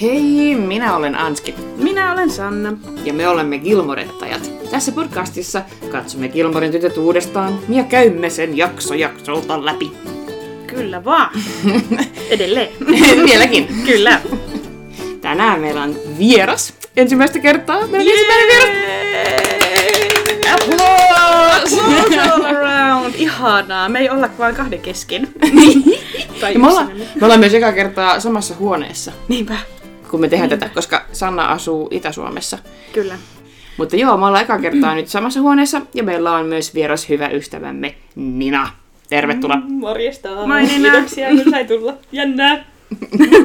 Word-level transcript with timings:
Hei, 0.00 0.54
minä 0.54 0.96
olen 0.96 1.14
Anski. 1.14 1.54
Minä 1.76 2.12
olen 2.12 2.30
Sanna. 2.30 2.72
Ja 3.04 3.12
me 3.12 3.28
olemme 3.28 3.58
Gilmorettajat. 3.58 4.50
Tässä 4.70 4.92
podcastissa 4.92 5.62
katsomme 5.92 6.28
Gilmoren 6.28 6.70
tytöt 6.72 6.96
uudestaan 6.96 7.58
ja 7.68 7.84
käymme 7.84 8.30
sen 8.30 8.56
jakso 8.56 8.94
jaksolta 8.94 9.64
läpi. 9.64 9.92
Kyllä 10.66 11.04
vaan. 11.04 11.30
Edelleen. 12.30 12.68
Vieläkin. 13.26 13.68
Kyllä. 13.86 14.20
Tänään 15.20 15.60
meillä 15.60 15.82
on 15.82 15.96
vieras. 16.18 16.74
Ensimmäistä 16.96 17.38
kertaa 17.38 17.86
meillä 17.86 18.10
on 18.12 18.18
ensimmäinen 18.18 18.46
vieras. 18.48 18.94
Applause! 20.52 21.80
Applause 21.80 22.20
all 22.20 22.44
around. 22.56 23.14
Ihanaa. 23.18 23.88
Me 23.88 23.98
ei 23.98 24.10
olla 24.10 24.28
vaan 24.38 24.54
kahden 24.54 24.80
kesken. 24.80 25.28
tai 26.40 26.52
Ja 26.52 26.58
me, 26.58 26.68
ollaan, 26.68 26.86
yksinämme. 26.90 27.20
me 27.20 27.24
ollaan 27.26 27.40
myös 27.40 27.54
eka 27.54 27.72
kertaa 27.72 28.20
samassa 28.20 28.54
huoneessa, 28.58 29.12
Niinpä. 29.28 29.56
Kun 30.10 30.20
me 30.20 30.28
tehdään 30.28 30.50
tätä, 30.50 30.68
koska 30.68 31.04
Sanna 31.12 31.44
asuu 31.46 31.88
Itä-Suomessa. 31.90 32.58
Kyllä. 32.92 33.14
Mutta 33.76 33.96
joo, 33.96 34.16
me 34.16 34.26
ollaan 34.26 34.44
eka 34.44 34.58
kertaa 34.58 34.94
nyt 34.94 35.08
samassa 35.08 35.40
huoneessa 35.40 35.80
ja 35.94 36.02
meillä 36.02 36.32
on 36.32 36.46
myös 36.46 36.74
vieras 36.74 37.08
hyvä 37.08 37.28
ystävämme 37.28 37.94
Nina. 38.14 38.70
Tervetuloa. 39.08 39.56
Morjesta. 39.68 40.46
Moi, 40.46 40.62
Nina. 40.62 40.90
Kiitoksia, 40.90 41.28
kun 41.28 41.50
sai 41.50 41.64
tulla. 41.64 41.94
Jännää. 42.12 42.64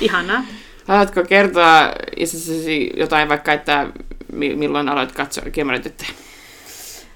Ihanaa. 0.00 0.44
Haluatko 0.86 1.24
kertoa 1.24 1.92
itsestäsi 2.16 2.90
jotain 2.96 3.28
vaikka, 3.28 3.52
että 3.52 3.86
mi- 4.32 4.56
milloin 4.56 4.88
aloit 4.88 5.12
katsoa 5.12 5.44
Gilmoren 5.50 5.82
tyttöjä? 5.82 6.10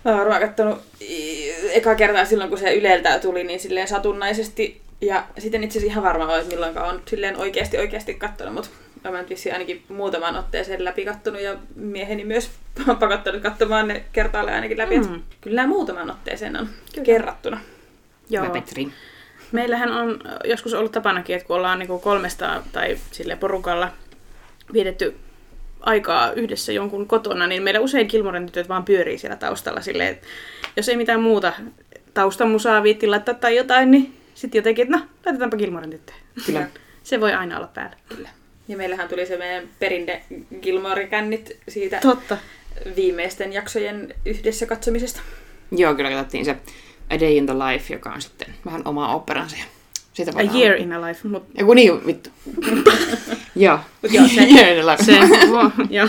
Mä 0.05 0.23
oon 0.23 0.41
kattonut 0.41 0.78
i- 1.00 1.53
eka 1.73 1.95
kertaa 1.95 2.25
silloin, 2.25 2.50
kun 2.50 2.59
se 2.59 2.75
Yleltä 2.75 3.19
tuli, 3.19 3.45
niin 3.45 3.61
silleen 3.61 3.89
satunnaisesti. 3.89 4.81
Ja 5.03 5.25
sitten 5.39 5.64
itse 5.64 5.78
asiassa 5.78 5.92
ihan 5.92 6.05
varma 6.05 6.25
ole, 6.25 6.39
että 6.39 6.55
milloinkaan 6.55 6.95
on 6.95 7.03
silleen 7.06 7.36
oikeasti 7.36 7.78
oikeasti 7.78 8.14
kattonut, 8.14 8.55
mutta 8.55 8.70
mä 9.11 9.19
nyt 9.19 9.31
vissiin 9.31 9.53
ainakin 9.53 9.84
muutaman 9.89 10.36
otteeseen 10.36 10.84
läpi 10.84 11.05
kattonut 11.05 11.41
ja 11.41 11.56
mieheni 11.75 12.25
myös 12.25 12.50
on 12.89 12.97
pakottanut 13.06 13.42
katsomaan 13.42 13.89
ne 13.89 14.05
kertaalleen 14.12 14.55
ainakin 14.55 14.78
läpi. 14.78 14.98
Mm. 14.98 15.23
Kyllä 15.41 15.56
nämä 15.56 15.69
muutaman 15.69 16.11
otteeseen 16.11 16.56
on 16.56 16.69
Kyllä. 16.95 17.05
Kerrattuna. 17.05 17.61
Joo. 18.30 18.45
Hyvä 18.45 18.53
Petri. 18.53 18.89
Meillähän 19.53 19.92
on 19.92 20.20
joskus 20.45 20.75
ollut 20.75 20.92
tapanakin, 20.92 21.36
että 21.36 21.47
kun 21.47 21.56
ollaan 21.56 21.78
niinku 21.78 21.98
kolmesta 21.98 22.62
tai 22.73 22.98
sille 23.11 23.36
porukalla 23.36 23.91
vietetty 24.73 25.17
aikaa 25.80 26.33
yhdessä 26.33 26.73
jonkun 26.73 27.06
kotona, 27.06 27.47
niin 27.47 27.62
meillä 27.62 27.80
usein 27.80 28.08
Kilmoren 28.08 28.47
tytöt 28.47 28.69
vaan 28.69 28.84
pyörii 28.84 29.19
siellä 29.19 29.36
taustalla 29.36 29.80
silleen, 29.80 30.08
että 30.08 30.27
jos 30.77 30.89
ei 30.89 30.97
mitään 30.97 31.20
muuta 31.20 31.53
taustamusaa 32.14 32.83
viitti 32.83 33.06
laittaa 33.06 33.34
tai 33.34 33.56
jotain, 33.56 33.91
niin 33.91 34.22
sitten 34.34 34.58
jotenkin, 34.58 34.83
että 34.83 34.97
no, 34.97 35.05
laitetaanpa 35.27 35.56
Kilmoren 35.56 35.91
tyttöjä. 35.91 36.19
Kyllä. 36.47 36.66
Se 37.02 37.20
voi 37.20 37.33
aina 37.33 37.56
olla 37.56 37.66
päällä. 37.66 37.97
Kyllä. 38.08 38.28
Ja 38.69 38.77
meillähän 38.77 39.08
tuli 39.08 39.27
se 39.27 39.36
meidän 39.36 39.64
perinde 39.78 40.22
Gilmore-kännit 40.62 41.56
siitä 41.69 41.98
Totta. 42.02 42.36
viimeisten 42.97 43.52
jaksojen 43.52 44.14
yhdessä 44.27 44.66
katsomisesta. 44.66 45.20
Joo, 45.72 45.94
kyllä 45.94 46.11
katsottiin 46.11 46.44
se 46.44 46.56
A 47.11 47.20
Day 47.20 47.33
in 47.36 47.47
the 47.47 47.55
Life, 47.55 47.94
joka 47.94 48.11
on 48.11 48.22
sitten 48.22 48.55
vähän 48.66 48.83
oma 48.84 49.14
operansa. 49.14 49.56
Siitä 50.12 50.33
A 50.36 50.58
year 50.58 50.77
in 50.77 50.92
a 50.92 51.06
life, 51.08 51.28
mutta 51.28 51.52
Joku 51.61 51.74
niin, 51.74 52.06
vittu. 52.06 52.30
joo. 53.56 53.78
Mut 54.02 54.12
joo, 54.12 54.28
se- 54.34 54.42
Year 54.42 54.69
in 54.69 54.84
the 54.84 54.91
life. 54.91 55.05
se, 55.05 55.19
joo. 55.91 56.08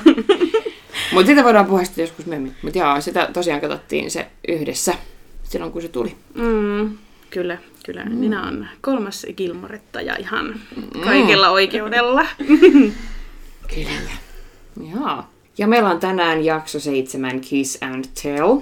Mutta 1.14 1.26
siitä 1.26 1.44
voidaan 1.44 1.66
puhua 1.66 1.84
sitten 1.84 2.04
joskus 2.04 2.26
myöhemmin. 2.26 2.56
Mutta 2.62 2.80
joo, 2.80 3.02
sitä 3.02 3.30
tosiaan 3.34 3.62
katsottiin 3.62 4.12
se 4.12 4.28
yhdessä 4.48 4.94
silloin, 5.44 5.72
kun 5.72 5.82
se 5.82 5.88
tuli. 5.88 6.16
Mm, 6.34 6.98
kyllä, 7.30 7.58
kyllä. 7.84 8.06
Mm. 8.06 8.16
Minä 8.16 8.48
on 8.48 8.68
kolmas 8.82 9.26
Gilmorettaja 9.38 10.16
ihan 10.16 10.56
kaikella 11.04 11.50
oikeudella. 11.50 12.26
Kyllä. 13.76 14.12
Joo. 14.94 15.24
Ja 15.58 15.68
meillä 15.68 15.90
on 15.90 16.00
tänään 16.00 16.46
jakso 16.46 16.80
seitsemän 16.80 17.42
Kiss 17.42 17.78
and 17.82 18.06
Tell. 18.24 18.58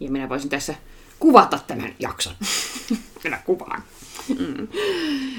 Ja 0.00 0.10
minä 0.10 0.28
voisin 0.28 0.50
tässä 0.50 0.74
kuvata 1.18 1.58
tämän 1.66 1.92
jakson. 1.98 2.32
minä 3.24 3.38
kuvaan. 3.44 3.82
Mm. 4.38 4.68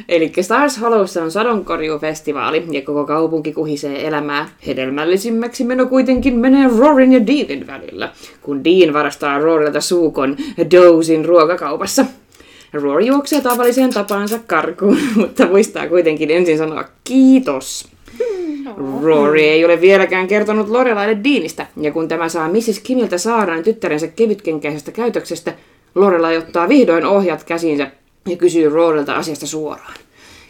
Eli 0.09 0.33
Stars 0.41 0.81
Hollowssa 0.81 1.23
on 1.23 1.31
sadonkorjuufestivaali 1.31 2.67
ja 2.71 2.81
koko 2.81 3.05
kaupunki 3.05 3.53
kuhisee 3.53 4.07
elämää. 4.07 4.49
Hedelmällisimmäksi 4.67 5.63
meno 5.63 5.85
kuitenkin 5.85 6.39
menee 6.39 6.69
Rorin 6.77 7.13
ja 7.13 7.27
Deanin 7.27 7.67
välillä, 7.67 8.11
kun 8.41 8.63
Dean 8.63 8.93
varastaa 8.93 9.39
Rorilta 9.39 9.81
suukon 9.81 10.37
Dozin 10.71 11.25
ruokakaupassa. 11.25 12.05
Rory 12.73 13.05
juoksee 13.05 13.41
tavalliseen 13.41 13.93
tapaansa 13.93 14.39
karkuun, 14.47 14.97
mutta 15.15 15.45
muistaa 15.45 15.87
kuitenkin 15.87 16.31
ensin 16.31 16.57
sanoa 16.57 16.85
kiitos. 17.03 17.87
Rory 19.01 19.39
ei 19.39 19.65
ole 19.65 19.81
vieläkään 19.81 20.27
kertonut 20.27 20.69
Lorelaille 20.69 21.17
Deanistä, 21.23 21.67
ja 21.81 21.91
kun 21.91 22.07
tämä 22.07 22.29
saa 22.29 22.49
Mrs. 22.49 22.79
Kimiltä 22.83 23.17
saaraan 23.17 23.63
tyttärensä 23.63 24.07
kevytkenkäisestä 24.07 24.91
käytöksestä, 24.91 25.53
Lorelai 25.95 26.37
ottaa 26.37 26.69
vihdoin 26.69 27.05
ohjat 27.05 27.43
käsiinsä 27.43 27.91
ja 28.29 28.35
kysyy 28.35 28.69
Rorelta 28.69 29.15
asiasta 29.15 29.47
suoraan. 29.47 29.93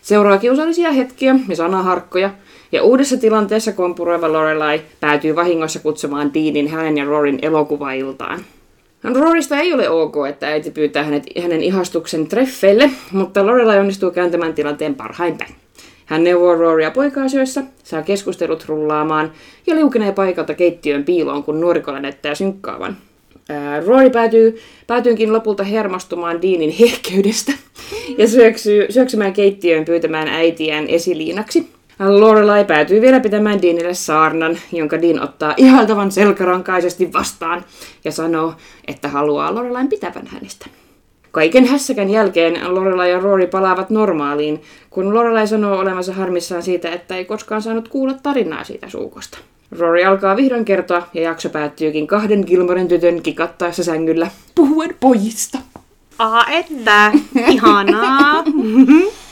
Seuraa 0.01 0.37
kiusallisia 0.37 0.91
hetkiä 0.91 1.35
ja 1.49 1.55
sanaharkkoja, 1.55 2.29
ja 2.71 2.83
uudessa 2.83 3.17
tilanteessa 3.17 3.71
kompuroiva 3.71 4.33
Lorelai 4.33 4.81
päätyy 4.99 5.35
vahingossa 5.35 5.79
kutsumaan 5.79 6.33
Deanin 6.33 6.67
hänen 6.67 6.97
ja 6.97 7.05
Rorin 7.05 7.39
elokuvailtaan. 7.41 8.39
Rorista 9.15 9.59
ei 9.59 9.73
ole 9.73 9.89
ok, 9.89 10.15
että 10.29 10.47
äiti 10.47 10.71
pyytää 10.71 11.03
hänet, 11.03 11.23
hänen 11.41 11.63
ihastuksen 11.63 12.27
treffeille, 12.27 12.89
mutta 13.11 13.45
Lorelai 13.45 13.79
onnistuu 13.79 14.11
kääntämään 14.11 14.53
tilanteen 14.53 14.95
parhain 14.95 15.37
päin. 15.37 15.55
Hän 16.05 16.23
neuvoo 16.23 16.55
Roria 16.55 16.91
poika-asioissa, 16.91 17.63
saa 17.83 18.01
keskustelut 18.01 18.65
rullaamaan 18.67 19.31
ja 19.67 19.75
liukenee 19.75 20.11
paikalta 20.11 20.53
keittiön 20.53 21.03
piiloon, 21.03 21.43
kun 21.43 21.61
nuorikolla 21.61 21.99
näyttää 21.99 22.35
synkkaavan. 22.35 22.97
Rory 23.85 24.09
päätyy, 24.09 24.59
päätyykin 24.87 25.33
lopulta 25.33 25.63
hermostumaan 25.63 26.41
Deanin 26.41 26.75
hehkeydestä 26.79 27.53
ja 28.17 28.27
syöksyy, 28.27 28.85
syöksymään 28.89 29.33
keittiöön 29.33 29.85
pyytämään 29.85 30.27
äitiään 30.27 30.87
esiliinaksi. 30.87 31.76
Lorelai 31.99 32.65
päätyy 32.65 33.01
vielä 33.01 33.19
pitämään 33.19 33.61
Deanille 33.61 33.93
saarnan, 33.93 34.57
jonka 34.71 35.01
Dean 35.01 35.23
ottaa 35.23 35.53
ihaltavan 35.57 36.11
selkärankaisesti 36.11 37.13
vastaan 37.13 37.65
ja 38.05 38.11
sanoo, 38.11 38.53
että 38.87 39.07
haluaa 39.07 39.55
Lorelain 39.55 39.87
pitävän 39.87 40.27
hänestä. 40.27 40.65
Kaiken 41.31 41.65
hässäkän 41.65 42.09
jälkeen 42.09 42.75
Lorelai 42.75 43.11
ja 43.11 43.19
Rory 43.19 43.47
palaavat 43.47 43.89
normaaliin, 43.89 44.61
kun 44.89 45.13
Lorelai 45.13 45.47
sanoo 45.47 45.79
olevansa 45.79 46.13
harmissaan 46.13 46.63
siitä, 46.63 46.89
että 46.89 47.15
ei 47.15 47.25
koskaan 47.25 47.61
saanut 47.61 47.87
kuulla 47.87 48.13
tarinaa 48.23 48.63
siitä 48.63 48.89
suukosta. 48.89 49.37
Rory 49.79 50.03
alkaa 50.03 50.35
vihdoin 50.35 50.65
kertoa 50.65 51.07
ja 51.13 51.21
jakso 51.21 51.49
päättyykin 51.49 52.07
kahden 52.07 52.43
Gilmoren 52.47 52.87
tytön 52.87 53.21
kikattaessa 53.21 53.83
sängyllä 53.83 54.31
puhuen 54.55 54.95
pojista. 54.99 55.57
Aa, 56.19 56.45
että. 56.49 57.11
Ihanaa. 57.47 58.43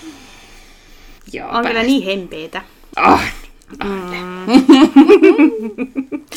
Joo, 1.36 1.50
On 1.50 1.66
kyllä 1.66 1.84
niin 1.84 2.04
hempeetä. 2.06 2.62
Ah, 2.96 3.34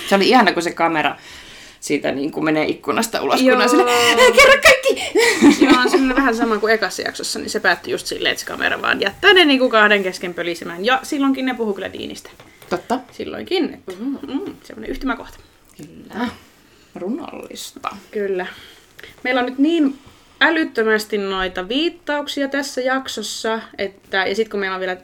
se 0.09 0.15
oli 0.15 0.29
ihana, 0.29 0.53
kun 0.53 0.63
se 0.63 0.73
kamera 0.73 1.17
siitä 1.81 2.13
niin 2.13 2.33
kuin 2.33 2.45
menee 2.45 2.65
ikkunasta 2.67 3.23
ulos, 3.23 3.41
kun 3.43 3.53
on 3.53 3.59
Joo. 3.61 3.69
sille, 3.69 3.91
"Ää, 3.91 4.17
kerro 4.17 4.63
kaikki! 4.63 5.03
Joo, 5.65 5.81
on 5.81 5.91
semmoinen 5.91 6.17
vähän 6.17 6.37
sama 6.37 6.59
kuin 6.59 6.75
ekassa 6.75 7.03
jaksossa, 7.03 7.39
niin 7.39 7.51
se 7.51 7.61
päättyi 7.61 7.93
just 7.93 8.07
silleen, 8.07 8.33
että 8.33 8.41
se 8.41 8.47
kamera 8.47 8.83
vaan 8.83 9.01
jättää 9.01 9.33
ne 9.35 9.45
niinku 9.45 9.71
kahden 9.71 10.03
kesken 10.03 10.35
pölisemään. 10.35 10.85
Ja 10.85 11.01
silloinkin 11.03 11.47
ne 11.47 11.55
puhuu 11.55 11.75
kyllä 11.75 11.93
Diinistä. 11.93 12.31
Totta. 12.71 13.01
Silloinkin. 13.13 13.75
Että, 13.75 13.93
mm, 14.01 14.55
semmoinen 14.63 14.91
yhtymäkohta. 14.91 15.39
Kyllä. 15.77 16.29
Runollista. 16.95 17.97
Kyllä. 18.11 18.47
Meillä 19.25 19.41
on 19.41 19.47
nyt 19.47 19.59
niin 19.59 19.99
älyttömästi 20.40 21.19
noita 21.19 21.69
viittauksia 21.69 22.49
tässä 22.49 22.81
jaksossa, 22.81 23.61
että, 23.79 24.17
ja 24.26 24.35
sitten 24.35 24.50
kun 24.50 24.61
meillä 24.61 24.75
on 24.75 24.81
vielä 24.81 24.96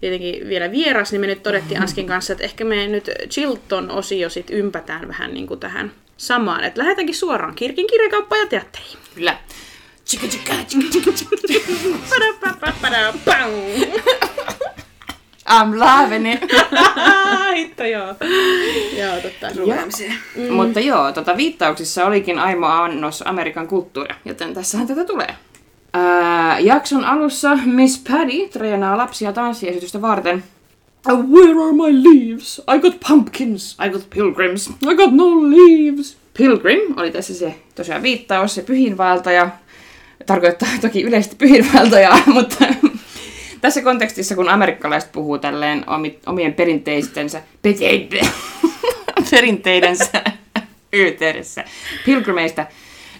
tietenkin 0.00 0.48
vielä 0.48 0.70
vieras, 0.70 1.12
niin 1.12 1.20
me 1.20 1.26
nyt 1.26 1.42
todettiin 1.42 1.80
Anskin 1.80 2.06
kanssa, 2.06 2.32
että 2.32 2.44
ehkä 2.44 2.64
me 2.64 2.86
nyt 2.86 3.10
Chilton-osio 3.30 4.30
sit 4.30 4.50
ympätään 4.50 5.08
vähän 5.08 5.34
niin 5.34 5.46
kuin 5.46 5.60
tähän 5.60 5.92
samaan. 6.16 6.64
Että 6.64 6.80
lähdetäänkin 6.80 7.14
suoraan 7.14 7.54
Kirkin 7.54 7.86
kirjakauppaan 7.86 8.40
ja 8.40 8.46
teatteriin. 8.46 8.98
Kyllä. 9.14 9.38
Chika, 10.06 10.26
chika, 10.26 10.52
chika, 10.68 10.88
chika, 10.90 11.12
chika. 11.12 11.66
I'm 15.48 15.78
loving 15.78 16.32
it. 16.32 16.40
Hitto 17.56 17.84
joo. 17.84 18.06
Joo, 18.98 19.16
totta. 19.22 19.46
Mm. 20.36 20.52
Mutta 20.52 20.80
joo, 20.80 21.12
tota, 21.12 21.36
viittauksissa 21.36 22.06
olikin 22.06 22.38
aimo 22.38 22.66
annos 22.66 23.22
Amerikan 23.26 23.68
kulttuuria, 23.68 24.14
joten 24.24 24.54
tässähän 24.54 24.86
tätä 24.86 25.04
tulee. 25.04 25.34
Ää, 25.92 26.58
jakson 26.58 27.04
alussa 27.04 27.58
Miss 27.64 28.04
Paddy 28.10 28.48
treenaa 28.48 28.96
lapsia 28.96 29.32
tanssiesitystä 29.32 30.00
varten. 30.02 30.44
"Uh, 31.12 31.18
Where 31.30 31.50
are 31.52 31.72
my 31.72 32.02
leaves? 32.04 32.62
I 32.76 32.78
got 32.78 32.96
pumpkins, 33.08 33.76
I 33.86 33.88
got 33.88 34.10
pilgrims, 34.10 34.68
I 34.90 34.94
got 34.94 35.12
no 35.12 35.24
leaves. 35.42 36.16
Pilgrim 36.38 36.80
oli 36.96 37.10
tässä 37.10 37.34
se 37.34 37.54
tosiaan 37.74 38.02
viittaus, 38.02 38.54
se 38.54 38.62
pyhinvaeltaja. 38.62 39.48
Tarkoittaa 40.26 40.68
toki 40.80 41.02
yleisesti 41.02 41.36
pyhinvaeltajaa, 41.36 42.18
mutta 42.34 42.64
tässä 43.60 43.82
kontekstissa, 43.82 44.34
kun 44.34 44.48
amerikkalaiset 44.48 45.12
puhuu 45.12 45.38
tälleen 45.38 45.84
omi, 45.86 46.18
omien 46.26 46.54
perinteistensä, 46.54 47.42
perinteidensä 49.30 50.22
yhteydessä 50.92 51.64
pilgrimeistä, 52.04 52.66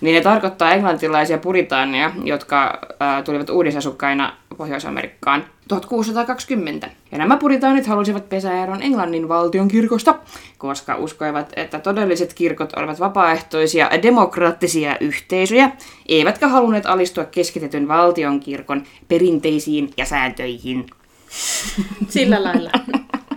niin 0.00 0.14
ne 0.14 0.20
tarkoittaa 0.20 0.72
englantilaisia 0.72 1.38
puritaania, 1.38 2.12
jotka 2.24 2.80
äh, 3.02 3.24
tulivat 3.24 3.50
uudisasukkaina 3.50 4.36
Pohjois-Amerikkaan 4.56 5.44
1620. 5.68 6.90
Ja 7.12 7.18
nämä 7.18 7.36
puritaanit 7.36 7.86
halusivat 7.86 8.28
pesäeron 8.28 8.82
Englannin 8.82 9.28
valtion 9.28 9.68
kirkosta, 9.68 10.18
koska 10.58 10.96
uskoivat, 10.96 11.52
että 11.56 11.78
todelliset 11.78 12.34
kirkot 12.34 12.72
olivat 12.76 13.00
vapaaehtoisia 13.00 13.90
demokraattisia 14.02 14.96
yhteisöjä, 15.00 15.70
eivätkä 16.08 16.48
halunneet 16.48 16.86
alistua 16.86 17.24
keskitetyn 17.24 17.88
valtion 17.88 18.40
kirkon 18.40 18.84
perinteisiin 19.08 19.90
ja 19.96 20.04
sääntöihin. 20.04 20.86
Sillä 22.08 22.44
lailla. 22.44 22.70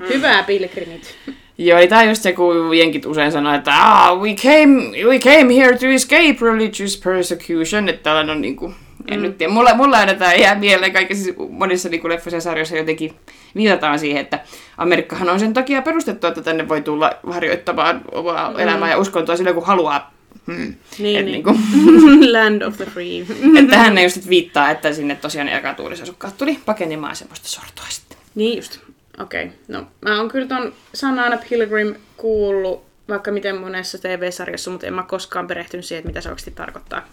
Hyvää 0.09 0.43
pilgrimit. 0.43 1.15
Joo, 1.61 1.79
eli 1.79 1.89
on 1.91 2.07
just 2.07 2.21
se, 2.21 2.33
kun 2.33 2.77
jenkit 2.77 3.05
usein 3.05 3.31
sanoo, 3.31 3.53
että 3.53 3.71
ah, 3.75 4.19
we 4.21 4.33
came, 4.33 5.03
we 5.07 5.19
came 5.19 5.55
here 5.55 5.77
to 5.77 5.87
escape 5.87 6.37
religious 6.41 7.01
persecution, 7.03 7.89
että 7.89 8.03
tällainen 8.03 8.35
on 8.35 8.41
niinku, 8.41 8.73
en 9.07 9.19
mm. 9.19 9.23
nyt 9.23 9.37
tiedä, 9.37 9.53
mulla, 9.53 9.73
mulla 9.73 9.97
aina 9.97 10.13
tää 10.13 10.33
jää 10.33 10.55
mieleen 10.55 10.93
kaikissa 10.93 11.23
siis 11.23 11.35
monissa 11.49 11.89
niinku 11.89 12.09
leffoissa 12.09 12.37
ja 12.37 12.41
sarjoissa 12.41 12.77
jotenkin 12.77 13.13
viitataan 13.55 13.99
siihen, 13.99 14.21
että 14.21 14.39
Amerikkahan 14.77 15.29
on 15.29 15.39
sen 15.39 15.53
takia 15.53 15.81
perustettu, 15.81 16.27
että 16.27 16.41
tänne 16.41 16.69
voi 16.69 16.81
tulla 16.81 17.11
harjoittamaan 17.27 18.01
omaa 18.11 18.51
mm. 18.51 18.59
elämää 18.59 18.89
ja 18.89 18.97
uskontoa 18.97 19.37
sillä, 19.37 19.53
kun 19.53 19.65
haluaa. 19.65 20.13
Hmm. 20.47 20.73
Niin, 20.99 21.19
Et 21.19 21.25
niin. 21.25 21.33
niinku, 21.33 21.55
Land 22.33 22.61
of 22.61 22.77
the 22.77 22.85
free. 22.85 23.25
että 23.63 23.77
hän 23.77 24.03
just 24.03 24.29
viittaa, 24.29 24.69
että 24.69 24.93
sinne 24.93 25.15
tosiaan 25.15 25.49
ekatuulisasukkaat 25.49 26.37
tuli 26.37 26.59
pakenemaan 26.65 27.15
semmoista 27.15 27.47
sortoa 27.47 27.85
sitten. 27.89 28.17
Niin 28.35 28.57
just. 28.57 28.88
Okei. 29.19 29.45
Okay. 29.45 29.57
No, 29.67 29.87
mä 30.01 30.17
oon 30.17 30.29
kyllä 30.29 30.47
ton 30.47 30.73
sanan 30.93 31.39
Pilgrim 31.49 31.95
kuullut 32.17 32.89
vaikka 33.09 33.31
miten 33.31 33.57
monessa 33.57 33.97
TV-sarjassa, 33.97 34.71
mutta 34.71 34.87
en 34.87 34.93
mä 34.93 35.03
koskaan 35.03 35.47
perehtynyt 35.47 35.85
siihen, 35.85 35.99
että 35.99 36.09
mitä 36.09 36.21
se 36.21 36.29
oikeasti 36.29 36.51
tarkoittaa. 36.51 37.07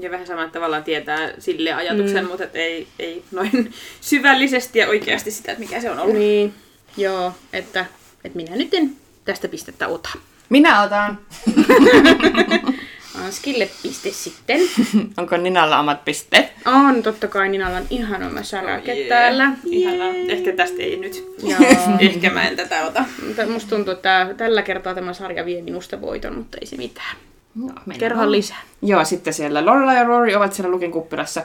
Ja 0.00 0.10
vähän 0.10 0.26
sama, 0.26 0.42
että 0.42 0.52
tavallaan 0.52 0.84
tietää 0.84 1.30
sille 1.38 1.72
ajatuksen, 1.72 2.24
mm. 2.24 2.30
mutta 2.30 2.44
et 2.44 2.56
ei, 2.56 2.88
ei 2.98 3.24
noin 3.30 3.72
syvällisesti 4.00 4.78
ja 4.78 4.88
oikeasti 4.88 5.30
sitä, 5.30 5.52
että 5.52 5.64
mikä 5.64 5.80
se 5.80 5.90
on 5.90 5.98
ollut. 5.98 6.16
Niin, 6.16 6.54
joo, 6.96 7.32
että, 7.52 7.86
että 8.24 8.36
minä 8.36 8.56
nyt 8.56 8.74
en 8.74 8.96
tästä 9.24 9.48
pistettä 9.48 9.88
ota. 9.88 10.08
Minä 10.48 10.82
otan. 10.82 11.18
Anskille 13.24 13.68
piste 13.82 14.10
sitten. 14.10 14.60
Onko 15.18 15.36
Ninalla 15.36 15.78
omat 15.78 16.04
pisteet? 16.04 16.52
On, 16.66 17.02
totta 17.02 17.28
kai 17.28 17.48
Ninalla 17.48 17.76
on 17.76 17.86
ihan 17.90 18.22
oma 18.22 18.42
sarake 18.42 18.94
Jee, 18.94 19.08
täällä. 19.08 19.52
Ihanaa. 19.64 20.12
Ehkä 20.28 20.52
tästä 20.52 20.82
ei 20.82 20.96
nyt. 20.96 21.24
Joo. 21.42 21.58
Ehkä 22.00 22.30
mä 22.30 22.48
en 22.48 22.56
tätä 22.56 22.86
ota. 22.86 23.04
Mutta 23.26 23.46
musta 23.46 23.70
tuntuu, 23.76 23.92
että 23.92 24.02
tää- 24.24 24.34
tällä 24.34 24.62
kertaa 24.62 24.94
tämä 24.94 25.12
sarja 25.12 25.44
vie 25.44 25.62
minusta 25.62 26.00
voiton, 26.00 26.34
mutta 26.38 26.58
ei 26.60 26.66
se 26.66 26.76
mitään. 26.76 27.16
No, 27.54 27.74
vaan. 28.16 28.32
lisää. 28.32 28.62
Joo, 28.82 29.04
sitten 29.04 29.32
siellä 29.34 29.66
Lorela 29.66 29.94
ja 29.94 30.04
Rory 30.04 30.34
ovat 30.34 30.52
siellä 30.52 30.70
Luken 30.70 30.90
kuppilassa. 30.92 31.42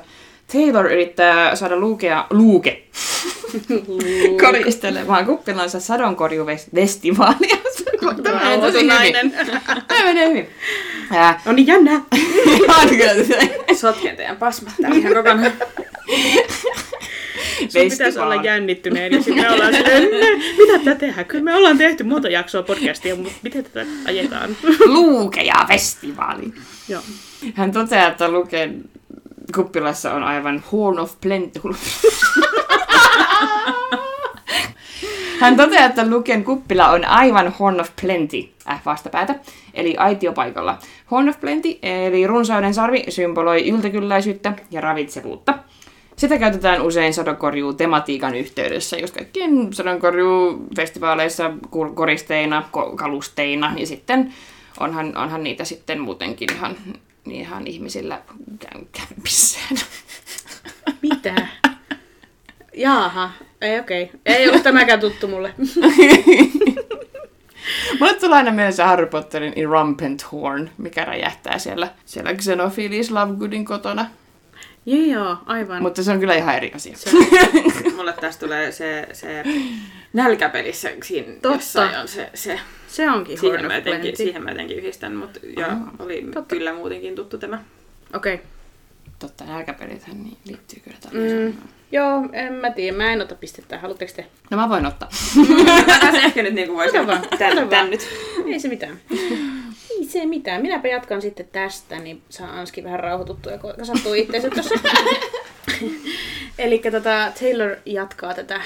Taylor 0.52 0.86
yrittää 0.92 1.56
saada 1.56 1.76
Lukea, 1.80 2.28
Luke, 2.30 2.84
koristelemaan 4.46 5.26
kuppilansa 5.26 5.80
sadonkorjuvestivaalia. 5.80 7.58
Tämä 8.24 8.40
menee 8.40 8.58
tosi 8.58 8.74
hyvin. 8.74 8.88
nainen. 8.88 9.32
Tämä 9.88 10.04
menee 10.04 10.30
hyvin. 10.30 10.50
Ää, 11.12 11.42
No 11.46 11.52
niin, 11.52 11.68
jännä. 11.68 11.92
on 12.82 12.90
kyllä. 12.90 13.14
Sotken 13.76 14.16
teidän 14.16 14.38
pasmat 14.38 14.74
täällä 14.82 14.98
ihan 14.98 15.14
kokonaan. 15.14 15.52
Sun 17.70 17.90
pitäisi 17.90 18.20
olla 18.20 18.36
jännittyneen 18.36 19.12
ja 19.14 19.18
sitten 19.24 19.44
me 19.44 19.52
ollaan 19.52 19.74
silleen, 19.74 20.04
"Ne, 20.04 20.44
mitä 20.58 20.80
tätä 20.80 20.96
tehdään? 20.96 21.26
Kyllä 21.26 21.44
me 21.44 21.56
ollaan 21.56 21.78
tehty 21.78 22.04
monta 22.04 22.30
jaksoa 22.30 22.64
podcastia, 22.64 23.16
mutta 23.16 23.32
miten 23.42 23.64
tätä 23.64 23.86
ajetaan? 24.08 24.58
Luke 24.86 25.42
ja 25.44 25.66
festivaali. 25.68 26.54
Joo. 26.90 27.02
Hän 27.54 27.72
toteaa, 27.72 28.08
että 28.08 28.30
Luken 28.32 28.82
kuppilassa 29.56 30.14
on 30.14 30.24
aivan 30.24 30.64
horn 30.72 31.00
of 31.00 31.16
plenty. 31.22 31.62
Hän 35.40 35.56
toteaa, 35.56 35.86
että 35.86 36.10
Luken 36.10 36.44
kuppila 36.44 36.90
on 36.90 37.06
aivan 37.06 37.54
horn 37.60 37.80
of 37.80 37.90
plenty, 38.02 38.50
äh, 38.70 38.82
vastapäätä, 38.86 39.36
eli 39.74 39.98
aitiopaikalla. 39.98 40.78
Horn 41.12 41.30
of 41.30 41.40
plenty, 41.40 41.80
eli 41.82 42.28
runsauden 42.28 42.74
sarvi, 42.74 43.04
symboloi 43.10 43.70
yltäkylläisyyttä 43.70 44.54
ja 44.72 44.82
ravitsevuutta. 44.82 45.54
Sitä 46.16 46.38
käytetään 46.38 46.82
usein 46.82 47.14
sadonkorjuu 47.14 47.74
tematiikan 47.74 48.36
yhteydessä, 48.36 48.98
just 48.98 49.14
kaikkien 49.14 49.74
sadonkorjuu 49.74 50.66
festivaaleissa 50.76 51.52
koristeina, 51.96 52.64
ko- 52.78 52.96
kalusteina, 52.96 53.74
ja 53.78 53.88
sitten 53.88 54.34
onhan, 54.80 55.18
onhan 55.18 55.44
niitä 55.44 55.66
sitten 55.66 56.02
muutenkin 56.02 56.54
ihan, 56.54 56.76
ihan 57.32 57.68
ihmisillä 57.68 58.22
käyn 58.60 58.88
kämpissään. 58.92 59.78
Mitä? 61.02 61.48
Jaaha. 62.74 63.32
Ei 63.62 63.80
okei. 63.80 64.04
Okay. 64.04 64.20
Ei 64.26 64.50
ollut 64.50 64.64
tämäkään 64.74 65.00
tuttu 65.00 65.28
mulle. 65.28 65.54
Mulle 68.00 68.14
tulee 68.14 68.38
aina 68.38 68.52
mieleen 68.52 68.74
se 68.74 68.84
Harry 68.84 69.06
Potterin 69.06 69.54
Irrumpent 69.56 70.32
Horn, 70.32 70.70
mikä 70.78 71.06
räjähtää 71.06 71.60
siellä, 71.60 71.90
siellä 72.06 72.34
Xenophilis 72.34 73.12
Lovegoodin 73.12 73.66
kotona. 73.66 74.06
Joo, 74.86 75.06
joo, 75.06 75.38
aivan. 75.46 75.82
Mutta 75.82 76.04
se 76.04 76.12
on 76.12 76.20
kyllä 76.20 76.36
ihan 76.36 76.56
eri 76.56 76.72
asia. 76.76 76.98
Se, 76.98 77.10
Mulle 77.96 78.14
tästä 78.14 78.46
tulee 78.46 78.72
se, 78.72 79.08
se 79.14 79.44
nälkäpelissä 80.14 80.90
siinä 81.04 81.34
Totta. 81.34 81.48
jossain 81.48 82.00
on 82.00 82.08
se, 82.08 82.30
se 82.34 82.60
se 82.94 83.10
onkin 83.10 83.38
siihen, 83.38 83.60
Horn 83.60 83.68
mä 83.68 83.76
jotenkin, 83.76 84.02
Plenty. 84.02 84.18
siihen 84.18 84.44
mä 84.44 84.52
jotenkin 84.52 84.78
yhdistän, 84.78 85.16
mutta 85.16 85.40
ja 85.58 85.78
oli 86.00 86.22
totta. 86.34 86.56
kyllä 86.56 86.74
muutenkin 86.74 87.16
tuttu 87.16 87.38
tämä. 87.38 87.64
Okei. 88.16 88.34
Okay. 88.34 88.46
Totta, 89.20 89.46
nälkäpelithän 89.46 90.24
niin 90.24 90.38
liittyy 90.46 90.80
kyllä 90.84 90.98
tällaiseen. 91.02 91.46
Mm. 91.46 91.54
Joo, 91.92 92.30
en 92.34 92.54
mä 92.54 92.72
tiedä. 92.72 92.98
Mä 92.98 93.14
en 93.14 93.22
ota 93.22 93.36
pistettä. 93.36 93.78
Haluatteko 93.78 94.12
te? 94.16 94.26
No 94.52 94.58
mä 94.58 94.70
voin 94.70 94.86
ottaa. 94.86 95.10
Mä 96.14 96.20
ehkä 96.20 96.44
nyt 96.44 96.54
niinku 96.54 96.76
voisin 96.76 97.00
Ota 97.00 97.12
vaan, 97.12 97.22
tän, 97.38 97.56
vaan. 97.56 97.70
tän 97.70 97.90
nyt. 97.90 98.08
Ei 98.46 98.60
se 98.60 98.68
mitään. 98.68 99.00
Ei 99.92 100.06
se 100.06 100.26
mitään. 100.26 100.62
Minäpä 100.62 100.88
jatkan 100.88 101.22
sitten 101.22 101.48
tästä, 101.52 102.00
niin 102.00 102.22
saa 102.30 102.60
Anski 102.60 102.84
vähän 102.84 103.00
rauhoituttua 103.00 103.52
ja 103.52 103.58
kasattua 103.58 104.16
itseensä 104.16 104.50
tuossa. 104.50 104.76
Eli 106.58 106.80
tota, 106.80 107.32
Taylor 107.40 107.76
jatkaa 107.86 108.34
tätä 108.34 108.62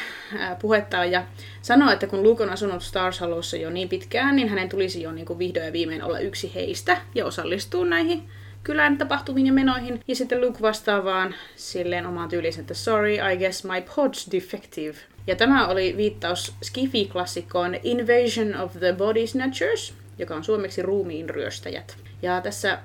puhetta 0.62 1.06
ja 1.06 1.24
sanoo, 1.62 1.92
että 1.92 2.08
kun 2.08 2.24
Luke 2.24 2.44
on 2.44 2.50
asunut 2.50 2.84
Stars 2.84 3.22
Hollowssa 3.22 3.58
jo 3.58 3.70
niin 3.70 3.90
pitkään, 3.90 4.36
niin 4.36 4.50
hänen 4.50 4.70
tulisi 4.70 5.02
jo 5.02 5.12
niin 5.12 5.26
kuin 5.26 5.40
vihdoin 5.40 5.66
ja 5.66 5.74
viimein 5.74 6.04
olla 6.04 6.20
yksi 6.20 6.52
heistä 6.56 6.98
ja 7.16 7.26
osallistua 7.26 7.86
näihin 7.86 8.30
kylän 8.64 8.98
tapahtumiin 8.98 9.48
ja 9.48 9.54
menoihin. 9.54 10.00
Ja 10.08 10.16
sitten 10.16 10.42
Luke 10.42 10.62
vastaa 10.62 11.04
vaan 11.04 11.36
silleen 11.56 12.06
omaan 12.06 12.30
tyyliin, 12.30 12.60
että 12.60 12.74
sorry, 12.74 13.14
I 13.14 13.38
guess 13.38 13.64
my 13.64 13.80
pod's 13.80 14.32
defective. 14.32 14.96
Ja 15.28 15.36
tämä 15.36 15.68
oli 15.68 15.98
viittaus 15.98 16.56
Skifi-klassikkoon 16.64 17.80
Invasion 17.84 18.62
of 18.62 18.72
the 18.80 18.94
Body 18.94 19.28
Snatchers, 19.28 19.94
joka 20.20 20.36
on 20.36 20.44
suomeksi 20.44 20.82
ruumiin 20.82 21.30
ryöstäjät. 21.30 21.98
Ja 22.22 22.42
tässä 22.42 22.80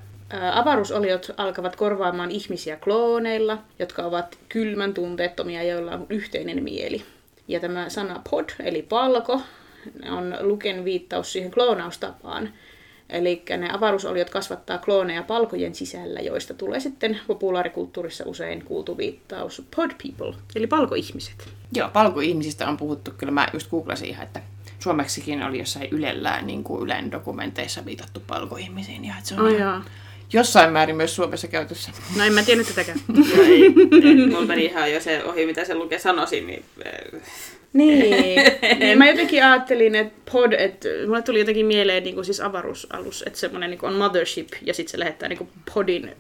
avaruusoliot 0.53 1.31
alkavat 1.37 1.77
korvaamaan 1.77 2.31
ihmisiä 2.31 2.77
klooneilla, 2.77 3.59
jotka 3.79 4.03
ovat 4.03 4.39
kylmän 4.49 4.95
tunteettomia, 4.95 5.63
joilla 5.63 5.93
on 5.93 6.07
yhteinen 6.09 6.63
mieli. 6.63 7.03
Ja 7.49 7.61
tämä 7.61 7.89
sana 7.89 8.21
pod, 8.31 8.45
eli 8.61 8.83
palko, 8.83 9.41
on 10.11 10.37
Luken 10.41 10.85
viittaus 10.85 11.33
siihen 11.33 11.51
kloonaustapaan. 11.51 12.49
Eli 13.11 13.43
ne 13.59 13.71
avaruusoliot 13.73 14.31
kasvattaa 14.31 14.79
klooneja 14.79 15.23
palkojen 15.23 15.75
sisällä, 15.75 16.21
joista 16.21 16.55
tulee 16.55 16.81
sitten 16.81 17.21
populaarikulttuurissa 17.27 18.25
usein 18.27 18.65
kuultu 18.65 18.97
viittaus 18.97 19.63
pod 19.77 19.91
people, 20.03 20.35
eli 20.55 20.67
palkoihmiset. 20.67 21.49
Joo, 21.75 21.89
palkoihmisistä 21.93 22.69
on 22.69 22.77
puhuttu. 22.77 23.11
Kyllä 23.19 23.33
mä 23.33 23.49
just 23.53 23.71
googlasin 23.71 24.09
ihan, 24.09 24.27
että 24.27 24.41
suomeksikin 24.79 25.43
oli 25.43 25.59
jossain 25.59 25.89
Ylellään 25.91 26.47
niin 26.47 26.65
kuin 26.65 26.83
Ylen 26.83 27.11
dokumenteissa 27.11 27.85
viitattu 27.85 28.23
palkoihmisiin. 28.27 29.05
Ja 29.05 29.15
että 29.19 29.29
se 29.29 29.35
on 29.35 29.47
Oh, 29.47 29.53
ihan. 29.53 29.85
Jossain 30.33 30.73
määrin 30.73 30.97
myös 30.97 31.17
Suomessa 31.17 31.49
käytössä. 31.49 31.91
No 32.17 32.25
en 32.25 32.33
mä 32.33 32.43
tiennyt 32.43 32.69
tätäkään. 32.69 32.99
Joo, 33.35 33.45
ei, 33.47 33.75
ei, 34.05 34.27
mulla 34.27 34.47
meni 34.47 34.65
ihan 34.65 34.93
jo 34.93 35.01
se 35.01 35.25
ohi, 35.25 35.47
mitä 35.47 35.65
se 35.65 35.75
lukee 35.75 35.99
sanoisin, 35.99 36.47
niin 36.47 36.65
eh, 36.85 37.21
Niin. 37.73 38.11
niin. 38.79 38.99
Mä 38.99 39.09
jotenkin 39.09 39.45
ajattelin, 39.45 39.95
että 39.95 40.33
pod, 40.33 40.53
että 40.53 40.89
mulle 41.07 41.23
tuli 41.23 41.39
jotenkin 41.39 41.67
mieleen 41.67 42.05
niin 42.05 42.15
kuin 42.15 42.25
siis 42.25 42.41
avaruusalus, 42.41 43.25
että 43.27 43.39
semmoinen 43.39 43.71
niin 43.71 43.85
on 43.85 43.95
mothership 43.95 44.49
ja 44.63 44.75
sitten 44.75 44.91
se 44.91 44.99
lähettää 44.99 45.29
niin 45.29 45.39
kuin 45.39 45.51
podin. 45.75 46.11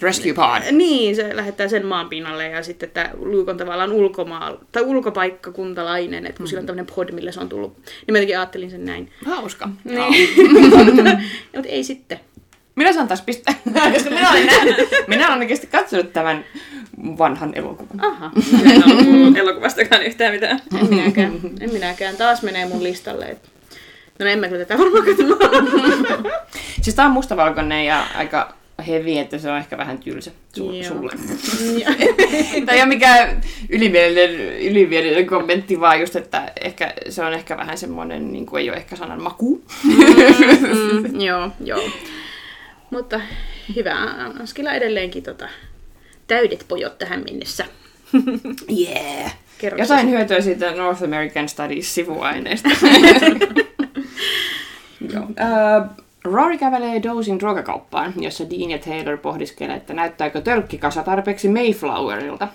Rescue 0.00 0.32
Pod. 0.32 0.72
Niin, 0.72 1.16
se 1.16 1.36
lähettää 1.36 1.68
sen 1.68 1.86
maan 1.86 2.08
pinnalle 2.08 2.48
ja 2.48 2.62
sitten 2.62 2.86
että 2.86 3.10
Luke 3.18 3.50
on 3.50 3.56
tavallaan 3.56 3.92
ulkomaa, 3.92 4.56
tai 4.72 4.82
ulkopaikkakuntalainen, 4.82 6.26
että 6.26 6.38
kun 6.38 6.48
sillä 6.48 6.60
on 6.60 6.66
tämmöinen 6.66 6.94
pod, 6.94 7.12
millä 7.12 7.32
se 7.32 7.40
on 7.40 7.48
tullut. 7.48 7.76
Niin 7.76 8.12
mä 8.12 8.18
jotenkin 8.18 8.38
ajattelin 8.38 8.70
sen 8.70 8.84
näin. 8.84 9.12
Hauska. 9.24 9.68
Niin. 9.84 10.28
Mutta 11.54 11.68
ei 11.68 11.84
sitten. 11.84 12.20
Minä 12.80 12.92
saan 12.92 13.08
taas 13.08 13.22
pistää, 13.22 13.54
koska 13.92 14.10
minä 14.16 14.30
olen 14.30 14.46
nähnyt, 14.46 14.76
minä 15.06 15.28
olen 15.28 15.38
oikeasti 15.38 15.66
katsonut 15.66 16.12
tämän 16.12 16.44
vanhan 17.18 17.52
elokuvan. 17.54 18.04
Aha, 18.04 18.30
Minä 18.62 18.74
en 18.74 18.84
ole 18.84 19.04
kuullut 19.04 19.36
elokuvastakaan 19.36 20.02
yhtään 20.02 20.32
mitään. 20.34 20.60
en 20.80 20.86
minäkään. 20.88 21.32
En 21.60 21.72
minäkään. 21.72 22.16
Taas 22.16 22.42
menee 22.42 22.66
mun 22.66 22.82
listalle. 22.82 23.36
No 24.18 24.26
en 24.26 24.38
mä 24.38 24.48
kyllä 24.48 24.64
tätä 24.64 24.78
varmaan 24.82 25.04
katsomaan. 25.04 26.32
Siis 26.82 26.96
tää 26.96 27.06
on 27.06 27.12
mustavalkoinen 27.12 27.86
ja 27.86 28.06
aika 28.16 28.54
heavy, 28.86 29.18
että 29.18 29.38
se 29.38 29.50
on 29.50 29.58
ehkä 29.58 29.78
vähän 29.78 29.98
tylsä 29.98 30.30
su- 30.30 30.84
sulle. 30.88 31.12
Tämä 32.66 32.72
ei 32.76 32.80
ole 32.82 32.86
mikään 32.88 33.40
ylimielinen, 33.68 34.58
ylimielinen 34.58 35.26
kommentti, 35.26 35.80
vaan 35.80 36.00
just, 36.00 36.16
että 36.16 36.52
ehkä, 36.60 36.92
se 37.08 37.24
on 37.24 37.32
ehkä 37.32 37.56
vähän 37.56 37.78
semmoinen, 37.78 38.32
niin 38.32 38.46
kuin 38.46 38.60
ei 38.60 38.70
ole 38.70 38.76
ehkä 38.76 38.96
sanan 38.96 39.22
maku. 39.22 39.62
mm, 39.84 41.20
joo, 41.20 41.50
joo. 41.64 41.82
Mutta 42.90 43.20
hyvä. 43.76 43.94
Anskilla 44.40 44.72
edelleenkin 44.72 45.22
tota, 45.22 45.48
täydet 46.26 46.64
pojot 46.68 46.98
tähän 46.98 47.24
mennessä. 47.24 47.64
Yeah. 48.78 49.36
Kerro 49.58 49.78
Jotain 49.78 50.10
hyötyä 50.10 50.40
siitä 50.40 50.70
North 50.70 51.04
American 51.04 51.48
Studies-sivuaineesta. 51.48 52.68
Joo. 55.12 55.22
Uh, 55.24 56.06
Rory 56.24 56.58
kävelee 56.58 57.02
Dosin 57.02 57.40
ruokakauppaan, 57.40 58.12
jossa 58.16 58.50
Dean 58.50 58.70
ja 58.70 58.78
Taylor 58.78 59.18
pohdiskelee, 59.18 59.76
että 59.76 59.94
näyttääkö 59.94 60.40
tölkkikasa 60.40 61.02
tarpeeksi 61.02 61.48
Mayflowerilta. 61.48 62.48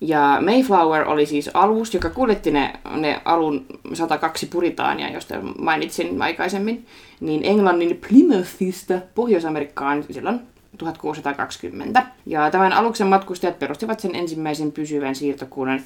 Ja 0.00 0.38
Mayflower 0.44 1.08
oli 1.08 1.26
siis 1.26 1.50
alus, 1.54 1.94
joka 1.94 2.10
kuljetti 2.10 2.50
ne, 2.50 2.72
ne 2.96 3.20
alun 3.24 3.66
102 3.94 4.46
puritaania, 4.46 5.12
josta 5.12 5.34
mainitsin 5.58 6.22
aikaisemmin, 6.22 6.86
niin 7.20 7.44
Englannin 7.44 8.00
Plymouthista 8.08 8.94
Pohjois-Amerikkaan 9.14 10.04
silloin 10.10 10.40
1620. 10.78 12.06
Ja 12.26 12.50
tämän 12.50 12.72
aluksen 12.72 13.06
matkustajat 13.06 13.58
perustivat 13.58 14.00
sen 14.00 14.14
ensimmäisen 14.14 14.72
pysyvän 14.72 15.14
siirtokunnan 15.14 15.80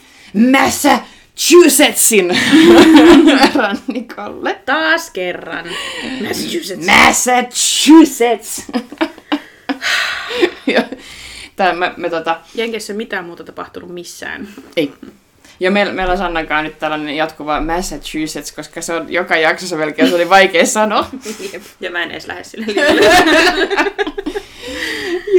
Massachusettsin 0.52 2.38
rannikolle. 3.54 4.60
Taas 4.66 5.10
kerran. 5.10 5.64
Massachusetts. 6.28 6.86
Massachusetts! 6.86 8.66
Tää 11.62 11.72
me, 11.72 11.92
me 11.96 12.10
tota, 12.10 12.40
Jenkeissä 12.54 12.94
mitään 12.94 13.24
muuta 13.24 13.44
tapahtunut 13.44 13.90
missään. 13.90 14.48
ei. 14.76 14.92
Ja 15.60 15.70
meillä, 15.70 15.92
meillä 15.92 16.12
on 16.12 16.18
Sannakaan 16.18 16.64
nyt 16.64 16.78
tällainen 16.78 17.16
jatkuva 17.16 17.60
Massachusetts, 17.60 18.52
koska 18.52 18.82
se 18.82 18.94
on 18.94 19.12
joka 19.12 19.36
jaksossa 19.36 19.76
melkein, 19.76 20.08
se 20.08 20.14
oli 20.14 20.28
vaikea 20.28 20.66
sanoa. 20.66 21.06
Ja 21.80 21.90
mä 21.90 22.02
en 22.02 22.10
edes 22.10 22.26
lähde 22.26 22.44
sille. 22.44 22.66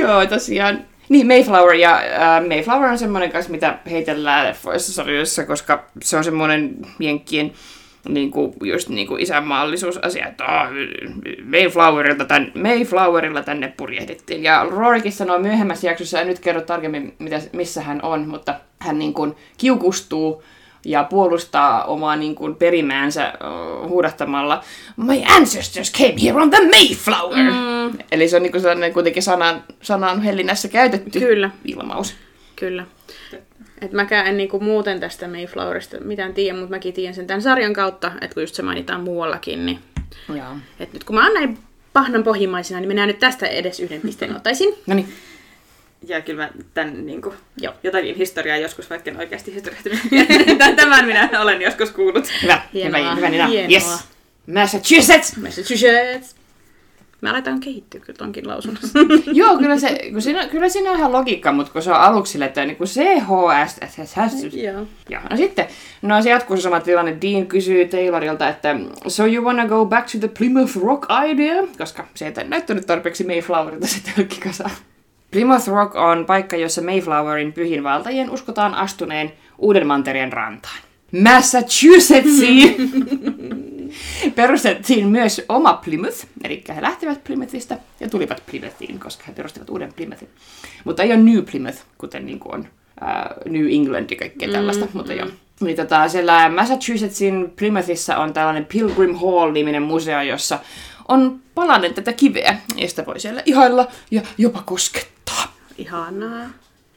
Joo, 0.02 0.26
tosiaan. 0.26 0.86
Niin, 1.10 1.28
Mayflower 1.28 1.76
ja 1.76 1.96
äh, 1.98 2.48
Mayflower 2.48 2.90
on 2.90 2.98
semmoinen 2.98 3.32
kanssa, 3.32 3.52
mitä 3.52 3.78
heitellään 3.92 4.48
leffoissa 4.48 4.94
sarjoissa, 4.94 5.46
koska 5.46 5.86
se 6.04 6.18
on 6.18 6.24
semmoinen 6.24 6.76
jenkkien 7.00 7.54
niin 8.10 8.32
kuin, 8.32 8.54
just 8.64 8.90
niin 8.90 9.08
kuin 9.08 9.22
isänmaallisuusasia, 9.22 10.28
että 10.28 10.44
oh, 10.44 10.68
Mayflowerilta 11.46 12.26
tän, 12.26 12.52
Mayflowerilla 12.56 13.44
tänne 13.44 13.74
purjehdittiin. 13.78 14.44
Ja 14.44 14.68
Rorykin 14.70 15.12
sanoo 15.12 15.40
myöhemmässä 15.40 15.88
jaksossa, 15.88 16.22
en 16.22 16.28
nyt 16.28 16.40
kerro 16.40 16.62
tarkemmin, 16.62 17.16
mitä, 17.20 17.42
missä 17.54 17.82
hän 17.82 18.00
on, 18.04 18.28
mutta 18.28 18.56
hän 18.80 19.00
niin 19.00 19.14
kuin 19.14 19.36
kiukustuu 19.58 20.44
ja 20.86 21.04
puolustaa 21.04 21.84
omaa 21.84 22.16
niin 22.16 22.36
kuin, 22.36 22.56
perimäänsä 22.56 23.34
uh, 23.34 23.90
huudahtamalla 23.90 24.64
My 24.98 25.24
ancestors 25.38 25.92
came 25.92 26.16
here 26.24 26.42
on 26.42 26.50
the 26.50 26.60
Mayflower! 26.62 27.52
Mm. 27.52 27.98
Eli 28.12 28.28
se 28.28 28.36
on 28.36 28.44
niin 28.44 28.52
kuin 28.52 28.62
sellainen 28.62 28.94
kuitenkin 28.94 29.24
sanan, 29.24 29.64
sanan 29.82 30.22
hellinnässä 30.22 30.68
käytetty 30.68 31.20
Kyllä. 31.20 31.50
ilmaus. 31.66 32.16
Kyllä. 32.56 32.86
Et 33.84 33.92
mäkään 33.92 34.28
en 34.28 34.38
niinku 34.38 34.60
muuten 34.60 35.00
tästä 35.00 35.28
Mayflowerista 35.28 35.98
mitään 36.00 36.34
tiedä, 36.34 36.58
mutta 36.58 36.70
mäkin 36.76 36.94
tiedän 36.94 37.14
sen 37.16 37.28
tämän 37.28 37.42
sarjan 37.42 37.74
kautta, 37.74 38.12
että 38.22 38.34
kun 38.34 38.44
just 38.44 38.56
se 38.56 38.62
mainitaan 38.62 39.02
muuallakin, 39.02 39.66
niin 39.66 39.80
Joo. 40.30 40.56
et 40.80 40.94
nyt 40.94 41.04
kun 41.04 41.16
mä 41.16 41.24
oon 41.26 41.34
näin 41.34 41.58
pahnan 41.94 42.24
pohjimmaisena, 42.24 42.80
niin 42.80 42.88
minä 42.88 43.06
nyt 43.06 43.20
tästä 43.20 43.48
edes 43.48 43.80
yhden 43.80 44.02
pisteen 44.02 44.36
ottaisin. 44.38 44.74
No 44.88 44.96
niin. 44.96 45.14
Ja 46.08 46.22
kyllä 46.22 46.44
mä 46.44 46.50
tän 46.74 47.06
niin 47.06 47.22
kuin, 47.22 47.36
Joo. 47.62 47.74
jotakin 47.84 48.16
historiaa 48.16 48.58
joskus, 48.58 48.90
vaikka 48.90 49.10
en 49.12 49.18
oikeasti 49.18 49.54
historiahtunut. 49.56 50.00
Tämän 50.76 51.06
minä 51.06 51.30
olen 51.42 51.62
joskus 51.62 51.92
kuullut. 51.92 52.32
Hyvä. 52.44 52.62
Hienoa, 52.74 53.00
Hyvä, 53.00 53.16
hyvä 53.16 53.30
Nina. 53.30 53.48
hienoa. 53.48 53.72
Yes. 53.72 54.00
Massachusetts! 54.54 55.38
Massachusetts. 55.38 56.36
Mä 57.24 57.30
aletaan 57.30 57.60
kehittyä 57.60 58.00
kyllä 58.00 58.18
tonkin 58.18 58.48
lausunnossa. 58.48 59.00
Joo, 59.34 59.58
kyllä, 59.58 59.80
se, 59.80 60.00
kun 60.12 60.22
siinä, 60.22 60.48
kyllä 60.48 60.70
siinä 60.70 60.92
on 60.92 60.98
ihan 60.98 61.12
logiikka, 61.12 61.52
mutta 61.52 61.74
kun 61.74 61.82
se 61.82 61.92
on 61.92 61.98
aluksi 61.98 62.32
sille, 62.32 62.46
että 62.46 62.66
niin 62.66 62.78
kuin 62.78 62.88
CHS, 62.88 64.54
Joo. 64.54 64.88
Joo, 65.10 65.22
no 65.30 65.38
sitten, 65.38 65.68
no 66.02 66.22
se 66.22 66.30
jatkuu 66.30 66.58
se 66.58 66.62
sama 66.62 66.80
tilanne. 66.80 67.18
Dean 67.22 67.46
kysyy 67.48 67.88
Taylorilta, 67.88 68.50
että 68.50 68.76
so 69.08 69.26
you 69.26 69.46
wanna 69.46 69.68
go 69.68 69.86
back 69.86 70.08
to 70.12 70.18
the 70.18 70.28
Plymouth 70.28 70.78
Rock 70.86 71.08
idea? 71.30 71.64
Koska 71.78 72.08
se 72.16 72.26
ei 72.26 72.48
näyttänyt 72.48 72.86
tarpeeksi 72.86 73.24
Mayflowerilta 73.24 73.88
se 73.88 74.00
tölkkikasa. 74.16 74.70
Plymouth 75.32 75.68
Rock 75.68 75.96
on 75.96 76.26
paikka, 76.26 76.56
jossa 76.56 76.82
Mayflowerin 76.82 77.54
pyhinvaltajien 77.54 78.30
uskotaan 78.30 78.74
astuneen 78.74 79.32
uuden 79.58 79.88
mantereen 79.88 80.34
rantaan. 80.34 80.78
Massachusettsiin 81.24 82.76
perustettiin 84.36 85.08
myös 85.08 85.42
oma 85.50 85.74
Plymouth, 85.74 86.26
eli 86.44 86.64
he 86.76 86.82
lähtivät 86.82 87.24
Plymouthista 87.24 87.78
ja 88.00 88.10
tulivat 88.10 88.44
Plymouthiin, 88.52 89.00
koska 89.00 89.24
he 89.28 89.34
perustivat 89.34 89.70
uuden 89.70 89.94
Plymouthin. 89.94 90.30
Mutta 90.84 91.04
ei 91.04 91.10
ole 91.10 91.18
New 91.18 91.44
Plymouth, 91.52 91.78
kuten 91.98 92.26
niin 92.26 92.40
kuin 92.40 92.56
on 92.56 92.68
ää, 93.02 93.36
New 93.46 93.66
England 93.72 94.12
ja 94.12 94.18
kaikkea 94.18 94.52
tällaista, 94.52 94.86
mm, 94.86 94.92
mutta 94.94 95.14
joo. 95.14 95.28
Niin 95.62 95.76
tota, 95.76 96.08
siellä 96.08 96.50
Massachusettsin 96.50 97.54
Plymouthissa 97.56 98.18
on 98.18 98.34
tällainen 98.34 98.66
Pilgrim 98.66 99.16
Hall-niminen 99.16 99.84
museo, 99.84 100.22
jossa 100.22 100.60
on 101.08 101.40
palanen 101.56 101.94
tätä 101.94 102.14
kiveä, 102.14 102.58
ja 102.76 102.90
sitä 102.90 103.06
voi 103.06 103.20
siellä 103.20 103.42
ihailla 103.46 103.88
ja 104.12 104.22
jopa 104.38 104.64
koskettaa. 104.66 105.56
Ihanaa. 105.78 106.50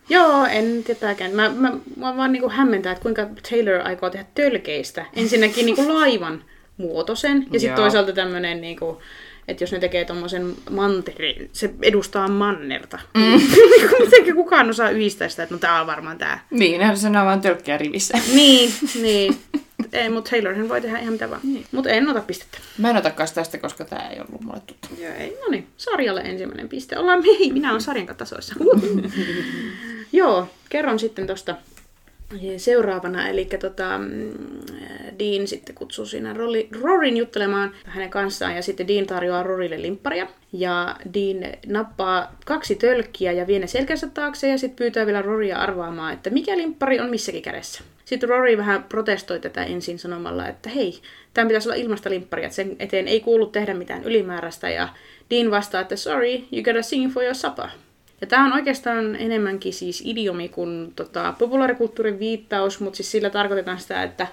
Joo, 0.09 0.45
en 0.45 0.85
tietääkään. 0.85 1.33
Mä, 1.33 1.49
mä, 1.49 1.73
mä 1.97 2.17
vaan 2.17 2.33
niinku 2.33 2.49
hämmentää, 2.49 2.93
että 2.93 3.03
kuinka 3.03 3.27
Taylor 3.51 3.81
aikoo 3.85 4.11
tehdä 4.11 4.27
tölkeistä. 4.35 5.07
Ensinnäkin 5.17 5.67
niinku 5.67 5.95
laivan 5.95 6.45
muotoisen, 6.77 7.47
ja 7.53 7.61
sitten 7.61 7.77
toisaalta 7.77 8.13
tämmönen 8.13 8.61
niinku, 8.61 9.03
että 9.49 9.63
jos 9.63 9.73
ne 9.73 9.79
tekee 9.79 10.05
tommosen 10.05 10.55
mantereen, 10.71 11.49
se 11.53 11.75
edustaa 11.83 12.29
mannerta. 12.29 12.99
Mm. 13.15 13.41
Miten 14.05 14.35
kukaan 14.35 14.71
osaa 14.71 14.91
yhdistää 14.91 15.29
sitä, 15.29 15.43
että 15.43 15.55
no 15.55 15.59
tää 15.59 15.81
on 15.81 15.87
varmaan 15.87 16.19
tää. 16.19 16.47
Niin, 16.51 16.81
ne 16.81 16.97
sanoo 16.97 17.25
vaan 17.25 17.41
tölkkiä 17.41 17.79
rivissä. 17.79 18.19
Niin, 18.35 18.73
niin. 19.03 19.37
Ei, 19.93 20.09
mutta 20.09 20.31
Taylorhan 20.31 20.69
voi 20.69 20.81
tehdä 20.81 20.99
ihan 20.99 21.13
mitä 21.13 21.31
vaan. 21.31 21.41
Niin. 21.45 21.67
Mutta 21.73 21.91
en 21.91 22.09
ota 22.09 22.21
pistettä. 22.21 22.59
Mä 22.79 22.91
en 22.91 22.97
otakaan 22.97 23.29
tästä, 23.35 23.59
koska 23.59 23.85
tää 23.85 24.09
ei 24.09 24.21
ollut 24.21 24.41
mulle 24.41 24.61
tuttu. 24.67 24.89
Joo, 24.99 25.13
ei. 25.19 25.39
No 25.41 25.49
niin, 25.51 25.67
sarjalle 25.77 26.21
ensimmäinen 26.21 26.69
piste. 26.69 26.99
Ollaan 26.99 27.23
hei, 27.25 27.53
minä 27.53 27.71
olen 27.71 27.81
sarjan 27.81 28.17
tasoissa. 28.17 28.55
Joo, 30.13 30.49
kerron 30.69 30.99
sitten 30.99 31.27
tosta 31.27 31.55
seuraavana. 32.57 33.29
Eli 33.29 33.45
tota, 33.61 33.99
mm, 33.99 34.56
Dean 35.19 35.47
sitten 35.47 35.75
kutsuu 35.75 36.07
siinä 36.07 36.35
Rorin 36.81 37.17
juttelemaan 37.17 37.73
hänen 37.85 38.11
kanssaan 38.11 38.57
ja 38.57 38.63
sitten 38.63 38.89
Dean 38.89 39.07
tarjoaa 39.07 39.43
Rorille 39.43 39.83
limpparia. 39.83 40.27
Ja 40.53 40.97
Dean 41.15 41.53
nappaa 41.67 42.37
kaksi 42.47 42.75
tölkkiä 42.75 43.33
ja 43.33 43.47
vie 43.47 43.59
ne 43.59 43.67
selkänsä 43.67 44.09
taakse 44.09 44.49
ja 44.49 44.59
sitten 44.59 44.77
pyytää 44.77 45.07
vielä 45.07 45.23
Roria 45.23 45.59
arvaamaan, 45.59 46.13
että 46.13 46.31
mikä 46.31 46.57
limppari 46.57 47.01
on 47.01 47.11
missäkin 47.11 47.43
kädessä. 47.43 47.85
Sitten 48.05 48.29
Rory 48.29 48.57
vähän 48.57 48.85
protestoi 48.85 49.41
tätä 49.41 49.65
ensin 49.65 49.99
sanomalla, 49.99 50.49
että 50.49 50.71
hei, 50.71 51.01
tämä 51.35 51.47
pitäisi 51.49 51.69
olla 51.69 51.77
ilmasta 51.77 52.11
limpparia, 52.11 52.47
että 52.47 52.57
sen 52.57 52.77
eteen 52.79 53.09
ei 53.09 53.21
kuulu 53.21 53.47
tehdä 53.47 53.75
mitään 53.75 54.05
ylimääräistä. 54.05 54.71
Ja 54.71 54.89
Dean 55.31 55.51
vastaa, 55.51 55.81
että 55.81 55.97
sorry, 55.97 56.33
you 56.53 56.63
gotta 56.65 56.83
sing 56.83 57.13
for 57.13 57.23
your 57.23 57.35
supper. 57.35 57.69
Ja 58.21 58.27
tämä 58.27 58.47
on 58.47 58.53
oikeastaan 58.53 59.17
enemmänkin 59.17 59.73
siis 59.73 60.03
idiomi 60.07 60.49
kuin 60.49 60.93
tota, 60.97 61.35
populaarikulttuurin 61.39 62.19
viittaus, 62.19 62.81
mutta 62.81 62.97
siis 62.97 63.11
sillä 63.11 63.31
tarkoitetaan 63.31 63.79
sitä, 63.79 64.03
että 64.03 64.27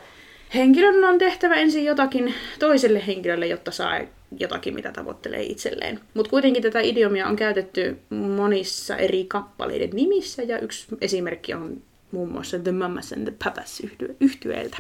henkilön 0.55 1.03
on 1.03 1.17
tehtävä 1.17 1.55
ensin 1.55 1.85
jotakin 1.85 2.33
toiselle 2.59 3.07
henkilölle, 3.07 3.47
jotta 3.47 3.71
saa 3.71 3.99
jotakin, 4.39 4.73
mitä 4.73 4.91
tavoittelee 4.91 5.43
itselleen. 5.43 5.99
Mutta 6.13 6.29
kuitenkin 6.29 6.63
tätä 6.63 6.79
idiomia 6.79 7.27
on 7.27 7.35
käytetty 7.35 7.97
monissa 8.09 8.97
eri 8.97 9.25
kappaleiden 9.27 9.89
nimissä, 9.93 10.43
ja 10.43 10.59
yksi 10.59 10.87
esimerkki 11.01 11.53
on 11.53 11.81
muun 12.11 12.31
muassa 12.31 12.59
The 12.59 12.71
Mamas 12.71 13.13
and 13.13 13.23
the 13.23 13.33
Papas 13.43 13.79
yhtye- 13.83 14.15
yhtyeeltä. 14.19 14.77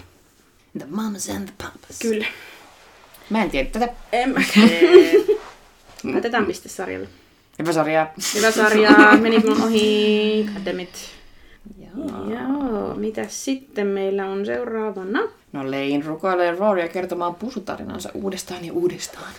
The 0.77 0.87
mamas 0.89 1.29
and 1.29 1.47
the 1.47 1.53
papas. 1.57 1.99
Kyllä. 2.01 2.25
Mä 3.29 3.43
en 3.43 3.49
tiedä 3.51 3.69
tätä. 3.69 3.89
En 4.11 4.29
mä. 4.29 4.41
Laitetaan 6.13 6.45
piste 6.45 6.69
sarjalle. 6.69 7.07
Hyvä 7.59 7.73
sarja. 7.73 8.11
Hyvä 8.35 8.51
sarja, 8.51 8.91
meni 9.21 9.39
mun 9.39 9.61
ohi. 9.61 10.49
Goddammit. 10.53 11.22
Joo. 11.97 12.29
Joo, 12.29 12.95
mitä 12.95 13.25
sitten 13.27 13.87
meillä 13.87 14.25
on 14.25 14.45
seuraavana? 14.45 15.19
No 15.53 15.63
Lane 15.63 16.03
rukoilee 16.05 16.55
Rorya 16.55 16.87
kertomaan 16.87 17.35
pusutarinansa 17.35 18.09
uudestaan 18.13 18.65
ja 18.65 18.73
uudestaan. 18.73 19.31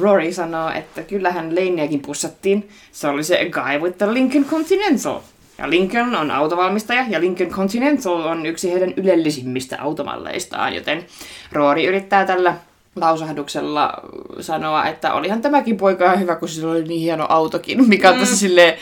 Rory 0.00 0.32
sanoo, 0.32 0.70
että 0.70 1.02
kyllähän 1.02 1.54
Laneakin 1.54 2.00
pussattiin. 2.00 2.68
Se 2.92 3.08
oli 3.08 3.24
se 3.24 3.50
guy 3.50 3.78
with 3.78 3.98
the 3.98 4.14
Lincoln 4.14 4.44
Continental. 4.44 5.20
Ja 5.58 5.70
Lincoln 5.70 6.14
on 6.14 6.30
autovalmistaja 6.30 7.04
ja 7.08 7.20
Lincoln 7.20 7.50
Continental 7.50 8.20
on 8.20 8.46
yksi 8.46 8.72
heidän 8.72 8.94
ylellisimmistä 8.96 9.82
automalleistaan, 9.82 10.74
joten 10.74 11.06
Roori 11.52 11.84
yrittää 11.84 12.26
tällä 12.26 12.56
lausahduksella 12.96 13.92
sanoa, 14.40 14.86
että 14.86 15.12
olihan 15.14 15.42
tämäkin 15.42 15.76
poika 15.76 16.04
ihan 16.04 16.20
hyvä, 16.20 16.36
kun 16.36 16.48
sillä 16.48 16.72
oli 16.72 16.82
niin 16.82 17.00
hieno 17.00 17.26
autokin, 17.28 17.88
mikä 17.88 18.10
on 18.10 18.18
tässä 18.18 18.36
silleen 18.36 18.74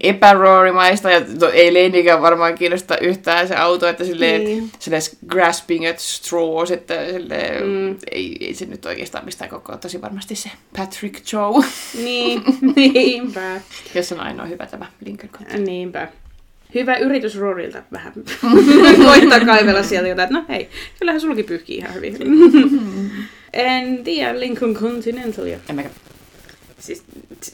epäroorimaista, 0.00 1.10
ja 1.10 1.20
to, 1.38 1.50
ei 1.50 1.74
Leinikään 1.74 2.22
varmaan 2.22 2.54
kiinnosta 2.54 2.98
yhtään 2.98 3.48
se 3.48 3.56
auto, 3.56 3.88
että 3.88 4.04
silleen, 4.04 4.44
Niin. 4.44 4.70
silleen 4.78 5.02
grasping 5.26 5.88
at 5.88 5.98
straws, 5.98 6.70
että 6.70 6.94
silleen, 7.12 7.66
mm. 7.66 7.96
ei, 8.10 8.36
ei 8.40 8.54
se 8.54 8.66
nyt 8.66 8.86
oikeastaan 8.86 9.24
mistään 9.24 9.50
koko 9.50 9.76
tosi 9.76 10.02
varmasti 10.02 10.34
se 10.34 10.50
Patrick 10.76 11.32
Joe, 11.32 11.64
Niin, 12.04 12.42
niinpä. 12.76 13.60
jos 13.94 14.12
on 14.12 14.20
ainoa 14.20 14.46
hyvä 14.46 14.66
tämä 14.66 14.86
Lincoln 15.04 15.30
Continental. 15.32 15.66
Niinpä. 15.66 16.08
Hyvä 16.74 16.96
yritys 16.96 17.38
Rorilta 17.38 17.82
vähän. 17.92 18.12
Koittaa 19.06 19.40
kaivella 19.40 19.82
sieltä 19.82 20.08
jotain, 20.08 20.26
että 20.28 20.38
no 20.40 20.44
hei, 20.48 20.68
kyllähän 20.98 21.20
sulki 21.20 21.42
pyyhkii 21.42 21.76
ihan 21.76 21.94
hyvin. 21.94 22.16
en 23.56 24.04
tiedä, 24.04 24.40
Lincoln 24.40 24.74
Continentalia. 24.74 25.58
En. 25.68 25.90
Siis 26.78 27.04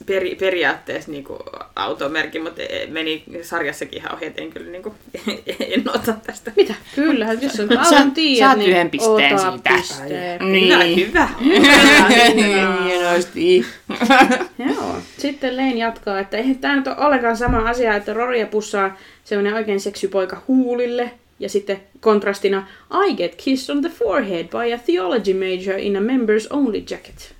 peri, 0.06 0.34
periaatteessa 0.34 1.10
niinku 1.10 1.38
automerkki, 1.76 2.38
mutta 2.38 2.62
meni 2.88 3.24
sarjassakin 3.42 3.98
ihan 3.98 4.14
ohi, 4.14 4.32
en 4.36 4.50
kyllä 4.50 4.70
niinku, 4.70 4.94
en 5.74 5.90
ota 5.94 6.14
tästä. 6.26 6.52
Mitä? 6.56 6.74
Kyllähän, 6.94 7.42
jos 7.42 7.60
on 7.60 7.78
alan 7.78 8.12
tiedät, 8.12 8.38
saat 8.38 8.58
niin 8.58 8.70
yhden 8.70 8.90
pisteen 8.90 9.34
ota 9.34 9.50
siitä. 9.50 9.70
pisteen. 9.76 10.52
Niin. 10.52 10.96
Hyvä, 10.96 11.28
hyvä. 11.44 12.78
Hienosti. 12.84 13.66
Joo. 14.68 14.96
Sitten 15.18 15.56
Lane 15.56 15.74
jatkaa, 15.74 16.20
että 16.20 16.36
eihän 16.36 16.58
tämä 16.58 16.76
nyt 16.76 16.86
ole 16.86 16.96
ollenkaan 16.98 17.36
sama 17.36 17.58
asia, 17.58 17.96
että 17.96 18.14
Roria 18.14 18.46
pussaa 18.46 18.96
semmoinen 19.24 19.54
oikein 19.54 19.80
seksypoika 19.80 20.42
huulille. 20.48 21.10
Ja 21.42 21.48
sitten 21.48 21.80
kontrastina, 22.00 22.66
I 23.08 23.14
get 23.14 23.34
kissed 23.34 23.76
on 23.76 23.82
the 23.82 23.90
forehead 23.90 24.44
by 24.44 24.72
a 24.72 24.78
theology 24.78 25.34
major 25.34 25.78
in 25.78 25.96
a 25.96 26.00
members 26.00 26.46
only 26.52 26.82
jacket. 26.90 27.34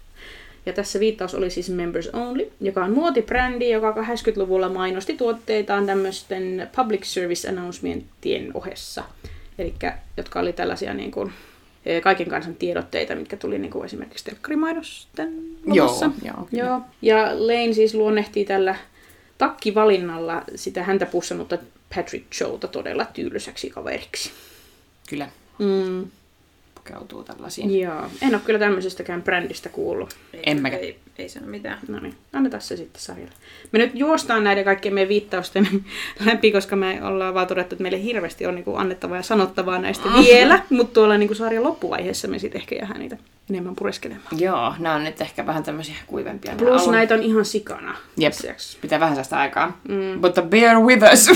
Ja 0.67 0.73
tässä 0.73 1.01
viittaus 1.01 1.35
oli 1.35 1.51
siis 1.51 1.71
Members 1.71 2.09
Only, 2.09 2.51
joka 2.61 2.85
on 2.85 2.93
muotibrändi, 2.93 3.71
joka 3.71 3.93
80-luvulla 3.93 4.69
mainosti 4.69 5.17
tuotteitaan 5.17 5.87
tämmöisten 5.87 6.69
public 6.77 7.05
service 7.05 7.49
announcementien 7.49 8.51
ohessa. 8.55 9.05
Eli 9.59 9.75
jotka 10.17 10.41
oli 10.41 10.53
tällaisia 10.53 10.95
niin 10.95 11.11
kuin, 11.11 11.33
eh, 11.87 12.03
kaiken 12.03 12.29
kansan 12.29 12.55
tiedotteita, 12.55 13.15
mitkä 13.15 13.37
tuli 13.37 13.59
niin 13.59 13.71
kuin 13.71 13.85
esimerkiksi 13.85 14.25
telkkarimainosten 14.25 15.33
lopussa. 15.67 16.05
Joo, 16.05 16.35
joo, 16.37 16.47
kyllä. 16.51 16.65
joo. 16.65 16.81
Ja 17.03 17.47
Lane 17.47 17.73
siis 17.73 17.95
luonnehtii 17.95 18.45
tällä 18.45 18.77
takkivalinnalla 19.39 20.43
sitä 20.55 20.83
häntä 20.83 21.07
pussannutta 21.07 21.59
Patrick 21.95 22.35
Showta 22.35 22.69
todella 22.69 23.05
tylsäksi 23.05 23.71
kaveriksi. 23.71 24.31
Kyllä, 25.09 25.29
Mm, 25.59 26.11
pukeutuu 26.85 27.25
tällaisiin. 27.25 27.81
joo. 27.81 28.03
En 28.23 28.35
ole 28.35 28.43
kyllä 28.45 28.59
tämmöisestäkään 28.59 29.23
brändistä 29.23 29.69
kuullut. 29.69 30.17
En 30.47 30.63
mäkään. 30.63 30.83
Ei, 30.83 30.99
ei 31.19 31.29
sano 31.29 31.47
mitään. 31.47 31.79
No 31.89 32.01
niin, 32.01 32.15
annetaan 32.33 32.63
se 32.63 32.77
sitten 32.77 33.03
sarjalle. 33.03 33.33
Me 33.73 33.79
nyt 33.79 33.91
juostaan 33.95 34.45
näiden 34.45 34.65
kaikkien 34.65 34.95
meidän 34.95 35.09
viittausten 35.09 35.69
läpi, 36.27 36.53
koska 36.53 36.77
me 36.77 37.05
ollaan 37.05 37.35
vaan 37.35 37.47
todettu, 37.47 37.75
että 37.75 37.83
meille 37.83 38.03
hirveästi 38.03 38.47
on 38.47 38.55
niinku 38.55 38.77
annettavaa 38.77 39.17
ja 39.17 39.23
sanottavaa 39.23 39.79
näistä 39.79 40.09
vielä, 40.23 40.63
mutta 40.71 40.95
tuolla 40.95 41.19
niinku 41.19 41.35
sarjan 41.35 41.65
loppuvaiheessa 41.65 42.29
me 42.29 42.39
sitten 42.39 42.61
ehkä 42.61 42.75
jäädään 42.75 43.01
niitä 43.01 43.17
enemmän 43.51 43.77
pureskelemaan. 43.77 44.39
Joo, 44.39 44.75
nämä 44.79 44.95
on 44.95 45.05
nyt 45.05 45.21
ehkä 45.21 45.47
vähän 45.47 45.63
tämmöisiä 45.63 45.95
kuivempia. 46.07 46.55
Plus 46.57 46.83
alun. 46.83 46.95
näitä 46.95 47.15
on 47.15 47.23
ihan 47.23 47.45
sikana. 47.45 47.97
Jep. 48.17 48.33
jaksossa. 48.47 48.79
Pitää 48.81 49.01
vähän 49.01 49.15
säästää 49.15 49.39
aikaa. 49.39 49.81
Mm. 49.89 50.21
But 50.21 50.51
bear 50.51 50.81
with 50.81 51.13
us. 51.13 51.29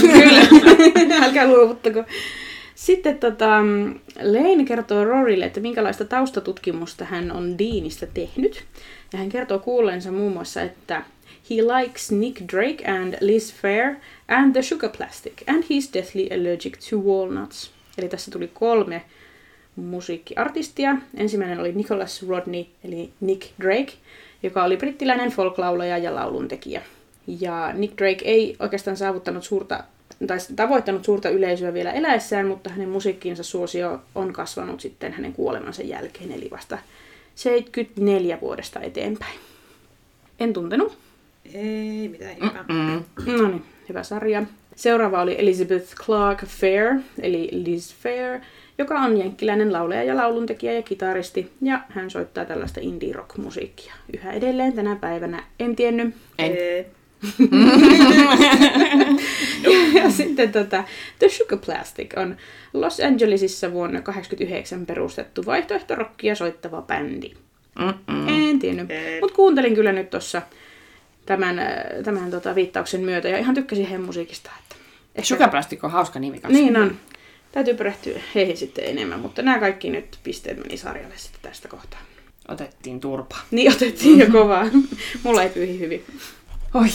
Älkää 1.23 1.47
luovuttako. 1.47 2.05
Sitten 2.77 3.19
tota, 3.19 3.57
Lane 4.23 4.65
kertoo 4.65 5.05
Rorille, 5.05 5.45
että 5.45 5.61
minkälaista 5.61 6.05
taustatutkimusta 6.05 7.05
hän 7.05 7.33
on 7.33 7.59
Deanista 7.59 8.07
tehnyt. 8.07 8.65
Ja 9.13 9.19
hän 9.19 9.29
kertoo 9.29 9.59
kuulleensa 9.59 10.13
muun 10.13 10.33
muassa, 10.33 10.63
että 10.63 11.03
he 11.51 11.57
likes 11.57 12.13
Nick 12.13 12.41
Drake 12.53 12.91
and 12.91 13.15
Liz 13.21 13.53
Fair 13.55 13.95
and 14.29 14.53
the 14.53 14.63
Sugar 14.63 14.91
Plastic, 14.97 15.33
and 15.47 15.63
he's 15.63 15.95
deathly 15.95 16.29
allergic 16.31 16.91
to 16.91 16.97
walnuts. 16.99 17.71
Eli 17.99 18.09
tässä 18.09 18.31
tuli 18.31 18.51
kolme 18.55 19.03
musiikkiartistia. 19.77 20.97
Ensimmäinen 21.15 21.61
oli 21.61 21.73
Nicholas 21.73 22.29
Rodney, 22.29 22.65
eli 22.85 23.11
Nick 23.21 23.43
Drake, 23.61 23.93
joka 24.43 24.65
oli 24.65 24.77
brittiläinen 24.77 25.31
folklaulaja 25.31 25.99
ja 25.99 26.15
lauluntekijä. 26.15 26.83
Ja 27.41 27.73
Nick 27.73 27.99
Drake 27.99 28.25
ei 28.25 28.57
oikeastaan 28.59 28.97
saavuttanut 28.97 29.45
suurta, 29.45 29.85
tai 30.27 30.39
tavoittanut 30.57 31.05
suurta 31.05 31.29
yleisöä 31.29 31.75
vielä 31.75 31.93
eläessään, 31.93 32.47
mutta 32.47 32.71
hänen 32.71 32.89
musiikkinsa 32.89 33.43
suosio 33.43 34.01
on 34.15 34.33
kasvanut 34.33 34.81
sitten 34.81 35.13
hänen 35.13 35.33
kuolemansa 35.33 35.83
jälkeen, 35.83 36.33
eli 36.33 36.49
vasta 36.51 36.79
74 37.35 38.41
vuodesta 38.41 38.81
eteenpäin. 38.81 39.39
En 40.41 40.53
tuntenut. 40.53 40.99
Ei 41.55 42.09
mitään. 42.09 42.37
Mm. 42.69 43.05
No 43.33 43.49
niin, 43.49 43.63
hyvä 43.89 44.03
sarja. 44.03 44.43
Seuraava 44.77 45.23
oli 45.23 45.37
Elizabeth 45.39 45.95
Clark 45.95 46.47
Fair, 46.47 47.01
eli 47.23 47.49
Liz 47.53 47.95
Fair, 47.95 48.41
joka 48.79 49.01
on 49.01 49.17
jenkkiläinen 49.17 49.73
laulaja 49.73 50.03
ja 50.03 50.17
lauluntekijä 50.17 50.73
ja 50.73 50.83
kitaristi, 50.83 51.53
ja 51.63 51.81
hän 51.89 52.11
soittaa 52.11 52.45
tällaista 52.45 52.81
indie-rock-musiikkia. 52.83 53.95
Yhä 54.17 54.33
edelleen 54.33 54.73
tänä 54.73 54.97
päivänä 54.97 55.45
en 55.61 55.77
tiennyt. 55.77 56.15
En. 56.39 56.53
Ja 59.95 60.11
sitten 60.11 60.53
tota, 60.53 60.85
The 61.19 61.29
Sugar 61.29 61.59
Plastic 61.67 62.11
on 62.17 62.37
Los 62.75 63.01
Angelesissa 63.01 63.73
vuonna 63.73 64.01
1989 64.01 64.87
perustettu 64.87 65.47
vaihtoehtorokkia 65.47 66.35
soittava 66.35 66.83
bändi. 66.83 67.33
Mm-mm. 67.79 68.29
En 68.29 68.59
tiennyt, 68.59 68.89
mutta 69.21 69.37
kuuntelin 69.37 69.75
kyllä 69.75 69.93
nyt 69.93 70.11
tuossa 70.11 70.43
tämän, 71.27 71.59
äh, 71.59 71.67
tämän 72.05 72.31
tota, 72.31 72.55
viittauksen 72.55 73.01
myötä 73.01 73.29
ja 73.29 73.39
ihan 73.39 73.55
tykkäsin 73.55 73.87
heidän 73.87 74.07
musiikista. 74.07 74.51
Että 74.59 74.77
ehkä- 75.15 75.29
Sugar 75.29 75.51
Plastic 75.51 75.85
on 75.85 75.91
hauska 75.91 76.19
nimi 76.19 76.41
kanssa. 76.41 76.63
Niin 76.63 76.77
on. 76.77 76.97
Täytyy 77.53 77.75
perehtyä 77.75 78.21
heihin 78.35 78.57
sitten 78.57 78.85
enemmän, 78.85 79.21
mutta 79.21 79.43
nämä 79.43 79.59
kaikki 79.59 79.91
nyt 79.91 80.19
pisteet 80.23 80.59
meni 80.59 80.77
sarjalle 80.77 81.15
sitten 81.17 81.51
tästä 81.51 81.69
kohtaa. 81.69 82.01
Otettiin 82.49 83.01
turpa. 83.01 83.37
Niin 83.51 83.73
otettiin 83.73 84.19
jo 84.19 84.27
kovaa. 84.33 84.67
Mulla 85.23 85.43
ei 85.43 85.49
pyyhi 85.49 85.79
hyvin. 85.79 86.05
Oi, 86.77 86.89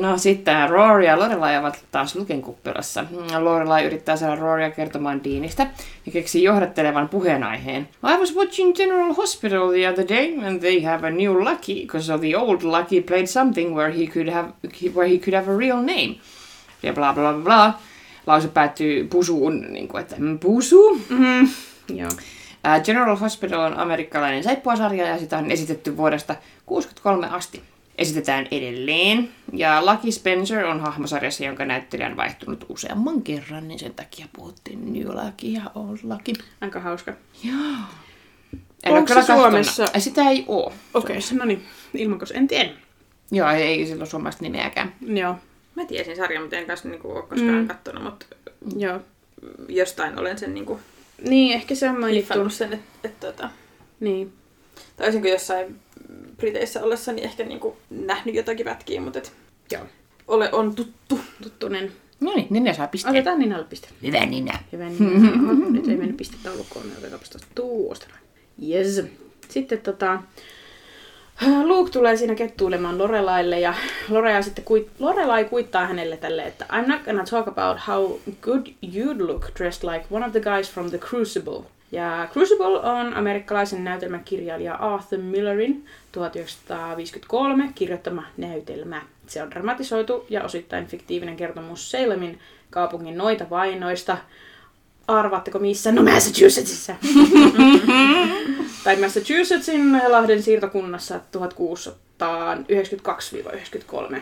no 0.00 0.18
sitten 0.18 0.70
Rory 0.70 1.04
ja 1.04 1.18
Lorelai 1.18 1.56
ovat 1.58 1.84
taas 1.90 2.16
Luken 2.16 2.42
kuppilassa. 2.42 3.04
Lorelai 3.38 3.84
yrittää 3.84 4.16
saada 4.16 4.36
Rorya 4.36 4.70
kertomaan 4.70 5.24
Deanista 5.24 5.66
ja 6.06 6.12
keksii 6.12 6.42
johdattelevan 6.42 7.08
puheenaiheen. 7.08 7.88
I 8.14 8.20
was 8.20 8.34
watching 8.36 8.74
General 8.74 9.14
Hospital 9.14 9.70
the 9.70 9.88
other 9.90 10.04
day 10.08 10.46
and 10.46 10.60
they 10.60 10.82
have 10.82 11.06
a 11.06 11.10
new 11.10 11.44
Lucky, 11.44 11.74
because 11.82 12.18
the 12.18 12.36
old 12.36 12.62
Lucky 12.62 13.00
played 13.00 13.26
something 13.26 13.76
where 13.76 13.92
he 13.92 14.06
could 14.06 14.28
have, 14.28 14.48
where 14.94 15.08
he 15.08 15.18
could 15.18 15.34
have 15.34 15.52
a 15.54 15.58
real 15.58 15.76
name. 15.76 16.14
Ja 16.82 16.92
bla 16.92 17.12
bla 17.12 17.32
bla 17.32 17.42
bla. 17.42 17.78
Lause 18.26 18.48
päättyy 18.48 19.04
pusuun, 19.04 19.60
niin 19.60 19.88
kuin, 19.88 20.00
että 20.00 20.16
"Mm, 20.18 20.38
pusu. 20.38 21.00
Mm, 21.08 21.48
joo. 21.96 22.10
Ää, 22.64 22.80
General 22.80 23.16
Hospital 23.16 23.60
on 23.60 23.78
amerikkalainen 23.78 24.44
saippuasarja 24.44 25.06
ja 25.06 25.18
sitä 25.18 25.38
on 25.38 25.50
esitetty 25.50 25.96
vuodesta 25.96 26.36
63 26.66 27.28
asti. 27.30 27.62
Esitetään 27.98 28.46
edelleen. 28.50 29.28
Ja 29.52 29.86
Lucky 29.86 30.12
Spencer 30.12 30.64
on 30.66 30.80
hahmosarjassa, 30.80 31.44
jonka 31.44 31.64
näyttelijä 31.64 32.06
on 32.08 32.16
vaihtunut 32.16 32.66
useamman 32.68 33.22
kerran, 33.22 33.68
niin 33.68 33.78
sen 33.78 33.94
takia 33.94 34.26
puhuttiin 34.36 34.92
New 34.92 35.06
Lucky 35.08 35.46
ja 35.46 35.62
Old 35.74 35.98
Lucky. 36.02 36.32
Aika 36.60 36.80
hauska. 36.80 37.12
Joo. 37.44 37.56
Onko 38.86 38.98
ole 38.98 39.02
kyllä 39.06 39.22
se 39.22 39.26
Suomessa? 39.34 39.86
Ei, 39.94 40.00
Sitä 40.00 40.22
ei 40.30 40.44
oo. 40.48 40.72
Okei, 40.94 41.18
okay, 41.18 41.38
no 41.38 41.44
niin. 41.44 41.64
Ilmankos 41.94 42.30
en 42.30 42.48
tiedä. 42.48 42.70
Joo, 43.30 43.50
ei, 43.50 43.62
ei 43.62 43.86
silloin 43.86 44.10
suomalaista 44.10 44.42
nimeäkään. 44.42 44.94
Joo. 45.00 45.36
Mä 45.74 45.84
tiesin 45.84 46.16
sarjan, 46.16 46.42
mutta 46.42 46.56
en 46.56 46.66
kanssa 46.66 46.88
niinku 46.88 47.10
ole 47.10 47.22
koskaan 47.22 47.54
Mm. 47.58 47.68
kattonut, 47.68 48.02
mutta 48.02 48.26
Joo. 48.76 49.00
jostain 49.68 50.18
olen 50.18 50.38
sen 50.38 50.54
niinku 50.54 50.80
Niin, 51.28 51.52
ehkä 51.52 51.74
se 51.74 51.88
on 51.90 52.00
mainittu. 52.00 52.50
sen, 52.50 52.72
että 52.72 53.08
et, 53.08 53.20
tota, 53.20 53.50
Niin. 54.00 54.32
tai 54.96 55.06
olisinko 55.06 55.28
jossain 55.28 55.80
Briteissä 56.36 56.82
ollessani 56.82 57.22
ehkä 57.24 57.44
niinku 57.44 57.76
nähnyt 57.90 58.34
jotakin 58.34 58.64
pätkiä, 58.66 59.00
mutta 59.00 59.18
et 59.18 59.32
Joo. 59.72 59.82
ole, 60.28 60.48
on 60.52 60.74
tuttu. 60.74 61.20
Tuttunen. 61.42 61.92
No 62.20 62.32
niin, 62.34 62.46
Ninja 62.50 62.74
saa 62.74 62.86
pisteen. 62.86 63.14
Otetaan 63.14 63.38
Ninalle 63.38 63.64
piste. 63.64 63.88
Hyvä 64.02 64.26
Ninja. 64.26 64.54
Hyvä 64.72 64.84
niin. 64.88 65.40
Oho, 65.50 65.70
nyt 65.70 65.88
ei 65.88 65.96
mennyt 65.96 66.16
pistetaulukkoon, 66.16 66.86
niin 66.86 66.98
otetaanpas 66.98 67.30
tuosta 67.30 67.48
tuosta. 67.54 68.06
noin. 68.08 68.70
Yes. 68.70 69.02
Sitten 69.48 69.78
tota, 69.80 70.22
Luke 71.64 71.90
tulee 71.90 72.16
siinä 72.16 72.34
kettuilemaan 72.34 72.98
Lorelaille 72.98 73.60
ja 73.60 73.74
Lorelai, 74.08 74.42
sitten 74.42 74.64
kuit, 74.64 74.88
Lorelai 74.98 75.44
kuittaa 75.44 75.86
hänelle 75.86 76.16
tälle, 76.16 76.42
että 76.42 76.66
I'm 76.72 76.88
not 76.88 77.02
gonna 77.04 77.24
talk 77.30 77.48
about 77.48 77.78
how 77.88 78.18
good 78.40 78.66
you'd 78.66 79.26
look 79.26 79.46
dressed 79.58 79.90
like 79.90 80.06
one 80.10 80.26
of 80.26 80.32
the 80.32 80.40
guys 80.40 80.72
from 80.72 80.88
the 80.90 80.98
Crucible. 80.98 81.62
Ja 81.94 82.28
Crucible 82.32 82.80
on 82.80 83.14
amerikkalaisen 83.14 83.84
näytelmäkirjailija 83.84 84.74
Arthur 84.74 85.18
Millerin 85.18 85.86
1953 86.12 87.70
kirjoittama 87.74 88.24
näytelmä. 88.36 89.02
Se 89.26 89.42
on 89.42 89.50
dramatisoitu 89.50 90.26
ja 90.30 90.44
osittain 90.44 90.86
fiktiivinen 90.86 91.36
kertomus 91.36 91.90
Salemin 91.90 92.38
kaupungin 92.70 93.18
noita 93.18 93.50
vainoista. 93.50 94.18
Arvaatteko 95.08 95.58
missä? 95.58 95.92
No 95.92 96.02
Massachusettsissa. 96.02 96.94
tai 98.84 98.96
Massachusettsin 98.96 99.92
Lahden 100.08 100.42
siirtokunnassa 100.42 101.20
1692-93. 104.14 104.20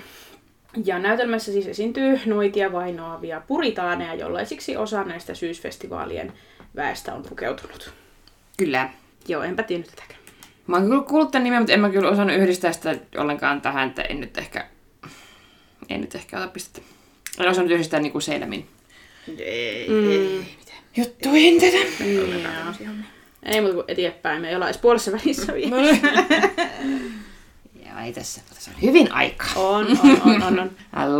Ja 0.84 0.98
näytelmässä 0.98 1.52
siis 1.52 1.66
esiintyy 1.66 2.20
noitia 2.26 2.72
vainoavia 2.72 3.42
puritaaneja, 3.46 4.14
jollaisiksi 4.14 4.76
osa 4.76 5.04
näistä 5.04 5.34
syysfestivaalien 5.34 6.32
väestä 6.76 7.14
on 7.14 7.22
pukeutunut. 7.22 7.92
Kyllä. 8.56 8.90
Joo, 9.28 9.42
enpä 9.42 9.62
tiennyt 9.62 9.90
tätäkään. 9.90 10.20
Mä 10.66 10.76
oon 10.76 10.86
kyllä 10.88 11.02
kuullut 11.02 11.30
tämän 11.30 11.44
nimen, 11.44 11.58
mutta 11.62 11.72
en 11.72 11.80
mä 11.80 11.90
kyllä 11.90 12.08
osannut 12.08 12.36
yhdistää 12.36 12.72
sitä 12.72 12.96
ollenkaan 13.18 13.60
tähän, 13.60 13.88
että 13.88 14.02
en 14.02 14.20
nyt 14.20 14.38
ehkä, 14.38 14.66
en 15.88 16.00
nyt 16.00 16.14
ehkä 16.14 16.38
ota 16.38 16.48
pistettä. 16.48 16.88
En 17.40 17.48
osannut 17.48 17.72
yhdistää 17.72 18.00
niinku 18.00 18.20
Seilemin 18.20 18.68
Ei, 19.38 19.88
Mm. 19.88 20.10
ei, 20.10 20.46
mitä. 20.58 20.72
juttuihin 20.96 21.60
tätä. 21.60 22.04
Joo. 22.04 22.92
Ei 23.42 23.60
muuta 23.60 23.74
kuin 23.74 23.84
eteenpäin, 23.88 24.40
me 24.42 24.48
ei 24.48 24.54
olla 24.54 24.66
edes 24.66 24.78
puolessa 24.80 25.12
välissä 25.12 25.54
vielä. 25.54 25.76
Joo, 25.76 25.86
ei 25.88 26.00
tässä, 28.14 28.40
tässä 28.54 28.70
on 28.70 28.82
hyvin 28.82 29.12
aikaa. 29.12 29.52
On, 29.56 29.86
on, 29.86 30.22
on, 30.24 30.42
on, 30.42 30.58
on. 30.58 30.70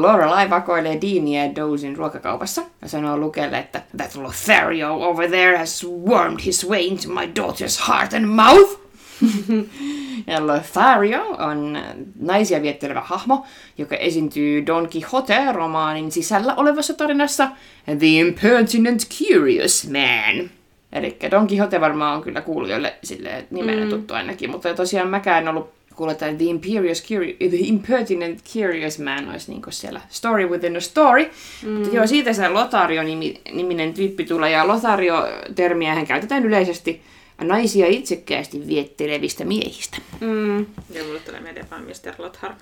Lorelai 0.03 0.51
vakoilee 0.51 0.99
Deania 1.01 1.57
Dozin 1.57 1.97
ruokakaupassa 1.97 2.63
ja 2.83 2.89
sanoo 2.89 3.17
Lukelle, 3.17 3.59
että 3.59 3.83
That 3.97 4.15
Lothario 4.15 4.95
over 4.95 5.29
there 5.29 5.59
has 5.59 5.87
wormed 6.07 6.45
his 6.45 6.69
way 6.69 6.81
into 6.81 7.09
my 7.09 7.33
daughter's 7.41 7.89
heart 7.89 8.15
and 8.15 8.27
mouth. 8.27 8.83
ja 10.27 10.47
Lothario 10.47 11.23
on 11.31 11.79
naisia 12.21 12.63
viettelevä 12.63 13.01
hahmo, 13.01 13.47
joka 13.79 13.97
esiintyy 13.97 14.67
Don 14.67 14.89
Quixote-romaanin 14.95 16.11
sisällä 16.11 16.55
olevassa 16.55 16.95
tarinassa 16.95 17.49
The 17.85 18.07
Impertinent 18.07 19.03
Curious 19.19 19.89
Man. 19.91 20.51
Eli 20.93 21.17
Don 21.31 21.47
Quixote 21.51 21.81
varmaan 21.81 22.17
on 22.17 22.23
kyllä 22.23 22.41
kuulijoille 22.41 22.95
sille 23.05 23.47
nimenä 23.51 23.87
tuttu 23.87 24.15
ainakin, 24.15 24.51
mutta 24.51 24.75
tosiaan 24.75 25.09
mäkään 25.09 25.43
en 25.43 25.49
ollut 25.49 25.82
kuullut, 25.95 26.13
että 26.23 26.35
The, 26.35 26.45
Imperious 26.45 27.03
Curi- 27.03 27.49
The 27.49 27.57
Impertinent 27.57 28.41
Curious 28.53 28.99
Man 28.99 29.29
olisi 29.31 29.51
niinku 29.51 29.71
siellä 29.71 30.01
Story 30.09 30.49
Within 30.49 30.77
a 30.77 30.81
Story. 30.81 31.31
Mm. 31.63 31.71
Mutta 31.71 31.97
joo, 31.97 32.07
siitä 32.07 32.33
se 32.33 32.49
Lothario-niminen 32.49 33.95
tyyppi 33.95 34.25
tulee, 34.25 34.51
ja 34.51 34.69
Lothario-termiä 34.69 36.05
käytetään 36.07 36.45
yleisesti 36.45 37.03
naisia 37.41 37.87
itsekkäästi 37.87 38.67
viettelevistä 38.67 39.45
miehistä. 39.45 39.97
Mm. 40.21 40.59
Ja 40.91 41.05
mulle 41.07 41.21
tulee 41.21 41.41
mieleen 41.41 41.71
vaan 41.71 41.83
Mr. 41.85 42.15
Lothar. 42.19 42.53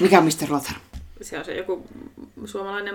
Mikä 0.00 0.18
on 0.18 0.24
Mr. 0.24 0.52
Lothar? 0.52 0.76
Se 1.22 1.38
on 1.38 1.44
se 1.44 1.54
joku 1.54 1.86
suomalainen 2.44 2.94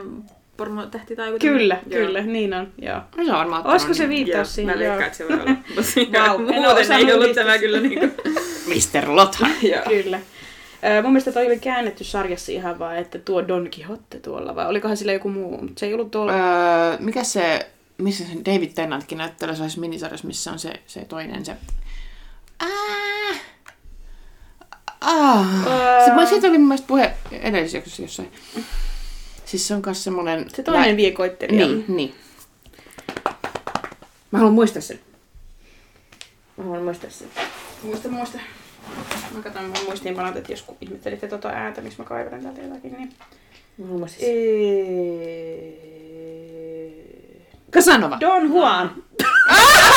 pornotähti 0.58 1.16
tai 1.16 1.28
joku 1.28 1.40
Kyllä, 1.40 1.76
tämmönen. 1.76 2.06
kyllä, 2.06 2.22
niin 2.22 2.54
on, 2.54 2.68
joo. 2.82 3.02
No 3.18 3.24
se 3.26 3.32
on 3.32 3.38
varmaan 3.38 3.68
Olisiko 3.68 3.94
se 3.94 4.04
Joo, 4.04 4.10
viittaus 4.10 4.56
siihen? 4.56 4.78
mä 4.78 4.84
Joo. 4.84 4.90
veikkaan, 4.90 5.06
että 5.08 5.18
se 5.18 5.28
voi 5.28 5.40
olla. 5.42 6.32
Oo 6.34 6.38
Muuten 6.38 6.84
osannut 6.84 7.08
ei 7.10 7.14
ollut 7.14 7.34
tämä 7.36 7.58
kyllä 7.58 7.80
niinku... 7.80 8.00
nimen. 8.00 8.16
Mr. 8.68 9.16
Lothar. 9.16 9.50
Joo. 9.62 9.82
Kyllä. 9.88 10.20
Mun 11.04 11.12
mielestä 11.12 11.32
toi 11.32 11.46
oli 11.46 11.60
käännetty 11.60 12.04
sarjassa 12.04 12.52
ihan 12.52 12.80
vaan, 12.80 12.98
että 12.98 13.20
tuo 13.20 13.48
Don 13.48 13.70
Quixote 13.78 14.20
tuolla, 14.20 14.56
vai 14.56 14.68
olikohan 14.68 14.98
sillä 14.98 15.14
joku 15.14 15.30
muu, 15.30 15.62
mutta 15.62 15.80
se 15.80 15.86
ei 15.86 15.94
ollut 15.94 16.12
tuolla. 16.12 16.32
öö, 16.34 16.98
mikä 17.00 17.24
se, 17.24 17.68
missä 17.98 18.24
se 18.24 18.34
David 18.46 18.72
Tennantkin 18.76 19.18
näyttelee 19.18 19.56
sellaisessa 19.56 19.82
minisarjassa, 19.82 20.28
missä 20.28 20.52
on 20.52 20.60
se, 20.60 20.74
se 20.88 21.06
toinen, 21.06 21.46
se... 21.46 21.56
Ah. 22.60 23.40
Ah. 25.02 25.46
Se, 26.06 26.12
mä- 26.16 26.26
siitä 26.26 26.48
oli 26.48 26.58
mun 26.58 26.68
mielestä 26.68 26.88
puhe 26.88 27.14
edellisessä 27.32 28.02
jossain. 28.02 28.32
Siis 29.54 29.68
se 29.68 29.74
on 29.74 29.82
myös 29.86 30.04
semmonen... 30.04 30.50
Se 30.56 30.64
toinen 30.64 30.98
viekoittelija. 30.98 31.68
Niin, 31.68 31.86
niin. 31.88 32.16
Mä 34.32 34.40
haluan 34.40 34.54
muistaa 34.54 34.82
sen. 34.82 35.00
Mä 36.58 36.64
haluan 36.64 36.84
muistaa 36.84 37.10
sen. 37.10 37.28
Muista, 37.84 38.10
muista. 38.10 38.38
Mä 39.36 39.42
katson 39.42 39.64
mun 39.66 39.78
muistiinpanot, 39.86 40.36
että 40.36 40.52
jos 40.52 40.66
ihmettelitte 40.82 41.28
tota 41.28 41.50
ääntä, 41.50 41.82
missä 41.82 42.04
mä 42.04 42.10
kaivelen 42.10 42.44
täältä 42.44 42.62
jotakin, 42.62 42.94
niin... 42.94 43.14
Mä 43.78 43.86
haluan 43.86 44.00
muistaa 44.00 44.20
sen. 44.20 44.30
Eee... 44.30 45.74
Casanova. 47.72 48.18
Don 48.20 48.50
Juan. 48.50 49.04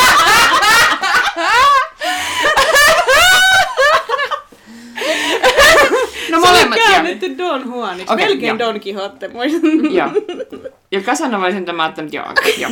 No 6.37 6.47
molemmat, 6.47 6.79
käännetty 6.79 7.39
Don 7.39 7.63
Juaniksi. 7.65 8.15
Okei, 8.15 8.27
Melkein 8.29 8.49
joo. 8.49 8.59
Don 8.59 8.81
Quixote, 8.87 9.29
muistan. 9.29 9.61
Joo. 9.95 10.11
Ja 10.93 11.01
Casanova 11.01 11.51
sen, 11.51 11.81
ajattelin, 11.81 12.07
että 12.07 12.17
joo, 12.17 12.27
joo. 12.59 12.71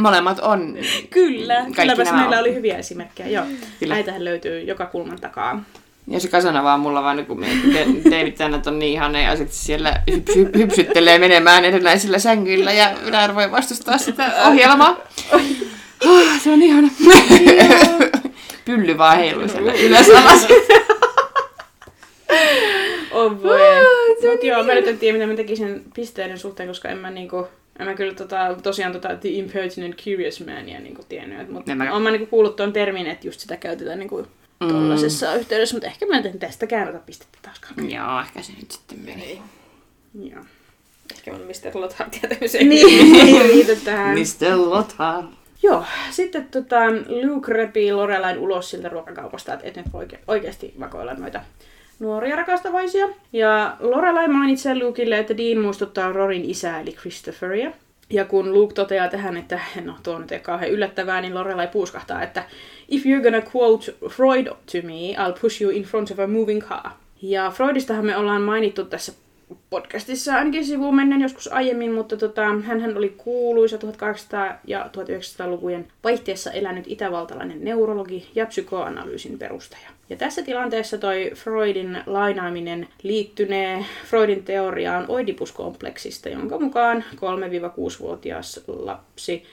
Molemmat 0.00 0.38
on. 0.38 0.76
Kyllä, 1.10 1.66
kylläpäs 1.76 2.12
meillä 2.12 2.36
on. 2.36 2.40
oli 2.40 2.54
hyviä 2.54 2.78
esimerkkejä. 2.78 3.28
Joo. 3.28 3.44
Kyllä. 3.80 3.94
Näitähän 3.94 4.24
löytyy 4.24 4.60
joka 4.60 4.86
kulman 4.86 5.20
takaa. 5.20 5.64
Ja 6.06 6.20
se 6.20 6.28
Casanova 6.28 6.74
on 6.74 6.80
mulla 6.80 7.02
vaan, 7.02 7.26
kun 7.26 7.40
Da- 7.42 8.10
David 8.18 8.32
Tennant 8.32 8.66
on 8.66 8.78
niin 8.78 8.92
ihana 8.92 9.20
ja 9.20 9.36
sitten 9.36 9.56
siellä 9.56 10.00
hypsy, 10.10 10.50
hypsyttelee 10.56 11.18
menemään 11.18 11.64
erinäisillä 11.64 12.18
sängyillä 12.18 12.72
ja 12.72 12.90
minä 13.04 13.34
voi 13.34 13.50
vastustaa 13.50 13.98
sitä 13.98 14.32
ohjelmaa. 14.46 14.96
Ah, 16.06 16.40
se 16.42 16.50
on 16.50 16.62
ihana. 16.62 16.88
Pylly 18.64 18.98
vaan 18.98 19.18
heiluu 19.18 19.48
siellä 19.48 19.72
ylös 19.72 20.08
alas. 20.10 20.46
Oh 23.12 23.42
voi. 23.42 23.60
Mut 24.30 24.42
joo, 24.44 24.64
mä 24.64 24.74
nyt 24.74 24.86
en 24.88 24.98
tiedä, 24.98 25.18
mitä 25.18 25.26
mä 25.30 25.36
tekisin 25.36 25.84
pisteiden 25.94 26.38
suhteen, 26.38 26.68
koska 26.68 26.88
en 26.88 26.98
mä 26.98 27.10
niinku... 27.10 27.46
En 27.78 27.86
mä 27.86 27.94
kyllä 27.94 28.14
tota, 28.14 28.56
tosiaan 28.62 28.92
tota 28.92 29.08
The 29.08 29.28
Impertinent 29.28 29.96
Curious 30.04 30.40
Mania 30.46 30.80
niinku 30.80 31.02
tiennyt, 31.08 31.50
mutta 31.50 31.74
mä- 31.74 31.92
oon 31.92 32.02
mä 32.02 32.10
niinku 32.10 32.26
kuullut 32.26 32.56
tuon 32.56 32.72
termin, 32.72 33.06
että 33.06 33.26
just 33.26 33.40
sitä 33.40 33.56
käytetään 33.56 33.98
niinku 33.98 34.26
Mm. 34.60 34.68
tollasessa 34.68 35.34
yhteydessä, 35.34 35.74
mutta 35.76 35.86
ehkä 35.86 36.06
mä 36.06 36.18
en 36.18 36.38
tästäkään 36.38 36.88
ota 36.88 36.98
pistettä 37.06 37.38
taaskaan. 37.42 37.90
Joo, 37.90 38.20
ehkä 38.20 38.42
se 38.42 38.52
nyt 38.60 38.70
sitten 38.70 38.98
meni. 39.04 39.42
Joo. 40.30 40.42
Ehkä 41.12 41.32
mun 41.32 41.40
Mr. 41.40 41.70
Lothar 41.80 42.10
tietämisen. 42.10 42.68
Niin, 42.68 43.46
riitä 43.52 43.76
tähän. 43.84 44.18
Mr. 44.18 44.56
Lothar. 44.70 45.24
Joo, 45.62 45.84
sitten 46.10 46.46
tota, 46.50 46.76
Luke 47.24 47.52
repii 47.52 47.92
Lorelain 47.92 48.38
ulos 48.38 48.70
siltä 48.70 48.88
ruokakaupasta, 48.88 49.52
että 49.54 49.66
et 49.66 49.76
nyt 49.76 49.86
voi 49.92 50.04
oike- 50.04 50.18
oikeasti 50.28 50.74
vakoilla 50.80 51.14
noita 51.14 51.40
nuoria 52.04 52.36
rakastavaisia. 52.36 53.08
Ja 53.32 53.76
Lorelai 53.80 54.28
mainitsee 54.28 54.78
Lukelle, 54.78 55.18
että 55.18 55.36
Dean 55.36 55.62
muistuttaa 55.62 56.12
Rorin 56.12 56.44
isää 56.44 56.80
eli 56.80 56.92
Christopheria. 56.92 57.70
Ja 58.10 58.24
kun 58.24 58.52
Luke 58.52 58.74
toteaa 58.74 59.08
tähän, 59.08 59.36
että 59.36 59.60
no 59.84 59.94
tuo 60.02 60.18
nyt 60.18 60.32
ei 60.32 60.40
kauhean 60.40 60.70
yllättävää, 60.70 61.20
niin 61.20 61.34
Lorelai 61.34 61.68
puuskahtaa, 61.68 62.22
että 62.22 62.44
If 62.88 63.02
you're 63.04 63.22
gonna 63.22 63.42
quote 63.54 63.94
Freud 64.08 64.46
to 64.46 64.78
me, 64.82 65.14
I'll 65.16 65.40
push 65.40 65.62
you 65.62 65.70
in 65.70 65.82
front 65.82 66.10
of 66.10 66.18
a 66.18 66.26
moving 66.26 66.68
car. 66.68 66.90
Ja 67.22 67.50
Freudistahan 67.50 68.06
me 68.06 68.16
ollaan 68.16 68.42
mainittu 68.42 68.84
tässä 68.84 69.12
podcastissa 69.70 70.34
ainakin 70.34 70.64
sivuun 70.64 70.96
menneen 70.96 71.20
joskus 71.20 71.52
aiemmin, 71.52 71.92
mutta 71.92 72.16
tota, 72.16 72.44
hän 72.44 72.96
oli 72.96 73.08
kuuluisa 73.08 73.76
1800- 73.76 73.80
ja 74.66 74.90
1900-lukujen 74.92 75.86
vaihteessa 76.04 76.52
elänyt 76.52 76.84
itävaltalainen 76.88 77.64
neurologi 77.64 78.30
ja 78.34 78.46
psykoanalyysin 78.46 79.38
perustaja. 79.38 79.88
Ja 80.10 80.16
tässä 80.16 80.42
tilanteessa 80.42 80.98
toi 80.98 81.30
Freudin 81.34 81.98
lainaaminen 82.06 82.88
liittynee 83.02 83.84
Freudin 84.06 84.44
teoriaan 84.44 85.04
oidipuskompleksista, 85.08 86.28
jonka 86.28 86.58
mukaan 86.58 87.04
3-6-vuotias 87.16 88.60
lapsi 88.66 89.44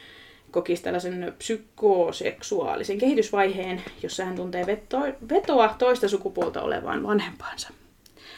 kokisi 0.51 0.83
tällaisen 0.83 1.33
psykoseksuaalisen 1.37 2.97
kehitysvaiheen, 2.97 3.81
jossa 4.03 4.25
hän 4.25 4.35
tuntee 4.35 4.65
veto- 4.65 5.27
vetoa 5.29 5.75
toista 5.77 6.07
sukupuolta 6.07 6.61
olevaan 6.61 7.03
vanhempaansa. 7.03 7.69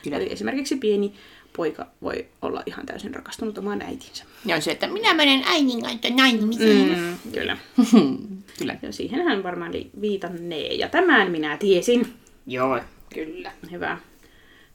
Kyllä. 0.03 0.17
Eli 0.17 0.31
esimerkiksi 0.31 0.75
pieni 0.75 1.13
poika 1.57 1.87
voi 2.01 2.25
olla 2.41 2.63
ihan 2.65 2.85
täysin 2.85 3.15
rakastunut 3.15 3.57
omaan 3.57 3.81
äitinsä. 3.81 4.23
Ja 4.45 4.61
se, 4.61 4.71
että 4.71 4.87
minä 4.87 5.13
menen 5.13 5.43
äidin 5.45 5.81
kanssa 5.83 6.09
naimisiin. 6.09 6.97
Mm, 6.99 7.31
kyllä. 7.33 7.57
Kyllä. 8.59 8.75
Ja 8.81 8.91
siihen 8.93 9.23
hän 9.25 9.43
varmaan 9.43 9.73
li- 9.73 9.89
viitannee. 10.01 10.73
Ja 10.73 10.89
tämän 10.89 11.31
minä 11.31 11.57
tiesin. 11.57 12.13
Joo. 12.47 12.79
Kyllä. 13.13 13.51
Hyvä. 13.71 13.97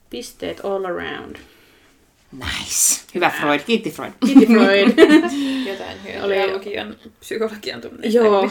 Pisteet 0.09 0.65
all 0.65 0.85
around. 0.85 1.35
Nice. 2.31 3.01
Hyvä 3.15 3.29
Freud. 3.39 3.59
Kiitti 3.59 3.91
Freud. 3.91 4.11
Kiitti 4.25 4.45
Freud. 4.45 4.87
Jotain 5.71 6.03
hyötyä 6.03 6.23
Oli- 6.23 6.53
lukion 6.53 6.95
psykologian 7.19 7.81
tunneista. 7.81 8.17
Joo, 8.19 8.49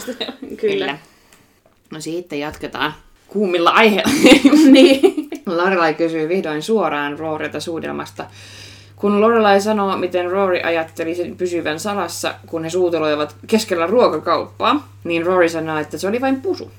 kyllä. 0.57 0.99
No 1.91 2.01
sitten 2.01 2.41
jatketaan 2.41 2.95
kuumilla 3.27 3.71
aiheilla. 3.71 4.13
niin. 4.73 5.28
Lorelai 5.57 5.95
kysyy 5.95 6.29
vihdoin 6.29 6.63
suoraan 6.63 7.19
Roorilta 7.19 7.61
suudelmasta. 7.61 8.25
Kun 8.97 9.21
Lorelai 9.21 9.61
sanoo, 9.61 9.97
miten 9.97 10.31
Rory 10.31 10.61
ajatteli 10.63 11.15
sen 11.15 11.37
pysyvän 11.37 11.81
salassa, 11.81 12.35
kun 12.47 12.65
he 12.65 12.71
suuteloivat 12.71 13.37
keskellä 13.47 13.87
ruokakauppaa, 13.87 14.89
niin 15.05 15.27
Rory 15.27 15.49
sanoo, 15.49 15.79
että 15.79 15.99
se 15.99 16.09
oli 16.09 16.21
vain 16.21 16.41
pusu. 16.43 16.71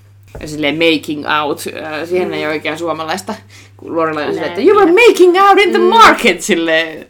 silleen 0.46 0.76
making 0.76 1.26
out. 1.42 1.64
Äh, 1.84 2.08
Siihen 2.10 2.28
mm. 2.28 2.34
ei 2.34 2.46
ole 2.46 2.54
oikein 2.54 2.78
suomalaista, 2.78 3.36
kun 3.78 3.96
Lorelai 3.96 4.24
on 4.28 4.34
silleen, 4.34 4.52
että 4.52 4.62
you 4.62 4.80
were 4.80 5.08
making 5.08 5.38
out 5.42 5.60
in 5.60 5.70
the 5.70 5.80
market, 5.80 6.42
silleen. 6.42 7.08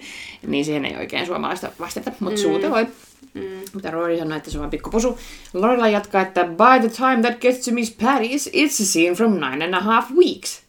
Niin 0.47 0.65
siihen 0.65 0.85
ei 0.85 0.97
oikein 0.97 1.25
suomalaista 1.25 1.71
vastata, 1.79 2.11
mutta 2.19 2.39
mm. 2.39 2.41
suuteloi. 2.41 2.87
Mm. 3.33 3.41
Mitä 3.73 3.91
Rory 3.91 4.17
sanoi, 4.17 4.37
että 4.37 4.51
se 4.51 4.57
on 4.57 4.59
vain 4.59 4.71
pikkupusu. 4.71 5.19
Lorelai 5.53 5.93
jatkaa, 5.93 6.21
että 6.21 6.43
by 6.43 6.87
the 6.87 6.89
time 6.89 7.21
that 7.21 7.41
gets 7.41 7.65
to 7.65 7.71
Miss 7.71 7.95
Patty's, 8.03 8.49
it's 8.53 8.81
a 8.81 8.85
scene 8.85 9.15
from 9.15 9.31
nine 9.33 9.65
and 9.65 9.73
a 9.73 9.79
half 9.79 10.11
weeks. 10.11 10.61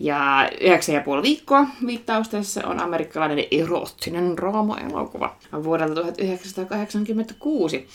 Ja 0.00 0.50
yhdeksän 0.60 0.94
ja 0.94 1.00
puoli 1.00 1.22
viikkoa 1.22 1.66
viittausteessa 1.86 2.66
on 2.66 2.80
amerikkalainen 2.80 3.44
eroottinen 3.50 4.36
draama-elokuva 4.36 5.36
vuodelta 5.62 5.94
1986, 5.94 7.88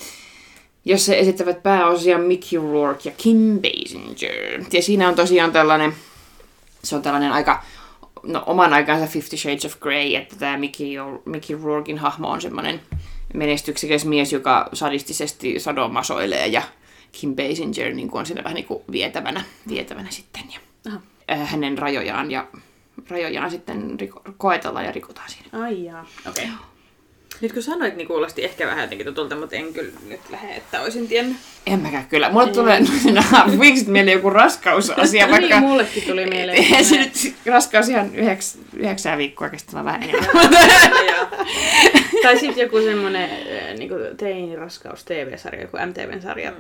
jossa 0.86 1.15
esittävät 1.15 1.63
pääosia 1.63 2.18
Mickey 2.18 2.60
Rourke 2.60 3.10
ja 3.10 3.15
Kim 3.18 3.60
Basinger. 3.62 4.65
Ja 4.74 4.82
siinä 4.82 5.08
on 5.08 5.15
tosiaan 5.15 5.52
tällainen, 5.52 5.94
se 6.84 6.96
on 6.96 7.02
tällainen 7.02 7.32
aika 7.32 7.63
no, 8.24 8.44
oman 8.46 8.74
aikansa 8.74 9.08
Fifty 9.08 9.38
Shades 9.38 9.65
of 9.65 9.80
Grey, 9.80 10.15
että 10.15 10.36
tämä 10.36 10.58
Mickey, 10.58 10.88
Mickey 11.26 11.60
Rourkein 11.63 11.98
hahmo 11.98 12.30
on 12.30 12.41
semmoinen 12.41 12.82
menestyksekäs 13.34 14.06
mies, 14.06 14.34
joka 14.34 14.70
sadistisesti 14.74 15.60
sadomasoilee 15.60 16.48
ja 16.48 16.62
Kim 17.12 17.36
Basinger 17.36 17.94
niin 17.94 18.10
kuin 18.10 18.20
on 18.20 18.26
siinä 18.26 18.44
vähän 18.44 18.56
niin 18.56 18.65
kuin 18.65 18.84
vietävänä, 18.91 19.44
vietävänä 19.68 20.12
sitten. 20.12 20.44
Ja 20.54 20.60
Aha. 20.88 21.14
Äh, 21.31 21.49
hänen 21.51 21.77
rajojaan 21.77 22.31
ja 22.31 22.47
rajojaan 23.09 23.51
sitten 23.51 23.99
riko, 23.99 24.21
koetellaan 24.38 24.85
ja 24.85 24.91
rikotaan 24.91 25.29
siinä. 25.29 25.63
Ai 25.63 25.83
jaa, 25.83 26.05
okei. 26.29 26.43
Okay. 26.45 26.55
Nyt 27.41 27.53
kun 27.53 27.63
sanoit, 27.63 27.95
niin 27.95 28.07
kuulosti 28.07 28.43
ehkä 28.45 28.67
vähän 28.67 28.81
jotenkin 28.83 29.05
tutulta, 29.05 29.35
mutta 29.35 29.55
en 29.55 29.73
kyllä 29.73 29.91
nyt 30.07 30.19
lähde, 30.29 30.55
että 30.55 30.81
olisin 30.81 31.07
tiennyt. 31.07 31.38
En 31.67 31.79
mäkään 31.79 32.05
kyllä. 32.05 32.29
Mulle 32.31 32.51
tulee 32.51 32.79
viikset 33.59 33.88
mieleen 33.95 34.15
joku 34.15 34.29
raskausasia, 34.29 35.29
vaikka 35.29 35.59
Niin, 35.59 35.69
mullekin 35.69 36.03
tuli 36.03 36.25
mieleen. 36.25 36.57
eihän 36.57 36.85
se 36.91 36.97
nyt 36.97 37.35
raskaus 37.45 37.89
ihan 37.89 38.15
yhdeks, 38.15 38.57
yhdeksää 38.73 39.17
viikkoa 39.17 39.49
kestävä 39.49 39.85
vähän 39.85 40.03
enemmän. 40.03 40.29
Tai 42.23 42.39
sitten 42.39 42.63
joku 42.63 42.77
semmonen 42.81 43.29
äh, 43.31 43.73
niinku 43.77 43.95
teiniraskaus 44.17 45.03
TV-sarja, 45.03 45.61
joku 45.61 45.77
MTV-sarja, 45.85 46.53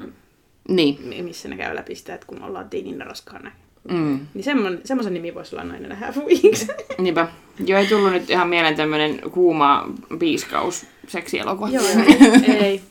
niin. 0.67 0.97
mi- 1.01 1.21
missä 1.21 1.49
ne 1.49 1.57
käy 1.57 1.75
läpi 1.75 1.95
sitä, 1.95 2.13
että 2.13 2.27
kun 2.27 2.43
ollaan 2.43 2.69
teinin 2.69 3.01
raskaana. 3.01 3.51
Mm. 3.89 4.19
Niin 4.33 4.43
semmonen, 4.43 4.81
semmoisen 4.83 5.13
nimi 5.13 5.35
voisi 5.35 5.55
olla 5.55 5.65
nainen 5.65 5.89
ja 5.89 5.95
half 5.95 6.17
weeks. 6.17 6.67
Niinpä. 6.97 7.27
Joo, 7.65 7.79
ei 7.79 7.87
tullut 7.87 8.11
nyt 8.11 8.29
ihan 8.29 8.49
mieleen 8.49 8.75
tämmönen 8.75 9.21
kuuma 9.31 9.93
piiskaus 10.19 10.85
seksielokuva. 11.07 11.69
Joo, 11.69 11.83
joo. 11.83 12.41
ei. 12.63 12.81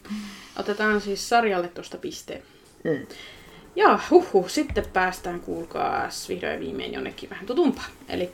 Otetaan 0.58 1.00
siis 1.00 1.28
sarjalle 1.28 1.68
tuosta 1.68 1.98
piste. 1.98 2.42
Mm. 2.84 3.06
Joo, 3.76 3.98
huhhuh. 4.10 4.48
Sitten 4.48 4.84
päästään, 4.92 5.40
kuulkaas, 5.40 6.28
vihdoin 6.28 6.52
ja 6.52 6.60
viimein 6.60 6.92
jonnekin 6.92 7.30
vähän 7.30 7.46
tutumpaa. 7.46 7.86
Eli 8.08 8.30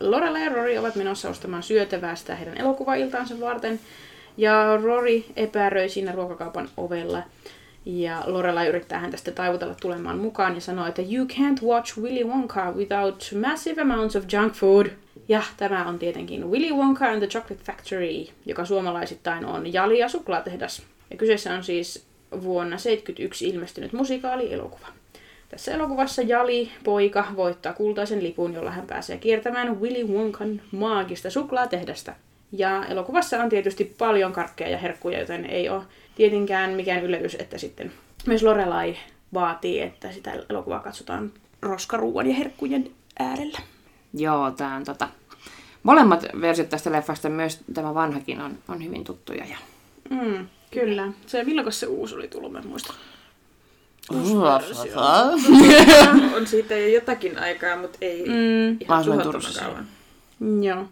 Lorela 0.00 0.38
ja 0.38 0.48
Rory 0.48 0.78
ovat 0.78 0.96
menossa 0.96 1.28
ostamaan 1.28 1.62
syötävää 1.62 2.16
sitä 2.16 2.34
heidän 2.34 2.58
elokuvailtaansa 2.58 3.40
varten. 3.40 3.80
Ja 4.36 4.78
Rory 4.82 5.24
epäröi 5.36 5.88
siinä 5.88 6.12
ruokakaupan 6.12 6.68
ovella. 6.76 7.22
Ja 7.86 8.22
Lorela 8.26 8.64
yrittää 8.64 8.98
häntä 8.98 9.16
sitten 9.16 9.34
taivutella 9.34 9.74
tulemaan 9.80 10.18
mukaan 10.18 10.54
ja 10.54 10.60
sanoo, 10.60 10.86
että 10.86 11.02
you 11.02 11.26
can't 11.26 11.62
watch 11.66 11.98
Willy 11.98 12.24
Wonka 12.24 12.72
without 12.72 13.30
massive 13.40 13.82
amounts 13.82 14.16
of 14.16 14.24
junk 14.32 14.54
food. 14.54 14.86
Ja 15.28 15.42
tämä 15.56 15.88
on 15.88 15.98
tietenkin 15.98 16.50
Willy 16.50 16.72
Wonka 16.72 17.06
and 17.06 17.18
the 17.18 17.26
Chocolate 17.26 17.64
Factory, 17.64 18.26
joka 18.46 18.64
suomalaisittain 18.64 19.44
on 19.44 19.72
Jali 19.72 19.98
ja 19.98 20.08
suklaatehdas. 20.08 20.82
Ja 21.10 21.16
kyseessä 21.16 21.54
on 21.54 21.64
siis 21.64 22.06
vuonna 22.32 22.76
1971 22.76 23.48
ilmestynyt 23.48 23.92
musikaali-elokuva. 23.92 24.86
Tässä 25.48 25.74
elokuvassa 25.74 26.22
Jali, 26.22 26.70
poika, 26.84 27.26
voittaa 27.36 27.72
kultaisen 27.72 28.22
lipun, 28.22 28.54
jolla 28.54 28.70
hän 28.70 28.86
pääsee 28.86 29.18
kiertämään 29.18 29.80
Willy 29.80 30.04
Wonkan 30.04 30.62
maagista 30.72 31.30
suklaatehdasta. 31.30 32.12
Ja 32.52 32.84
elokuvassa 32.84 33.42
on 33.42 33.48
tietysti 33.48 33.94
paljon 33.98 34.32
karkkeja 34.32 34.70
ja 34.70 34.78
herkkuja, 34.78 35.20
joten 35.20 35.44
ei 35.44 35.68
ole 35.68 35.82
tietenkään 36.16 36.70
mikään 36.70 37.04
yllätys, 37.04 37.34
että 37.34 37.58
sitten 37.58 37.92
myös 38.26 38.42
Lorelai 38.42 38.96
vaatii, 39.34 39.80
että 39.80 40.12
sitä 40.12 40.32
elokuvaa 40.50 40.80
katsotaan 40.80 41.32
roskaruuan 41.62 42.26
ja 42.26 42.34
herkkujen 42.34 42.90
äärellä. 43.18 43.58
Joo, 44.14 44.50
tää 44.50 44.76
on 44.76 44.84
tota... 44.84 45.08
Molemmat 45.82 46.24
versiot 46.40 46.68
tästä 46.68 46.92
leffasta, 46.92 47.28
myös 47.28 47.60
tämä 47.74 47.94
vanhakin, 47.94 48.40
on, 48.40 48.58
on 48.68 48.84
hyvin 48.84 49.04
tuttuja. 49.04 49.44
Ja... 49.44 49.56
Mm, 50.10 50.46
kyllä. 50.70 51.12
Se, 51.26 51.44
milloin 51.44 51.72
se 51.72 51.86
uusi 51.86 52.14
oli 52.14 52.28
tullut, 52.28 52.52
mä 52.52 52.58
en 52.58 52.66
muista. 52.66 52.94
On 56.36 56.46
siitä 56.46 56.76
jo 56.76 56.86
jotakin 56.88 57.38
aikaa, 57.38 57.76
mutta 57.76 57.98
ei 58.00 58.24
Mm, 58.24 58.76
ihan 58.80 59.04
kauan. 59.58 59.86
Joo. 60.62 60.84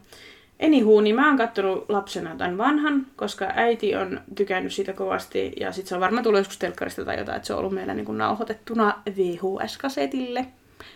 Anywho, 0.65 1.01
niin 1.01 1.15
mä 1.15 1.29
oon 1.29 1.37
kattonut 1.37 1.85
lapsena 1.89 2.37
tämän 2.37 2.59
vanhan, 2.59 3.07
koska 3.17 3.47
äiti 3.55 3.97
on 3.97 4.21
tykännyt 4.35 4.73
siitä 4.73 4.93
kovasti. 4.93 5.53
Ja 5.61 5.73
sit 5.73 5.87
se 5.87 5.95
on 5.95 6.01
varmaan 6.01 6.25
tullut 6.25 6.41
joskus 6.41 6.59
telkkarista 6.59 7.05
tai 7.05 7.19
jotain, 7.19 7.37
että 7.37 7.47
se 7.47 7.53
on 7.53 7.59
ollut 7.59 7.73
meillä 7.73 7.95
niin 7.95 8.07
kuin 8.07 8.19
nauhoitettuna 8.19 9.03
VHS-kasetille. 9.17 10.47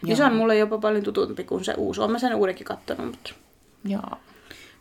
Niin 0.02 0.16
se 0.16 0.24
on 0.24 0.36
mulle 0.36 0.58
jopa 0.58 0.78
paljon 0.78 1.04
tutumpi 1.04 1.44
kuin 1.44 1.64
se 1.64 1.74
uusi. 1.76 2.00
Oon 2.00 2.12
mä 2.12 2.18
sen 2.18 2.34
uudenkin 2.34 2.66
kattonut, 2.66 3.06
mutta... 3.06 3.34
Joo. 3.84 4.18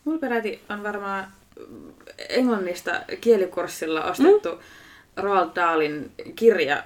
Mulla 0.06 0.20
peräti 0.20 0.62
on 0.70 0.84
varmaan 0.84 1.28
englannista 2.30 2.92
kielikurssilla 3.22 4.04
ostettu 4.04 4.52
mm? 4.52 5.24
Roald 5.24 5.50
Dahlin 5.56 6.12
kirja, 6.36 6.84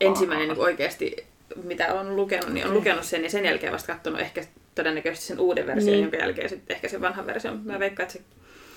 ensimmäinen 0.00 0.48
niin 0.48 0.58
oikeasti, 0.58 1.16
mitä 1.62 1.94
on 1.94 2.16
lukenut, 2.16 2.48
niin 2.48 2.66
on 2.66 2.74
lukenut 2.74 3.04
sen 3.04 3.22
ja 3.22 3.30
sen 3.30 3.44
jälkeen 3.44 3.72
vasta 3.72 3.92
katsonut 3.92 4.20
ehkä 4.20 4.44
todennäköisesti 4.74 5.26
sen 5.26 5.40
uuden 5.40 5.66
version, 5.66 5.86
Niin. 5.86 5.92
niin. 5.92 6.02
jonka 6.02 6.16
jälkeen 6.16 6.48
sitten 6.48 6.74
ehkä 6.76 6.88
sen 6.88 7.00
vanhan 7.00 7.26
version. 7.26 7.60
Mä 7.64 7.78
veikkaan, 7.78 8.06
että 8.06 8.18
se 8.18 8.24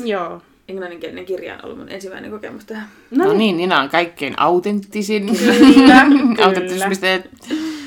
Joo. 0.06 0.42
englanninkielinen 0.68 1.26
kirja 1.26 1.54
on 1.54 1.66
ollut 1.66 1.78
mun 1.78 1.90
ensimmäinen 1.90 2.32
kokemus 2.32 2.66
tähän. 2.66 2.88
No 3.12 3.34
niin, 3.34 3.58
Nina 3.58 3.80
on 3.82 3.90
kaikkein 3.90 4.40
autenttisin. 4.40 5.38
Kyllä, 5.38 6.06
Autenttisuuspisteet. 6.46 7.30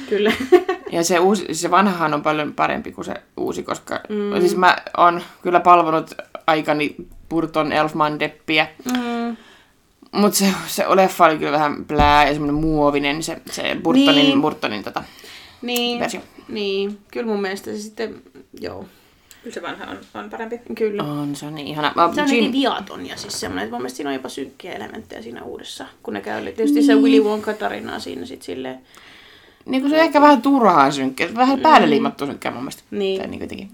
Kyllä. 0.09 0.33
Ja 0.93 1.05
se, 1.05 1.19
uusi, 1.19 1.47
se 1.55 1.71
vanhahan 1.71 2.15
on 2.15 2.23
paljon 2.23 2.53
parempi 2.55 2.93
kuin 2.93 3.05
se 3.05 3.15
uusi, 3.37 3.63
koska 3.63 4.01
mm. 4.09 4.41
siis 4.41 4.57
mä 4.57 4.77
oon 4.97 5.23
kyllä 5.43 5.61
palvonut 5.61 6.11
aikani 6.47 6.97
Burton 7.29 7.73
Elfman 7.73 8.21
Deppiä. 8.21 8.69
Mm. 8.85 9.37
Mutta 10.13 10.39
se, 10.39 10.47
se 10.67 10.85
leffa 10.97 11.25
oli 11.25 11.39
kyllä 11.39 11.53
vähän 11.53 11.85
plää 11.85 12.27
ja 12.27 12.33
semmoinen 12.33 12.55
muovinen, 12.55 13.23
se, 13.23 13.37
se 13.51 13.77
Burtonin, 13.83 14.15
Niin. 14.15 14.27
niin. 14.27 14.43
Burtonin 14.43 14.85
tota, 14.85 15.03
Niin, 15.63 16.01
versio. 16.01 16.21
Niin. 16.51 16.99
Kyllä 17.13 17.27
mun 17.27 17.41
mielestä 17.43 17.71
se 17.71 17.79
sitten, 17.79 18.23
joo. 18.61 18.85
Kyllä 19.43 19.55
se 19.55 19.63
vanha 19.63 19.85
on, 19.87 19.99
on 20.15 20.31
parempi. 20.31 20.61
Kyllä. 20.75 21.03
On, 21.03 21.37
se 21.37 21.47
on 21.47 21.55
niin 21.55 21.67
ihana. 21.67 21.93
Mä, 21.97 22.11
Se 22.15 22.23
on 22.23 22.29
Jean- 22.29 22.31
niin 22.31 22.53
viaton 22.53 23.07
ja 23.07 23.17
siis 23.17 23.41
semmoinen, 23.41 23.65
että 23.65 23.73
mun 23.75 23.81
mielestä 23.83 23.97
siinä 23.97 24.11
on 24.11 24.15
jopa 24.15 24.29
synkkiä 24.29 24.73
elementtejä 24.73 25.23
siinä 25.23 25.43
uudessa. 25.43 25.87
Kun 26.03 26.15
ne 26.15 26.21
käy, 26.21 26.43
tietysti 26.43 26.83
se 26.83 26.95
Willy 26.95 27.21
Wonka-tarinaa 27.25 27.99
siinä 27.99 28.27
sit 28.27 28.43
silleen. 28.43 28.79
niin 29.67 29.83
kuin 29.83 29.91
se 29.91 29.97
on 29.97 30.03
ehkä 30.03 30.21
vähän 30.21 30.43
turhaa 30.43 30.91
synkkä. 30.91 31.29
Vähän 31.35 31.61
päälle 31.61 31.91
liimattu 31.91 32.27
synkkä 32.27 32.51
mun 32.51 32.63
mielestä. 32.63 32.83
Niin. 32.91 33.21
Tai 33.21 33.31
niin 33.31 33.41
jotenkin. 33.41 33.71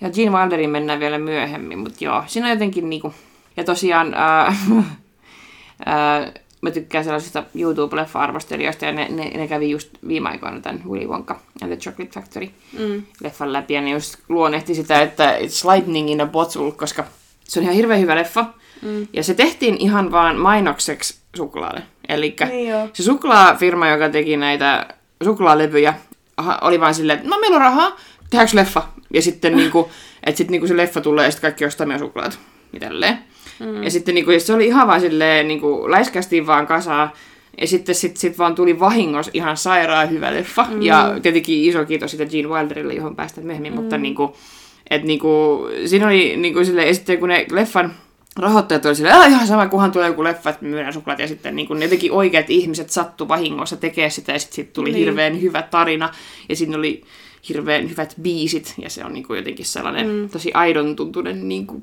Ja 0.00 0.10
Gene 0.10 0.30
Wilderin 0.38 0.70
mennään 0.70 1.00
vielä 1.00 1.18
myöhemmin, 1.18 1.78
mutta 1.78 2.04
joo, 2.04 2.24
siinä 2.26 2.46
on 2.46 2.52
jotenkin 2.52 2.90
niinku... 2.90 3.14
Ja 3.56 3.64
tosiaan, 3.64 4.14
ää, 4.14 4.56
ää, 5.86 6.32
mä 6.62 6.70
tykkään 6.70 7.04
sellaisista 7.04 7.44
YouTube-leffa-arvostelijoista, 7.54 8.84
ja 8.84 8.92
ne, 8.92 9.08
ne, 9.10 9.30
ne 9.34 9.48
kävi 9.48 9.70
just 9.70 9.88
viime 10.08 10.28
aikoina 10.28 10.60
tämän 10.60 10.82
Willy 10.88 11.06
Wonka 11.06 11.40
and 11.62 11.72
the 11.72 11.76
Chocolate 11.76 12.12
Factory 12.12 12.48
Mm. 12.78 13.02
leffan 13.22 13.52
läpi, 13.52 13.74
ja 13.74 13.80
ne 13.80 13.90
just 13.90 14.16
luonnehti 14.28 14.74
sitä, 14.74 15.02
että 15.02 15.38
it's 15.38 15.72
lightning 15.74 16.10
in 16.10 16.20
a 16.20 16.26
bottle, 16.26 16.72
koska 16.72 17.04
se 17.44 17.60
on 17.60 17.62
ihan 17.62 17.76
hirveän 17.76 18.00
hyvä 18.00 18.14
leffa. 18.14 18.44
Mm. 18.82 19.06
Ja 19.12 19.22
se 19.22 19.34
tehtiin 19.34 19.76
ihan 19.76 20.12
vaan 20.12 20.36
mainokseksi 20.36 21.16
suklaalle. 21.36 21.82
Eli 22.08 22.36
Niin 22.48 22.74
se 22.92 23.02
suklaafirma, 23.02 23.88
joka 23.88 24.08
teki 24.08 24.36
näitä 24.36 24.86
suklaalevyjä, 25.24 25.94
oli 26.60 26.80
vaan 26.80 26.94
silleen, 26.94 27.18
että 27.18 27.30
no 27.30 27.38
meillä 27.38 27.54
on 27.56 27.60
rahaa, 27.62 27.96
tehdäänkö 28.30 28.56
leffa? 28.56 28.88
Ja 29.14 29.22
sitten 29.22 29.56
niinku, 29.56 29.90
että 30.24 30.38
sitten 30.38 30.52
niinku 30.52 30.66
se 30.66 30.76
leffa 30.76 31.00
tulee 31.00 31.24
ja 31.24 31.30
sitten 31.30 31.42
kaikki 31.50 31.64
ostaa 31.64 31.86
meidän 31.86 32.06
suklaat. 32.06 32.38
Ja 32.72 32.80
tälleen. 32.80 33.18
Mm. 33.64 33.82
Ja 33.82 33.90
sitten 33.90 34.14
niinku, 34.14 34.30
se 34.38 34.54
oli 34.54 34.66
ihan 34.66 34.86
vaan 34.88 35.00
silleen, 35.00 35.48
niinku, 35.48 35.90
läiskästiin 35.90 36.46
vaan 36.46 36.66
kasaa. 36.66 37.12
Ja 37.60 37.66
sitten 37.66 37.94
sit, 37.94 38.16
sit 38.16 38.38
vaan 38.38 38.54
tuli 38.54 38.80
vahingossa 38.80 39.30
ihan 39.34 39.56
sairaan 39.56 40.10
hyvä 40.10 40.32
leffa. 40.34 40.66
Mm. 40.70 40.82
Ja 40.82 41.18
tietenkin 41.22 41.64
iso 41.64 41.84
kiitos 41.84 42.10
sitä 42.10 42.26
Gene 42.26 42.48
Wilderille, 42.48 42.94
johon 42.94 43.16
päästään 43.16 43.46
myöhemmin. 43.46 43.72
Mm. 43.72 43.80
Mutta 43.80 43.98
niinku, 43.98 44.36
et 44.90 45.02
niinku, 45.02 45.60
siinä 45.86 46.06
oli 46.06 46.36
niinku 46.36 46.64
silleen, 46.64 46.88
ja 46.88 46.94
sitten 46.94 47.18
kun 47.18 47.28
ne 47.28 47.46
leffan 47.50 47.92
rahoittajat 48.36 48.86
oli 48.86 48.94
silleen, 48.94 49.16
"Aa, 49.16 49.26
ihan 49.26 49.46
sama, 49.46 49.68
kunhan 49.68 49.92
tulee 49.92 50.08
joku 50.08 50.24
leffa, 50.24 50.50
että 50.50 50.64
myydään 50.64 50.92
suklaat. 50.92 51.18
Ja 51.18 51.28
sitten 51.28 51.56
niin 51.56 51.68
ne 51.78 51.88
teki 51.88 52.10
oikeat 52.10 52.50
ihmiset 52.50 52.90
sattu 52.90 53.28
vahingossa 53.28 53.76
tekee 53.76 54.10
sitä, 54.10 54.32
ja 54.32 54.38
sitten 54.38 54.56
sit 54.56 54.72
tuli 54.72 54.84
Niin. 54.84 54.94
niin. 54.94 55.04
hirveän 55.06 55.40
hyvä 55.42 55.62
tarina, 55.62 56.10
ja 56.48 56.56
siinä 56.56 56.76
oli 56.78 57.02
hirveän 57.48 57.90
hyvät 57.90 58.14
biisit, 58.22 58.74
ja 58.78 58.90
se 58.90 59.04
on 59.04 59.12
niin 59.12 59.26
kuin 59.26 59.36
jotenkin 59.36 59.66
sellainen 59.66 60.08
mm. 60.08 60.28
tosi 60.28 60.50
aidon 60.54 60.96
tuntunen 60.96 61.48
niin 61.48 61.66
kuin, 61.66 61.82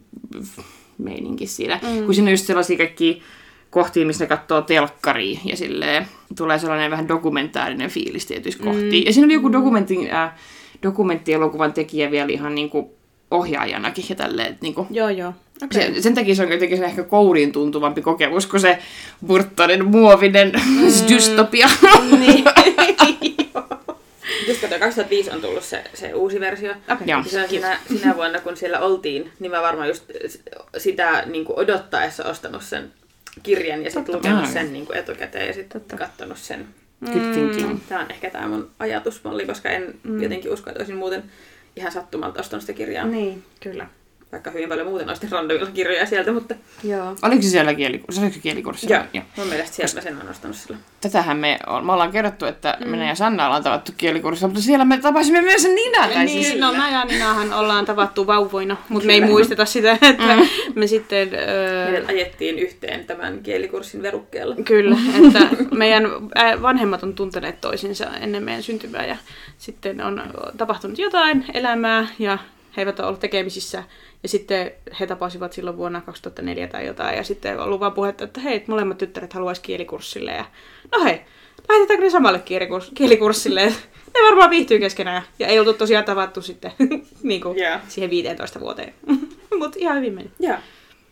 meininki 0.99 1.47
siinä. 1.47 1.79
Mm. 1.83 2.05
Kun 2.05 2.13
siinä 2.13 2.27
on 2.27 2.33
just 2.33 2.45
sellaisia 2.45 2.77
kaikki 2.77 3.21
kohtiin, 3.69 4.07
missä 4.07 4.23
ne 4.23 4.29
katsoo 4.29 4.61
telkkaria 4.61 5.39
ja 5.43 5.57
silleen 5.57 6.07
tulee 6.37 6.59
sellainen 6.59 6.91
vähän 6.91 7.07
dokumentaarinen 7.07 7.89
fiilis 7.89 8.25
tietyissä 8.25 8.63
kohtiin. 8.63 9.05
Ja 9.05 9.13
siinä 9.13 9.25
oli 9.25 9.33
joku 9.33 9.51
dokumentti, 9.51 10.11
äh, 10.11 10.31
dokumenttielokuvan 10.83 11.73
tekijä 11.73 12.11
vielä 12.11 12.31
ihan 12.31 12.55
niinku 12.55 12.93
ohjaajanakin 13.31 14.05
ja 14.09 14.15
tälleen, 14.15 14.57
niinku, 14.61 14.87
Joo, 14.89 15.09
joo. 15.09 15.33
Okei. 15.63 15.93
se, 15.93 16.01
sen 16.01 16.15
takia 16.15 16.35
se 16.35 16.43
on 16.43 16.51
jotenkin 16.51 16.77
se 16.77 16.85
ehkä 16.85 17.03
kouriin 17.03 17.51
tuntuvampi 17.51 18.01
kokemus 18.01 18.47
kuin 18.47 18.61
se 18.61 18.79
Burtonin 19.27 19.85
muovinen 19.85 20.51
mm. 20.69 20.85
dystopia. 21.09 21.69
Niin. 22.19 22.43
Just 24.85 24.97
kato, 24.97 25.05
2005 25.05 25.31
on 25.31 25.41
tullut 25.41 25.63
se, 25.63 25.83
se 25.93 26.13
uusi 26.13 26.39
versio. 26.39 26.73
Joo. 27.05 27.19
Ja 27.19 27.23
se 27.23 27.43
on 27.43 27.49
siinä, 27.49 27.79
sinä 27.87 28.15
vuonna, 28.15 28.39
kun 28.39 28.57
siellä 28.57 28.79
oltiin, 28.79 29.31
niin 29.39 29.51
mä 29.51 29.61
varmaan 29.61 29.87
just 29.87 30.03
sitä 30.77 31.23
niin 31.25 31.45
kuin 31.45 31.59
odottaessa 31.59 32.25
ostanut 32.25 32.63
sen 32.63 32.93
kirjan 33.43 33.83
ja 33.83 33.91
sitten 33.91 34.15
lukenut 34.15 34.47
sen 34.47 34.73
niin 34.73 34.85
kuin 34.85 34.97
etukäteen 34.97 35.47
ja 35.47 35.53
sitten 35.53 35.81
katsonut 35.97 36.37
sen. 36.37 36.67
Thinking. 37.05 37.79
Tämä 37.89 38.01
on 38.01 38.11
ehkä 38.11 38.29
tämä 38.29 38.47
mun 38.47 38.71
ajatusmalli, 38.79 39.45
koska 39.45 39.69
en 39.69 39.99
mm. 40.03 40.23
jotenkin 40.23 40.51
usko, 40.51 40.69
että 40.69 40.79
olisin 40.79 40.95
muuten 40.95 41.23
ihan 41.75 41.91
sattumalta 41.91 42.39
ostanut 42.39 42.63
sitä 42.63 42.73
kirjaa. 42.73 43.05
Niin, 43.05 43.43
kyllä. 43.59 43.87
Vaikka 44.31 44.51
hyvin 44.51 44.69
paljon 44.69 44.87
muuten 44.87 45.09
ostin 45.09 45.31
randomilla 45.31 45.71
kirjoja 45.71 46.05
sieltä, 46.05 46.31
mutta 46.31 46.55
Joo. 46.83 47.15
Oliko 47.21 47.41
se 47.41 47.49
siellä 47.49 47.73
kielikurssi? 47.73 48.21
Oliko 48.21 48.33
se 48.33 48.39
kielikurssilla? 48.39 48.95
joo, 48.95 49.05
joo. 49.13 49.23
mun 49.37 49.47
mielestä 49.47 49.75
sieltä 49.75 49.95
mä 49.95 50.01
sen 50.01 50.15
olen 50.15 50.29
ostanut 50.29 50.57
silloin. 50.57 50.83
Tätähän 51.01 51.37
me, 51.37 51.59
on, 51.67 51.85
me 51.85 51.91
ollaan 51.91 52.11
kerrottu, 52.11 52.45
että 52.45 52.77
mm. 52.79 52.89
minä 52.89 53.07
ja 53.07 53.15
Sanna 53.15 53.45
ollaan 53.45 53.63
tavattu 53.63 53.91
kielikurssilla, 53.97 54.47
mutta 54.47 54.61
siellä 54.61 54.85
me 54.85 54.97
tapasimme 54.97 55.41
myös 55.41 55.63
Nina. 55.63 56.07
Tai 56.07 56.25
Niin, 56.25 56.45
siis, 56.45 56.59
no 56.59 56.73
mä 56.73 56.89
ja 56.89 57.05
Ninahan 57.05 57.53
ollaan 57.53 57.85
tavattu 57.85 58.27
vauvoina, 58.27 58.77
mutta 58.89 59.07
me 59.07 59.13
ei 59.13 59.21
muisteta 59.21 59.65
sitä, 59.65 59.91
että 60.01 60.35
mm. 60.35 60.47
me 60.75 60.87
sitten... 60.87 61.29
Öö, 61.33 61.91
Meidät 61.91 62.09
ajettiin 62.09 62.59
yhteen 62.59 63.05
tämän 63.05 63.43
kielikurssin 63.43 64.01
verukkeella. 64.01 64.55
Kyllä, 64.65 64.97
että 65.25 65.39
meidän 65.71 66.03
vanhemmat 66.61 67.03
on 67.03 67.15
tunteneet 67.15 67.61
toisinsa 67.61 68.05
ennen 68.21 68.43
meidän 68.43 68.63
syntymää 68.63 69.05
ja 69.05 69.17
sitten 69.57 70.01
on 70.01 70.23
tapahtunut 70.57 70.99
jotain 70.99 71.45
elämää 71.53 72.07
ja 72.19 72.37
he 72.77 72.81
eivät 72.81 72.99
ole 72.99 73.07
ollut 73.07 73.19
tekemisissä. 73.19 73.83
Ja 74.23 74.29
sitten 74.29 74.71
he 74.99 75.07
tapasivat 75.07 75.53
silloin 75.53 75.77
vuonna 75.77 76.01
2004 76.01 76.67
tai 76.67 76.85
jotain 76.85 77.17
ja 77.17 77.23
sitten 77.23 77.57
on 77.59 77.65
ollut 77.65 77.79
vaan 77.79 77.93
puhetta, 77.93 78.23
että 78.23 78.41
hei, 78.41 78.63
molemmat 78.67 78.97
tyttäret 78.97 79.33
haluaisi 79.33 79.61
kielikurssille 79.61 80.31
ja 80.31 80.45
no 80.91 81.03
hei, 81.03 81.21
lähetetäänkö 81.69 82.05
ne 82.05 82.09
samalle 82.09 82.37
kielikurs- 82.45 82.91
kielikurssille? 82.95 83.65
Ne 84.13 84.25
varmaan 84.25 84.49
viihtyy 84.49 84.79
keskenään 84.79 85.21
ja 85.39 85.47
ei 85.47 85.59
oltu 85.59 85.73
tosiaan 85.73 86.05
tavattu 86.05 86.41
sitten 86.41 86.71
niin 87.23 87.41
kuin 87.41 87.57
Joo. 87.59 87.77
siihen 87.87 88.09
15 88.09 88.59
vuoteen. 88.59 88.93
Mutta 89.59 89.79
ihan 89.79 89.97
hyvin 89.97 90.13
meni. 90.13 90.31
Joo. 90.39 90.57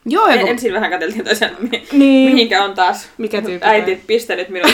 joo, 0.06 0.28
En, 0.28 0.39
joku, 0.39 0.52
ensin 0.52 0.74
vähän 0.74 0.91
katseltiin 0.91 1.24
toisen, 1.26 1.52
mi- 1.60 1.88
Niin. 1.91 2.32
mihinkä 2.32 2.63
on 2.63 2.74
taas 2.74 3.10
Mikä 3.17 3.41
tyyppi 3.41 3.65
äiti 3.67 4.04
pistänyt 4.08 4.50
minut. 4.50 4.72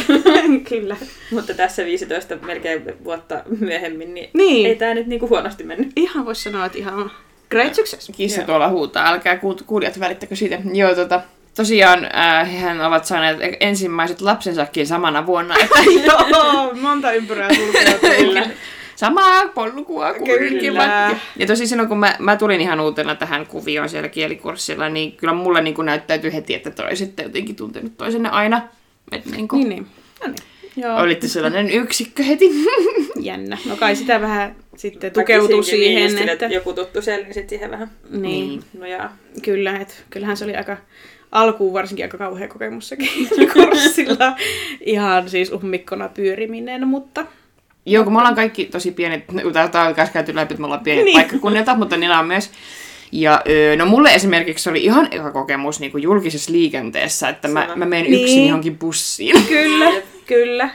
Kyllä. 0.69 0.97
Mutta 1.31 1.53
tässä 1.53 1.85
15 1.85 2.35
melkein 2.35 3.03
vuotta 3.03 3.43
myöhemmin, 3.59 4.13
niin, 4.13 4.29
Niin. 4.33 4.65
ei 4.65 4.75
tämä 4.75 4.93
nyt 4.93 5.07
niinku 5.07 5.29
huonosti 5.29 5.63
mennyt. 5.63 5.91
Ihan 5.95 6.25
voisi 6.25 6.41
sanoa, 6.43 6.65
että 6.65 6.77
ihan 6.77 7.11
great 7.53 7.75
success. 7.75 8.11
kissa 8.15 8.39
Joo. 8.41 8.45
tuolla 8.45 8.69
huutaa, 8.69 9.07
älkää 9.07 9.35
kuul- 9.35 9.63
kuulijat 9.65 9.99
välittäkö 9.99 10.35
siitä. 10.35 10.59
Joo, 10.73 10.95
tota, 10.95 11.21
tosiaan 11.55 12.09
äh, 12.15 12.51
hehän 12.53 12.81
ovat 12.81 13.05
saaneet 13.05 13.37
ensimmäiset 13.59 14.21
lapsensakin 14.21 14.87
samana 14.87 15.25
vuonna, 15.25 15.55
että 15.63 15.79
Joo, 16.07 16.73
monta 16.81 17.11
ympyrää 17.11 17.49
Kyllä. 18.17 18.43
samaa 18.95 19.47
polkua 19.47 20.13
Kyllä. 20.13 20.49
kulkivat. 20.49 21.17
Ja 21.35 21.47
tosi 21.47 21.67
silloin, 21.67 21.89
kun 21.89 21.97
mä, 21.99 22.15
mä 22.19 22.35
tulin 22.35 22.61
ihan 22.61 22.79
uutena 22.79 23.15
tähän 23.15 23.45
kuvioon 23.45 23.89
siellä 23.89 24.09
kielikurssilla, 24.09 24.89
niin 24.89 25.11
kyllä 25.11 25.33
mulle 25.33 25.61
niin 25.61 25.75
kuin 25.75 25.85
näyttäytyi 25.85 26.33
heti, 26.33 26.53
että 26.53 26.71
toi 26.71 26.95
sitten 26.95 27.23
jotenkin 27.23 27.55
tuntenut 27.55 27.97
toisenne 27.97 28.29
aina. 28.29 28.61
Että 29.11 29.29
niin 29.29 29.47
kuin, 29.47 29.59
Niin, 29.59 29.69
niin. 29.69 29.87
No 30.21 30.27
niin. 30.27 30.52
Joo, 30.77 30.97
olitte 30.99 31.27
sellainen 31.27 31.69
yksikkö 31.69 32.23
heti. 32.23 32.49
jännä. 33.19 33.57
No 33.69 33.75
kai 33.75 33.95
sitä 33.95 34.21
vähän 34.21 34.55
sitten 34.75 35.11
niin 35.15 35.63
siihen, 35.63 36.11
sille, 36.11 36.31
että... 36.31 36.45
joku 36.45 36.73
tuttu 36.73 37.01
siellä, 37.01 37.23
niin 37.23 37.33
sitten 37.33 37.49
siihen 37.49 37.71
vähän 37.71 37.91
Niin, 38.09 38.63
nojaa. 38.79 39.17
kyllä, 39.41 39.77
että 39.79 39.93
kyllähän 40.09 40.37
se 40.37 40.45
oli 40.45 40.55
aika 40.55 40.77
alkuun 41.31 41.73
varsinkin 41.73 42.05
aika 42.05 42.17
kauhea 42.17 42.47
kokemus 42.47 42.89
sekin 42.89 43.09
kurssilla. 43.53 44.35
Ihan 44.81 45.29
siis 45.29 45.51
ummikkona 45.51 46.09
pyöriminen, 46.09 46.87
mutta 46.87 47.25
Joo, 47.85 48.03
kun 48.03 48.13
me 48.13 48.19
ollaan 48.19 48.35
kaikki 48.35 48.65
tosi 48.65 48.91
pienet, 48.91 49.23
tämä 49.71 49.87
on 49.87 49.95
käyty 50.13 50.35
läpi, 50.35 50.53
että 50.53 50.61
me 50.61 50.65
ollaan 50.65 50.83
pienet 50.83 51.05
niin. 51.05 51.15
Niin. 51.15 51.21
paikkakunnilta, 51.21 51.75
mutta 51.75 51.97
Nina 51.97 52.19
on 52.19 52.27
myös. 52.27 52.51
Ja 53.11 53.41
öö, 53.49 53.75
no 53.75 53.85
mulle 53.85 54.13
esimerkiksi 54.15 54.69
oli 54.69 54.83
ihan 54.83 55.07
eka 55.11 55.31
kokemus 55.31 55.79
niin 55.79 55.91
kuin 55.91 56.03
julkisessa 56.03 56.51
liikenteessä, 56.51 57.29
että 57.29 57.47
mä, 57.47 57.69
mä 57.75 57.85
menen 57.85 58.11
Niin. 58.11 58.23
yksin 58.23 58.45
johonkin 58.47 58.77
bussiin. 58.77 59.43
kyllä, 59.47 59.91
kyllä. 60.27 60.69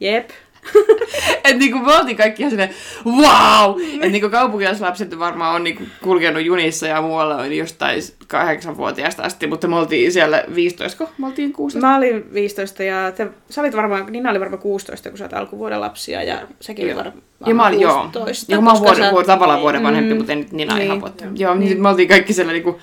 Jep. 0.00 0.30
että 1.44 1.54
niinku 1.58 1.78
me 1.78 1.92
oltiin 1.96 2.16
kaikki 2.16 2.50
silleen, 2.50 2.70
wow! 3.06 3.80
Että 3.94 4.06
niinku 4.08 4.30
kaupunkilaislapset 4.30 5.18
varmaan 5.18 5.54
on 5.54 5.64
niinku 5.64 5.82
kulkenut 6.02 6.44
junissa 6.44 6.86
ja 6.86 7.02
muualla 7.02 7.36
oli 7.36 7.58
jostain 7.58 8.02
kahdeksanvuotiaasta 8.28 9.22
asti, 9.22 9.46
mutta 9.46 9.68
me 9.68 9.76
oltiin 9.76 10.12
siellä 10.12 10.44
15, 10.54 10.98
kun 10.98 11.08
me 11.18 11.26
oltiin 11.26 11.52
16. 11.52 11.86
Mä 11.88 11.96
olin 11.96 12.34
15 12.34 12.82
ja 12.82 13.12
te, 13.12 13.26
sä 13.50 13.60
olit 13.60 13.76
varmaan, 13.76 14.06
Nina 14.12 14.30
oli 14.30 14.40
varmaan 14.40 14.62
16, 14.62 15.08
kun 15.08 15.18
sä 15.18 15.24
olet 15.24 15.32
alkuvuoden 15.34 15.80
lapsia 15.80 16.22
ja 16.22 16.38
säkin 16.60 16.84
oli 16.84 16.96
varmaan 16.96 17.22
Ja 17.46 17.54
mä 17.54 17.66
olin, 17.66 17.80
joo. 17.80 17.98
16. 18.02 18.52
Joo, 18.52 18.62
mä 18.62 18.70
oon 18.72 18.80
koska 18.80 18.96
vuoden, 18.96 19.26
sä- 19.26 19.32
tavallaan 19.32 19.60
vuoden 19.60 19.82
vanhempi, 19.82 20.10
Mm. 20.14 20.16
mutta 20.18 20.32
en 20.32 20.38
nyt 20.38 20.52
Nina 20.52 20.74
Niin. 20.74 20.84
ihan 20.86 21.00
vuotta. 21.00 21.24
Joo, 21.34 21.54
niin. 21.54 21.82
me 21.82 21.88
oltiin 21.88 22.08
kaikki 22.08 22.32
siellä 22.32 22.52
niinku 22.52 22.78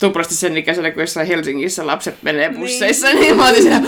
tuplasti 0.00 0.34
sen 0.34 0.56
ikäisellä, 0.56 0.90
kun 0.90 1.02
jossain 1.02 1.26
Helsingissä 1.26 1.86
lapset 1.86 2.22
menee 2.22 2.50
busseissa, 2.50 3.06
niin, 3.06 3.20
niin 3.20 3.36
mä 3.36 3.48
olin 3.48 3.62
siellä, 3.62 3.80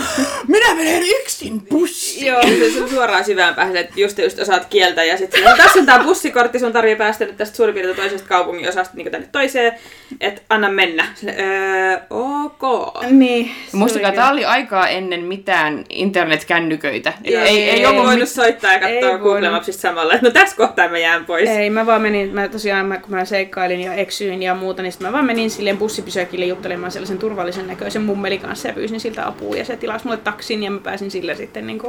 minä 0.47 0.75
menen 0.75 1.03
yksin 1.03 1.61
bussiin. 1.61 2.25
Joo, 2.25 2.41
se 2.73 2.83
on 2.83 2.89
suoraan 2.89 3.25
syvään 3.25 3.55
päähän, 3.55 3.77
että 3.77 3.93
just, 4.01 4.17
just 4.17 4.39
osaat 4.39 4.65
kieltä 4.65 5.03
ja 5.03 5.17
sitten 5.17 5.43
no, 5.43 5.57
tässä 5.57 5.79
on 5.79 5.85
tää 5.85 6.03
bussikortti, 6.03 6.59
sun 6.59 6.73
tarvii 6.73 6.95
päästä 6.95 7.25
nyt 7.25 7.37
tästä 7.37 7.57
suurin 7.57 7.73
piirtein 7.73 7.95
toisesta 7.95 8.27
kaupungin 8.27 8.69
osasta 8.69 8.97
niin 8.97 9.11
tänne 9.11 9.27
toiseen, 9.31 9.73
että 10.21 10.41
anna 10.49 10.69
mennä. 10.69 11.05
Sille, 11.15 11.35
öö, 11.39 11.97
ok. 12.09 12.61
Niin. 13.09 13.51
Muistakaa, 13.71 14.11
tämä 14.11 14.31
oli 14.31 14.45
aikaa 14.45 14.87
ennen 14.87 15.23
mitään 15.23 15.83
internetkännyköitä. 15.89 17.13
Et 17.23 17.33
Joo, 17.33 17.43
ei, 17.43 17.69
ei, 17.69 17.85
ollut 17.85 18.05
voinut 18.05 18.19
mit... 18.19 18.29
soittaa 18.29 18.73
ja 18.73 18.79
katsoa 18.79 19.09
Ei 19.09 19.17
Google. 19.17 19.49
Mapsista 19.49 19.81
samalla, 19.81 20.13
että 20.13 20.25
no 20.25 20.31
tässä 20.31 20.55
kohtaa 20.55 20.87
mä 20.87 20.97
jään 20.97 21.25
pois. 21.25 21.49
Ei, 21.49 21.69
mä 21.69 21.85
vaan 21.85 22.01
menin, 22.01 22.33
mä 22.33 22.47
tosiaan, 22.47 22.85
mä, 22.85 22.97
kun 22.97 23.11
mä 23.11 23.25
seikkailin 23.25 23.81
ja 23.81 23.93
eksyin 23.93 24.43
ja 24.43 24.55
muuta, 24.55 24.81
niin 24.81 24.93
mä 24.99 25.11
vaan 25.11 25.25
menin 25.25 25.49
silleen 25.49 25.77
bussipysäkille 26.01 26.45
juttelemaan 26.45 26.91
sellaisen 26.91 27.17
turvallisen 27.17 27.67
näköisen 27.67 28.01
mummeli 28.01 28.37
kanssa 28.37 28.67
ja 28.67 28.73
pyysin 28.73 28.99
siltä 28.99 29.27
apua 29.27 29.55
ja 29.55 29.65
se 29.65 29.77
tilasi 29.77 30.05
mulle 30.05 30.17
taksin 30.17 30.63
ja 30.63 30.71
mä 30.71 30.79
pääsin 30.79 31.11
sillä 31.11 31.35
sitten 31.35 31.67
niin 31.67 31.81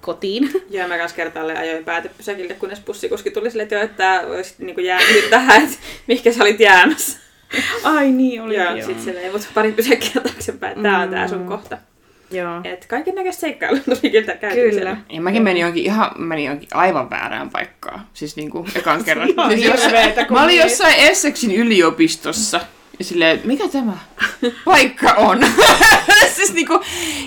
kotiin. 0.00 0.50
Joo, 0.70 0.88
mä 0.88 0.98
kanssa 0.98 1.16
kertaalleen 1.16 1.58
ajoin 1.58 1.84
päätepysäkille, 1.84 2.54
kunnes 2.54 2.80
bussikuski 2.80 3.30
tuli 3.30 3.50
silleen, 3.50 3.64
että 3.64 3.74
joo, 3.74 3.84
että 3.84 4.20
olisi 4.26 4.54
niinku 4.58 4.80
jäänyt 4.80 5.30
tähän, 5.30 5.62
että 5.62 5.76
mihinkä 6.06 6.32
sä 6.32 6.44
olit 6.44 6.60
jäämässä. 6.60 7.18
Ai 7.84 8.10
niin, 8.10 8.42
oli 8.42 8.56
Joo, 8.56 8.74
joo. 8.76 8.86
sit 8.86 9.00
se 9.00 9.14
vei 9.14 9.30
mut 9.30 9.48
pari 9.54 9.72
pysäkkiä 9.72 10.22
taaksepäin, 10.22 10.70
että 10.72 10.82
tää 10.82 10.98
on 10.98 11.10
tää 11.10 11.28
sun 11.28 11.46
kohta. 11.46 11.78
Joo. 12.30 12.60
Et 12.64 12.86
kaiken 12.86 13.14
näköistä 13.14 13.40
seikkailua 13.40 13.80
tuli 13.84 14.10
kyllä 14.10 14.34
käytyä 14.36 14.70
Kyllä. 14.70 14.96
Ja 15.12 15.20
mäkin 15.20 15.42
menin 15.42 15.60
johonkin 15.60 15.84
ihan, 15.84 16.10
menin 16.18 16.44
johonkin 16.44 16.68
aivan 16.74 17.10
väärään 17.10 17.50
paikkaan. 17.50 18.06
Siis 18.14 18.36
niinku 18.36 18.66
ekan 18.74 19.04
kerran. 19.04 19.28
Siis 19.28 19.64
jossain- 19.64 19.80
hirveetä, 19.82 20.24
kun 20.24 20.36
mä 20.36 20.42
olin 20.44 20.52
niin. 20.54 20.62
jossain 20.62 20.94
Essexin 20.98 21.52
yliopistossa. 21.54 22.60
Ja 22.98 23.04
silleen, 23.04 23.40
mikä 23.44 23.68
tämä 23.68 23.98
paikka 24.64 25.12
on? 25.12 25.40
siis 26.36 26.52
niinku, 26.52 26.80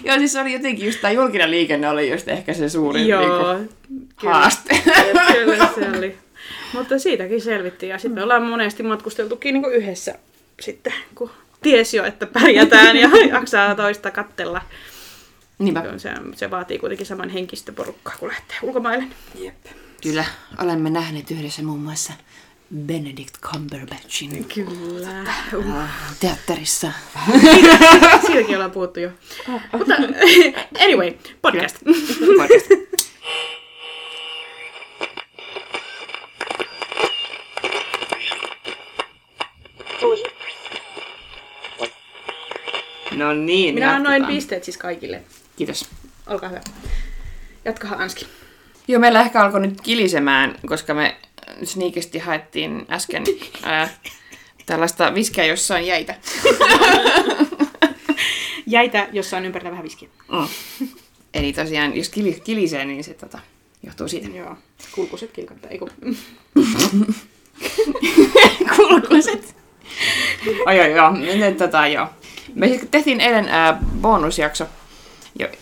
joo 0.03 0.17
siis 0.17 0.35
oli 0.35 0.53
jotenkin 0.53 0.85
just 0.85 1.01
tää 1.01 1.11
julkinen 1.11 1.51
liikenne 1.51 1.89
oli 1.89 2.11
just 2.11 2.27
ehkä 2.27 2.53
se 2.53 2.69
suurin 2.69 3.07
Joo. 3.07 3.21
niinku, 3.21 3.75
Kyllä. 4.19 4.33
haaste. 4.33 4.81
Kyllä 5.33 5.69
se 5.75 5.97
oli. 5.97 6.17
Mutta 6.73 6.99
siitäkin 6.99 7.41
selvittiin 7.41 7.89
ja 7.89 7.97
sitten 7.97 8.13
me 8.15 8.23
ollaan 8.23 8.43
monesti 8.43 8.83
matkusteltukin 8.83 9.53
niin 9.53 9.73
yhdessä 9.73 10.15
sitten, 10.59 10.93
kun 11.15 11.31
ties 11.61 11.93
jo, 11.93 12.05
että 12.05 12.25
pärjätään 12.25 12.97
ja 12.97 13.09
jaksaa 13.29 13.75
toista 13.75 14.11
kattella. 14.11 14.61
Niinpä. 15.59 15.83
Se, 15.97 16.11
se 16.35 16.51
vaatii 16.51 16.79
kuitenkin 16.79 17.05
saman 17.05 17.29
henkistä 17.29 17.71
porukkaa, 17.71 18.15
kun 18.19 18.29
lähtee 18.29 18.57
ulkomaille. 18.61 19.03
Jep. 19.35 19.65
Kyllä, 20.03 20.25
olemme 20.63 20.89
nähneet 20.89 21.31
yhdessä 21.31 21.63
muun 21.63 21.79
muassa 21.79 22.13
Benedict 22.75 23.37
Cumberbatchin 23.41 24.45
Kyllä. 24.45 25.19
äh, 25.81 25.89
teatterissa. 26.19 26.91
Siitäkin 28.25 28.55
ollaan 28.55 28.71
puhuttu 28.71 28.99
jo. 28.99 29.09
Mutta 29.77 29.93
anyway, 30.85 31.13
podcast. 31.41 31.77
Podcast. 32.37 32.71
No 43.17 43.33
niin, 43.33 43.73
Minä 43.75 43.95
annoin 43.95 44.13
jatketaan. 44.13 44.33
pisteet 44.35 44.63
siis 44.63 44.77
kaikille. 44.77 45.21
Kiitos. 45.55 45.89
Olkaa 46.27 46.49
hyvä. 46.49 46.61
Jatkahan 47.65 47.99
Anski. 48.01 48.27
Joo, 48.87 48.99
meillä 48.99 49.21
ehkä 49.21 49.41
alkoi 49.43 49.59
nyt 49.59 49.81
kilisemään, 49.81 50.55
koska 50.65 50.93
me 50.93 51.17
sniikesti 51.63 52.19
haettiin 52.19 52.85
äsken 52.89 53.23
ää, 53.63 53.89
tällaista 54.65 55.15
viskeä 55.15 55.45
jossain 55.45 55.87
jäitä. 55.87 56.15
Jäitä, 58.65 59.07
jossa 59.11 59.37
on 59.37 59.45
ympärillä 59.45 59.71
vähän 59.71 59.83
viskiä. 59.83 60.09
Mm. 60.31 60.47
Eli 61.33 61.53
tosiaan, 61.53 61.97
jos 61.97 62.09
kili, 62.09 62.41
kilisee, 62.43 62.85
niin 62.85 63.03
se 63.03 63.13
tota, 63.13 63.39
johtuu 63.83 64.07
siitä. 64.07 64.29
Joo. 64.29 64.55
Kulkuset 64.95 65.31
kilkattaa, 65.31 65.71
eiku. 65.71 65.89
Kulkuset. 68.75 69.55
Ai 70.65 70.79
ai 70.79 70.91
joo, 70.91 71.11
nyt 71.11 71.57
tota 71.57 71.87
joo. 71.87 72.07
Me 72.55 72.67
siis 72.67 72.81
tehtiin 72.91 73.21
eilen 73.21 73.47
ää, 73.47 73.79
bonusjakso, 74.01 74.65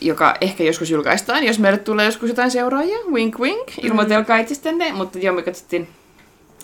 joka 0.01 0.35
ehkä 0.41 0.63
joskus 0.63 0.89
julkaistaan, 0.91 1.43
jos 1.43 1.59
meille 1.59 1.77
tulee 1.77 2.05
joskus 2.05 2.29
jotain 2.29 2.51
seuraajia. 2.51 2.97
Wink 3.11 3.39
wink, 3.39 3.67
ilmoitelkaa 3.83 4.37
itsestänne. 4.37 4.91
Mutta 4.91 5.19
joo, 5.19 5.35
me 5.35 5.41
katsottiin 5.41 5.87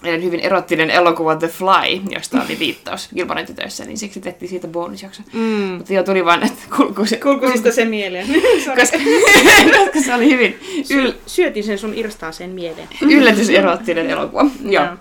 eilen 0.03 0.23
hyvin 0.23 0.39
erottinen 0.39 0.89
elokuva 0.89 1.35
The 1.35 1.47
Fly, 1.47 2.01
josta 2.09 2.41
oli 2.47 2.59
viittaus 2.59 3.09
tytöissä, 3.47 3.85
niin 3.85 3.97
siksi 3.97 4.19
tehtiin 4.19 4.49
siitä 4.49 4.67
bonusjakso. 4.67 5.21
Mm. 5.33 5.41
Mutta 5.41 5.93
joo, 5.93 6.03
tuli 6.03 6.25
vaan, 6.25 6.43
että 6.43 6.61
kulkuset. 6.77 7.21
Kulkusista 7.21 7.71
se 7.71 7.85
mieleen. 7.85 8.27
koska, 8.79 8.97
koska 9.77 10.01
se 10.05 10.13
oli 10.13 10.29
hyvin 10.31 10.59
yl- 10.93 11.13
Syötin 11.25 11.63
sen 11.63 11.77
sun 11.77 11.93
irstaaseen 11.93 12.49
mieleen. 12.49 12.87
yllätyserottinen 13.01 14.09
elokuva. 14.09 14.41
Joo. 14.63 14.83
Joo. 14.85 14.95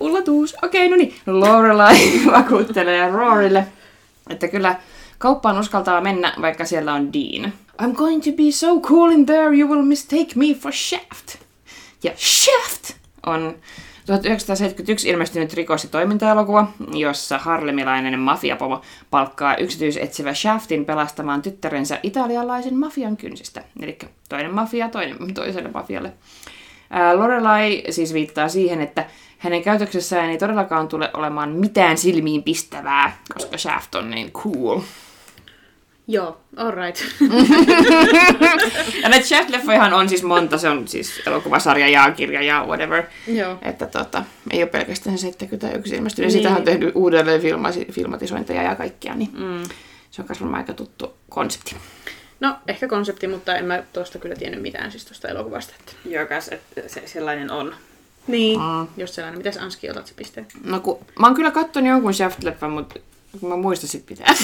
Ullatuus. 0.00 0.56
Okei, 0.62 0.88
no 0.88 0.96
niin. 0.96 1.14
Lorelai 1.26 1.96
vakuuttelee 2.32 3.10
Rorille, 3.10 3.66
että 4.30 4.48
kyllä 4.48 4.76
kauppaan 5.24 5.58
uskaltaa 5.58 6.00
mennä, 6.00 6.32
vaikka 6.40 6.64
siellä 6.64 6.94
on 6.94 7.12
Dean. 7.12 7.52
I'm 7.82 7.94
going 7.94 8.22
to 8.22 8.30
be 8.30 8.50
so 8.50 8.80
cool 8.80 9.10
in 9.10 9.26
there, 9.26 9.58
you 9.58 9.70
will 9.70 9.82
mistake 9.82 10.26
me 10.34 10.54
for 10.54 10.72
Shaft. 10.72 11.38
Ja 12.02 12.12
Shaft 12.16 12.96
on 13.26 13.54
1971 14.06 15.08
ilmestynyt 15.08 15.54
rikos- 15.54 15.84
ja 15.84 15.90
toimintaelokuva, 15.90 16.66
jossa 16.92 17.38
harlemilainen 17.38 18.18
mafiapomo 18.18 18.80
palkkaa 19.10 19.56
yksityisetsivä 19.56 20.34
Shaftin 20.34 20.84
pelastamaan 20.84 21.42
tyttärensä 21.42 22.00
italialaisen 22.02 22.76
mafian 22.76 23.16
kynsistä. 23.16 23.64
Eli 23.80 23.98
toinen 24.28 24.54
mafia 24.54 24.88
toinen, 24.88 25.34
toiselle 25.34 25.70
mafialle. 25.74 26.12
Lorelai 27.14 27.82
siis 27.90 28.14
viittaa 28.14 28.48
siihen, 28.48 28.80
että 28.80 29.06
hänen 29.38 29.62
käytöksessään 29.62 30.30
ei 30.30 30.38
todellakaan 30.38 30.88
tule 30.88 31.10
olemaan 31.14 31.50
mitään 31.50 31.98
silmiin 31.98 32.42
pistävää, 32.42 33.16
koska 33.34 33.58
Shaft 33.58 33.94
on 33.94 34.10
niin 34.10 34.32
cool. 34.32 34.80
Joo, 36.06 36.40
alright. 36.56 37.00
Ja 39.02 39.08
näitä 39.08 39.26
Shaft-leffojahan 39.26 39.92
on 39.94 40.08
siis 40.08 40.22
monta, 40.22 40.58
se 40.58 40.68
on 40.68 40.88
siis 40.88 41.22
elokuvasarja 41.26 41.88
ja 41.88 42.12
kirja 42.12 42.42
ja 42.42 42.64
whatever. 42.68 43.02
Joo. 43.26 43.58
Että 43.62 43.86
tota, 43.86 44.24
ei 44.50 44.62
ole 44.62 44.70
pelkästään 44.70 45.18
se 45.18 45.22
71 45.22 45.94
ilmestynyt. 45.96 46.26
Niin. 46.28 46.32
Niin. 46.34 46.42
Sitähän 46.42 46.58
on 46.58 46.64
tehty 46.64 46.92
uudelleen 46.94 47.40
filmasi, 47.40 47.86
filmatisointeja 47.92 48.62
ja 48.62 48.74
kaikkia, 48.76 49.14
niin 49.14 49.30
Mm. 49.32 49.62
se 50.10 50.22
on 50.22 50.28
varmaan 50.28 50.54
aika 50.54 50.72
tuttu 50.72 51.14
konsepti. 51.28 51.76
No, 52.40 52.56
ehkä 52.68 52.88
konsepti, 52.88 53.26
mutta 53.26 53.56
en 53.56 53.64
mä 53.64 53.82
tuosta 53.92 54.18
kyllä 54.18 54.34
tiennyt 54.36 54.62
mitään 54.62 54.90
siis 54.90 55.04
tuosta 55.04 55.28
elokuvasta. 55.28 55.74
Että... 55.80 55.92
Jokas, 56.04 56.48
että 56.48 56.80
se 56.86 57.02
sellainen 57.06 57.50
on. 57.50 57.74
Niin. 58.26 58.60
Mm. 58.60 58.86
Jos 58.96 59.14
sellainen. 59.14 59.38
Mitäs 59.38 59.56
Anski, 59.56 59.90
otat 59.90 60.06
se 60.06 60.14
pisteen? 60.16 60.46
No 60.64 60.80
kun, 60.80 60.98
mä 61.18 61.26
oon 61.26 61.36
kyllä 61.36 61.50
kattonut 61.50 61.88
jonkun 61.90 62.12
Shaft-leffan, 62.12 62.68
mutta 62.70 63.00
mä 63.42 63.56
muistan 63.56 63.88
sit 63.88 64.06
pitää. 64.06 64.26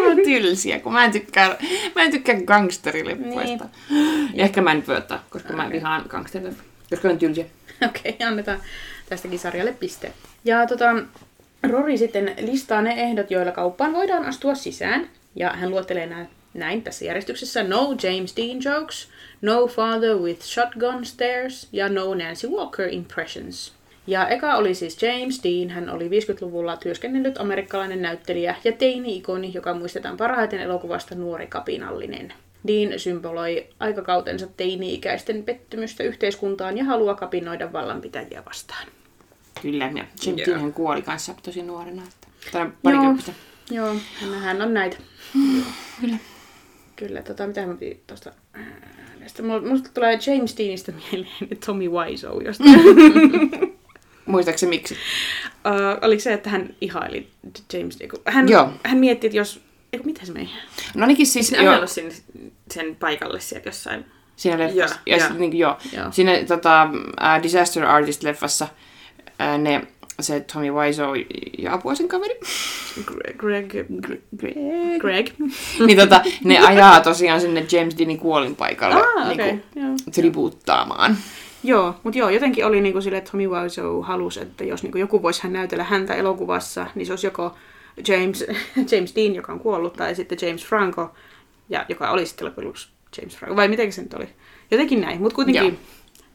Mä 0.00 0.06
oon 0.06 0.16
tylsiä, 0.24 0.80
kun 0.80 0.92
mä 0.92 1.04
en 1.04 1.12
tykkää, 1.12 1.56
mä 1.94 2.02
en 2.02 2.10
tykkää 2.10 2.40
gangsterileffoista. 2.46 3.68
Niin. 3.90 4.30
Ja 4.34 4.44
ehkä 4.44 4.60
mä 4.60 4.72
en 4.72 4.84
ottaa, 4.98 5.24
koska 5.30 5.52
mä 5.52 5.70
vihaan 5.70 6.04
gangsterileffoja. 6.08 6.68
Koska 6.90 7.08
on 7.08 7.18
tylsiä. 7.18 7.44
Okei, 7.88 8.12
okay, 8.12 8.28
annetaan 8.28 8.60
tästäkin 9.08 9.38
sarjalle 9.38 9.72
piste. 9.72 10.12
Ja 10.44 10.66
tota, 10.66 10.86
Rory 11.62 11.96
sitten 11.98 12.34
listaa 12.40 12.82
ne 12.82 12.90
ehdot, 12.90 13.30
joilla 13.30 13.52
kauppaan 13.52 13.92
voidaan 13.92 14.24
astua 14.24 14.54
sisään. 14.54 15.08
Ja 15.36 15.50
hän 15.50 15.70
luottelee 15.70 16.06
nä- 16.06 16.26
näin 16.54 16.82
tässä 16.82 17.04
järjestyksessä. 17.04 17.62
No 17.62 17.94
James 18.02 18.36
Dean 18.36 18.74
jokes, 18.74 19.08
no 19.42 19.66
father 19.66 20.16
with 20.16 20.42
shotgun 20.42 21.04
stares 21.04 21.68
ja 21.72 21.88
no 21.88 22.14
Nancy 22.14 22.48
Walker 22.48 22.88
impressions. 22.88 23.72
Ja 24.06 24.28
eka 24.28 24.56
oli 24.56 24.74
siis 24.74 25.02
James 25.02 25.40
Dean. 25.44 25.70
Hän 25.70 25.90
oli 25.90 26.08
50-luvulla 26.08 26.76
työskennellyt 26.76 27.38
amerikkalainen 27.38 28.02
näyttelijä 28.02 28.54
ja 28.64 28.72
teini-ikoni, 28.72 29.50
joka 29.54 29.74
muistetaan 29.74 30.16
parhaiten 30.16 30.60
elokuvasta 30.60 31.14
Nuori 31.14 31.46
kapinallinen. 31.46 32.32
Dean 32.66 32.98
symboloi 32.98 33.66
aikakautensa 33.80 34.46
teini-ikäisten 34.56 35.42
pettymystä 35.42 36.02
yhteiskuntaan 36.02 36.78
ja 36.78 36.84
halua 36.84 37.14
kapinoida 37.14 37.72
vallanpitäjiä 37.72 38.42
vastaan. 38.44 38.86
Kyllä, 39.62 39.90
ja 39.94 40.04
Jim 40.26 40.38
Joo. 40.38 40.46
Dean 40.46 40.72
kuoli 40.72 41.02
kanssa 41.02 41.34
tosi 41.42 41.62
nuorena. 41.62 42.02
Että, 42.02 42.28
tai 42.52 42.70
parikymppistä. 42.82 43.32
Joo, 43.70 43.94
hän 44.40 44.62
on 44.62 44.74
näitä. 44.74 44.96
Kyllä. 46.00 46.16
Kyllä, 46.96 47.22
tota, 47.22 47.46
mitä 47.46 47.66
mä 47.66 47.74
piti 47.74 48.02
tuosta... 48.06 48.32
Mulla, 49.42 49.60
musta 49.60 49.90
tulee 49.94 50.18
James 50.26 50.58
Deanista 50.58 50.92
mieleen 50.92 51.58
Tommy 51.66 51.88
Wiseau 51.88 52.40
jostain. 52.40 52.80
Muistaakseni 54.30 54.70
miksi? 54.70 54.94
uh, 54.94 56.04
oliko 56.08 56.20
se, 56.20 56.32
että 56.32 56.50
hän 56.50 56.74
ihaili 56.80 57.28
James 57.72 57.98
Dean? 57.98 58.10
Hän, 58.26 58.48
Joo. 58.48 58.72
hän 58.84 58.98
mietti, 58.98 59.26
että 59.26 59.36
jos... 59.36 59.60
Eiku, 59.92 60.06
mitä 60.06 60.26
se 60.26 60.32
meni? 60.32 60.50
No 60.94 61.02
ainakin 61.02 61.26
siis, 61.26 61.52
joo, 61.52 61.80
on 61.80 61.88
sen, 61.88 62.12
sen 62.70 62.96
paikalle 62.96 63.40
sieltä 63.40 63.68
jossain. 63.68 64.04
siinä 64.36 64.58
leffassa. 64.58 64.96
Ja 65.06 65.16
joo. 65.16 65.28
sit, 65.28 65.38
niin, 65.38 65.58
joo. 65.58 65.76
Joo. 65.96 66.12
Siinä 66.12 66.32
tota, 66.48 66.88
uh, 66.92 67.42
Disaster 67.42 67.82
Artist-leffassa 67.84 68.64
uh, 68.64 69.58
ne, 69.62 69.82
se 70.20 70.40
Tommy 70.40 70.70
Wiseau 70.72 71.14
ja 71.58 71.74
apua 71.74 71.94
sen 71.94 72.08
kaveri. 72.08 72.34
Greg... 73.04 73.36
Greg... 73.36 73.86
Greg. 74.36 74.54
Greg. 75.00 75.26
niin 75.86 75.98
tota, 75.98 76.20
ne 76.44 76.58
ajaa 76.58 77.00
tosiaan 77.00 77.40
sinne 77.40 77.66
James 77.72 77.98
Deanin 77.98 78.18
kuolinpaikalle 78.18 78.94
Ah, 78.94 79.28
niinku, 79.28 79.42
okei. 79.42 79.82
Joo. 79.82 79.94
tribuuttaamaan. 80.14 81.16
Joo, 81.62 81.94
mutta 82.02 82.18
joo, 82.18 82.28
jotenkin 82.28 82.66
oli 82.66 82.80
niinku 82.80 83.00
sille, 83.00 83.18
että 83.18 83.30
Tommy 83.30 83.48
Wiseau 83.48 84.02
halusi, 84.02 84.40
että 84.40 84.64
jos 84.64 84.82
niinku 84.82 84.98
joku 84.98 85.22
voisi 85.22 85.42
hän 85.42 85.52
näytellä 85.52 85.84
häntä 85.84 86.14
elokuvassa, 86.14 86.86
niin 86.94 87.06
se 87.06 87.12
olisi 87.12 87.26
joko 87.26 87.54
James, 88.08 88.44
James 88.92 89.14
Dean, 89.16 89.34
joka 89.34 89.52
on 89.52 89.60
kuollut, 89.60 89.92
tai 89.92 90.14
sitten 90.14 90.38
James 90.42 90.66
Franco, 90.66 91.14
ja, 91.68 91.86
joka 91.88 92.10
oli 92.10 92.26
sitten 92.26 92.46
loppujen 92.46 92.66
lopuksi 92.66 92.88
James 93.18 93.36
Franco. 93.36 93.56
Vai 93.56 93.68
miten 93.68 93.92
se 93.92 94.02
nyt 94.02 94.14
oli? 94.14 94.28
Jotenkin 94.70 95.00
näin, 95.00 95.20
mutta 95.22 95.34
kuitenkin 95.34 95.64
Joo. 95.64 95.72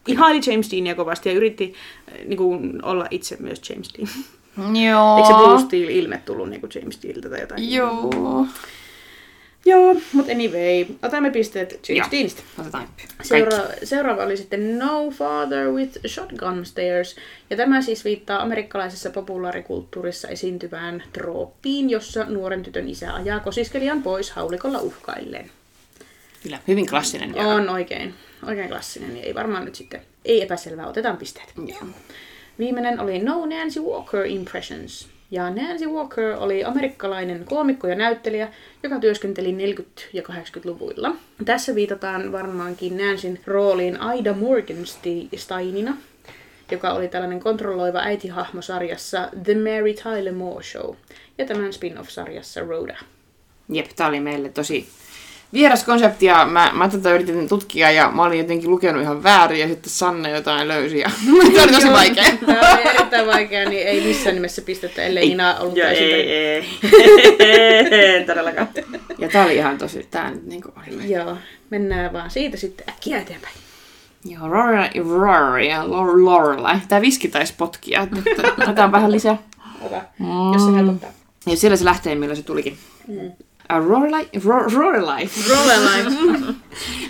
ihaili 0.06 0.40
James 0.46 0.70
Deania 0.70 0.94
kovasti 0.94 1.28
ja 1.28 1.34
yritti 1.34 1.74
äh, 2.08 2.26
niinku, 2.26 2.60
olla 2.82 3.06
itse 3.10 3.36
myös 3.40 3.70
James 3.70 3.94
Dean. 3.94 4.08
Joo. 4.86 5.16
Eikö 5.16 5.28
se 5.28 5.34
Blue 5.34 5.60
Steel 5.60 5.88
ilme 5.88 6.22
tullut 6.24 6.48
niinku 6.48 6.68
James 6.74 7.02
Deanilta 7.02 7.28
tai 7.28 7.40
jotain? 7.40 7.72
Joo. 7.72 8.46
Joo, 9.66 9.96
mutta 10.12 10.32
anyway, 10.32 10.86
otamme 11.02 11.30
pisteet. 11.30 11.80
Deanista. 12.10 12.42
Otetaan 12.58 12.88
Seura- 13.22 13.68
seuraava 13.84 14.24
oli 14.24 14.36
sitten 14.36 14.78
No 14.78 15.10
Father 15.10 15.68
with 15.68 15.98
Shotgun 16.06 16.66
Stairs. 16.66 17.16
Ja 17.50 17.56
tämä 17.56 17.82
siis 17.82 18.04
viittaa 18.04 18.42
amerikkalaisessa 18.42 19.10
populaarikulttuurissa 19.10 20.28
esiintyvään 20.28 21.02
trooppiin, 21.12 21.90
jossa 21.90 22.24
nuoren 22.24 22.62
tytön 22.62 22.88
isä 22.88 23.14
ajaa 23.14 23.40
kosiskelijan 23.40 24.02
pois 24.02 24.30
haulikolla 24.30 24.78
uhkailleen. 24.78 25.50
Kyllä, 26.42 26.58
hyvin 26.68 26.86
klassinen. 26.86 27.34
Ja... 27.34 27.42
On 27.46 27.68
oikein, 27.68 28.14
oikein 28.46 28.68
klassinen, 28.68 29.16
ei 29.16 29.34
varmaan 29.34 29.64
nyt 29.64 29.74
sitten, 29.74 30.00
ei 30.24 30.42
epäselvää, 30.42 30.86
otetaan 30.86 31.16
pisteet. 31.16 31.52
Joo. 31.66 31.88
Viimeinen 32.58 33.00
oli 33.00 33.18
No 33.18 33.46
Nancy 33.46 33.80
Walker 33.80 34.26
Impressions. 34.26 35.15
Ja 35.30 35.50
Nancy 35.50 35.86
Walker 35.86 36.36
oli 36.38 36.64
amerikkalainen 36.64 37.44
koomikko 37.44 37.86
ja 37.86 37.94
näyttelijä, 37.94 38.48
joka 38.82 38.98
työskenteli 38.98 39.74
40- 39.74 39.82
ja 40.12 40.22
80-luvuilla. 40.22 41.16
Tässä 41.44 41.74
viitataan 41.74 42.32
varmaankin 42.32 42.96
Nancyn 42.96 43.38
rooliin 43.46 44.00
Aida 44.00 44.32
Morgensteinina, 44.34 45.96
joka 46.70 46.92
oli 46.92 47.08
tällainen 47.08 47.40
kontrolloiva 47.40 47.98
äitihahmo 47.98 48.62
sarjassa 48.62 49.28
The 49.44 49.54
Mary 49.54 49.94
Tyler 49.94 50.34
Moore 50.34 50.64
Show 50.64 50.94
ja 51.38 51.46
tämän 51.46 51.72
spin-off-sarjassa 51.72 52.60
Rhoda. 52.60 52.96
Jep, 53.68 53.86
tää 53.96 54.06
oli 54.06 54.20
meille 54.20 54.48
tosi 54.48 54.88
vieras 55.56 55.84
konsepti 55.84 56.26
ja 56.26 56.46
mä, 56.46 56.70
mä 56.74 56.88
tätä 56.88 57.14
yritin 57.14 57.48
tutkia 57.48 57.90
ja 57.90 58.10
mä 58.10 58.22
olin 58.22 58.38
jotenkin 58.38 58.70
lukenut 58.70 59.02
ihan 59.02 59.22
väärin 59.22 59.60
ja 59.60 59.68
sitten 59.68 59.90
Sanne 59.90 60.30
jotain 60.30 60.68
löysi 60.68 60.98
ja 60.98 61.10
tämä 61.54 61.62
oli 61.62 61.72
tosi 61.72 61.92
vaikea. 61.92 62.24
Tämä 62.46 62.74
oli 62.74 62.88
erittäin 62.94 63.26
vaikea, 63.26 63.68
niin 63.68 63.86
ei 63.86 64.00
missään 64.00 64.34
nimessä 64.34 64.62
pistettä, 64.62 65.02
ellei 65.02 65.30
Ina 65.30 65.56
ollut 65.58 65.76
Joo, 65.76 65.86
täysin 65.86 66.04
ei, 66.04 66.30
ei. 66.32 68.16
en 68.16 68.26
todellakaan. 68.26 68.68
Ja 69.18 69.28
tää 69.28 69.44
oli 69.44 69.56
ihan 69.56 69.78
tosi, 69.78 70.06
tää 70.10 70.30
nyt 70.30 70.46
niinku 70.46 70.72
oli. 70.76 71.10
Joo, 71.12 71.36
mennään 71.70 72.12
vaan 72.12 72.30
siitä 72.30 72.56
sitten 72.56 72.88
äkkiä 72.88 73.20
eteenpäin. 73.20 73.54
Joo, 74.24 74.48
Rory, 74.48 74.76
Rory 75.18 76.22
Lorelai. 76.22 76.78
Tää 76.88 77.00
viski 77.00 77.28
taisi 77.28 77.54
potkia, 77.58 78.06
otetaan 78.62 78.92
vähän 78.92 79.12
lisää. 79.12 79.38
Ota, 79.82 80.02
jos 80.52 80.64
se 80.66 80.76
helpottaa. 80.76 81.10
Ja 81.46 81.56
siellä 81.56 81.76
se 81.76 81.84
lähtee, 81.84 82.14
millä 82.14 82.34
se 82.34 82.42
tulikin. 82.42 82.78
Mm. 83.08 83.32
Lorelai, 83.70 84.28
Ro, 84.44 84.56
Lorelai, 84.74 85.28
Rollelai. 85.50 86.04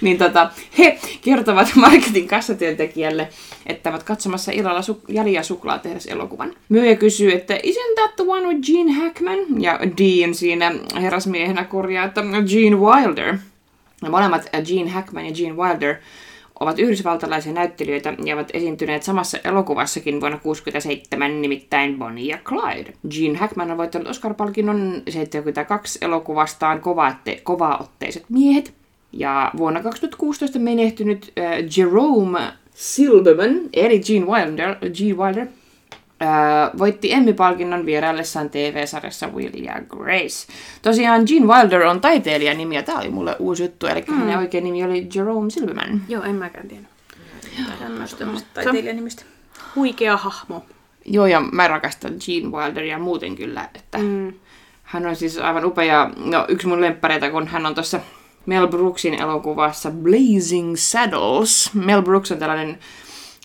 niin 0.00 0.18
tota, 0.18 0.50
he 0.78 0.98
kertovat 1.22 1.68
marketin 1.74 2.28
kassatyöntekijälle, 2.28 3.28
että 3.66 3.90
ovat 3.90 4.02
katsomassa 4.02 4.52
illalla 4.52 4.80
su- 4.80 5.00
Jali 5.08 5.32
ja 5.32 5.42
suklaa 5.42 5.78
tehdessä 5.78 6.12
elokuvan. 6.12 6.54
Myyjä 6.68 6.96
kysyy, 6.96 7.32
että 7.32 7.54
isn't 7.54 7.94
that 7.94 8.16
the 8.16 8.24
one 8.26 8.46
with 8.48 8.60
Gene 8.60 8.92
Hackman? 8.92 9.38
Ja 9.62 9.78
Dean 9.98 10.34
siinä 10.34 10.72
herrasmiehenä 11.00 11.64
korjaa, 11.64 12.04
että 12.04 12.20
Gene 12.22 12.76
Wilder. 12.76 13.36
Ja 14.02 14.10
molemmat 14.10 14.48
äh, 14.54 14.62
Gene 14.62 14.90
Hackman 14.90 15.26
ja 15.26 15.32
Gene 15.32 15.54
Wilder 15.56 15.94
ovat 16.60 16.78
yhdysvaltalaisia 16.78 17.52
näyttelijöitä 17.52 18.14
ja 18.24 18.34
ovat 18.34 18.50
esiintyneet 18.52 19.02
samassa 19.02 19.38
elokuvassakin 19.44 20.20
vuonna 20.20 20.38
1967, 20.38 21.42
nimittäin 21.42 21.98
Bonnie 21.98 22.30
ja 22.30 22.38
Clyde. 22.38 22.92
Gene 23.10 23.38
Hackman 23.38 23.70
on 23.70 23.78
voittanut 23.78 24.08
Oscar-palkinnon 24.08 25.02
72 25.08 25.98
elokuvastaan 26.02 26.80
kova-otte- 26.80 27.40
kovaotteiset 27.42 28.24
miehet. 28.28 28.74
Ja 29.12 29.50
vuonna 29.56 29.82
2016 29.82 30.58
menehtynyt 30.58 31.32
äh, 31.38 31.52
Jerome 31.76 32.40
Silverman, 32.74 33.60
eli 33.72 34.00
Gene 34.00 34.26
Wilder, 34.26 34.76
Gene 34.94 35.16
Wilder 35.16 35.46
voitti 36.78 37.12
Emmy-palkinnon 37.12 37.86
vieraillessaan 37.86 38.50
TV-sarjassa 38.50 39.28
Will 39.28 39.64
ja 39.64 39.74
Grace. 39.88 40.52
Tosiaan 40.82 41.22
Gene 41.26 41.46
Wilder 41.46 41.82
on 41.82 42.00
taiteilijan 42.00 42.56
nimi 42.56 42.76
ja 42.76 42.82
tämä 42.82 42.98
oli 42.98 43.10
mulle 43.10 43.36
uusi 43.38 43.62
juttu, 43.62 43.86
eli 43.86 44.04
mm. 44.08 44.14
hänen 44.14 44.38
oikein 44.38 44.64
nimi 44.64 44.84
oli 44.84 45.08
Jerome 45.14 45.50
Silverman. 45.50 46.02
Joo, 46.08 46.22
en 46.22 46.34
mäkään 46.34 46.68
tiedä. 46.68 46.86
Tämmöistä, 47.78 48.26
mutta 48.26 48.46
taiteilijanimistä. 48.54 49.22
huikea 49.76 50.16
hahmo. 50.16 50.64
Joo, 51.04 51.26
ja 51.26 51.40
mä 51.40 51.68
rakastan 51.68 52.12
Gene 52.26 52.48
Wilderia 52.48 52.98
muuten 52.98 53.36
kyllä, 53.36 53.68
että 53.74 53.98
mm. 53.98 54.32
hän 54.82 55.06
on 55.06 55.16
siis 55.16 55.38
aivan 55.38 55.64
upea. 55.64 56.10
No, 56.16 56.44
yksi 56.48 56.66
mun 56.66 56.80
lemppareita, 56.80 57.30
kun 57.30 57.46
hän 57.46 57.66
on 57.66 57.74
tuossa 57.74 58.00
Mel 58.46 58.68
Brooksin 58.68 59.14
elokuvassa 59.14 59.90
Blazing 59.90 60.76
Saddles. 60.76 61.70
Mel 61.74 62.02
Brooks 62.02 62.32
on 62.32 62.38
tällainen 62.38 62.78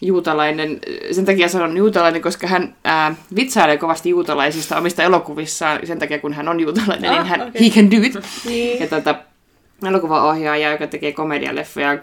juutalainen, 0.02 0.80
sen 1.12 1.26
takia 1.26 1.50
sanon 1.50 1.78
juutalainen, 1.78 2.22
koska 2.22 2.48
hän 2.48 2.76
ää, 2.84 3.16
vitsailee 3.36 3.78
kovasti 3.78 4.10
juutalaisista 4.10 4.78
omista 4.78 5.04
elokuvissaan, 5.04 5.80
sen 5.88 6.00
takia 6.00 6.20
kun 6.20 6.34
hän 6.34 6.48
on 6.48 6.60
juutalainen, 6.60 7.12
Ah, 7.12 7.18
niin 7.18 7.26
hän, 7.26 7.42
okei. 7.48 7.62
he 7.70 7.76
can 7.76 7.92
do 7.92 7.96
it. 8.06 8.14
Niin. 8.46 8.80
Ja 8.80 8.88
tota, 8.88 9.16
elokuvaohjaaja, 9.88 10.72
joka 10.72 10.88
tekee 10.88 11.12
komedialeffoja, 11.12 11.98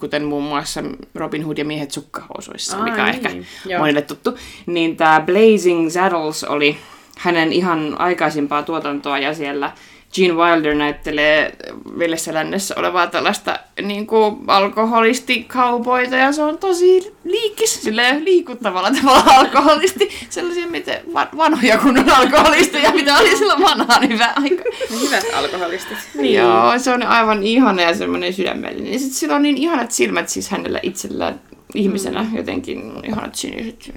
kuten 0.00 0.24
muun 0.24 0.44
muassa 0.44 0.82
Robin 1.14 1.44
Hood 1.44 1.58
ja 1.58 1.64
miehet 1.64 1.90
sukkahousuissa, 1.90 2.76
Ai 2.76 2.82
mikä 2.90 3.04
on 3.04 3.10
niin, 3.10 3.14
ehkä 3.14 3.30
joo. 3.66 3.78
monille 3.78 4.02
tuttu. 4.02 4.38
Niin 4.66 4.96
tämä 4.96 5.20
Blazing 5.20 5.90
Saddles 5.90 6.44
oli 6.44 6.76
hänen 7.18 7.52
ihan 7.52 8.00
aikaisimpaa 8.00 8.62
tuotantoa 8.62 9.18
ja 9.18 9.34
siellä 9.34 9.72
Gene 10.14 10.34
Wilder 10.34 10.74
näyttelee 10.74 11.56
Villessä 11.98 12.34
lännessä 12.34 12.74
olevaa 12.78 13.06
tällaista 13.06 13.58
niin 13.82 14.06
kuin 14.06 14.36
alkoholisti 14.46 15.44
cowboyta 15.48 16.16
ja 16.16 16.32
se 16.32 16.42
on 16.42 16.58
tosi 16.58 17.14
liikis, 17.24 17.82
silleen 17.82 18.24
liikuttavalla 18.24 18.90
tavalla 18.90 19.24
alkoholisti. 19.36 20.08
Sellaisia 20.30 20.66
miten 20.66 21.00
va- 21.14 21.28
vanhoja 21.36 21.78
kunnon 21.78 22.10
alkoholisteja, 22.10 22.92
mitä 22.92 23.18
oli 23.18 23.36
silloin 23.36 23.62
vanhaan 23.62 24.08
hyvä 24.08 24.32
aika. 24.36 24.64
Hyvät 25.00 25.24
alkoholistit. 25.34 25.98
Niin. 26.14 26.34
Joo, 26.34 26.78
se 26.78 26.90
on 26.90 27.02
aivan 27.02 27.42
ihana 27.42 27.82
ja 27.82 27.94
semmoinen 27.94 28.32
sydämellinen. 28.32 28.92
Ja 28.92 28.98
sitten 28.98 29.16
sillä 29.16 29.36
on 29.36 29.42
niin 29.42 29.56
ihanat 29.56 29.90
silmät 29.90 30.28
siis 30.28 30.48
hänellä 30.48 30.80
itsellään 30.82 31.40
ihmisenä 31.74 32.22
mm. 32.22 32.36
jotenkin 32.36 32.92
ihanat 33.02 33.34
siniset. 33.34 33.94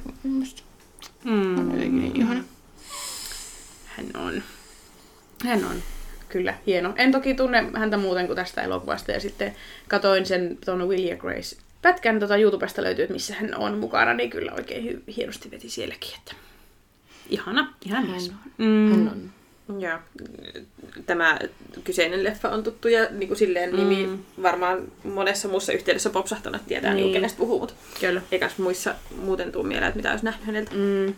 Mm. 1.24 1.60
on 1.60 1.72
jotenkin 1.72 2.00
niin 2.00 2.16
ihana. 2.16 2.44
Hän 3.86 4.06
on. 4.16 4.44
Hän 5.46 5.66
on. 5.66 5.97
Kyllä, 6.38 6.54
hieno. 6.68 6.94
En 6.96 7.12
toki 7.12 7.34
tunne 7.34 7.64
häntä 7.74 7.98
muuten 7.98 8.26
kuin 8.28 8.36
tästä 8.36 8.62
elokuvasta 8.62 9.12
ja 9.12 9.20
sitten 9.20 9.56
katoin 9.88 10.26
sen 10.26 10.58
tuon 10.66 10.88
Will 10.90 11.04
ja 11.04 11.18
Grace 11.18 11.56
pätkän 11.82 12.20
tota 12.20 12.38
YouTubesta 12.38 12.84
löytyy, 12.84 13.04
että 13.04 13.14
missä 13.14 13.34
hän 13.34 13.56
on 13.58 13.78
mukana, 13.78 14.14
niin 14.14 14.30
kyllä 14.30 14.52
oikein 14.54 14.84
hy- 15.08 15.14
hienosti 15.18 15.52
veti 15.52 15.70
sielläkin. 15.70 16.10
Että... 16.18 16.34
Ihana, 17.30 17.74
ihan 17.86 18.10
mies. 18.10 18.32
Mm. 18.58 18.92
Hän 18.92 19.12
on. 19.70 19.82
Ja 19.82 20.00
tämä 21.06 21.40
kyseinen 21.84 22.24
leffa 22.24 22.50
on 22.50 22.64
tuttu 22.64 22.88
ja 22.88 23.08
niin 23.12 23.28
kuin 23.28 23.38
silleen 23.38 23.70
Mm. 23.70 23.76
nimi 23.78 24.20
varmaan 24.42 24.82
monessa 25.04 25.48
muussa 25.48 25.74
yhteydessä 25.74 26.10
popsahtanut, 26.10 26.62
tietää 26.68 26.94
niin. 26.94 27.04
Niin. 27.04 27.14
kenestä 27.14 27.38
puhuu, 27.38 27.60
mutta 27.60 27.74
Kyllä. 28.00 28.22
eikäs 28.32 28.58
muissa 28.58 28.96
muuten 29.16 29.52
tuu 29.52 29.64
mieleen, 29.64 29.88
että 29.88 29.98
mitä 29.98 30.12
olisi 30.12 30.26
nähnyt 30.26 30.46
häneltä. 30.46 30.72
Mm. 30.76 31.14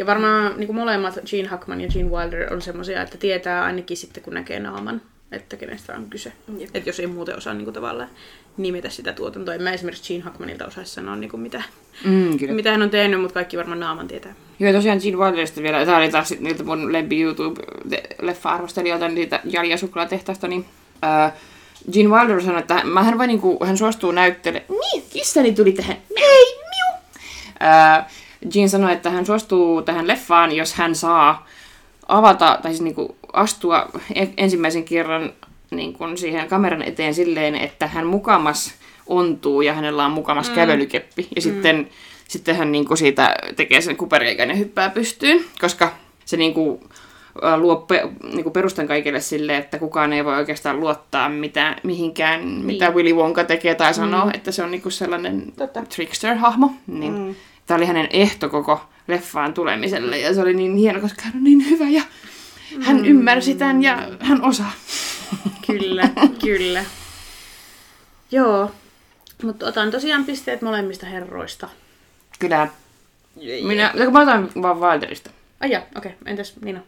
Ja 0.00 0.06
varmaan 0.06 0.54
niin 0.56 0.66
kuin 0.66 0.76
molemmat, 0.76 1.18
Gene 1.30 1.48
Hackman 1.48 1.80
ja 1.80 1.88
Gene 1.88 2.10
Wilder, 2.10 2.52
on 2.54 2.62
semmoisia, 2.62 3.02
että 3.02 3.18
tietää 3.18 3.64
ainakin 3.64 3.96
sitten, 3.96 4.22
kun 4.22 4.34
näkee 4.34 4.60
naaman, 4.60 5.02
että 5.32 5.56
kenestä 5.56 5.96
on 5.96 6.06
kyse. 6.10 6.32
Jep. 6.58 6.70
Että 6.76 6.88
jos 6.88 7.00
ei 7.00 7.06
muuten 7.06 7.36
osaa 7.36 7.54
niin 7.54 7.64
kuin 7.64 7.74
tavallaan 7.74 8.08
nimetä 8.56 8.90
sitä 8.90 9.12
tuotantoa. 9.12 9.54
En 9.54 9.62
mä 9.62 9.72
esimerkiksi 9.72 10.12
Gene 10.12 10.24
Hackmanilta 10.24 10.66
osaisi 10.66 10.92
sanoa, 10.94 11.16
niin 11.16 11.30
kuin 11.30 11.40
mitä, 11.40 11.62
Mm, 12.04 12.38
kyllä. 12.38 12.54
mitä 12.54 12.70
hän 12.70 12.82
on 12.82 12.90
tehnyt, 12.90 13.20
mutta 13.20 13.34
kaikki 13.34 13.56
varmaan 13.56 13.80
naaman 13.80 14.08
tietää. 14.08 14.34
Joo, 14.60 14.72
tosiaan 14.72 14.98
Gene 15.02 15.16
Wilderista 15.16 15.62
vielä, 15.62 15.84
tämä 15.86 15.96
oli 15.96 16.10
taas 16.10 16.30
niiltä 16.40 16.64
mun 16.64 16.92
lempi 16.92 17.22
YouTube-leffa-arvostelijoilta 17.22 19.08
niitä 19.08 19.40
Jali 19.44 19.70
ja 19.70 19.76
suklaatehtaasta, 19.78 20.48
niin 20.48 20.64
äh, 21.04 21.32
Gene 21.92 22.08
Wilder 22.08 22.42
sanoi, 22.42 22.60
että 22.60 22.82
hän, 23.04 23.18
voi 23.18 23.26
niinku, 23.26 23.64
hän 23.66 23.76
suostuu 23.76 24.12
näyttele. 24.12 24.64
Niin, 24.68 25.02
kissani 25.10 25.52
tuli 25.52 25.72
tähän. 25.72 25.96
Hei, 26.20 26.54
miu! 26.54 26.94
Äh, 27.68 28.06
Gene 28.50 28.68
sanoi, 28.68 28.92
että 28.92 29.10
hän 29.10 29.26
suostuu 29.26 29.82
tähän 29.82 30.06
leffaan, 30.06 30.52
jos 30.52 30.74
hän 30.74 30.94
saa 30.94 31.46
avata, 32.08 32.58
tai 32.62 32.70
siis 32.70 32.82
niinku 32.82 33.16
astua 33.32 33.88
e- 34.14 34.26
ensimmäisen 34.36 34.84
kerran 34.84 35.32
niin 35.70 35.92
kuin 35.92 36.18
siihen 36.18 36.48
kameran 36.48 36.82
eteen 36.82 37.14
silleen, 37.14 37.54
että 37.54 37.86
hän 37.86 38.06
mukamas 38.06 38.74
ontuu 39.06 39.62
ja 39.62 39.74
hänellä 39.74 40.06
on 40.06 40.12
mukamas 40.12 40.48
mm. 40.48 40.54
kävelykeppi. 40.54 41.28
Ja 41.36 41.36
mm. 41.36 41.42
sitten, 41.42 41.88
sitten 42.28 42.56
hän 42.56 42.72
niin 42.72 42.86
kuin 42.86 42.98
siitä 42.98 43.36
tekee 43.56 43.80
sen 43.80 43.96
kuperkeikan 43.96 44.48
ja 44.48 44.54
hyppää 44.54 44.90
pystyyn, 44.90 45.44
koska 45.60 45.92
se 46.24 46.36
niin 46.36 46.54
kuin, 46.54 46.80
luo 47.56 47.76
pe, 47.76 48.08
niin 48.22 48.42
kuin 48.42 48.52
perustan 48.52 48.86
kaikille 48.86 49.20
sille, 49.20 49.56
että 49.56 49.78
kukaan 49.78 50.12
ei 50.12 50.24
voi 50.24 50.36
oikeastaan 50.36 50.80
luottaa 50.80 51.28
mitä, 51.28 51.76
mihinkään, 51.82 52.40
niin. 52.40 52.64
mitä 52.66 52.90
Willy 52.90 53.12
Wonka 53.12 53.44
tekee 53.44 53.74
tai 53.74 53.94
sanoo, 53.94 54.24
mm. 54.24 54.30
että 54.34 54.52
se 54.52 54.62
on 54.62 54.70
niin 54.70 54.82
kuin 54.82 54.92
sellainen 54.92 55.52
Totta. 55.56 55.80
trickster-hahmo. 55.80 56.70
Niin 56.86 57.18
mm. 57.18 57.34
Tämä 57.70 57.78
oli 57.78 57.86
hänen 57.86 58.08
ehto 58.10 58.48
koko 58.48 58.80
leffaan 59.08 59.54
tulemiselle 59.54 60.18
ja 60.18 60.34
se 60.34 60.40
oli 60.40 60.54
niin 60.54 60.76
hieno, 60.76 61.00
koska 61.00 61.22
hän 61.22 61.32
on 61.36 61.44
niin 61.44 61.70
hyvä 61.70 61.84
ja 61.84 62.02
hän 62.82 62.96
mm. 62.96 63.04
ymmärsi 63.04 63.54
tämän 63.54 63.82
ja 63.82 64.08
hän 64.20 64.42
osaa. 64.42 64.72
Kyllä, 65.66 66.08
kyllä. 66.44 66.84
Joo, 68.30 68.70
mutta 69.42 69.66
otan 69.66 69.90
tosiaan 69.90 70.24
pisteet 70.24 70.62
molemmista 70.62 71.06
herroista. 71.06 71.68
Kyllä. 72.38 72.68
Minä, 73.62 73.94
mä 74.12 74.20
otan 74.22 74.50
vaan 74.62 74.80
Wilderista. 74.80 75.30
Ai 75.60 75.76
okei. 75.76 75.82
Okay. 75.96 76.12
Entäs 76.26 76.54
Nina? 76.60 76.80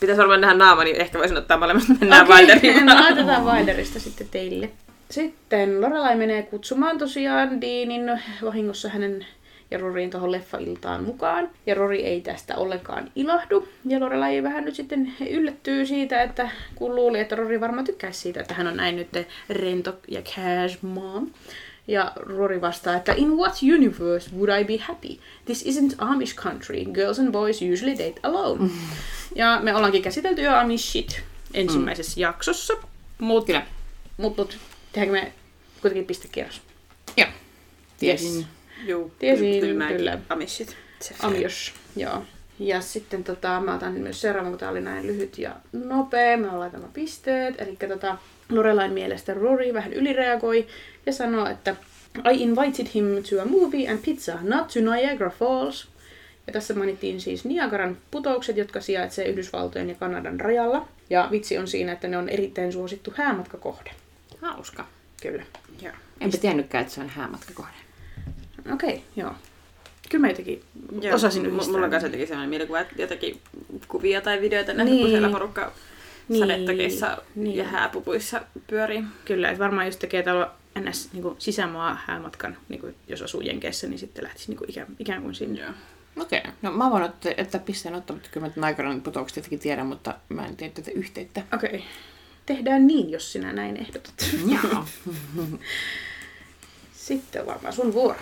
Pitäisi 0.00 0.18
varmaan 0.18 0.40
nähdä 0.40 0.54
naama, 0.54 0.84
niin 0.84 1.00
ehkä 1.00 1.18
voisin 1.18 1.36
ottaa 1.36 1.58
molemmat 1.58 1.88
mennään 2.00 2.24
Okei, 2.24 2.36
Wilderiin. 2.36 2.86
no 2.86 2.94
laitetaan 2.94 3.44
Wilderista 3.44 4.00
sitten 4.00 4.28
teille. 4.28 4.70
Sitten 5.12 5.80
Lorelai 5.80 6.16
menee 6.16 6.42
kutsumaan 6.42 6.98
tosiaan 6.98 7.60
Deanin 7.60 8.20
vahingossa 8.44 8.88
hänen 8.88 9.26
ja 9.70 9.78
Roriin 9.78 10.10
tuohon 10.10 10.32
leffailtaan 10.32 11.04
mukaan. 11.04 11.50
Ja 11.66 11.74
Rori 11.74 12.04
ei 12.04 12.20
tästä 12.20 12.56
ollenkaan 12.56 13.10
ilahdu. 13.16 13.68
Ja 13.84 14.00
Lorelai 14.00 14.42
vähän 14.42 14.64
nyt 14.64 14.74
sitten 14.74 15.12
yllättyy 15.30 15.86
siitä, 15.86 16.22
että 16.22 16.50
kun 16.74 16.94
luuli, 16.94 17.20
että 17.20 17.36
Rori 17.36 17.60
varmaan 17.60 17.84
tykkäisi 17.84 18.20
siitä, 18.20 18.40
että 18.40 18.54
hän 18.54 18.66
on 18.66 18.76
näin 18.76 18.96
nyt 18.96 19.08
rento 19.48 19.98
ja 20.08 20.22
cash 20.22 20.82
mom. 20.82 21.30
Ja 21.88 22.12
Rory 22.16 22.60
vastaa, 22.60 22.96
että 22.96 23.12
In 23.16 23.32
what 23.32 23.58
universe 23.74 24.30
would 24.36 24.60
I 24.60 24.64
be 24.64 24.76
happy? 24.76 25.18
This 25.44 25.64
isn't 25.64 25.94
Amish 25.98 26.34
country. 26.34 26.84
Girls 26.84 27.18
and 27.18 27.32
boys 27.32 27.62
usually 27.72 27.98
date 27.98 28.20
alone. 28.22 28.70
Ja 29.34 29.60
me 29.62 29.74
ollaankin 29.74 30.02
käsitelty 30.02 30.42
jo 30.42 30.54
Amishit 30.56 31.22
ensimmäisessä 31.54 32.16
mm. 32.16 32.20
jaksossa. 32.20 32.74
Mut, 33.18 33.46
Kyllä. 33.46 33.66
mut, 34.16 34.36
mut 34.36 34.58
tehdäänkö 34.92 35.12
me 35.12 35.32
kuitenkin 35.82 36.06
pistekierros? 36.06 36.62
Joo. 37.16 37.28
Tiesin. 37.98 38.46
Juu, 38.86 39.12
Tiesin, 39.18 39.60
kyllä. 39.60 39.88
kyllä. 39.88 40.18
Amishit. 40.28 40.76
Amish, 41.22 41.72
joo. 41.96 42.22
Ja 42.58 42.80
sitten 42.80 43.24
tota, 43.24 43.60
mä 43.60 43.74
otan 43.74 43.92
myös 43.92 44.20
seuraavan, 44.20 44.52
kun 44.52 44.58
tää 44.58 44.70
oli 44.70 44.80
näin 44.80 45.06
lyhyt 45.06 45.38
ja 45.38 45.56
nopea. 45.72 46.36
Mä 46.36 46.58
laitamme 46.58 46.88
pisteet. 46.92 47.60
Eli 47.60 47.76
tota, 47.88 48.18
Lorelain 48.50 48.92
mielestä 48.92 49.34
Rory 49.34 49.74
vähän 49.74 49.92
ylireagoi 49.92 50.66
ja 51.06 51.12
sanoi, 51.12 51.52
että 51.52 51.76
I 52.32 52.42
invited 52.42 52.86
him 52.94 53.04
to 53.30 53.42
a 53.42 53.44
movie 53.44 53.90
and 53.90 53.98
pizza, 54.04 54.38
not 54.42 54.68
to 54.68 54.80
Niagara 54.80 55.30
Falls. 55.30 55.88
Ja 56.46 56.52
tässä 56.52 56.74
mainittiin 56.74 57.20
siis 57.20 57.44
Niagaran 57.44 57.96
putoukset, 58.10 58.56
jotka 58.56 58.80
sijaitsee 58.80 59.28
Yhdysvaltojen 59.28 59.88
ja 59.88 59.94
Kanadan 59.94 60.40
rajalla. 60.40 60.88
Ja 61.10 61.28
vitsi 61.30 61.58
on 61.58 61.68
siinä, 61.68 61.92
että 61.92 62.08
ne 62.08 62.18
on 62.18 62.28
erittäin 62.28 62.72
suosittu 62.72 63.12
häämatkakohde. 63.16 63.90
Hauska. 64.42 64.86
Kyllä. 65.22 65.42
Joo. 65.82 65.94
Enpä 66.20 66.36
tiennytkään, 66.38 66.82
että 66.82 66.94
se 66.94 67.00
on 67.00 67.08
häämatkakohde. 67.08 67.72
Okei, 68.72 68.94
okay, 68.94 69.00
joo. 69.16 69.34
Kyllä 70.10 70.22
mä 70.22 70.28
jotenkin 70.28 70.62
Joo, 71.00 71.14
osasin 71.14 71.42
m- 71.42 71.46
yhdistää. 71.46 71.72
Mulla 71.72 71.84
on 71.84 71.90
kanssa 71.90 72.06
jotenkin 72.06 72.28
sellainen 72.28 72.50
mielikuva, 72.50 72.80
että 72.80 73.02
jotakin 73.02 73.40
kuvia 73.88 74.20
tai 74.20 74.40
videoita 74.40 74.72
nähnyt, 74.74 74.94
Niin. 74.94 75.02
kun 75.02 75.10
siellä 75.10 75.28
porukka 75.30 75.72
Niin, 76.28 76.38
sadetakeissa 76.40 77.18
niin. 77.34 77.56
ja 77.56 77.64
hääpupuissa 77.64 78.40
pyörii. 78.66 79.04
Kyllä, 79.24 79.48
että 79.48 79.64
varmaan 79.64 79.86
jos 79.86 79.96
tekee 79.96 80.22
tällä 80.22 80.50
ns. 80.80 81.12
Niin 81.12 81.22
kuin 81.22 81.36
sisämaa 81.38 81.98
häämatkan, 82.06 82.56
niin 82.68 82.80
kuin 82.80 82.94
jos 83.08 83.22
asuu 83.22 83.40
Jenkeissä, 83.40 83.86
niin 83.86 83.98
sitten 83.98 84.24
lähtisi 84.24 84.48
niin 84.48 84.58
kuin 84.58 84.70
ikään, 84.70 84.86
ikään 84.98 85.22
kuin 85.22 85.34
sinne. 85.34 85.60
Joo. 85.60 85.70
Okei. 86.20 86.38
Okay. 86.38 86.52
No 86.62 86.70
mä 86.72 86.90
voin 86.90 87.02
ottaa, 87.02 87.32
että 87.36 87.58
pisteen 87.58 87.94
ottamatta, 87.94 88.28
kyllä 88.32 88.46
mä 88.46 88.52
tämän 88.52 88.66
aikana 88.66 89.00
putoukset 89.04 89.34
tietenkin 89.34 89.58
tiedän, 89.58 89.86
mutta 89.86 90.14
mä 90.28 90.46
en 90.46 90.56
tiedä 90.56 90.72
tätä 90.72 90.90
yhteyttä. 90.90 91.42
Okei. 91.54 91.68
Okay. 91.68 91.80
Tehdään 92.46 92.86
niin, 92.86 93.10
jos 93.10 93.32
sinä 93.32 93.52
näin 93.52 93.76
ehdotat. 93.76 94.14
Sitten 96.92 97.46
varmaan 97.46 97.72
sun 97.72 97.92
vuoro. 97.92 98.18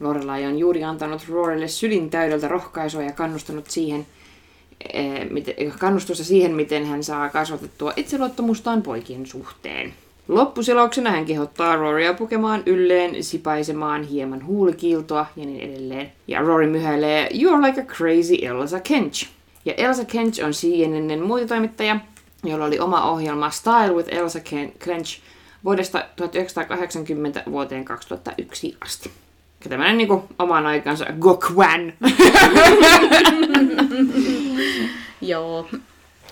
Lorelai 0.00 0.46
on 0.46 0.58
juuri 0.58 0.84
antanut 0.84 1.28
Roarille 1.28 1.68
sydin 1.68 2.10
täydeltä 2.10 2.48
rohkaisua 2.48 3.02
ja 3.02 3.12
kannustanut 3.12 3.70
siihen, 3.70 4.06
eh, 4.92 5.30
miten, 5.30 5.54
kannustusta 5.78 6.24
siihen, 6.24 6.54
miten 6.54 6.86
hän 6.86 7.04
saa 7.04 7.28
kasvatettua 7.28 7.92
itseluottamustaan 7.96 8.82
poikien 8.82 9.26
suhteen. 9.26 9.94
Loppuseloksena 10.28 11.10
hän 11.10 11.24
kehottaa 11.24 11.76
Roria 11.76 12.14
pukemaan 12.14 12.62
ylleen, 12.66 13.24
sipaisemaan 13.24 14.02
hieman 14.02 14.46
huulikiiltoa 14.46 15.26
ja 15.36 15.46
niin 15.46 15.60
edelleen. 15.60 16.12
Ja 16.26 16.40
Rory 16.40 16.66
myhäilee, 16.66 17.28
You're 17.28 17.66
like 17.66 17.80
a 17.80 17.84
crazy 17.84 18.34
Elsa 18.42 18.80
Kench. 18.80 19.28
Ja 19.64 19.74
Elsa 19.74 20.04
Kench 20.04 20.44
on 20.44 20.50
CNNn 20.50 21.22
muototoimittaja, 21.26 22.00
jolla 22.44 22.64
oli 22.64 22.78
oma 22.78 23.10
ohjelma 23.10 23.50
Style 23.50 23.92
with 23.92 24.14
Elsa 24.14 24.40
Kench 24.84 25.20
vuodesta 25.64 26.04
1980 26.16 27.42
vuoteen 27.50 27.84
2001 27.84 28.76
asti. 28.80 29.10
Ja 29.64 29.70
tämmönen 29.70 29.98
niinku 29.98 30.24
oman 30.38 30.66
aikansa 30.66 31.06
Gokwan. 31.20 31.92
Joo. 35.20 35.68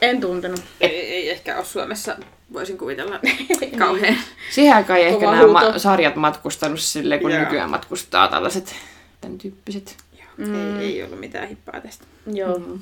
En 0.00 0.20
tuntenut. 0.20 0.60
Ei, 0.80 0.90
ei 1.00 1.30
ehkä 1.30 1.56
ole 1.56 1.64
Suomessa, 1.64 2.16
voisin 2.52 2.78
kuvitella, 2.78 3.20
kauhean. 3.78 4.16
Siihen 4.50 4.76
aikaan 4.76 4.98
ei 4.98 5.06
ehkä 5.06 5.30
nämä 5.30 5.46
ma- 5.46 5.78
sarjat 5.78 6.16
matkustanut 6.16 6.80
silleen, 6.80 7.20
kun 7.20 7.30
Joo. 7.30 7.40
nykyään 7.40 7.70
matkustaa 7.70 8.28
tällaiset 8.28 8.74
tämän 9.20 9.38
tyyppiset. 9.38 9.96
Mm. 10.36 10.78
Ei, 10.80 10.86
ei 10.86 11.02
ollut 11.02 11.20
mitään 11.20 11.48
hippaa 11.48 11.80
tästä. 11.80 12.04
Joo. 12.32 12.58
Mm-hmm. 12.58 12.80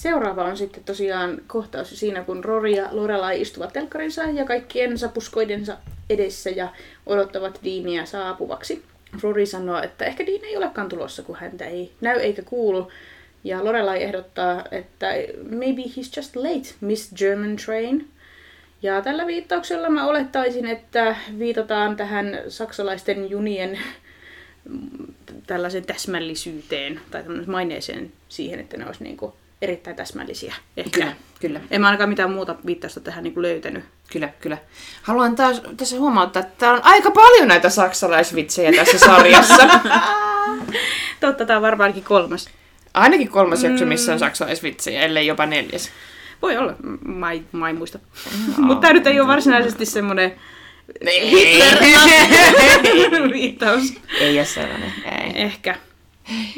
Seuraava 0.00 0.44
on 0.44 0.56
sitten 0.56 0.84
tosiaan 0.84 1.38
kohtaus 1.46 2.00
siinä, 2.00 2.22
kun 2.24 2.44
Rory 2.44 2.70
ja 2.70 2.88
Lorelai 2.90 3.40
istuvat 3.40 3.72
telkkarinsa 3.72 4.22
ja 4.22 4.44
kaikkien 4.44 4.98
sapuskoidensa 4.98 5.76
edessä 6.10 6.50
ja 6.50 6.68
odottavat 7.06 7.60
Deania 7.64 8.06
saapuvaksi. 8.06 8.82
Rory 9.22 9.46
sanoo, 9.46 9.82
että 9.82 10.04
ehkä 10.04 10.26
Dean 10.26 10.44
ei 10.44 10.56
olekaan 10.56 10.88
tulossa, 10.88 11.22
kun 11.22 11.36
häntä 11.36 11.64
ei 11.64 11.92
näy 12.00 12.18
eikä 12.18 12.42
kuulu. 12.42 12.92
Ja 13.44 13.64
Lorelai 13.64 14.02
ehdottaa, 14.02 14.64
että 14.70 15.06
maybe 15.50 15.82
he's 15.82 16.16
just 16.16 16.36
late, 16.36 16.74
Miss 16.80 17.12
German 17.16 17.56
Train. 17.56 18.08
Ja 18.82 19.02
tällä 19.02 19.26
viittauksella 19.26 19.90
mä 19.90 20.06
olettaisin, 20.06 20.66
että 20.66 21.16
viitataan 21.38 21.96
tähän 21.96 22.38
saksalaisten 22.48 23.30
junien 23.30 23.78
tällaisen 25.46 25.84
täsmällisyyteen 25.84 27.00
tai 27.10 27.22
maineeseen 27.46 28.12
siihen, 28.28 28.60
että 28.60 28.76
ne 28.76 28.86
olisi 28.86 29.04
niinku 29.04 29.34
erittäin 29.62 29.96
täsmällisiä. 29.96 30.54
Ehkä. 30.76 30.90
Kyllä, 31.00 31.12
kyllä, 31.40 31.60
En 31.70 31.80
mä 31.80 31.86
ainakaan 31.86 32.08
mitään 32.08 32.30
muuta 32.30 32.54
viittausta 32.66 33.00
tähän 33.00 33.24
niinku 33.24 33.42
löytänyt. 33.42 33.84
kyllä, 34.12 34.28
kyllä. 34.40 34.58
Haluan 35.02 35.36
taas 35.36 35.62
tässä 35.76 35.96
huomauttaa, 35.98 36.40
että 36.42 36.54
täällä 36.58 36.76
on 36.78 36.84
aika 36.86 37.10
paljon 37.10 37.48
näitä 37.48 37.70
saksalaisvitsejä 37.70 38.72
tässä 38.84 38.98
sarjassa. 38.98 39.68
Totta, 41.20 41.46
tää 41.46 41.56
on 41.56 41.62
varmaankin 41.62 42.04
kolmas. 42.04 42.48
Ainakin 42.94 43.28
kolmas 43.28 43.64
jakso, 43.64 43.86
missä 43.86 44.12
on 44.12 44.18
saksalaisvitsejä, 44.18 45.02
ellei 45.02 45.26
jopa 45.26 45.46
neljäs. 45.46 45.90
Voi 46.42 46.56
olla, 46.56 46.74
mä, 47.04 47.32
en- 47.32 47.48
mä 47.52 47.70
en 47.70 47.76
muista. 47.76 47.98
Mutta 48.56 48.80
tämä 48.80 48.92
nyt 48.92 49.06
ei 49.06 49.20
ole 49.20 49.28
varsinaisesti 49.28 49.86
semmoinen 49.86 50.32
viittaus. 53.32 53.94
Ei 54.20 54.38
ole 54.38 54.44
sellainen, 54.46 54.92
ei. 55.04 55.42
Ehkä. 55.42 55.76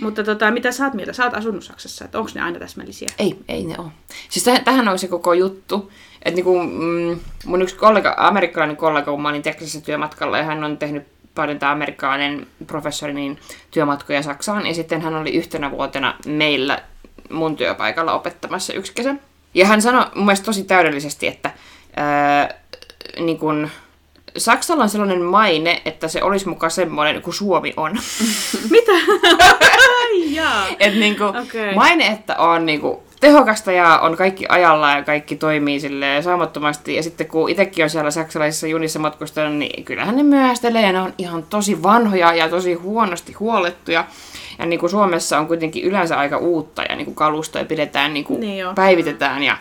Mutta 0.03 0.25
tota, 0.25 0.51
mitä 0.51 0.73
sä 0.73 0.85
oot 0.85 0.95
mieltä? 0.95 1.12
Sä 1.12 1.25
oot 1.25 1.35
asunut 1.35 1.64
Saksassa, 1.64 2.05
että 2.05 2.18
onko 2.18 2.31
ne 2.35 2.41
aina 2.41 2.59
täsmällisiä? 2.59 3.09
Ei, 3.18 3.37
ei 3.49 3.64
ne 3.64 3.75
ole. 3.79 3.89
Siis 4.29 4.47
täh- 4.47 4.62
tähän 4.64 4.89
on 4.89 4.99
se 4.99 5.09
koko 5.09 5.33
juttu. 5.33 5.93
Että 6.23 6.35
niinku, 6.35 6.62
mm, 6.62 7.20
mun 7.45 7.62
yksi 7.62 7.77
kollega, 7.77 8.14
amerikkalainen 8.16 8.77
kollega, 8.77 9.11
kun 9.11 9.23
mä 9.23 9.29
olin 9.29 9.43
Texasissa 9.43 9.81
työmatkalla, 9.81 10.39
ja 10.39 10.45
hän 10.45 10.64
on 10.64 10.79
tehnyt 10.79 11.07
paljon 11.35 11.59
tämä 11.59 11.73
amerikkalainen 11.73 12.47
professori 12.66 13.14
niin 13.14 13.39
työmatkoja 13.70 14.23
Saksaan, 14.23 14.66
ja 14.66 14.75
sitten 14.75 15.01
hän 15.01 15.14
oli 15.14 15.31
yhtenä 15.31 15.70
vuotena 15.70 16.14
meillä 16.27 16.83
mun 17.31 17.57
työpaikalla 17.57 18.14
opettamassa 18.14 18.73
yksi 18.73 18.93
kesä. 18.95 19.14
Ja 19.55 19.66
hän 19.66 19.83
sanoi 19.83 20.07
mun 20.14 20.25
mielestä 20.25 20.45
tosi 20.45 20.64
täydellisesti, 20.64 21.27
että 21.27 21.51
ää, 21.97 22.55
niin 23.20 23.39
kun, 23.39 23.70
Saksalla 24.37 24.83
on 24.83 24.89
sellainen 24.89 25.22
maine, 25.22 25.83
että 25.85 26.09
se 26.09 26.22
olisi 26.22 26.49
mukaan 26.49 26.70
semmoinen 26.70 27.22
kuin 27.22 27.35
Suomi 27.35 27.74
on. 27.76 27.93
Mitä? 28.70 28.93
Jaa. 30.30 30.66
Et 30.80 30.95
niinku, 30.95 31.24
Okei. 31.24 31.74
maine, 31.74 32.07
että 32.07 32.37
on 32.37 32.66
niinku 32.66 33.03
tehokasta 33.22 33.72
ja 33.72 33.99
on 33.99 34.16
kaikki 34.16 34.47
ajallaan 34.49 34.97
ja 34.97 35.05
kaikki 35.05 35.37
toimii 35.37 35.80
sille 35.80 36.22
saamattomasti. 36.22 36.95
Ja 36.95 37.03
sitten 37.03 37.26
kun 37.26 37.51
itsekin 37.51 37.85
on 37.85 37.91
siellä 37.91 38.11
saksalaisissa 38.11 38.66
junissa 38.66 38.99
matkustanut, 38.99 39.59
niin 39.59 39.85
kyllähän 39.85 40.16
ne 40.16 40.22
myöhästelee 40.22 40.83
ja 40.83 40.93
ne 40.93 41.01
on 41.01 41.14
ihan 41.18 41.43
tosi 41.43 41.83
vanhoja 41.83 42.35
ja 42.35 42.49
tosi 42.49 42.74
huonosti 42.74 43.33
huolettuja. 43.33 44.05
Ja 44.59 44.66
niin 44.66 44.80
kuin 44.80 44.91
Suomessa 44.91 45.39
on 45.39 45.47
kuitenkin 45.47 45.85
yleensä 45.85 46.18
aika 46.18 46.39
uutta 46.39 46.83
ja 46.83 46.97
niin 46.97 47.05
kuin 47.05 47.14
kalustoja 47.14 47.64
pidetään, 47.64 48.14
niin 48.14 48.24
kuin 48.24 48.41
Niin 48.41 48.66
päivitetään 48.74 49.43
ja 49.43 49.57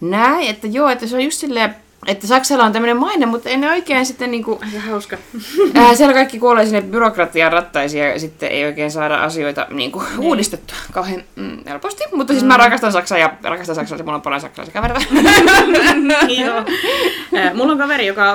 näin. 0.00 0.48
Että 0.48 0.66
joo, 0.66 0.88
että 0.88 1.06
se 1.06 1.16
on 1.16 1.24
just 1.24 1.38
silleen, 1.38 1.74
että 2.06 2.26
Saksalla 2.26 2.64
on 2.64 2.72
tämmöinen 2.72 2.96
maine, 2.96 3.26
mutta 3.26 3.48
ei 3.48 3.56
ne 3.56 3.70
oikein 3.70 4.06
sitten 4.06 4.30
niinku, 4.30 4.58
Aika 4.62 4.80
hauska. 4.80 5.18
ää, 5.74 5.94
siellä 5.94 6.14
kaikki 6.14 6.38
kuolee 6.38 6.64
sinne 6.64 6.82
byrokratian 6.82 7.52
rattaisiin 7.52 8.04
ja 8.04 8.20
sitten 8.20 8.48
ei 8.48 8.64
oikein 8.64 8.90
saada 8.90 9.16
asioita 9.16 9.66
niinku, 9.70 10.02
uudistettua 10.18 10.76
kauhean 10.92 11.24
mm, 11.36 11.58
helposti. 11.68 12.04
Mutta 12.12 12.32
siis 12.32 12.44
mä 12.44 12.56
rakastan 12.56 12.92
Saksaa 12.92 13.18
ja 13.18 13.32
rakastan 13.42 13.74
saksalaisia, 13.74 14.04
mulla 14.04 14.16
on 14.16 14.22
paljon 14.22 14.40
saksalaisia 14.40 14.82
kavereita. 14.82 15.06
Joo. 16.44 16.64
Mulla 17.54 17.72
on 17.72 17.78
kaveri, 17.78 18.06
joka 18.06 18.34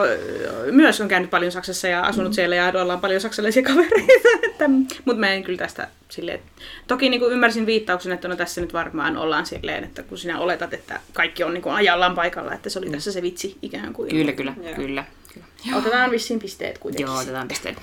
myös 0.72 1.02
on 1.02 1.08
käynyt 1.08 1.30
paljon 1.30 1.52
Saksassa 1.52 1.88
ja 1.88 2.02
asunut 2.02 2.34
siellä 2.34 2.56
ja 2.56 2.72
ollaan 2.82 3.00
paljon 3.00 3.22
saksalaisia 3.22 3.64
kavereita. 3.64 4.14
Että, 4.44 4.70
mutta 5.06 5.20
mä 5.20 5.30
en 5.30 5.44
kyllä 5.44 5.58
tästä 5.58 5.88
silleen... 6.10 6.40
Toki 6.88 7.10
niin 7.10 7.20
kuin 7.20 7.34
ymmärsin 7.34 7.66
viittauksen, 7.66 8.12
että 8.12 8.28
no 8.28 8.36
tässä 8.36 8.62
nyt 8.62 8.74
varmaan 8.74 9.18
ollaan 9.18 9.46
silleen, 9.46 9.84
että 9.84 10.04
kun 10.04 10.18
sinä 10.18 10.40
oletat, 10.40 10.74
että 10.74 11.00
kaikki 11.14 11.44
on 11.44 11.54
niin 11.54 11.62
kuin 11.62 11.76
ajallaan 11.76 12.16
paikalla, 12.16 12.54
että 12.54 12.70
se 12.70 12.80
oli 12.80 12.90
tässä 12.90 13.12
se 13.12 13.22
vitsi 13.22 13.58
ikään 13.62 13.94
kuin. 13.94 14.10
kyllä, 14.10 14.32
kyllä, 14.32 14.54
Joo. 14.64 14.76
kyllä. 14.76 15.06
kyllä. 15.34 15.78
Otetaan 15.78 16.12
vissiin 16.12 16.40
pisteet 16.40 16.78
kuitenkin. 16.78 17.06
Joo, 17.06 17.18
otetaan 17.18 17.48
pisteet. 17.48 17.78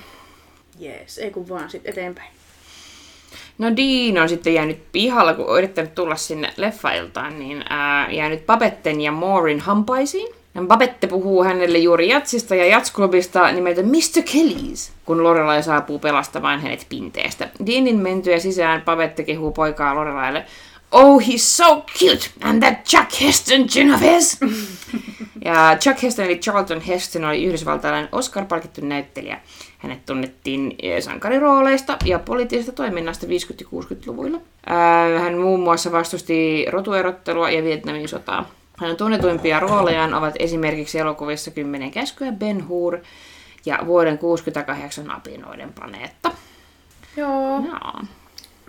Jees, 0.78 1.18
ei 1.18 1.30
kun 1.30 1.48
vaan 1.48 1.70
sitten 1.70 1.92
eteenpäin. 1.92 2.28
No 3.58 3.66
Dean 3.76 4.22
on 4.22 4.28
sitten 4.28 4.54
jäänyt 4.54 4.92
pihalla, 4.92 5.34
kun 5.34 5.48
on 5.48 5.58
yrittänyt 5.58 5.94
tulla 5.94 6.16
sinne 6.16 6.52
leffailtaan, 6.56 7.38
niin 7.38 7.64
ää, 7.68 8.10
jäänyt 8.10 8.46
Papetten 8.46 9.00
ja 9.00 9.12
Moorin 9.12 9.60
hampaisiin. 9.60 10.34
Ja 10.54 10.62
Babette 10.62 11.06
puhuu 11.06 11.44
hänelle 11.44 11.78
juuri 11.78 12.08
jatsista 12.08 12.54
ja 12.54 12.66
jatsklubista 12.66 13.52
nimeltä 13.52 13.82
Mr. 13.82 14.22
Kellys, 14.32 14.92
kun 15.04 15.22
Lorelai 15.22 15.62
saapuu 15.62 15.98
pelastamaan 15.98 16.60
hänet 16.60 16.86
pinteestä. 16.88 17.48
Deanin 17.66 17.98
mentyä 17.98 18.38
sisään 18.38 18.82
Babette 18.82 19.24
kehuu 19.24 19.52
poikaa 19.52 19.94
Lorelaille. 19.94 20.44
Oh, 20.92 21.20
he's 21.20 21.38
so 21.56 21.84
cute! 21.98 22.30
And 22.42 22.62
that 22.62 22.84
Chuck 22.84 23.20
Heston 23.20 23.68
gin 23.68 23.94
of 23.94 24.00
his! 24.00 24.38
ja 25.44 25.76
Chuck 25.80 26.02
Heston 26.02 26.24
eli 26.24 26.38
Charlton 26.38 26.80
Heston 26.80 27.24
oli 27.24 27.44
yhdysvaltalainen 27.44 28.08
Oscar-palkittu 28.12 28.80
näyttelijä. 28.80 29.40
Hänet 29.78 30.06
tunnettiin 30.06 30.74
eh, 30.82 31.02
sankarirooleista 31.02 31.96
ja 32.04 32.18
poliittisesta 32.18 32.72
toiminnasta 32.72 33.26
50- 33.26 33.30
ja 33.30 33.66
60-luvuilla. 33.66 34.40
Ää, 34.66 35.18
Hän 35.18 35.38
muun 35.38 35.60
muassa 35.60 35.92
vastusti 35.92 36.66
rotuerottelua 36.70 37.50
ja 37.50 37.62
Vietnamin 37.64 38.08
sotaa. 38.08 38.50
Hänen 38.76 38.96
tunnetuimpia 38.96 39.60
roolejaan 39.60 40.14
ovat 40.14 40.34
esimerkiksi 40.38 40.98
elokuvissa 40.98 41.50
Kymmenen 41.50 41.90
käskyä, 41.90 42.32
Ben 42.32 42.68
Hur 42.68 42.98
ja 43.66 43.78
vuoden 43.86 44.18
68 44.18 45.10
apinoiden 45.10 45.72
planeetta. 45.72 46.30
Joo. 47.16 47.62
Jaa. 47.66 48.06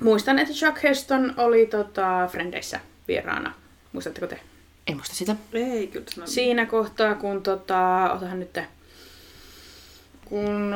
Muistan, 0.02 0.40
että 0.40 0.54
Chuck 0.54 0.84
Heston 0.84 1.34
oli 1.38 1.66
tota, 1.66 2.28
Frendeissä 2.32 2.80
vieraana. 3.08 3.54
Muistatteko 3.94 4.28
te? 4.28 4.40
En 4.88 4.96
muista 4.96 5.16
sitä. 5.16 5.36
Ei 5.54 5.88
kyllä 5.88 6.06
sano. 6.16 6.28
Siinä 6.28 6.66
kohtaa, 6.66 7.16
kun 7.16 7.44
tota, 7.44 8.12
otahan 8.14 8.40
nyt, 8.40 8.60
kun 10.26 10.76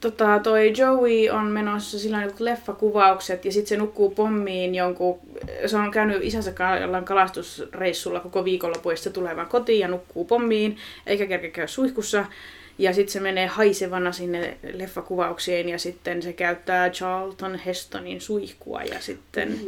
tota, 0.00 0.40
toi 0.42 0.72
Joey 0.76 1.28
on 1.30 1.46
menossa 1.46 1.98
sillä 1.98 2.18
on 2.18 2.32
leffakuvaukset 2.38 3.44
ja 3.44 3.52
sitten 3.52 3.68
se 3.68 3.76
nukkuu 3.76 4.10
pommiin 4.10 4.74
jonkun, 4.74 5.20
se 5.66 5.76
on 5.76 5.90
käynyt 5.90 6.24
isänsä 6.24 6.52
kanssa 6.52 6.82
jollain 6.82 7.04
kalastusreissulla 7.04 8.20
koko 8.20 8.44
viikonloppu 8.44 8.90
ja 8.90 9.10
tulee 9.12 9.36
vaan 9.36 9.48
kotiin 9.48 9.80
ja 9.80 9.88
nukkuu 9.88 10.24
pommiin 10.24 10.76
eikä 11.06 11.26
kerkeä 11.26 11.50
käydä 11.50 11.66
suihkussa. 11.66 12.24
Ja 12.78 12.92
sitten 12.92 13.12
se 13.12 13.20
menee 13.20 13.46
haisevana 13.46 14.12
sinne 14.12 14.56
leffakuvaukseen 14.72 15.68
ja 15.68 15.78
sitten 15.78 16.22
se 16.22 16.32
käyttää 16.32 16.90
Charlton 16.90 17.54
Hestonin 17.54 18.20
suihkua 18.20 18.82
ja 18.82 19.00
sitten. 19.00 19.60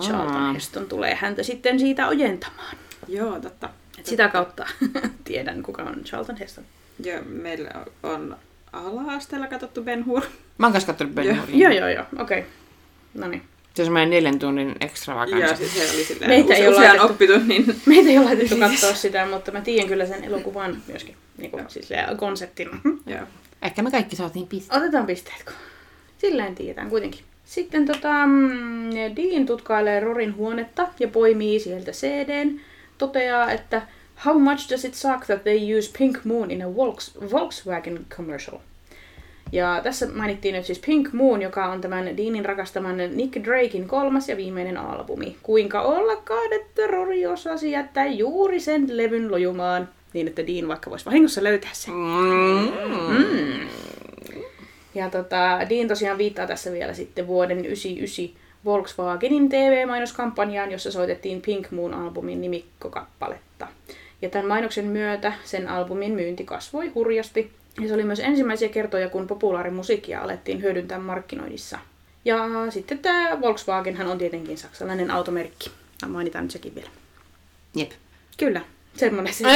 Charlton 0.00 0.54
Heston 0.54 0.86
tulee 0.86 1.14
häntä 1.14 1.42
sitten 1.42 1.80
siitä 1.80 2.08
ojentamaan. 2.08 2.76
Joo, 3.08 3.40
totta. 3.40 3.68
Et 3.98 4.06
sitä 4.06 4.28
kautta 4.28 4.66
tiedän, 5.24 5.62
kuka 5.62 5.82
on 5.82 6.04
Charlton 6.04 6.36
Heston. 6.36 6.64
Joo, 7.04 7.22
meillä 7.26 7.70
on 8.02 8.36
ala-asteella 8.72 9.46
katsottu 9.46 9.82
Ben 9.82 10.06
Hur. 10.06 10.22
Mä 10.58 10.66
oon 10.66 10.72
kanssa 10.72 10.86
kattonut 10.86 11.14
Ben 11.14 11.26
Joo. 11.26 11.36
Hurin. 11.36 11.58
Joo, 11.58 11.72
joo, 11.72 11.88
joo. 11.88 12.04
Okei. 12.18 12.38
Okay. 12.38 12.50
No 13.14 13.28
niin. 13.28 13.42
Se 13.76 13.82
on 13.82 13.86
semmoinen 13.86 14.10
neljän 14.10 14.38
tunnin 14.38 14.74
extravaganza. 14.80 15.46
Ja 15.46 15.56
siis 15.56 15.74
se 15.74 15.94
oli 15.94 16.04
silleen 16.04 16.30
Meitä 16.30 16.46
use, 16.52 16.54
ei 16.62 16.68
ole 16.68 16.76
usean 16.76 16.96
laitettu- 16.96 17.12
oppitunnin. 17.12 17.64
Meitä 17.86 18.10
ei 18.10 18.18
ole 18.18 18.26
laitettu 18.26 18.56
katsoa 18.68 18.94
sitä, 18.94 19.26
mutta 19.26 19.52
mä 19.52 19.60
tiedän 19.60 19.88
kyllä 19.88 20.06
sen 20.06 20.24
elokuvan 20.24 20.82
myöskin. 20.88 21.16
Niin 21.38 21.50
kuin, 21.50 21.64
siis 21.68 21.88
konseptina. 22.16 22.78
Joo. 23.06 23.20
Ehkä 23.62 23.82
me 23.82 23.90
kaikki 23.90 24.16
saatiin 24.16 24.46
piste. 24.46 24.76
Otetaan 24.76 25.06
pisteet, 25.06 25.42
kun 25.44 25.52
silleen 26.18 26.54
tiedetään 26.54 26.90
kuitenkin. 26.90 27.20
Sitten 27.44 27.86
tota, 27.86 28.26
mm, 28.26 28.90
Dean 29.16 29.46
tutkailee 29.46 30.00
Rorin 30.00 30.36
huonetta 30.36 30.88
ja 31.00 31.08
poimii 31.08 31.60
sieltä 31.60 31.90
CDn. 31.92 32.60
Toteaa, 32.98 33.52
että 33.52 33.82
How 34.26 34.40
much 34.40 34.70
does 34.70 34.84
it 34.84 34.94
suck 34.94 35.26
that 35.26 35.42
they 35.42 35.78
use 35.78 35.90
Pink 35.98 36.24
Moon 36.24 36.50
in 36.50 36.62
a 36.62 36.66
Volks- 36.66 37.30
Volkswagen 37.32 38.06
commercial? 38.16 38.58
Ja 39.52 39.80
tässä 39.82 40.08
mainittiin 40.14 40.54
nyt 40.54 40.64
siis 40.64 40.78
Pink 40.78 41.12
Moon, 41.12 41.42
joka 41.42 41.66
on 41.66 41.80
tämän 41.80 42.16
Deanin 42.16 42.44
rakastaman 42.44 42.96
Nick 42.96 43.44
Drakein 43.44 43.88
kolmas 43.88 44.28
ja 44.28 44.36
viimeinen 44.36 44.78
albumi. 44.78 45.36
Kuinka 45.42 45.82
ollakaan, 45.82 46.52
että 46.52 46.86
Rory 46.86 47.26
osasi 47.26 47.70
jättää 47.70 48.06
juuri 48.06 48.60
sen 48.60 48.96
levyn 48.96 49.30
lojumaan, 49.30 49.88
niin 50.12 50.28
että 50.28 50.46
Dean 50.46 50.68
vaikka 50.68 50.90
voisi 50.90 51.04
vahingossa 51.04 51.44
löytää 51.44 51.70
sen. 51.72 51.94
Mm. 53.08 53.68
Ja 54.94 55.10
tota, 55.10 55.58
Dean 55.68 55.88
tosiaan 55.88 56.18
viittaa 56.18 56.46
tässä 56.46 56.72
vielä 56.72 56.94
sitten 56.94 57.26
vuoden 57.26 57.56
1999 57.56 58.46
Volkswagenin 58.64 59.48
TV-mainoskampanjaan, 59.48 60.72
jossa 60.72 60.92
soitettiin 60.92 61.42
Pink 61.42 61.70
Moon-albumin 61.70 62.40
nimikkokappaletta. 62.40 63.68
Ja 64.22 64.28
tämän 64.28 64.48
mainoksen 64.48 64.84
myötä 64.84 65.32
sen 65.44 65.68
albumin 65.68 66.12
myynti 66.12 66.44
kasvoi 66.44 66.88
hurjasti. 66.88 67.50
Ja 67.80 67.88
se 67.88 67.94
oli 67.94 68.04
myös 68.04 68.20
ensimmäisiä 68.20 68.68
kertoja, 68.68 69.08
kun 69.08 69.26
populaarimusiikkia 69.26 70.20
alettiin 70.20 70.62
hyödyntää 70.62 70.98
markkinoinnissa. 70.98 71.78
Ja 72.24 72.36
sitten 72.70 72.98
tämä 72.98 73.40
Volkswagenhan 73.40 74.06
on 74.06 74.18
tietenkin 74.18 74.58
saksalainen 74.58 75.10
automerkki. 75.10 75.70
Ja 76.02 76.08
Mainitaan 76.08 76.44
nyt 76.44 76.50
sekin 76.50 76.74
vielä. 76.74 76.88
Jep. 77.74 77.90
Kyllä, 78.38 78.60
semmoinen 78.96 79.34
se. 79.34 79.44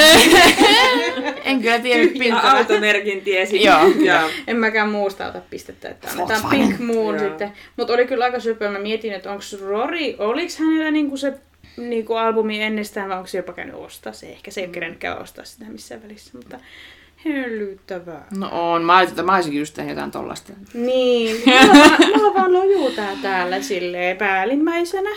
En 1.45 1.61
kyllä 1.61 1.77
Ja 1.77 2.09
pintaa. 2.18 2.51
automerkin 2.57 3.21
tiesi. 3.21 3.62
Joo. 3.66 3.87
Joo. 4.05 4.31
En 4.47 4.57
mäkään 4.57 4.89
muusta 4.89 5.27
ota 5.27 5.41
pistettä, 5.51 5.89
että 5.89 6.09
annetaan. 6.11 6.51
Pink 6.51 6.79
Moon 6.79 7.16
Joo. 7.16 7.29
sitten. 7.29 7.53
Mutta 7.77 7.93
oli 7.93 8.07
kyllä 8.07 8.25
aika 8.25 8.41
söpö. 8.41 8.71
Mä 8.71 8.79
mietin, 8.79 9.12
että 9.12 9.31
onko 9.31 9.43
Rory, 9.61 10.14
oliks 10.18 10.59
hänellä 10.59 10.91
niinku 10.91 11.16
se 11.16 11.33
niinku 11.77 12.14
albumi 12.14 12.62
ennestään 12.62 13.09
vai 13.09 13.16
onko 13.16 13.27
se 13.27 13.39
jopa 13.39 13.53
käynyt 13.53 13.75
ostaa 13.75 14.12
se. 14.12 14.27
Ehkä 14.27 14.51
se 14.51 14.61
ei 14.61 14.66
ole 14.66 14.75
kerennyt 14.75 14.99
käydä 14.99 15.16
ostaa 15.16 15.45
sitä 15.45 15.64
missään 15.64 16.03
välissä, 16.03 16.31
mutta 16.35 16.59
hellyttävää. 17.25 18.27
No 18.37 18.73
on. 18.73 18.85
Mä 18.85 18.97
ajattelin, 18.97 19.12
että 19.12 19.23
mä 19.23 19.35
olisinkin 19.35 19.61
just 19.61 19.75
tehnyt 19.75 19.95
jotain 19.95 20.11
tollasta. 20.11 20.53
Niin, 20.75 21.37
mulla 21.47 21.75
vaan, 21.75 21.99
mulla 22.16 22.35
vaan 22.35 22.53
lojuu 22.53 22.91
tää 22.91 23.16
täällä 23.23 23.62
silleen 23.62 24.16
päällimmäisenä. 24.16 25.11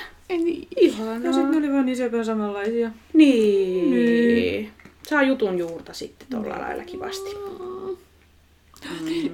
Ihanaa. 0.79 1.19
No 1.19 1.33
sit 1.33 1.49
ne 1.49 1.57
oli 1.57 1.71
vaan 1.73 1.85
niin 1.85 1.97
söpön 1.97 2.25
samanlaisia. 2.25 2.91
Niin. 3.13 3.91
niin. 3.91 4.71
Saa 5.03 5.23
jutun 5.23 5.57
juurta 5.57 5.93
sitten 5.93 6.27
tolla 6.31 6.59
lailla 6.59 6.83
kivasti. 6.83 7.29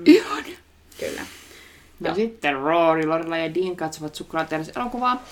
Ihan. 0.06 0.44
Kyllä. 1.00 1.22
No 2.00 2.16
sitten 2.16 2.56
Rory, 2.56 3.06
Lorela 3.06 3.38
ja 3.38 3.54
Dean 3.56 3.76
katsovat 3.76 4.16
suklaateräs-elokuvaa. 4.16 5.24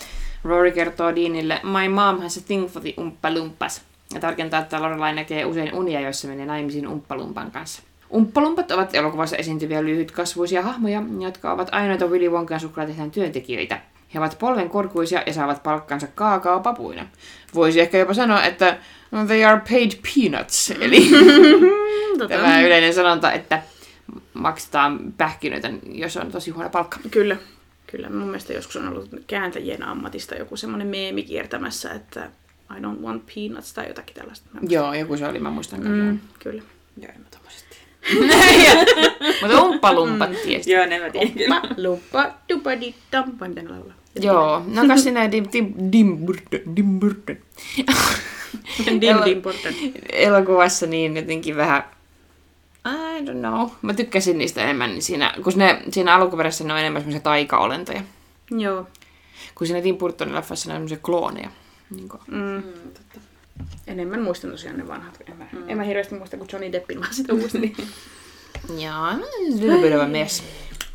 Rory 0.43 0.71
kertoo 0.71 1.15
Deanille, 1.15 1.61
My 1.63 1.89
mom 1.89 2.21
has 2.21 2.37
a 2.37 2.41
thing 2.47 2.69
for 2.69 2.81
the 2.81 2.93
umppalumpas. 2.97 3.81
Ja 4.13 4.19
tarkentaa, 4.19 4.59
että 4.59 4.81
Lorelai 4.81 5.15
näkee 5.15 5.45
usein 5.45 5.73
unia, 5.73 6.01
joissa 6.01 6.27
menee 6.27 6.45
naimisiin 6.45 6.87
umppalumpan 6.87 7.51
kanssa. 7.51 7.83
Umppalumpat 8.13 8.71
ovat 8.71 8.95
elokuvassa 8.95 9.37
esiintyviä 9.37 9.83
lyhytkasvuisia 9.83 10.61
hahmoja, 10.61 11.03
jotka 11.19 11.51
ovat 11.51 11.69
ainoita 11.71 12.07
Willy 12.07 12.29
Wonkan 12.29 12.59
suklaatehtaan 12.59 13.11
työntekijöitä. 13.11 13.81
He 14.13 14.19
ovat 14.19 14.39
polvenkorkuisia 14.39 15.23
ja 15.25 15.33
saavat 15.33 15.63
palkkansa 15.63 16.07
kaakaopapuina. 16.15 17.07
Voisi 17.55 17.79
ehkä 17.79 17.97
jopa 17.97 18.13
sanoa, 18.13 18.43
että 18.43 18.77
they 19.27 19.43
are 19.43 19.61
paid 19.69 19.91
peanuts, 20.01 20.71
eli 20.81 21.09
tämä 22.27 22.61
yleinen 22.61 22.93
sanonta, 22.93 23.31
että 23.31 23.61
maksetaan 24.33 25.13
pähkinöitä, 25.17 25.69
jos 25.91 26.17
on 26.17 26.31
tosi 26.31 26.51
huono 26.51 26.69
palkka. 26.69 26.99
Kyllä. 27.11 27.37
Kyllä, 27.91 28.09
mun 28.09 28.25
mielestä 28.25 28.53
joskus 28.53 28.75
on 28.75 28.87
ollut 28.87 29.09
kääntäjien 29.27 29.83
ammatista 29.83 30.35
joku 30.35 30.57
semmoinen 30.57 30.87
meemi 30.87 31.23
kiertämässä, 31.23 31.91
että 31.91 32.29
I 32.71 32.79
don't 32.81 33.01
want 33.01 33.23
peanuts 33.35 33.73
tai 33.73 33.87
jotakin 33.87 34.15
tällaista. 34.15 34.49
Mä- 34.53 34.59
Joo, 34.69 34.93
joku 34.93 35.17
se 35.17 35.27
oli, 35.27 35.39
mä 35.39 35.49
muistan 35.49 35.81
kyllä. 35.81 36.03
Mm, 36.11 36.19
kyllä. 36.39 36.61
Joo, 36.97 37.11
en 37.15 37.21
mä 37.21 37.27
tommoset 37.31 37.65
tiedä. 37.69 38.75
Mutta 39.41 39.61
umppalumpat 39.61 40.29
tiesi. 40.43 40.71
Joo, 40.71 40.85
ne 40.85 40.99
mä 40.99 41.09
tiedän 41.09 41.31
kyllä. 41.33 41.61
Pa, 41.61 41.67
lupa, 41.77 42.31
dupa, 42.53 42.81
di, 42.81 42.95
dam, 43.11 43.31
vai 43.39 43.49
miten 43.49 43.65
ne 43.65 43.71
laulaa? 43.71 43.93
Joo, 44.21 44.63
no 44.67 44.87
kas 44.87 45.03
sinä 45.03 45.31
dim, 45.31 45.45
dim, 45.53 45.73
dim, 45.91 46.17
dim. 46.75 46.99
Dim, 48.99 48.99
dim. 49.25 49.41
Elokuvassa 50.11 50.85
niin 50.87 51.15
jotenkin 51.15 51.55
vähän, 51.55 51.83
I 52.85 53.21
don't 53.25 53.39
know. 53.39 53.69
Mä 53.81 53.93
tykkäsin 53.93 54.37
niistä 54.37 54.61
enemmän 54.63 54.89
niin 54.89 55.01
siinä, 55.01 55.33
kun 55.43 55.53
ne, 55.55 55.81
siinä 55.91 56.15
alkuperäisessä 56.15 56.63
ne 56.63 56.73
on 56.73 56.79
enemmän 56.79 57.01
semmoisia 57.01 57.21
taika-olentoja. 57.21 58.01
Joo. 58.51 58.87
Kun 59.55 59.67
siinä 59.67 59.81
Tim 59.81 59.97
Burtonin 59.97 60.35
leffassa 60.35 60.69
ne 60.69 60.73
on 60.73 60.77
semmoisia 60.77 60.97
klooneja. 61.01 61.49
Niin 61.89 62.09
kuin. 62.09 62.21
Mm. 62.27 62.37
Mm, 62.37 62.63
totta. 62.93 63.19
Enemmän 63.87 64.21
muistan 64.21 64.51
tosiaan 64.51 64.77
ne 64.77 64.87
vanhat. 64.87 65.19
En 65.29 65.37
mä, 65.37 65.47
mm. 65.51 65.69
en 65.69 65.77
mä 65.77 65.83
hirveästi 65.83 66.15
muista 66.15 66.37
kuin 66.37 66.49
Johnny 66.51 66.71
Deppin, 66.71 66.99
vaan 66.99 67.13
sitä 67.13 67.33
muistin. 67.33 67.75
Joo, 68.83 69.27
little 69.49 69.81
bit 69.81 69.95
of 69.95 70.01
a 70.01 70.07
mess. 70.07 70.43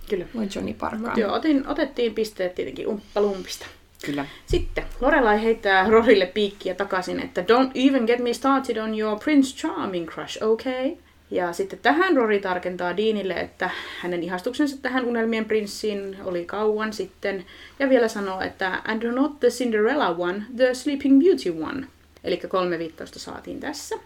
Kyllä. 0.09 0.26
Voi 0.34 0.49
Johnny 0.55 0.74
Parkaan. 0.74 1.03
Mut 1.03 1.16
joo, 1.16 1.34
otin, 1.34 1.66
otettiin 1.66 2.14
pisteet 2.14 2.55
tietenkin 2.55 2.86
umppalumpista. 2.86 3.66
Kyllä. 4.07 4.26
Sitten 4.47 4.84
Lorelai 5.01 5.43
heittää 5.43 5.90
Rorille 5.90 6.26
piikkiä 6.26 6.74
takaisin, 6.74 7.20
että 7.20 7.40
don't 7.40 7.70
even 7.74 8.05
get 8.05 8.18
me 8.18 8.32
started 8.32 8.76
on 8.76 8.99
your 8.99 9.18
Prince 9.18 9.57
Charming 9.57 10.09
crush, 10.09 10.43
okay? 10.43 10.97
Ja 11.33 11.53
sitten 11.53 11.78
tähän 11.78 12.16
Rory 12.16 12.41
tarkentaa 12.41 12.97
Deanille, 12.97 13.35
että 13.35 13.70
hänen 14.01 14.22
ihastuksensa 14.22 14.76
tähän 14.83 15.05
unelmien 15.05 15.45
prinssiin 15.45 16.16
oli 16.24 16.45
kauan 16.45 16.93
sitten. 16.93 17.45
Ja 17.78 17.89
vielä 17.89 18.09
sanoo, 18.09 18.41
että 18.41 18.83
and 18.85 19.03
not 19.03 19.41
the 19.41 19.49
Cinderella 19.49 20.09
one, 20.09 20.43
the 20.57 20.74
Sleeping 20.74 21.20
Beauty 21.24 21.62
one. 21.62 21.87
Eli 22.24 22.37
kolme 22.37 22.78
viittausta 22.78 23.18
saatiin 23.18 23.61
tässä. 23.61 23.97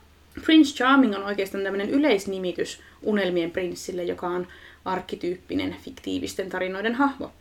Prince 0.44 0.74
Charming 0.74 1.14
on 1.16 1.24
oikeastaan 1.24 1.64
tämmöinen 1.64 1.90
yleisnimitys 1.90 2.80
unelmien 3.02 3.50
prinssille, 3.50 4.04
joka 4.04 4.26
on 4.26 4.46
arkkityyppinen 4.84 5.76
fiktiivisten 5.82 6.48
tarinoiden 6.48 6.94
hahmo. 6.94 7.32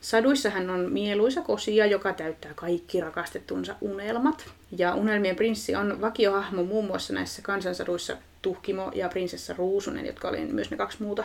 Saduissa 0.00 0.50
hän 0.50 0.70
on 0.70 0.92
mieluisa 0.92 1.40
kosia, 1.40 1.86
joka 1.86 2.12
täyttää 2.12 2.52
kaikki 2.54 3.00
rakastettunsa 3.00 3.74
unelmat. 3.80 4.50
Ja 4.78 4.94
Unelmien 4.94 5.36
prinssi 5.36 5.74
on 5.74 6.00
vakiohahmo 6.00 6.64
muun 6.64 6.84
muassa 6.84 7.12
näissä 7.12 7.42
kansansaduissa 7.42 8.16
Tuhkimo 8.42 8.90
ja 8.94 9.08
prinsessa 9.08 9.54
Ruusunen, 9.58 10.06
jotka 10.06 10.28
oli 10.28 10.40
myös 10.40 10.70
ne 10.70 10.76
kaksi 10.76 11.02
muuta 11.02 11.24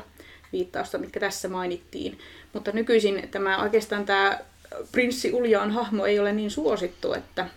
viittausta, 0.53 0.97
mitkä 0.97 1.19
tässä 1.19 1.47
mainittiin. 1.47 2.19
Mutta 2.53 2.71
nykyisin 2.71 3.27
tämä 3.31 3.61
oikeastaan 3.61 4.05
tämä 4.05 4.39
prinssi 4.91 5.33
Uljaan 5.33 5.71
hahmo 5.71 6.05
ei 6.05 6.19
ole 6.19 6.33
niin 6.33 6.51
suosittu, 6.51 7.13
että 7.13 7.47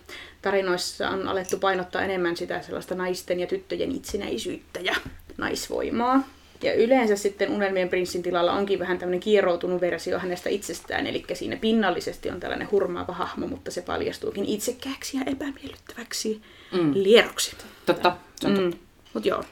tarinoissa 0.41 1.09
on 1.09 1.27
alettu 1.27 1.57
painottaa 1.57 2.01
enemmän 2.01 2.37
sitä 2.37 2.61
sellaista 2.61 2.95
naisten 2.95 3.39
ja 3.39 3.47
tyttöjen 3.47 3.91
itsenäisyyttä 3.91 4.79
ja 4.79 4.95
naisvoimaa. 5.37 6.27
Ja 6.63 6.73
yleensä 6.73 7.15
sitten 7.15 7.51
Unelmien 7.51 7.89
prinssin 7.89 8.23
tilalla 8.23 8.53
onkin 8.53 8.79
vähän 8.79 8.97
tämmöinen 8.97 9.19
kieroutunut 9.19 9.81
versio 9.81 10.19
hänestä 10.19 10.49
itsestään, 10.49 11.07
eli 11.07 11.25
siinä 11.33 11.55
pinnallisesti 11.55 12.29
on 12.29 12.39
tällainen 12.39 12.71
hurmaava 12.71 13.13
hahmo, 13.13 13.47
mutta 13.47 13.71
se 13.71 13.81
paljastuukin 13.81 14.45
itsekkääksi 14.45 15.17
ja 15.17 15.23
epämiellyttäväksi 15.25 16.41
mm. 16.71 16.91
lieroksi. 16.93 17.55
Totta, 17.85 18.17
se 18.35 18.47
on 18.47 18.53
totta. 18.53 18.77
Mm. 18.77 18.86
Mut 19.17 19.25
joo. 19.25 19.43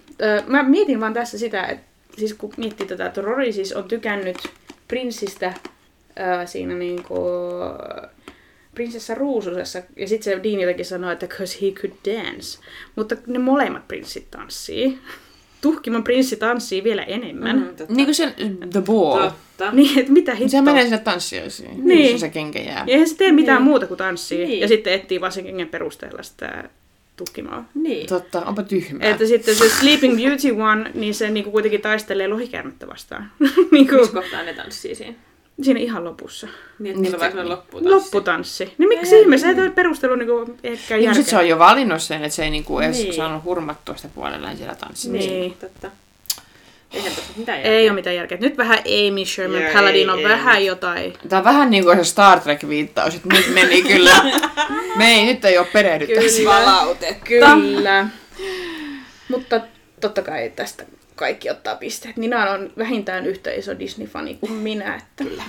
Mä 0.48 0.64
mietin 0.64 1.00
vaan 1.00 1.14
tässä 1.14 1.38
sitä, 1.38 1.64
että 1.64 1.86
siis 2.18 2.34
kun 2.34 2.54
miettii 2.58 2.88
tätä, 2.88 3.06
että 3.06 3.22
Rory 3.22 3.52
siis 3.52 3.74
on 3.74 3.84
tykännyt 3.84 4.38
prinssistä 4.88 5.54
ö, 6.44 6.48
siinä 6.48 6.74
niinku 6.74 7.16
prinsessa 8.76 9.16
Ruususessa, 9.16 9.82
ja 9.96 10.08
sitten 10.08 10.24
se 10.34 10.44
Dean 10.44 10.60
jotenkin 10.60 10.86
sanoi, 10.86 11.14
että 11.14 11.28
cause 11.28 11.58
he 11.62 11.72
could 11.72 11.94
dance. 12.06 12.60
Mutta 12.96 13.16
ne 13.28 13.40
molemmat 13.40 13.88
prinssit 13.88 14.32
tanssii. 14.32 15.00
Tuhkimon 15.62 16.04
prinssi 16.04 16.36
tanssii 16.36 16.84
vielä 16.84 17.04
enemmän. 17.04 17.58
Mm, 17.60 17.76
totta. 17.76 17.94
Niin 17.94 18.06
kuin 18.06 18.16
se 18.16 18.34
The 18.72 18.82
Ball. 18.82 19.30
Totta. 19.30 19.72
Niin, 19.72 20.00
että 20.00 20.12
mitä 20.12 20.32
hittoa. 20.36 20.50
Se 20.50 20.62
menee 20.62 20.84
sinne 20.84 20.98
tanssijoisiin, 20.98 21.70
Niin. 21.88 22.12
missä 22.12 22.18
se 22.18 22.30
kenkä 22.30 22.60
jää. 22.60 22.84
Ja 22.88 22.94
eihän 22.94 23.10
se 23.10 23.16
tee 23.18 23.32
mitään 23.32 23.58
Niin. 23.62 23.70
muuta 23.70 23.88
kuin 23.88 23.98
tanssii. 23.98 24.46
Niin. 24.48 24.60
Ja 24.60 24.68
sitten 24.68 24.94
etsii 24.94 25.22
vaan 25.22 25.32
sen 25.32 25.44
kengän 25.46 25.68
perusteella 25.68 26.24
sitä 26.24 26.64
tuhkimoa. 27.16 27.64
Niin. 27.74 28.08
Totta, 28.08 28.42
onpa 28.46 28.64
tyhmää. 28.64 29.10
Että 29.10 29.26
sitten 29.26 29.56
se 29.56 29.70
Sleeping 29.70 30.16
Beauty 30.18 30.52
One, 30.52 30.92
niin 30.94 31.14
se 31.16 31.30
niinku 31.30 31.52
kuitenkin 31.52 31.82
taistelee 31.82 32.28
lohikäärmettä 32.28 32.88
vastaan. 32.88 33.32
niinku, 33.72 33.96
Missä 33.96 34.14
kohtaa 34.14 34.44
ne 34.44 34.54
tanssii 34.54 34.96
siinä? 34.96 35.14
Siinä 35.62 35.80
ihan 35.80 36.04
lopussa. 36.04 36.48
Niin, 36.80 36.90
että 36.92 37.02
niillä 37.02 37.16
on 37.16 37.22
sellainen 37.22 37.50
lopputanssi. 37.50 37.90
Lopputanssi. 37.96 38.74
Niin 38.78 38.90
miksi 38.90 39.20
ihmeessä 39.20 39.48
ei 39.48 39.56
toi 39.56 39.70
perustelu 39.70 40.16
niinku 40.16 40.56
ehkä 40.64 40.96
Niin, 40.96 41.04
järkeä? 41.04 41.24
sit 41.24 41.30
se 41.30 41.38
on 41.38 41.48
jo 41.48 41.60
valinnut 41.60 42.02
sen, 42.02 42.24
että 42.24 42.36
se 42.36 42.44
ei 42.44 42.50
niinku 42.50 42.80
edes 42.80 42.98
Niin. 42.98 43.14
saanut 43.14 43.44
hurmattua 43.44 43.96
sitä 43.96 44.08
puolellaan 44.16 44.58
siellä 44.58 44.76
tanssissa. 44.76 45.12
Niin. 45.18 45.54
Totta. 45.62 45.92
Eihän 46.94 47.16
tässä 47.16 47.32
mitään 47.38 47.58
järkeä. 47.58 47.74
Ei 47.74 47.90
ole 47.90 47.96
mitään 47.96 48.16
järkeä. 48.16 48.38
Nyt 48.38 48.58
vähän 48.58 48.78
Amy 48.80 49.26
Sherman 49.26 49.62
Joo, 49.62 49.74
Paladin 49.74 49.96
ei, 49.96 50.10
on 50.10 50.20
ei 50.20 50.24
vähän 50.26 50.56
nyt. 50.56 50.66
jotain. 50.66 51.14
Tää 51.30 51.40
on 51.40 51.46
vähän 51.46 51.70
niinku 51.70 51.92
se 51.96 52.04
Star 52.04 52.40
Trek-viittaus, 52.40 53.16
että 53.16 53.28
nyt 53.34 53.54
meni 53.54 53.82
kyllä. 53.82 54.16
Me 54.98 55.08
ei, 55.14 55.26
nyt 55.26 55.46
ei 55.46 55.58
ole 55.58 55.68
perehdytty 55.74 56.16
Kyllä. 56.16 56.30
siihen. 56.30 56.54
Palautetta. 56.54 57.26
Kyllä. 57.26 58.08
Mutta 59.30 59.62
totta 60.02 60.22
kai 60.22 60.52
tästä 60.56 60.86
kaikki 61.16 61.50
ottaa 61.50 61.76
pisteet. 61.76 62.18
Nina 62.18 62.52
on 62.52 62.74
vähintään 62.78 63.26
yhtä 63.26 63.52
iso 63.52 63.72
Disney-fani 63.80 64.38
kuin 64.40 64.52
minä. 64.52 64.96
Että... 64.96 65.24
Kyllä. 65.24 65.44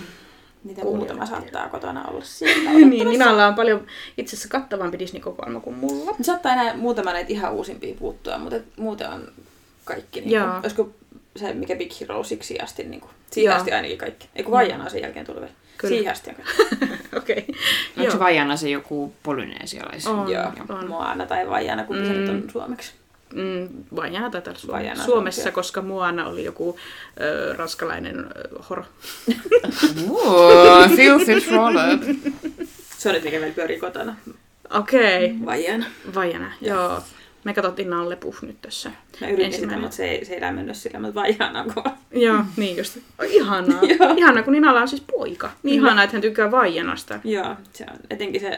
Niitä 0.65 0.83
Kuulijat 0.83 1.09
muutama 1.09 1.27
saattaa 1.27 1.69
kotona 1.69 2.05
olla 2.05 2.25
siellä. 2.39 2.71
niin, 2.73 3.09
Ninalla 3.11 3.47
on 3.47 3.55
paljon 3.55 3.87
itse 4.19 4.37
asiassa 4.37 4.49
kattavampi 4.49 4.99
Disney-kokoelma 4.99 5.61
kuin 5.61 5.77
mulla. 5.77 6.15
Saattaa 6.23 6.53
enää 6.53 6.77
muutama 6.77 7.13
näitä 7.13 7.33
ihan 7.33 7.53
uusimpia 7.53 7.95
puuttua, 7.99 8.39
mutta 8.39 8.57
muuten 8.77 9.11
on 9.11 9.29
kaikki. 9.85 10.21
Niin 10.21 10.41
kuin, 10.43 10.51
olisiko 10.63 10.91
se, 11.39 11.55
mikä 11.55 11.77
Big 11.77 11.93
Hero 12.01 12.25
siksi 12.25 12.59
asti, 12.59 12.85
niin 12.85 13.01
kuin, 13.01 13.11
siihen 13.31 13.51
Joo. 13.51 13.57
asti 13.57 13.73
ainakin 13.73 13.99
kaikki. 13.99 14.29
Ei 14.37 14.45
kun 14.45 14.53
Vajana 14.53 14.89
sen 14.89 15.03
jälkeen 15.03 15.27
tullut 15.27 15.43
vielä. 15.43 15.55
Kyllä. 15.79 15.95
Siihen 15.95 16.13
asti 16.13 16.31
on. 16.31 16.37
Okei. 17.19 17.47
Onko 17.97 18.11
se 18.11 18.19
vajana 18.19 18.57
se 18.57 18.71
joku 18.71 19.15
polyneesialais? 19.23 20.07
On. 20.07 20.31
Joo, 20.31 20.53
on. 20.69 20.89
Moana 20.89 21.27
tai 21.27 21.51
Vajana, 21.51 21.85
kumpi 21.85 22.07
se 22.07 22.13
nyt 22.13 22.29
on 22.29 22.51
suomeksi. 22.51 22.93
Mm, 23.35 23.69
Vajana 23.97 24.27
olla 24.27 24.41
Suomessa, 24.43 24.73
Vajana 24.73 25.05
Suomessa 25.05 25.05
Suomessa. 25.05 25.53
koska 25.53 25.83
Moana 25.83 26.27
oli 26.27 26.45
joku 26.45 26.79
ö, 27.21 27.53
ranskalainen 27.53 28.19
ö, 28.19 28.63
horo. 28.71 28.85
Ooh, 30.11 30.91
filthy 30.97 31.41
trollop. 31.41 32.03
Se 32.99 33.09
on 33.09 33.15
nyt 33.15 33.25
mikä 33.25 33.39
meillä 33.39 33.55
pyörii 33.55 33.81
kotona. 33.81 34.17
Okei, 34.71 35.25
okay. 35.25 35.47
Vajana. 35.47 35.87
Vajana, 36.15 36.53
joo. 36.61 37.03
Me 37.47 37.55
katsottiin 37.55 37.91
Nalle 37.91 38.17
Puh 38.17 38.37
nyt 38.43 38.57
tässä. 38.63 38.91
Mä 39.21 39.29
yritin 39.29 39.53
sitä, 39.53 39.79
mutta 39.79 39.97
se 39.97 40.11
ei, 40.11 40.25
se 40.25 40.35
ei 40.35 40.41
lämmennyt 40.41 40.77
sillä, 40.77 40.99
mutta 40.99 41.21
Vajana 41.21 41.61
on 41.61 41.75
kova. 41.75 41.97
Joo, 42.13 42.45
niin 42.57 42.77
just. 42.77 42.97
Oh, 43.19 43.27
ihanaa. 43.31 43.81
Ihanaa, 44.17 44.43
kun 44.43 44.53
Ninalla 44.53 44.81
on 44.81 44.89
siis 44.89 45.03
poika. 45.13 45.51
Niin 45.63 45.75
ihanaa, 45.75 46.05
että 46.05 46.15
hän 46.17 46.23
tykkää 46.23 46.51
Vajanasta. 46.51 47.21
Joo, 47.25 47.57
se 47.73 47.85
on 47.91 47.99
etenkin 48.11 48.41
se 48.41 48.57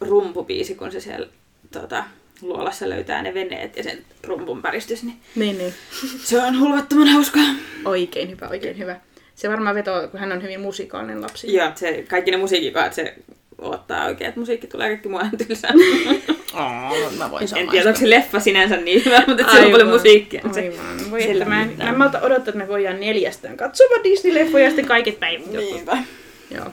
rumpubiisi, 0.00 0.74
kun 0.74 0.92
se 0.92 1.00
siellä 1.00 1.26
tota, 1.72 2.04
luolassa 2.42 2.88
löytää 2.88 3.22
ne 3.22 3.34
veneet 3.34 3.76
ja 3.76 3.82
sen 3.82 3.98
rumpun 4.24 4.62
päristys, 4.62 5.02
niin 5.02 5.16
Niin, 5.34 5.58
niin. 5.58 5.74
se 6.24 6.42
on 6.42 6.60
hulvattoman 6.60 7.08
hauskaa. 7.08 7.46
Oikein 7.84 8.30
hyvä, 8.30 8.48
oikein 8.48 8.78
hyvä. 8.78 9.00
Se 9.34 9.48
varmaan 9.48 9.74
vetoo, 9.74 10.08
kun 10.08 10.20
hän 10.20 10.32
on 10.32 10.42
hyvin 10.42 10.60
musikaalinen 10.60 11.22
lapsi. 11.22 11.54
Joo, 11.54 11.70
se, 11.74 12.04
kaikki 12.08 12.30
ne 12.30 12.36
musiikikaat, 12.36 12.92
se 12.92 13.14
odottaa 13.58 14.04
oikein, 14.04 14.28
että 14.28 14.40
musiikki 14.40 14.66
tulee 14.66 14.88
kaikki 14.88 15.08
mua 15.08 15.20
ihan 15.20 15.38
tylsää. 15.46 15.72
Oh, 16.54 17.12
mä 17.18 17.30
voin 17.30 17.48
en 17.56 17.68
tiedä, 17.68 17.88
onko 17.88 18.00
se 18.00 18.10
leffa 18.10 18.40
sinänsä 18.40 18.76
niin 18.76 19.04
hyvä, 19.04 19.22
mutta 19.26 19.44
siellä 19.50 19.66
on 19.66 19.72
paljon 19.72 19.88
Aivan. 19.88 20.00
musiikkia. 20.00 20.42
Se, 20.52 20.60
Aivan. 20.60 21.10
Voi, 21.10 21.22
sillä 21.22 21.44
että 21.44 21.54
mä, 21.54 21.62
en, 21.62 21.74
mä 21.78 21.88
en 21.88 21.98
malta 21.98 22.20
odottaa, 22.20 22.50
että 22.50 22.58
me 22.58 22.68
voidaan 22.68 23.00
neljästään 23.00 23.56
katsomaan 23.56 24.00
Disney-leffoja 24.00 24.64
ja 24.64 24.68
sitten 24.70 24.86
kaiket 24.86 25.20
päivät. 25.20 25.46
Niinpä. 25.46 25.98
Joo. 26.50 26.66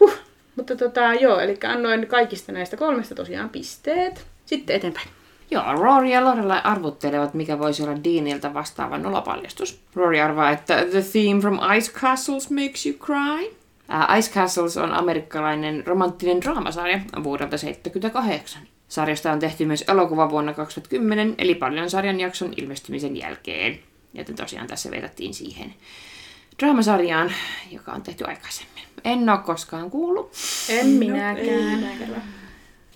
Huh. 0.00 0.14
Mutta 0.56 0.76
tota, 0.76 1.14
joo, 1.14 1.40
eli 1.40 1.58
annoin 1.64 2.06
kaikista 2.06 2.52
näistä 2.52 2.76
kolmesta 2.76 3.14
tosiaan 3.14 3.48
pisteet. 3.48 4.26
Sitten 4.46 4.76
eteenpäin. 4.76 5.08
Joo, 5.50 5.62
Rory 5.72 6.06
ja 6.06 6.24
Lorelai 6.24 6.60
arvuttelevat, 6.64 7.34
mikä 7.34 7.58
voisi 7.58 7.82
olla 7.82 8.04
Deanilta 8.04 8.54
vastaava 8.54 8.98
nolapaljastus. 8.98 9.80
Rory 9.94 10.20
arvaa, 10.20 10.50
että 10.50 10.84
The 10.90 11.02
theme 11.12 11.40
from 11.40 11.58
Ice 11.76 11.92
Castles 11.92 12.50
makes 12.50 12.86
you 12.86 12.94
cry. 12.98 13.56
Uh, 13.88 14.18
Ice 14.18 14.32
Castles 14.32 14.76
on 14.76 14.92
amerikkalainen 14.92 15.86
romanttinen 15.86 16.40
draamasarja 16.40 17.00
vuodelta 17.22 17.50
1978. 17.50 18.62
Sarjasta 18.88 19.32
on 19.32 19.38
tehty 19.38 19.64
myös 19.64 19.84
elokuva 19.88 20.30
vuonna 20.30 20.54
2010, 20.54 21.34
eli 21.38 21.54
paljon 21.54 21.90
sarjan 21.90 22.20
jakson 22.20 22.54
ilmestymisen 22.56 23.16
jälkeen. 23.16 23.78
Joten 24.14 24.36
tosiaan 24.36 24.66
tässä 24.66 24.90
vedettiin 24.90 25.34
siihen 25.34 25.74
draamasarjaan, 26.58 27.32
joka 27.70 27.92
on 27.92 28.02
tehty 28.02 28.24
aikaisemmin. 28.24 28.82
En 29.04 29.28
ole 29.28 29.38
koskaan 29.38 29.90
kuullut. 29.90 30.32
En 30.68 30.86
minäkään. 30.86 31.36
Ei 31.36 31.76
minäkään. 31.76 32.22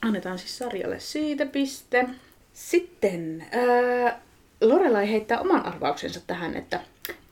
Annetaan 0.02 0.38
siis 0.38 0.58
sarjalle 0.58 1.00
siitä 1.00 1.46
piste. 1.46 2.08
Sitten 2.52 3.46
äh, 3.54 4.14
Lorelai 4.60 5.10
heittää 5.10 5.40
oman 5.40 5.66
arvauksensa 5.66 6.20
tähän, 6.26 6.56
että 6.56 6.80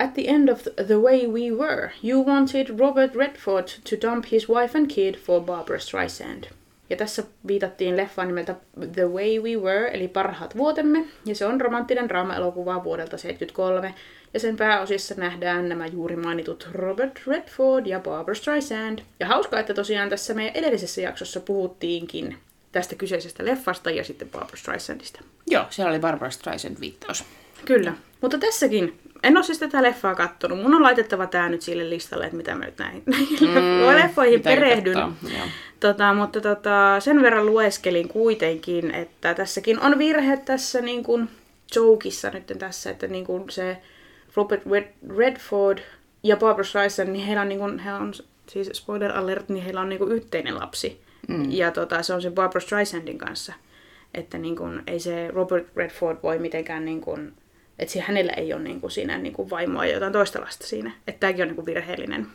At 0.01 0.15
the 0.15 0.29
end 0.29 0.49
of 0.49 0.63
the 0.87 0.97
way 0.97 1.27
we 1.27 1.51
were, 1.51 1.91
you 2.03 2.27
wanted 2.27 2.79
Robert 2.79 3.15
Redford 3.15 3.67
to 3.91 4.09
dump 4.09 4.25
his 4.33 4.49
wife 4.49 4.79
and 4.79 4.87
kid 4.87 5.15
for 5.17 5.41
Barbara 5.41 5.79
Streisand. 5.79 6.45
Ja 6.91 6.97
tässä 6.97 7.23
viitattiin 7.47 7.97
leffaan 7.97 8.29
nimeltä 8.29 8.55
The 8.93 9.07
Way 9.07 9.39
We 9.41 9.57
Were, 9.57 9.91
eli 9.93 10.09
Parhaat 10.09 10.57
vuotemme, 10.57 11.05
ja 11.25 11.35
se 11.35 11.47
on 11.47 11.61
romanttinen 11.61 12.09
draama-elokuva 12.09 12.85
vuodelta 12.85 13.11
1973, 13.11 13.95
ja 14.35 14.41
sen 14.41 14.57
pääosissa 14.57 15.15
nähdään 15.15 15.69
nämä 15.69 15.87
juuri 15.87 16.17
mainitut 16.17 16.69
Robert 16.73 17.23
Redford 17.27 17.87
ja 17.87 18.01
Barbara 18.01 18.35
Streisand. 18.35 18.99
Ja 19.21 19.27
hauskaa, 19.27 19.61
että 19.61 19.75
tosiaan 19.75 20.09
tässä 20.09 20.35
meidän 20.35 20.57
edellisessä 20.57 21.01
jaksossa 21.01 21.41
puhuttiinkin 21.41 22.37
tästä 22.73 22.95
kyseisestä 22.95 23.45
leffasta 23.45 23.91
ja 23.91 24.05
sitten 24.05 24.29
Barbara 24.29 24.57
Streisandista. 24.57 25.21
Joo, 25.47 25.65
siellä 25.71 25.91
oli 25.91 26.01
Barbara 26.01 26.31
Streisand 26.31 26.81
viittaus. 26.81 27.25
Kyllä. 27.65 27.93
Mutta 28.21 28.39
tässäkin, 28.39 28.99
en 29.23 29.37
ole 29.37 29.45
siis 29.45 29.59
tätä 29.59 29.83
leffaa 29.83 30.15
kattonut. 30.15 30.63
Mun 30.63 30.75
on 30.75 30.83
laitettava 30.83 31.27
tää 31.27 31.49
nyt 31.49 31.63
sille 31.63 31.91
listalle, 31.91 32.25
että 32.25 32.37
mitä 32.37 32.55
mä 32.55 32.65
nyt 32.65 32.79
näihin, 32.85 33.03
näihin 33.07 33.97
leffoihin 33.97 34.43
perehdyn. 34.43 34.97
Tota, 35.81 36.15
mutta 36.15 36.41
tota, 36.41 37.01
sen 37.01 37.23
verran 37.23 37.47
lueskelin 37.47 38.09
kuitenkin, 38.09 38.91
että 38.91 39.35
tässäkin 39.35 39.81
on 39.81 39.99
virhe 39.99 40.37
tässä 40.37 40.81
niin 40.81 41.03
kuin 41.03 41.29
jokeissa 41.77 42.31
nyt 42.31 42.53
tässä, 42.59 42.91
että 42.91 43.07
niin 43.07 43.27
kuin 43.27 43.51
se 43.51 43.79
Robert 44.37 44.63
Red- 44.67 45.17
Redford 45.17 45.79
ja 46.23 46.37
Barbara 46.37 46.65
Streisand, 46.65 47.09
niin 47.09 47.27
heillä 47.27 47.43
on, 47.43 47.49
niin 47.49 47.59
kuin, 47.59 47.79
he 47.79 47.95
on 47.95 48.15
siis 48.49 48.71
spoiler 48.75 49.17
alert, 49.17 49.49
niin 49.49 49.65
heillä 49.65 49.81
on 49.81 49.89
niin 49.89 49.99
kuin 49.99 50.13
yhteinen 50.13 50.55
lapsi. 50.55 51.01
Mm. 51.29 51.51
Ja 51.51 51.71
tota, 51.71 52.03
se 52.03 52.15
on 52.15 52.23
se 52.23 52.31
Barbara 52.31 52.61
Streisandin 52.61 53.19
kanssa. 53.19 53.53
Että 54.15 54.39
niin 54.39 54.57
kuin, 54.57 54.83
ei 54.87 55.01
se 55.01 55.29
Robert 55.29 55.67
Redford 55.77 56.19
voi 56.23 56.39
mitenkään, 56.39 56.85
niin 56.85 57.01
kuin, 57.01 57.33
että 57.79 58.03
hänellä 58.07 58.33
ei 58.33 58.55
ole 58.55 58.63
niin 58.63 58.81
kuin, 58.81 58.91
siinä 58.91 59.19
niin 59.19 59.33
kuin 59.33 59.51
vaimoa 59.51 59.87
ja 59.87 59.95
jotain 59.95 60.13
toista 60.13 60.41
lasta 60.41 60.67
siinä. 60.67 60.93
Että 61.09 61.21
tämäkin 61.21 61.43
on 61.43 61.49
niin 61.49 61.57
kuin 61.57 61.67
virheellinen. 61.67 62.27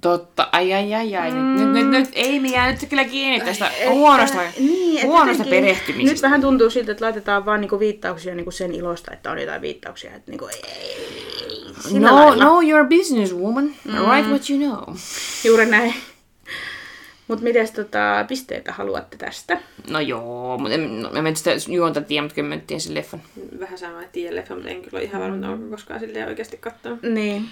Totta, 0.00 0.48
ai 0.52 0.72
ai 0.74 0.94
ai 0.94 1.16
ai. 1.16 1.30
Mm. 1.30 1.36
Nyt, 1.56 1.72
nyt, 1.72 1.90
nyt, 1.90 2.08
ei 2.12 2.40
minä 2.40 2.70
nyt 2.72 2.88
kyllä 2.90 3.04
kiinni 3.04 3.40
tästä 3.40 3.68
Että- 3.68 3.90
huonosta, 3.90 4.38
niin, 4.58 5.06
huonosta 5.06 5.44
perehtymisestä. 5.44 6.12
Nyt 6.14 6.22
vähän 6.22 6.40
tuntuu 6.40 6.70
siltä, 6.70 6.92
että 6.92 7.04
laitetaan 7.04 7.46
vaan 7.46 7.60
niinku 7.60 7.78
viittauksia 7.78 8.34
niinku 8.34 8.50
sen 8.50 8.72
ilosta, 8.74 9.12
että 9.12 9.30
on 9.30 9.38
jotain 9.38 9.62
viittauksia. 9.62 10.14
Että 10.14 10.30
niinku, 10.30 10.46
ei, 10.46 10.94
No, 12.00 12.14
lailla. 12.16 12.44
no, 12.44 12.60
you're 12.60 12.84
a 12.84 12.88
businesswoman. 12.88 13.64
Mm. 13.84 13.94
Write 13.94 14.28
what 14.28 14.50
you 14.50 14.58
know. 14.58 14.96
Juuri 15.44 15.66
näin. 15.66 15.94
Mutta 17.28 17.44
miten 17.44 17.68
tota, 17.76 18.24
pisteitä 18.28 18.72
haluatte 18.72 19.16
tästä? 19.16 19.58
No 19.90 20.00
joo, 20.00 20.58
mutta 20.58 20.74
en, 20.74 21.02
no, 21.02 21.10
mä 21.22 21.28
en 21.28 21.36
sitä 21.36 21.50
juonta 21.68 22.00
tiedä, 22.00 22.22
mutta 22.22 22.34
kyllä 22.34 22.48
mä 22.48 22.60
tiedän 22.66 22.80
sen 22.80 22.94
leffan. 22.94 23.22
Vähän 23.60 23.78
sama, 23.78 24.00
että 24.00 24.12
tiedän 24.12 24.36
leffa, 24.36 24.54
mutta 24.54 24.70
en 24.70 24.82
kyllä 24.82 24.96
ole 24.96 25.02
ihan 25.02 25.22
varma, 25.22 25.36
että 25.36 25.48
onko 25.48 25.70
koskaan 25.70 26.00
silleen 26.00 26.28
oikeasti 26.28 26.56
katsonut. 26.56 27.02
Niin. 27.02 27.44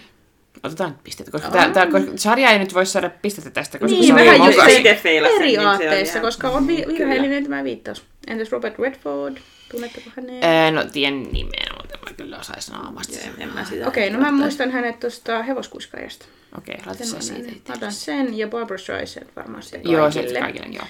Otetaan 0.63 0.91
nyt 0.91 1.05
pisteitä, 1.05 1.33
koska 1.33 1.51
tää, 1.51 1.71
tää, 1.71 1.87
koska 1.87 2.11
sarja 2.17 2.51
ei 2.51 2.59
nyt 2.59 2.75
voi 2.75 2.87
saada 2.87 3.11
pistettä 3.23 3.51
tästä, 3.51 3.79
koska 3.79 3.95
Niin, 3.97 4.07
se 4.07 4.13
on 4.13 4.19
vähän 4.19 4.37
ihan 4.37 4.55
just 4.55 4.69
itse 4.69 4.95
feilasin, 5.03 5.39
niin 5.39 5.55
Periaatteessa, 5.61 6.19
ihan- 6.19 6.27
koska 6.27 6.49
on 6.51 6.67
vi- 6.67 6.85
virheellinen 6.89 7.43
tämä 7.45 7.65
viittaus. 7.65 8.05
Entäs 8.27 8.53
Robert 8.53 8.79
Redford? 8.79 9.37
Tunnetteko 9.71 10.11
hänen? 10.17 10.45
Ää, 10.45 10.71
no 10.71 10.85
tiedän 10.93 11.23
nimeä, 11.23 11.67
mutta 12.01 12.11
mä 12.11 12.17
kyllä 12.17 12.39
osaisin 12.39 12.73
naamasta. 12.75 13.13
Joo, 13.27 13.35
en 13.39 13.49
mä 13.55 13.65
sitä 13.65 13.89
Okei, 13.89 14.11
no 14.11 14.19
mä 14.19 14.33
muistan 14.33 14.71
hänet 14.71 15.01
tuosta 15.01 15.43
hevoskuiskajasta. 15.43 16.25
Okei, 16.59 16.77
laita 16.87 16.99
Sen 17.05 17.07
se 17.07 17.15
mä 17.17 17.23
siitä 17.23 17.43
näin. 17.43 17.57
itse. 17.57 17.73
Otan 17.73 17.93
sen 17.93 18.39
ja 18.39 18.49
Barbara 18.49 18.79
Streisand 18.79 19.27
varmaan 19.37 19.63
sitten 19.63 19.93
Joo, 19.93 20.11
se 20.11 20.19
kaikille. 20.21 20.41
kaikille, 20.41 20.67
joo. 20.77 20.85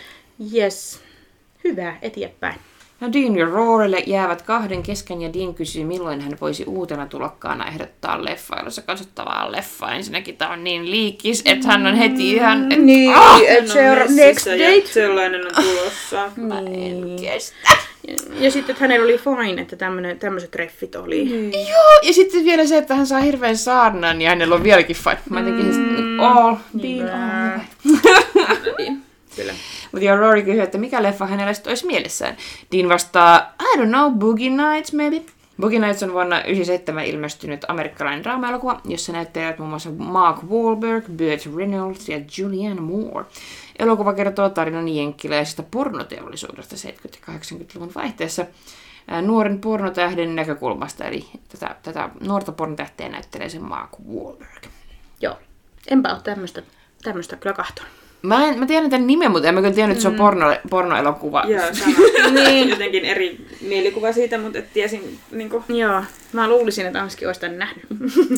Yes. 0.54 1.00
Hyvä, 1.64 1.96
eteenpäin. 2.02 2.54
No 3.00 3.12
Dean 3.12 3.36
ja 3.36 3.46
Rorylle 3.46 3.98
jäävät 4.06 4.42
kahden 4.42 4.82
kesken 4.82 5.22
ja 5.22 5.32
Dean 5.32 5.54
kysyy, 5.54 5.84
milloin 5.84 6.20
hän 6.20 6.36
voisi 6.40 6.64
uutena 6.64 7.06
tulokkaana 7.06 7.68
ehdottaa 7.68 8.24
leffailussa 8.24 8.82
katsottavaa 8.82 9.52
leffaa. 9.52 9.92
Ensinnäkin 9.94 10.36
tää 10.36 10.50
on 10.50 10.64
niin 10.64 10.90
liikis, 10.90 11.42
että 11.44 11.68
hän 11.68 11.86
on 11.86 11.94
heti 11.94 12.32
ihan... 12.32 12.72
Et, 12.72 12.78
Niin, 12.78 13.14
Ah! 13.14 13.40
et 13.48 13.66
No, 13.68 13.72
seura- 13.74 14.04
messissä 14.08 14.24
next 14.26 14.46
ja 14.46 14.68
date. 14.76 14.86
Sellainen 14.92 15.46
on 15.46 15.64
tulossa. 15.64 16.30
Mä 16.36 16.58
en 16.58 17.16
kestä. 17.20 17.56
Ja, 18.08 18.14
ja 18.40 18.50
sitten, 18.50 18.72
että 18.72 18.84
hänellä 18.84 19.04
oli 19.04 19.18
fine, 19.18 19.62
että 19.62 19.76
tämmöiset 20.18 20.50
treffit 20.50 20.94
oli. 20.94 21.24
Mm. 21.24 21.50
Joo, 21.52 22.00
ja 22.02 22.12
sitten 22.12 22.44
vielä 22.44 22.66
se, 22.66 22.76
että 22.76 22.94
hän 22.94 23.06
saa 23.06 23.20
hirveän 23.20 23.56
saarnan 23.56 24.22
ja 24.22 24.28
hänellä 24.28 24.54
on 24.54 24.62
vieläkin 24.62 24.96
fight. 24.96 25.30
Mä 25.30 25.40
jotenkin 25.40 25.66
mm, 25.66 26.20
all, 26.20 26.56
Dean, 26.82 27.10
all. 27.10 27.60
Niin. 28.78 29.02
Kyllä. 29.36 29.52
Mutta 29.92 30.04
joo, 30.06 30.16
Rory 30.16 30.42
kysyy, 30.42 30.62
että 30.62 30.78
mikä 30.78 31.02
leffa 31.02 31.26
hänellä 31.26 31.52
sitten 31.52 31.70
olisi 31.70 31.86
mielessään. 31.86 32.36
Dean 32.72 32.88
vastaa, 32.88 33.54
I 33.62 33.78
don't 33.78 33.88
know, 33.88 34.12
Boogie 34.12 34.50
Nights 34.50 34.92
maybe. 34.92 35.22
Boogie 35.60 35.78
Nights 35.78 36.02
on 36.02 36.12
vuonna 36.12 36.36
1997 36.36 37.04
ilmestynyt 37.04 37.64
amerikkalainen 37.68 38.24
draama-elokuva, 38.24 38.80
jossa 38.84 39.12
näyttelijät 39.12 39.58
muun 39.58 39.70
muassa 39.70 39.90
Mark 39.90 40.36
Wahlberg, 40.50 41.04
Burt 41.04 41.56
Reynolds 41.56 42.08
ja 42.08 42.20
Julianne 42.38 42.80
Moore. 42.80 43.24
Elokuva 43.82 44.12
kertoo 44.12 44.48
tarinan 44.48 44.88
jenkkiläisestä 44.88 45.62
pornoteollisuudesta 45.62 46.76
70- 46.76 46.78
ja 47.28 47.34
80-luvun 47.34 47.92
vaihteessa 47.94 48.46
nuoren 49.22 49.60
pornotähden 49.60 50.36
näkökulmasta, 50.36 51.04
eli 51.04 51.26
tätä, 51.48 51.76
tätä 51.82 52.10
nuorta 52.20 52.52
pornotähteä 52.52 53.08
näyttelee 53.08 53.48
se 53.48 53.58
Mark 53.58 53.90
Wahlberg. 54.14 54.66
Joo. 55.20 55.38
Enpä 55.90 56.12
ole 56.12 56.20
tämmöistä 57.02 57.36
kyllä 57.36 57.56
kahtonut. 57.56 58.01
Mä, 58.22 58.46
en, 58.48 58.58
mä 58.58 58.66
tiedän 58.66 58.90
tämän 58.90 59.06
nimen, 59.06 59.30
mutta 59.30 59.48
en 59.48 59.54
mä 59.54 59.60
kyllä 59.60 59.74
tiennyt, 59.74 59.96
että 59.96 60.02
se 60.02 60.08
on 60.08 60.14
porno, 60.14 60.56
pornoelokuva. 60.70 61.44
Joo, 61.48 61.62
sama. 61.72 61.96
niin. 62.44 62.68
Jotenkin 62.68 63.04
eri 63.04 63.46
mielikuva 63.60 64.12
siitä, 64.12 64.38
mutta 64.38 64.58
et 64.58 64.72
tiesin 64.72 65.18
niinku... 65.32 65.64
Joo. 65.68 66.04
Mä 66.32 66.48
luulisin, 66.48 66.86
että 66.86 67.02
Anski 67.02 67.26
olisi 67.26 67.40
tämän 67.40 67.58
nähnyt. 67.58 67.84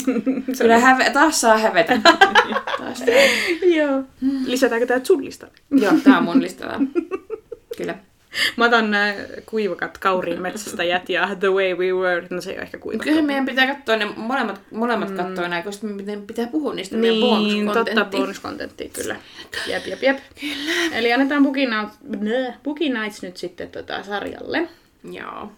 Kyllä 0.59 0.79
häve, 0.79 1.11
taas 1.11 1.41
saa 1.41 1.59
hävetä. 1.59 2.01
taas. 2.79 3.03
Joo. 3.77 4.03
Lisätäänkö 4.47 4.87
tää 4.87 5.01
sun 5.03 5.25
listalle? 5.25 5.55
Joo, 5.71 5.93
tää 6.05 6.19
on 6.19 6.25
mun 6.25 6.43
listalla. 6.43 6.81
Kyllä. 7.77 7.95
Mä 8.57 8.65
otan 8.65 8.91
nää 8.91 9.15
kuivakat 9.47 9.99
kauriin 9.99 10.41
ja 11.09 11.29
The 11.41 11.49
Way 11.49 11.75
We 11.75 11.93
Were. 11.93 12.27
No 12.31 12.41
se 12.41 12.51
ei 12.51 12.57
ole 12.57 12.63
ehkä 12.63 12.79
kuivakat. 12.79 13.05
Kyllähän 13.05 13.25
meidän 13.25 13.47
pitää 13.47 13.75
katsoa 13.75 13.97
ne 13.97 14.05
molemmat, 14.17 14.61
molemmat 14.71 15.11
mm. 15.11 15.17
katsoa 15.17 15.49
näin, 15.49 15.65
koska 15.65 15.87
meidän 15.87 16.23
pitää 16.23 16.47
puhua 16.47 16.75
niistä 16.75 16.97
meidän 16.97 17.21
Niin, 17.39 17.71
totta, 17.71 18.05
bonuskontenttia, 18.05 18.89
kyllä. 18.93 19.17
Jep, 19.67 19.87
jep, 19.87 20.03
jep. 20.03 20.19
Kyllä. 20.41 20.97
Eli 20.97 21.13
annetaan 21.13 21.43
Boogie 21.43 21.67
Nights, 21.67 21.99
Boogie 22.63 23.01
Nights 23.01 23.23
nyt 23.23 23.37
sitten 23.37 23.71
tota 23.71 24.03
sarjalle. 24.03 24.69
Joo. 25.13 25.53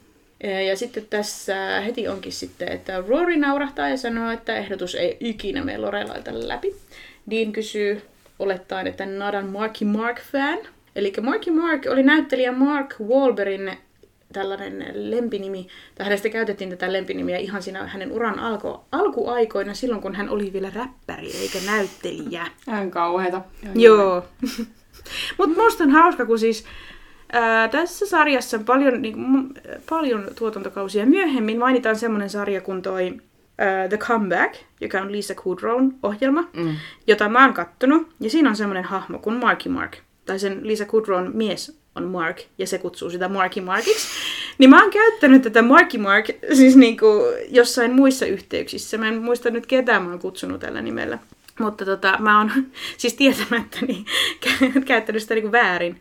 Ja 0.68 0.76
sitten 0.76 1.06
tässä 1.10 1.80
heti 1.80 2.08
onkin 2.08 2.32
sitten, 2.32 2.72
että 2.72 3.02
Rory 3.08 3.36
naurahtaa 3.36 3.88
ja 3.88 3.96
sanoo, 3.96 4.30
että 4.30 4.56
ehdotus 4.56 4.94
ei 4.94 5.16
ikinä 5.20 5.64
mene 5.64 5.78
Lorelailta 5.78 6.30
läpi. 6.34 6.74
Dean 7.30 7.52
kysyy 7.52 8.02
olettaen, 8.38 8.86
että 8.86 9.04
a 9.04 9.42
Marky 9.42 9.84
Mark 9.84 10.20
fan. 10.32 10.58
Eli 10.96 11.12
Marky 11.22 11.50
Mark 11.50 11.82
oli 11.90 12.02
näyttelijä 12.02 12.52
Mark 12.52 12.94
Wahlbergin 13.00 13.72
tällainen 14.32 14.84
lempinimi, 14.94 15.66
tai 15.94 16.04
hänestä 16.06 16.28
käytettiin 16.28 16.70
tätä 16.70 16.92
lempinimiä 16.92 17.36
ihan 17.38 17.62
siinä 17.62 17.86
hänen 17.86 18.12
uran 18.12 18.38
alko, 18.38 18.84
alkuaikoina, 18.92 19.74
silloin 19.74 20.00
kun 20.02 20.14
hän 20.14 20.28
oli 20.28 20.52
vielä 20.52 20.70
räppäri 20.74 21.32
eikä 21.36 21.58
näyttelijä. 21.66 22.46
Hän 22.70 22.90
kauheeta. 22.90 23.40
Joo. 23.74 24.24
Mutta 25.38 25.62
musta 25.62 25.84
on 25.84 25.90
hauska, 25.90 26.26
kun 26.26 26.38
siis 26.38 26.64
ää, 27.32 27.68
tässä 27.68 28.06
sarjassa 28.06 28.58
paljon, 28.66 29.02
niin, 29.02 29.16
paljon 29.88 30.24
tuotantokausia 30.38 31.06
myöhemmin 31.06 31.58
mainitaan 31.58 31.96
semmoinen 31.96 32.30
sarja 32.30 32.60
kuin 32.60 32.82
toi 32.82 33.16
ää, 33.58 33.88
The 33.88 33.96
Comeback, 33.96 34.54
joka 34.80 35.00
on 35.00 35.12
Lisa 35.12 35.34
Kudrown 35.34 35.92
ohjelma, 36.02 36.44
Mm. 36.56 36.76
jota 37.06 37.28
mä 37.28 37.44
oon 37.44 37.54
kattonut. 37.54 38.08
Ja 38.20 38.30
siinä 38.30 38.50
on 38.50 38.56
semmoinen 38.56 38.84
hahmo 38.84 39.18
kuin 39.18 39.36
Marky 39.36 39.68
Mark. 39.68 39.96
Tai 40.26 40.38
sen 40.38 40.60
Lisa 40.62 40.84
Kudrown 40.84 41.30
mies 41.34 41.78
on 41.94 42.04
Mark, 42.04 42.40
ja 42.58 42.66
se 42.66 42.78
kutsuu 42.78 43.10
sitä 43.10 43.28
Marky 43.28 43.60
Markiksi. 43.60 44.08
Niin 44.58 44.70
mä 44.70 44.82
oon 44.82 44.90
käyttänyt 44.90 45.42
tätä 45.42 45.62
Marky 45.62 45.98
Mark 45.98 46.26
siis 46.54 46.76
niinku 46.76 47.06
jossain 47.48 47.92
muissa 47.92 48.26
yhteyksissä. 48.26 48.98
Mä 48.98 49.08
en 49.08 49.22
muista 49.22 49.50
nyt 49.50 49.66
ketään 49.66 50.02
mä 50.02 50.10
oon 50.10 50.18
kutsunut 50.18 50.60
tällä 50.60 50.82
nimellä. 50.82 51.18
Mutta 51.60 51.84
tota, 51.84 52.16
mä 52.18 52.38
oon 52.38 52.50
siis 52.98 53.14
tietämättäni 53.14 54.04
kä- 54.46 54.84
käyttänyt 54.84 55.22
sitä 55.22 55.34
niinku 55.34 55.52
väärin. 55.52 56.00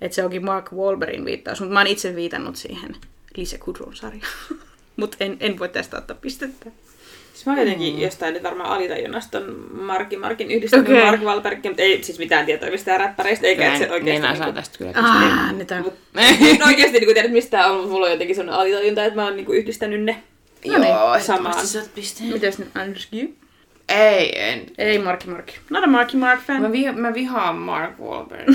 Että 0.00 0.14
se 0.14 0.24
onkin 0.24 0.44
Mark 0.44 0.72
Wahlbergin 0.72 1.24
viittaus, 1.24 1.60
mutta 1.60 1.72
mä 1.72 1.80
oon 1.80 1.86
itse 1.86 2.16
viitannut 2.16 2.56
siihen 2.56 2.96
Lisa 3.36 3.58
Kudrown 3.58 3.96
sarjaan. 3.96 4.32
mutta 4.96 5.16
en, 5.20 5.36
en 5.40 5.58
voi 5.58 5.68
tästä 5.68 5.98
ottaa 5.98 6.16
pistettä. 6.20 6.70
Siis 7.40 7.46
mä 7.46 7.60
jotenkin 7.60 7.94
mm. 7.94 8.00
jostain 8.00 8.34
nyt 8.34 8.42
varmaan 8.42 8.70
alitajunnasta 8.70 9.40
Marki 9.72 10.16
Markin 10.16 10.50
yhdistänyt 10.50 10.88
okay. 10.88 11.04
Mark 11.04 11.20
Wahlbergin, 11.20 11.70
mutta 11.70 11.82
ei 11.82 12.02
siis 12.02 12.18
mitään 12.18 12.46
tietoa 12.46 12.70
mistään 12.70 13.00
räppäreistä, 13.00 13.46
eikä 13.46 13.66
että 13.66 13.78
se 13.78 13.92
oikeasti... 13.92 14.10
Niin, 14.10 14.22
mä 14.22 14.36
saan 14.36 14.38
niinku- 14.38 14.60
tästä 14.60 14.78
kyllä. 14.78 14.92
Ah, 14.94 15.48
annetaan. 15.48 15.84
En 16.16 16.66
oikeasti 16.66 16.98
niin 16.98 17.14
tiedä 17.14 17.28
mistään 17.28 17.70
on, 17.70 17.76
mutta 17.76 17.90
mulla 17.90 18.06
on 18.06 18.12
jotenkin 18.12 18.36
sellainen 18.36 18.60
alitajunta, 18.60 19.04
että 19.04 19.20
mä 19.20 19.24
oon 19.24 19.36
niinku 19.36 19.52
yhdistänyt 19.52 20.02
ne. 20.02 20.22
No 20.66 20.78
niin, 20.78 20.88
Joo, 20.88 20.98
samaan. 20.98 21.20
samaan. 21.20 21.66
saat 21.66 21.94
pisteen. 21.94 22.32
Mites 22.32 22.58
nyt 22.58 22.68
Anders 22.74 23.08
Gy? 23.10 23.28
Ei, 23.90 24.32
en. 24.42 24.60
Ei 24.78 24.98
Marki 24.98 25.28
Marki. 25.30 25.56
Not 25.70 25.84
a 25.84 25.86
Marky 25.86 26.16
Mark 26.16 26.40
fan. 26.40 26.62
Mä, 26.62 26.72
vi- 26.72 26.92
mä 26.92 27.14
vihaan 27.14 27.56
Mark 27.56 27.90
Wahlberg. 28.00 28.48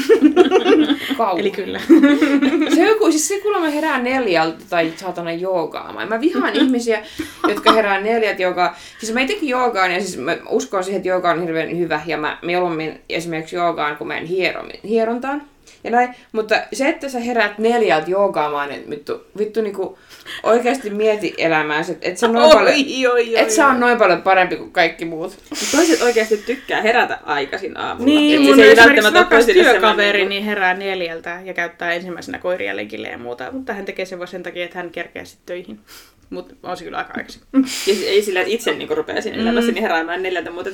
Kauhean. 1.18 1.40
Eli 1.40 1.52
kyllä. 1.52 1.80
Se 2.76 2.86
joku, 2.86 3.12
siis 3.12 3.28
se 3.28 3.40
kuulemma 3.40 3.70
herää 3.70 4.02
neljältä 4.02 4.58
tai 4.70 4.94
saatana 4.96 5.32
joogaamaan. 5.32 6.10
Mä 6.10 6.22
vihaan 6.22 6.56
ihmisiä, 6.62 7.02
jotka 7.48 7.72
herää 7.74 8.02
neljältä 8.02 8.42
joogaa. 8.42 8.76
Siis 9.00 9.14
mä 9.14 9.22
itsekin 9.22 9.50
joogaan 9.50 9.92
ja 9.94 10.00
siis 10.02 10.18
mä 10.18 10.38
uskon 10.50 10.84
siihen, 10.84 10.98
että 10.98 11.10
jooga 11.10 11.32
on 11.32 11.42
hirveän 11.42 11.78
hyvä 11.80 12.02
ja 12.06 12.18
mä 12.18 12.38
mieluummin 12.42 13.00
esimerkiksi 13.10 13.56
joogaan, 13.56 13.98
kun 13.98 14.08
menen 14.08 14.26
hieromi- 14.28 14.80
hierontaan. 14.90 15.42
Ja 15.86 15.92
näin. 15.92 16.16
Mutta 16.32 16.56
se, 16.74 16.90
että 16.90 17.10
sä 17.10 17.20
heräät 17.20 17.58
neljältä 17.58 18.12
joogaamaan, 18.12 18.70
niin 18.70 18.90
vittu, 18.90 19.26
vittu 19.38 19.62
niinku 19.62 19.98
oikeasti 20.44 20.90
mieti 20.90 21.34
elämääsi. 21.38 21.92
Että 21.92 22.08
et 22.08 22.18
sä, 22.18 22.28
noin 22.28 22.52
paljon, 22.52 22.76
oi, 22.76 23.08
oi, 23.08 23.40
et 23.40 23.52
sä 23.52 23.68
on 23.68 23.80
noin 23.80 23.98
paljon 23.98 24.22
parempi 24.22 24.56
kuin 24.56 24.72
kaikki 24.72 25.06
muut. 25.06 25.38
Mutta 25.50 25.66
toiset 25.72 26.02
oikeasti 26.02 26.38
tykkää 26.38 26.82
herätä 26.82 27.20
aikaisin 27.24 27.78
aamulla. 27.78 28.06
Niin, 28.06 28.42
Et 28.42 28.48
mun 28.48 28.56
se 28.56 28.64
ei 28.64 28.72
esimerkiksi 28.72 29.14
rakas 29.14 29.46
työkaveri 29.46 29.82
semmoinen 29.82 30.30
niin 30.30 30.44
herää 30.44 30.74
neljältä 30.74 31.40
ja 31.44 31.54
käyttää 31.54 31.92
ensimmäisenä 31.92 32.40
koiria 32.40 32.76
lenkille 32.76 33.08
ja 33.08 33.18
muuta, 33.18 33.52
mutta 33.52 33.74
hän 33.74 33.86
tekee 33.86 34.06
sen 34.06 34.20
vaan 34.20 34.28
sen 34.28 34.44
takia, 34.44 34.66
että 34.66 34.78
hän 34.78 34.92
kerkeää 34.92 35.26
sitten 35.26 35.46
töihin. 35.46 35.80
Mutta 36.30 36.55
on 36.63 36.78
se 36.78 36.84
kyllä 36.84 36.97
aika 36.97 37.13
aikaisin. 37.17 37.41
Ja 37.53 37.59
siis 37.65 38.03
ei 38.03 38.21
sillä, 38.21 38.39
että 38.41 38.53
itse 38.53 38.73
niinku 38.73 38.95
rupeaa 38.95 39.21
siinä 39.21 39.41
elämässä 39.41 39.71
niin 39.71 39.82
heräämään 39.82 40.23
neljältä, 40.23 40.51
mutta 40.51 40.71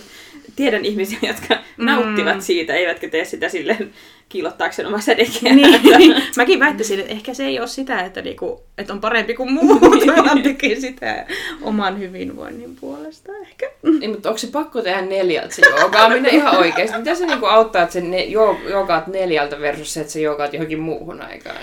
tiedän 0.55 0.85
ihmisiä, 0.85 1.19
jotka 1.27 1.57
nauttivat 1.77 2.41
siitä, 2.41 2.73
eivätkä 2.73 3.09
tee 3.09 3.25
sitä 3.25 3.49
silleen 3.49 3.93
kiilottaakseen 4.29 4.87
omaa 4.87 5.01
sädekeä. 5.01 5.55
niin. 5.55 5.81
Mäkin 6.37 6.59
väittäisin, 6.59 6.99
että 6.99 7.11
ehkä 7.11 7.33
se 7.33 7.45
ei 7.45 7.59
ole 7.59 7.67
sitä, 7.67 8.01
että, 8.01 8.21
niinku, 8.21 8.63
että 8.77 8.93
on 8.93 9.01
parempi 9.01 9.33
kuin 9.33 9.53
muut, 9.53 9.81
vaan 10.25 10.43
tekee 10.43 10.75
sitä 10.75 11.25
oman 11.61 11.99
hyvinvoinnin 11.99 12.75
puolesta 12.75 13.31
ehkä. 13.41 13.71
Niin, 13.99 14.11
mutta 14.11 14.29
onko 14.29 14.37
se 14.37 14.47
pakko 14.47 14.81
tehdä 14.81 15.01
neljältä 15.01 15.55
se 15.55 15.61
joogaaminen 15.69 16.35
ihan 16.35 16.57
oikeasti? 16.57 16.97
Mitä 16.97 17.15
se 17.15 17.25
niinku 17.25 17.45
auttaa, 17.45 17.81
että 17.81 17.93
sä 17.93 18.01
ne, 18.01 18.23
jo, 18.23 18.61
joogaat 18.69 19.07
neljältä 19.07 19.59
versus 19.59 19.93
se, 19.93 20.01
että 20.01 20.13
sä 20.13 20.19
joogaat 20.19 20.53
johonkin 20.53 20.79
muuhun 20.79 21.21
aikaan? 21.21 21.57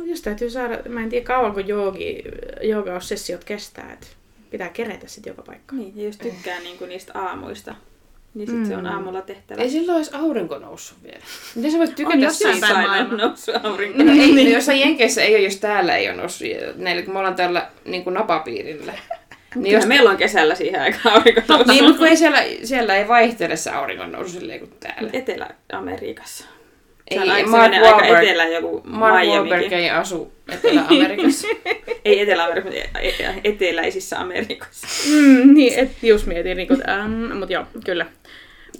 No, 0.00 0.06
jos 0.06 0.20
täytyy 0.22 0.50
saada, 0.50 0.78
mä 0.88 1.02
en 1.02 1.08
tiedä 1.08 1.26
kauanko 1.26 1.60
joogi, 1.60 2.22
joogaus-sessiot 2.62 3.44
kestää, 3.44 3.92
että 3.92 4.06
pitää 4.50 4.68
kerätä 4.68 5.06
sitten 5.08 5.30
joka 5.30 5.42
paikka. 5.42 5.76
Niin, 5.76 5.92
ja 5.96 6.04
jos 6.04 6.16
tykkää 6.16 6.60
niinku 6.60 6.86
niistä 6.86 7.12
aamuista, 7.14 7.74
niin 8.34 8.50
sit 8.50 8.66
se 8.66 8.76
on 8.76 8.86
aamulla 8.86 9.22
tehtävä. 9.22 9.62
Ei 9.62 9.70
silloin 9.70 9.96
olisi 9.96 10.10
aurinko 10.14 10.58
noussut 10.58 10.98
vielä. 11.02 11.18
Miten 11.54 11.72
sä 11.72 11.78
voit 11.78 11.90
On 11.90 11.96
tykätä 11.96 12.16
jossain 12.16 12.60
päin 12.60 12.70
Jossain 12.70 12.84
on 12.84 12.90
maailmaa. 12.90 13.16
noussut 13.26 13.54
aurinko. 13.66 14.02
No, 14.02 14.12
ei, 14.12 14.34
no, 14.44 14.50
jossain 14.50 14.80
Jenkeissä 14.80 15.22
ei 15.22 15.34
ole, 15.34 15.42
jos 15.44 15.56
täällä 15.56 15.96
ei 15.96 16.08
ole 16.08 16.16
noussut. 16.16 16.48
Näillä, 16.76 17.02
kun 17.02 17.12
me 17.12 17.18
ollaan 17.18 17.34
täällä 17.34 17.70
niin 17.84 18.04
kuin 18.04 18.14
napapiirillä. 18.14 18.92
Niin, 19.54 19.62
Niin 19.62 19.74
jos 19.74 19.86
meillä 19.86 20.10
on 20.10 20.16
kesällä 20.16 20.54
siihen 20.54 20.80
aikaan 20.80 21.14
aurinko 21.16 21.40
noussut. 21.48 21.66
niin 21.66 21.84
mutta 21.84 21.98
kun 21.98 22.08
ei 22.08 22.16
siellä, 22.16 22.44
siellä 22.64 22.96
ei 22.96 23.08
vaihtele 23.08 23.56
se 23.56 23.70
auringon 23.70 24.12
nousu 24.12 24.30
silleen 24.30 24.60
kuin 24.60 24.72
täällä. 24.80 25.10
Etelä-Amerikassa. 25.12 26.44
Ei, 27.10 27.44
Mark 27.44 27.72
Wahlberg- 27.72 28.22
etelä 28.22 28.44
joku 28.48 28.80
Mark 28.84 29.14
Wahlberg 29.14 29.48
Miamikin. 29.48 29.78
ei 29.78 29.90
asu 29.90 30.32
Etelä-Amerikassa. 30.52 31.48
Ei 32.04 32.20
Etelä-Amerikassa, 32.20 32.78
mutta 32.80 32.98
e- 33.00 33.08
e- 33.08 33.40
eteläisissä 33.44 34.18
Amerikoissa. 34.20 34.86
Mm, 35.10 35.54
niin, 35.54 35.78
et 35.78 35.90
just 36.02 36.26
mietin, 36.26 36.56
niin 36.56 36.68
kuin, 36.68 36.90
ähm, 36.90 37.36
mutta 37.38 37.52
joo, 37.52 37.64
kyllä. 37.84 38.06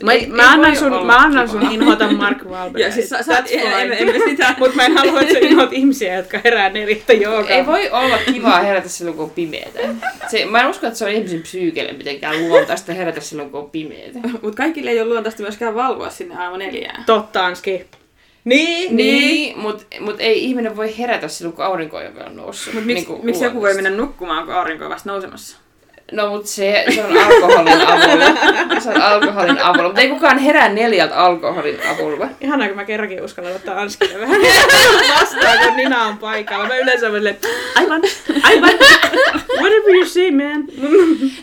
Mä, 0.02 0.12
Ei- 0.12 0.26
mä, 0.26 0.42
ei 0.42 0.48
annan 0.48 0.76
sun, 0.76 1.06
mä 1.06 1.16
annan 1.18 1.48
kiva. 1.48 1.60
sun 1.60 1.72
inhota 1.72 2.12
Mark 2.12 2.44
Wahlberg. 2.44 2.82
Ja 2.86 2.92
siis 2.92 3.08
sä, 3.08 3.22
sä, 3.22 3.44
emme, 3.50 3.96
emme 3.98 4.12
sitä... 4.28 4.54
Mutta 4.58 4.76
mä 4.76 4.84
en 4.84 4.96
halua, 4.98 5.20
että 5.20 5.32
sä 5.32 5.38
inhot 5.40 5.72
ihmisiä, 5.72 6.14
jotka 6.14 6.40
herää 6.44 6.68
neljättä 6.68 7.12
joogaa. 7.12 7.50
Ei 7.50 7.66
voi 7.66 7.90
olla 7.90 8.18
kivaa 8.32 8.60
herätä 8.60 8.88
silloin, 8.88 9.16
kun 9.16 9.24
on 9.24 9.30
pimeätä. 9.30 9.80
Se, 10.28 10.44
mä 10.44 10.60
en 10.60 10.66
usko, 10.68 10.86
että 10.86 10.98
se 10.98 11.04
on 11.04 11.10
ihmisen 11.10 11.42
psyykelle 11.42 11.92
mitenkään 11.92 12.48
luontaista 12.48 12.92
herätä 12.92 13.20
silloin, 13.20 13.50
kun 13.50 13.60
on 13.60 13.70
pimeätä. 13.70 14.18
Mutta 14.42 14.56
kaikille 14.56 14.90
ei 14.90 15.00
ole 15.00 15.08
luontaista 15.10 15.42
myöskään 15.42 15.74
valvoa 15.74 16.10
sinne 16.10 16.34
aamu 16.36 16.56
neljään. 16.56 17.04
Totta, 17.06 17.46
Anski. 18.46 18.94
Niin, 18.94 18.96
Niin, 18.96 19.58
mutta 19.58 19.84
mut 20.00 20.16
ei 20.18 20.44
ihminen 20.44 20.76
voi 20.76 20.98
herätä 20.98 21.28
silloin, 21.28 21.56
kun 21.56 21.64
aurinko 21.64 21.96
on 21.96 22.14
vielä 22.14 22.30
noussut. 22.30 22.74
Mut 22.74 22.84
miksi, 22.84 23.04
Niinku 23.06 23.24
miksi 23.26 23.44
joku 23.44 23.60
voi 23.60 23.74
mennä 23.74 23.90
nukkumaan, 23.90 24.44
kun 24.44 24.54
aurinko 24.54 24.84
on 24.84 24.90
vasta 24.90 25.10
nousemassa? 25.10 25.56
No, 26.12 26.30
mutta 26.30 26.48
se, 26.48 26.84
se 26.94 27.04
on 27.04 27.16
alkoholin 27.16 27.86
avulla. 27.86 28.80
Se 28.80 28.88
on 28.90 29.02
alkoholin 29.02 29.62
avulla. 29.62 29.84
Mutta 29.84 30.00
ei 30.00 30.08
kukaan 30.08 30.38
herää 30.38 30.68
neljältä 30.68 31.16
alkoholin 31.16 31.78
avulla. 31.94 32.28
Ihanaa, 32.40 32.68
kun 32.68 32.76
mä 32.76 32.84
kerrankin 32.84 33.24
uskallan 33.24 33.52
ottaa 33.52 33.80
Anskille 33.80 34.20
vähän 34.20 34.40
vasta 35.20 35.36
nauraa, 35.36 35.66
kun 35.66 35.76
Nina 35.76 36.06
on 36.06 36.18
paikalla. 36.18 36.68
Mä 36.68 36.76
yleensä 36.76 37.06
olen 37.06 37.18
silleen, 37.20 37.38
aivan, 37.74 38.02
aivan, 38.42 38.70
whatever 39.60 39.94
you 39.94 40.04
say, 40.04 40.30
man. 40.30 40.64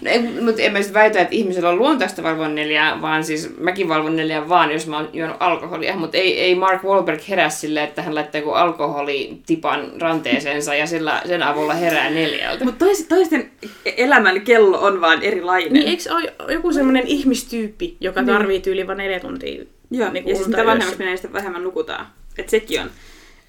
No, 0.01 0.11
en, 0.11 0.43
mutta 0.43 0.61
en 0.61 0.73
mä 0.73 0.81
sit 0.81 0.93
väitä, 0.93 1.19
että 1.19 1.35
ihmisellä 1.35 1.69
on 1.69 1.77
luontaista 1.77 2.23
valvoa 2.23 2.47
neljää, 2.47 3.01
vaan 3.01 3.23
siis 3.23 3.57
mäkin 3.59 3.89
valvon 3.89 4.15
neljää 4.15 4.49
vaan, 4.49 4.71
jos 4.71 4.87
mä 4.87 4.97
oon 4.97 5.09
juonut 5.13 5.37
alkoholia. 5.39 5.95
Mutta 5.95 6.17
ei, 6.17 6.41
ei 6.41 6.55
Mark 6.55 6.83
Wahlberg 6.83 7.21
herää 7.29 7.49
sille, 7.49 7.83
että 7.83 8.01
hän 8.01 8.15
laittaa 8.15 8.39
joku 8.39 8.51
alkoholitipan 8.51 9.91
ranteeseensa 10.01 10.75
ja 10.75 10.87
sillä, 10.87 11.21
sen 11.25 11.43
avulla 11.43 11.73
herää 11.73 12.09
neljältä. 12.09 12.65
Mutta 12.65 12.85
tois, 12.85 13.05
toisten 13.09 13.51
elämän 13.97 14.41
kello 14.57 14.81
on 14.81 15.01
vaan 15.01 15.21
erilainen. 15.21 15.73
Niin 15.73 15.87
eikö 15.87 16.13
ole 16.13 16.53
joku 16.53 16.73
semmoinen 16.73 17.07
ihmistyyppi, 17.07 17.97
joka 17.99 18.23
tarvii 18.23 18.59
tyyli 18.59 18.87
vaan 18.87 18.97
neljä 18.97 19.19
tuntia 19.19 19.63
Joo, 19.91 20.11
niin 20.11 20.27
ja 20.27 20.35
siis 20.35 20.47
unta 20.47 20.57
mitä 20.57 20.65
vanhemmaksi 20.65 20.99
menee, 20.99 21.17
sitä 21.17 21.33
vähemmän 21.33 21.63
nukutaan. 21.63 22.07
Että 22.37 22.51
sekin 22.51 22.81
on. 22.81 22.89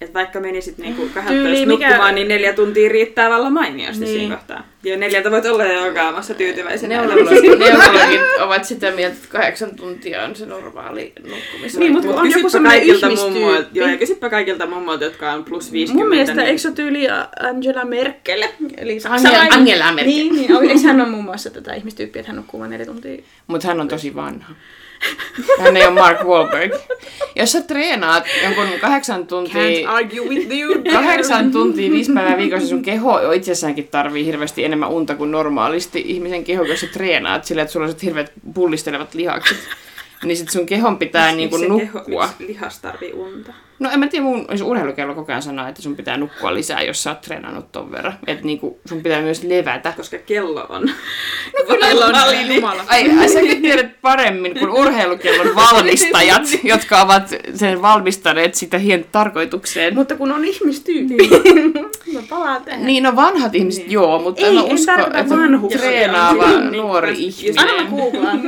Että 0.01 0.13
vaikka 0.13 0.39
menisit 0.39 0.77
niinku 0.77 1.01
Tyyli 1.01 1.13
12 1.13 1.65
mikä- 1.67 1.87
nukkumaan, 1.87 2.15
niin 2.15 2.27
neljä 2.27 2.53
tuntia 2.53 2.89
riittää 2.89 3.29
vallan 3.29 3.53
mainiosti 3.53 4.03
Niin. 4.05 4.19
siinä 4.19 4.35
kohtaa. 4.35 4.63
Ja 4.83 4.97
neljältä 4.97 5.31
voit 5.31 5.45
olla 5.45 5.65
jo 5.65 5.93
kaamassa 5.93 6.33
tyytyväisenä. 6.33 6.95
Neurologit, 6.95 7.43
neurologit 7.59 8.21
ovat 8.41 8.65
sitä 8.65 8.91
mieltä, 8.91 9.15
että 9.15 9.27
kahdeksan 9.29 9.75
tuntia 9.75 10.23
on 10.23 10.35
se 10.35 10.45
normaali 10.45 11.13
nukkumisaika. 11.29 11.79
Niin, 11.79 11.91
mut 11.91 12.01
kun 12.05 12.11
Mut 12.11 12.19
on 12.19 12.31
joku 12.31 12.49
semmoinen 12.49 12.79
kaikilta 12.79 13.07
ihmistyyppi. 13.07 13.39
mummoilta, 13.39 13.69
joo, 13.73 13.87
ja 13.87 13.97
kysypä 13.97 14.29
kaikilta 14.29 14.65
mummoilta, 14.65 15.03
jotka 15.03 15.31
on 15.33 15.43
plus 15.45 15.71
50. 15.71 16.03
Mun 16.03 16.09
mielestä 16.09 16.35
niin... 16.35 16.47
eikö 16.47 16.59
se 16.61 16.71
tyyli 16.71 17.07
Angela 17.49 17.85
Merkel? 17.85 18.43
Eli 18.77 18.99
Angela, 19.09 19.37
Angela 19.49 19.85
Merkel. 19.91 20.05
Niin, 20.13 20.35
niin. 20.35 20.51
Eikö 20.69 20.79
hän 20.87 21.01
on 21.01 21.09
muun 21.09 21.23
muassa 21.23 21.49
tätä 21.49 21.73
ihmistyyppiä, 21.73 22.19
että 22.19 22.31
hän 22.31 22.37
nukkuu 22.37 22.59
vain 22.59 22.71
neljä 22.71 22.85
tuntia? 22.85 23.21
Mutta 23.47 23.67
hän 23.67 23.79
on 23.81 23.87
tosi 23.87 24.15
vanha. 24.15 24.53
Hän 25.59 25.77
ei 25.77 25.85
ole 25.85 25.93
Mark 25.99 26.23
Wahlberg. 26.23 26.71
Jos 27.35 27.51
sä 27.51 27.61
treenaat 27.61 28.23
jonkun 28.43 28.67
kahdeksan 28.81 29.21
Can't 29.21 29.25
tuntia, 29.25 29.91
argue 29.91 30.21
with 30.21 30.51
you. 30.59 30.75
kahdeksan 30.93 31.51
tuntia 31.51 31.91
viisi 31.91 32.13
päivää 32.13 32.37
viikossa 32.37 32.67
sun 32.67 32.81
keho 32.81 33.19
jo 33.21 33.31
itsessäänkin 33.31 33.87
tarvii 33.87 34.25
hirveästi 34.25 34.63
enemmän 34.65 34.89
unta 34.89 35.15
kuin 35.15 35.31
normaalisti 35.31 36.03
ihmisen 36.05 36.43
keho, 36.43 36.63
jos 36.63 36.79
sä 36.79 36.87
treenaat 36.87 37.45
sillä, 37.45 37.61
että 37.61 37.71
sulla 37.71 37.85
on 37.87 37.93
hirveät 38.03 38.31
pullistelevat 38.53 39.13
lihakset. 39.13 39.57
Niin 40.23 40.37
sit 40.37 40.49
sun 40.49 40.65
kehon 40.65 40.97
pitää 40.97 41.31
niinku 41.31 41.57
Miksi 41.57 41.73
se 41.77 41.79
keho- 41.85 41.93
nukkua. 41.97 42.27
miksi 42.27 42.47
lihas 42.47 42.79
tarvii 42.79 43.13
unta. 43.13 43.53
No 43.79 43.89
en 43.91 43.99
mä 43.99 44.07
tiedä, 44.07 44.23
mun 44.23 44.45
jos 44.51 44.61
urheilukello 44.61 45.15
koko 45.15 45.31
ajan 45.31 45.41
sanoo, 45.41 45.67
että 45.67 45.81
sun 45.81 45.95
pitää 45.95 46.17
nukkua 46.17 46.53
lisää, 46.53 46.81
jos 46.83 47.03
sä 47.03 47.09
oot 47.09 47.21
treenannut 47.21 47.71
ton 47.71 47.91
verran. 47.91 48.13
Että 48.27 48.45
niinku 48.45 48.79
sun 48.85 49.03
pitää 49.03 49.21
myös 49.21 49.43
levätä. 49.43 49.93
Koska 49.97 50.17
kello 50.17 50.65
on. 50.69 50.89
No 51.69 51.75
Kello 51.79 52.05
on 52.05 52.55
jumala. 52.55 52.83
Ai, 52.87 53.11
ai 53.19 53.29
säkin 53.29 53.61
tiedät 53.61 54.01
paremmin 54.01 54.59
kuin 54.59 54.69
urheilukellon 54.71 55.55
valmistajat, 55.73 56.43
jotka 56.63 57.01
ovat 57.01 57.23
sen 57.55 57.81
valmistaneet 57.81 58.55
sitä 58.55 58.77
hien 58.77 59.05
tarkoitukseen. 59.11 59.95
Mutta 59.95 60.15
kun 60.15 60.31
on 60.31 60.45
ihmistyyppi. 60.45 61.29
Mä 62.13 62.19
palaan 62.29 62.63
tähän. 62.63 62.85
Niin, 62.85 63.03
no 63.03 63.15
vanhat 63.15 63.55
ihmiset 63.55 63.83
Niin. 63.83 63.91
joo, 63.91 64.19
mutta 64.21 64.41
Ei, 64.45 64.57
en 64.57 64.63
usko, 64.73 64.91
että 65.13 65.29
vanhuksia. 65.37 65.79
treenaava 65.81 66.47
Niin, 66.47 66.71
nuori 66.71 67.11
niin, 67.11 67.23
ihminen. 67.23 67.59
Anna 67.69 67.83
mä 67.83 67.89
googlaan. 67.89 68.41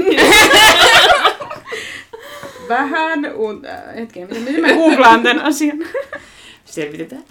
Vähän 2.71 3.33
unta. 3.35 3.67
Hetken, 3.95 4.27
miten, 4.27 4.43
miten 4.43 4.61
mä 4.61 4.73
googlaan 4.73 5.23
tämän 5.23 5.45
asian? 5.45 5.77
Selvitetään. 6.65 7.23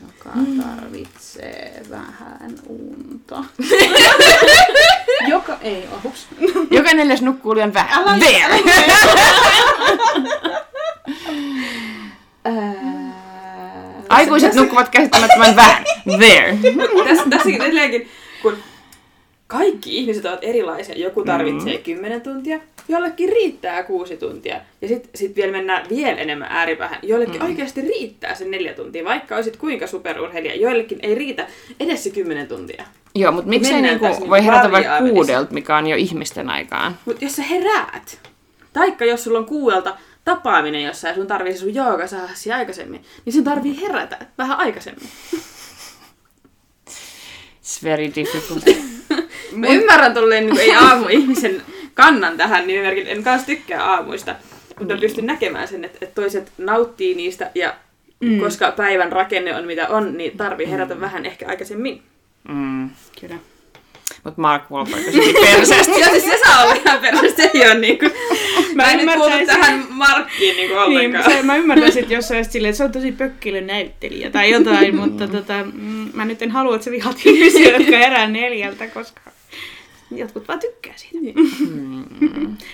Joka 0.00 0.30
tarvitsee 0.62 1.82
vähän 1.90 2.54
unta. 2.66 3.44
Joka 5.28 5.58
ei, 5.62 5.88
oh, 5.92 6.02
hups. 6.04 6.26
Joka 6.70 6.94
neljäs 6.94 7.22
nukkuu 7.22 7.54
liian 7.54 7.74
vähän. 7.74 8.08
Älä- 8.08 8.18
There! 8.18 8.60
Aikuiset 14.08 14.54
nukkuvat 14.54 14.88
käsittämättömän 14.88 15.56
vähän. 15.56 15.84
There. 16.18 16.58
Tässä, 17.04 17.24
tässäkin 17.30 17.62
edelleenkin, 17.62 18.08
kun 18.42 18.56
kaikki 19.46 19.96
ihmiset 19.96 20.24
ovat 20.24 20.38
erilaisia. 20.42 20.98
Joku 20.98 21.24
tarvitsee 21.24 21.78
10 21.78 22.20
tuntia, 22.20 22.58
jollekin 22.88 23.28
riittää 23.28 23.82
6 23.82 24.16
tuntia. 24.16 24.60
Ja 24.82 24.88
sitten 24.88 25.10
sit 25.14 25.36
vielä 25.36 25.52
mennään 25.52 25.86
vielä 25.88 26.16
enemmän 26.16 26.48
ääripäähän. 26.50 26.98
Joillekin 27.02 27.40
mm. 27.40 27.46
oikeasti 27.46 27.80
riittää 27.80 28.34
se 28.34 28.44
4 28.44 28.72
tuntia, 28.72 29.04
vaikka 29.04 29.36
olisit 29.36 29.56
kuinka 29.56 29.86
superurheilija. 29.86 30.54
Joillekin 30.54 30.98
ei 31.02 31.14
riitä 31.14 31.46
edes 31.80 32.04
se 32.04 32.10
10 32.10 32.48
tuntia. 32.48 32.84
Joo, 33.14 33.32
mutta 33.32 33.48
miksei 33.48 33.82
niinku 33.82 34.06
niinku 34.06 34.28
voi 34.28 34.44
herätä 34.44 34.72
vaikka 34.72 34.98
kuudelta, 34.98 35.54
mikä 35.54 35.76
on 35.76 35.86
jo 35.86 35.96
ihmisten 35.96 36.50
aikaan. 36.50 36.98
Mutta 37.04 37.24
jos 37.24 37.36
sä 37.36 37.42
heräät, 37.42 38.18
taikka 38.72 39.04
jos 39.04 39.24
sulla 39.24 39.38
on 39.38 39.46
kuuelta 39.46 39.96
tapaaminen 40.24 40.82
jossain 40.82 41.10
ja 41.10 41.14
sun 41.14 41.26
tarvii 41.26 41.58
sun 41.58 41.74
jooga 41.74 42.06
saada 42.06 42.56
aikaisemmin, 42.56 43.04
niin 43.24 43.32
sun 43.32 43.44
tarvii 43.44 43.80
herätä 43.80 44.18
vähän 44.38 44.58
aikaisemmin. 44.58 45.08
It's 47.66 47.82
very 47.84 48.14
difficult. 48.14 48.64
Mä 49.52 49.66
ymmärrän 49.66 50.14
tolleen 50.14 50.46
niin 50.46 50.58
ei 50.58 50.74
aamu-ihmisen 50.74 51.62
kannan 51.96 52.36
tähän, 52.36 52.66
niin 52.66 52.82
merkin 52.82 53.06
en 53.06 53.22
kanssa 53.22 53.46
tykkää 53.46 53.84
aamuista. 53.84 54.34
Mutta 54.78 54.94
mä 54.94 55.00
pystyn 55.00 55.26
näkemään 55.26 55.68
sen, 55.68 55.84
että, 55.84 55.98
että 56.02 56.14
toiset 56.14 56.52
nauttii 56.58 57.14
niistä 57.14 57.50
ja 57.54 57.74
mm. 58.20 58.40
koska 58.40 58.72
päivän 58.72 59.12
rakenne 59.12 59.56
on 59.56 59.66
mitä 59.66 59.88
on, 59.88 60.16
niin 60.16 60.36
tarvii 60.36 60.70
herätä 60.70 61.00
vähän 61.00 61.26
ehkä 61.26 61.46
aikaisemmin. 61.48 62.02
Mm. 62.48 62.90
Kyllä. 63.20 63.36
Mutta 64.24 64.40
Mark 64.40 64.70
Wahlberg 64.70 65.06
on 65.06 65.34
perseestä. 65.40 65.92
Ja 66.00 66.08
siis 66.08 66.24
se 66.24 66.38
saa 66.46 66.62
olla 66.62 66.74
ihan 66.74 67.00
se 67.36 67.50
ei 67.54 67.60
ole 67.66 67.74
niinku... 67.78 68.06
Mä 68.74 68.92
en 68.92 69.06
nyt 69.06 69.14
puutu 69.16 69.46
tähän 69.46 69.86
Markkiin 69.90 70.56
niinku 70.56 70.74
Niin, 70.74 70.82
ollenkaan. 70.82 71.24
se, 71.24 71.42
mä 71.42 71.56
ymmärtäisin, 71.56 72.02
että 72.02 72.14
jos 72.14 72.28
sä 72.28 72.34
olisit 72.34 72.52
silleen, 72.52 72.70
että 72.70 72.78
se 72.78 72.84
on 72.84 72.92
tosi 72.92 73.12
pökkilö 73.12 73.60
näyttelijä 73.60 74.30
tai 74.30 74.50
jotain, 74.50 74.96
mutta 75.00 75.28
tota, 75.28 75.54
mm, 75.72 76.08
mä 76.12 76.24
nyt 76.24 76.42
en 76.42 76.50
halua, 76.50 76.74
että 76.74 76.84
sä 76.84 76.90
vihat 76.90 77.16
ihmisiä, 77.24 77.76
jotka 77.76 77.96
herää 77.96 78.26
neljältä, 78.28 78.86
koska 78.86 79.20
jotkut 80.10 80.48
vaan 80.48 80.60
tykkää 80.60 80.94
siitä. 80.96 81.40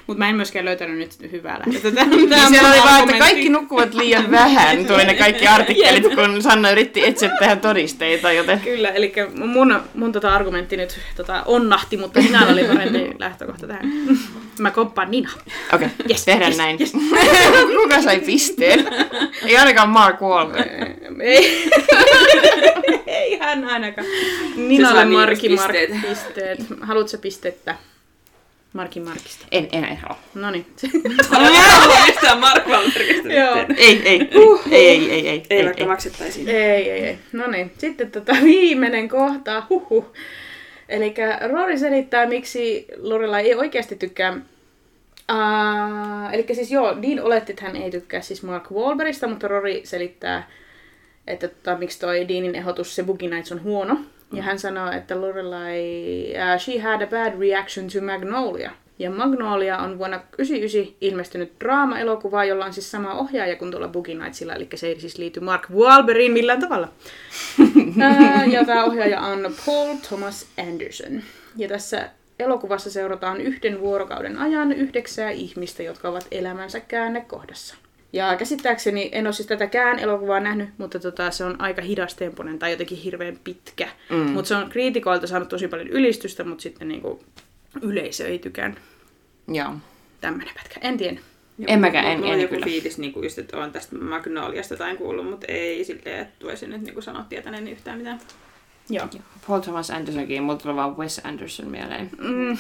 Mutta 0.07 0.19
mä 0.19 0.29
en 0.29 0.37
myöskään 0.37 0.65
löytänyt 0.65 0.99
nyt 0.99 1.33
hyvää 1.33 1.59
lähdettä 1.59 1.91
tähän. 1.91 2.11
Niin 2.11 2.29
tähän 2.29 2.53
siellä 2.53 2.69
oli 2.69 2.79
vaan, 2.79 3.01
että 3.01 3.19
kaikki 3.19 3.49
nukkuvat 3.49 3.95
liian 3.95 4.31
vähän, 4.31 4.87
tuli 4.87 5.05
ne 5.05 5.15
kaikki 5.15 5.47
artikkelit, 5.47 6.15
kun 6.15 6.43
Sanna 6.43 6.71
yritti 6.71 7.07
etsiä 7.07 7.31
tähän 7.39 7.61
todisteita, 7.61 8.33
joten... 8.33 8.61
Kyllä, 8.61 8.89
eli 8.89 9.13
mun, 9.35 9.81
mun 9.95 10.13
tota 10.13 10.35
argumentti 10.35 10.77
nyt 10.77 11.01
tota, 11.17 11.43
onnahti, 11.47 11.97
mutta 11.97 12.23
sinä 12.23 12.47
oli 12.47 12.65
parempi 12.65 13.11
lähtökohta 13.19 13.67
tähän. 13.67 13.93
Mä 14.59 14.71
komppaan 14.71 15.11
Nina. 15.11 15.31
Okei, 15.73 15.87
okay, 15.87 16.07
Yes, 16.11 16.25
tehdään 16.25 16.51
yes, 16.51 16.59
näin. 16.59 16.77
yes. 16.81 16.93
Kuka 17.83 18.03
sai 18.03 18.21
pisteen? 18.21 18.87
Ei 19.47 19.57
ainakaan 19.57 19.89
Mark 19.89 20.21
Wahlberg. 20.21 20.69
Ei. 21.21 21.71
Ei 23.07 23.39
hän 23.39 23.65
ainakaan. 23.65 24.07
Ninalle 24.57 25.01
saa 25.01 25.07
Marki 25.07 25.49
miinuspisteet. 25.49 25.91
Mark 25.91 26.09
pisteet. 26.09 26.59
Haluatko 26.81 27.19
pistettä? 27.23 27.75
Markin 28.73 29.03
Markista. 29.03 29.47
En, 29.51 29.69
en, 29.73 29.85
en 29.85 29.97
halua. 29.97 30.19
No 30.35 30.51
niin. 30.51 30.67
Haluan 31.31 32.09
yhtään 32.09 32.39
Mark 32.39 32.65
mitään. 32.67 33.67
Ei, 33.77 34.03
ei, 34.05 34.29
ei, 34.31 34.31
ei, 34.71 35.11
ei, 35.11 35.29
ei, 35.29 35.43
Ei 35.51 35.59
ei, 35.59 35.65
vaikka 35.65 35.83
ei. 35.83 35.89
maksettaisiin. 35.89 36.49
ei, 36.49 36.91
ei, 36.91 37.05
ei. 37.05 37.19
No 37.33 37.47
niin. 37.47 37.73
Sitten 37.79 38.11
tota, 38.11 38.33
viimeinen 38.45 39.09
kohta. 39.09 39.63
Huhhuh. 39.71 40.13
Eli 40.89 41.15
Rory 41.51 41.79
selittää, 41.79 42.27
miksi 42.27 42.87
Lorelai 42.97 43.47
ei 43.47 43.55
oikeasti 43.55 43.97
tykkää 43.97 44.41
Uh, 45.33 46.35
eli 46.35 46.47
siis 46.53 46.71
joo, 46.71 46.97
Dean 47.03 47.21
oletti, 47.21 47.53
että 47.53 47.65
hän 47.65 47.77
ei 47.77 47.91
tykkää 47.91 48.21
siis 48.21 48.43
Mark 48.43 48.71
Wahlbergista, 48.73 49.29
mutta 49.29 49.49
Rory 49.49 49.81
selittää, 49.85 50.51
että 51.27 51.49
tota, 51.49 51.79
miksi 51.79 52.01
toi 52.01 52.29
Deanin 52.29 52.55
ehdotus, 52.55 52.95
se 52.95 53.03
Boogie 53.03 53.31
Nights 53.31 53.53
on 53.53 53.63
huono. 53.63 54.01
Ja 54.33 54.43
hän 54.43 54.59
sanoo, 54.59 54.91
että 54.91 55.21
Lorelai, 55.21 55.81
uh, 56.55 56.61
she 56.61 56.79
had 56.79 57.03
a 57.03 57.07
bad 57.07 57.41
reaction 57.41 57.87
to 57.87 58.01
Magnolia. 58.01 58.71
Ja 58.99 59.11
Magnolia 59.11 59.79
on 59.79 59.99
vuonna 59.99 60.19
1999 60.19 60.97
ilmestynyt 61.01 61.53
draama-elokuva, 61.61 62.45
jolla 62.45 62.65
on 62.65 62.73
siis 62.73 62.91
sama 62.91 63.15
ohjaaja 63.15 63.57
kuin 63.57 63.71
tuolla 63.71 63.89
Boogie 63.89 64.15
Nightsilla, 64.15 64.55
eli 64.55 64.69
se 64.75 64.87
ei 64.87 65.01
siis 65.01 65.19
liity 65.19 65.41
Mark 65.41 65.71
Wahlbergiin 65.71 66.33
millään 66.33 66.61
tavalla. 66.61 66.89
Ää, 68.01 68.45
ja 68.45 68.65
tämä 68.65 68.85
ohjaaja 68.85 69.21
on 69.21 69.55
Paul 69.67 69.97
Thomas 70.09 70.47
Anderson. 70.59 71.23
Ja 71.57 71.69
tässä 71.69 72.11
elokuvassa 72.39 72.91
seurataan 72.91 73.41
yhden 73.41 73.81
vuorokauden 73.81 74.39
ajan 74.39 74.73
yhdeksää 74.73 75.31
ihmistä, 75.31 75.83
jotka 75.83 76.09
ovat 76.09 76.27
elämänsä 76.31 76.81
käännekohdassa. 76.81 77.77
Ja 78.13 78.37
käsittääkseni, 78.37 79.09
en 79.13 79.27
ole 79.27 79.33
siis 79.33 79.47
tätäkään 79.49 79.99
elokuvaa 79.99 80.41
nähnyt, 80.41 80.69
mutta 80.79 80.99
tota, 81.01 81.31
se 81.31 81.45
on 81.45 81.61
aika 81.61 81.83
hidastempoinen 81.83 82.59
tai 82.59 82.71
jotenkin 82.71 82.99
hirveän 82.99 83.39
pitkä. 83.45 83.89
Mm. 84.11 84.17
Mutta 84.17 84.49
se 84.49 84.55
on 84.55 84.71
kriitikoilta 84.71 85.27
saanut 85.27 85.49
tosi 85.49 85.69
paljon 85.69 85.89
ylistystä, 85.89 86.45
mutta 86.45 86.63
sitten 86.63 86.89
niinku, 86.89 87.25
yleisö 87.83 88.29
ei 88.29 88.39
tykään 88.39 88.77
Joo. 89.49 89.73
tämmöinen 90.21 90.55
pätkä. 90.55 90.81
En 90.83 90.99
tiedä. 90.99 91.21
En 91.67 91.81
mäkään, 91.81 92.07
en- 92.07 92.19
Mulla 92.19 92.29
on 92.31 92.35
en 92.35 92.43
joku 92.43 92.55
kyllä. 92.55 92.65
fiilis, 92.67 92.99
niin 92.99 93.13
kuin 93.13 93.25
just, 93.25 93.39
että 93.39 93.57
on 93.59 93.73
tästä 93.73 93.97
Magnoliasta 93.97 94.75
jotain 94.75 94.97
kuullut, 94.97 95.31
mutta 95.31 95.47
ei 95.49 95.85
silleen, 95.85 96.21
että 96.21 96.47
voisin 96.47 96.71
nyt 96.71 96.81
niin 96.83 97.03
sanoa 97.03 97.25
tietäneeni 97.29 97.71
yhtään 97.71 97.99
mitään. 97.99 98.21
Joo. 98.91 99.09
Paul 99.47 99.61
Thomas 99.61 99.91
Andersonkin, 99.91 100.43
mutta 100.43 100.63
tulee 100.63 100.77
vaan 100.77 100.97
Wes 100.99 101.21
Anderson 101.25 101.69
mieleen. 101.69 102.11
Mm. 102.19 102.57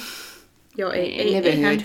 Joo, 0.78 0.92
ei, 0.92 1.00
Ei, 1.00 1.20
ei, 1.20 1.34
never 1.34 1.50
ei, 1.50 1.60
hän, 1.62 1.82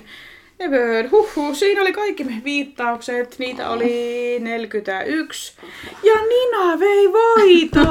Everd, 0.60 1.12
huhhuh, 1.12 1.56
siinä 1.56 1.82
oli 1.82 1.94
kaikki 1.94 2.24
me 2.24 2.42
viittaukset, 2.44 3.36
niitä 3.40 3.70
oli 3.70 4.38
41. 4.40 5.54
Ja 6.04 6.14
Nina 6.16 6.80
vei 6.80 7.12
voiton! 7.14 7.88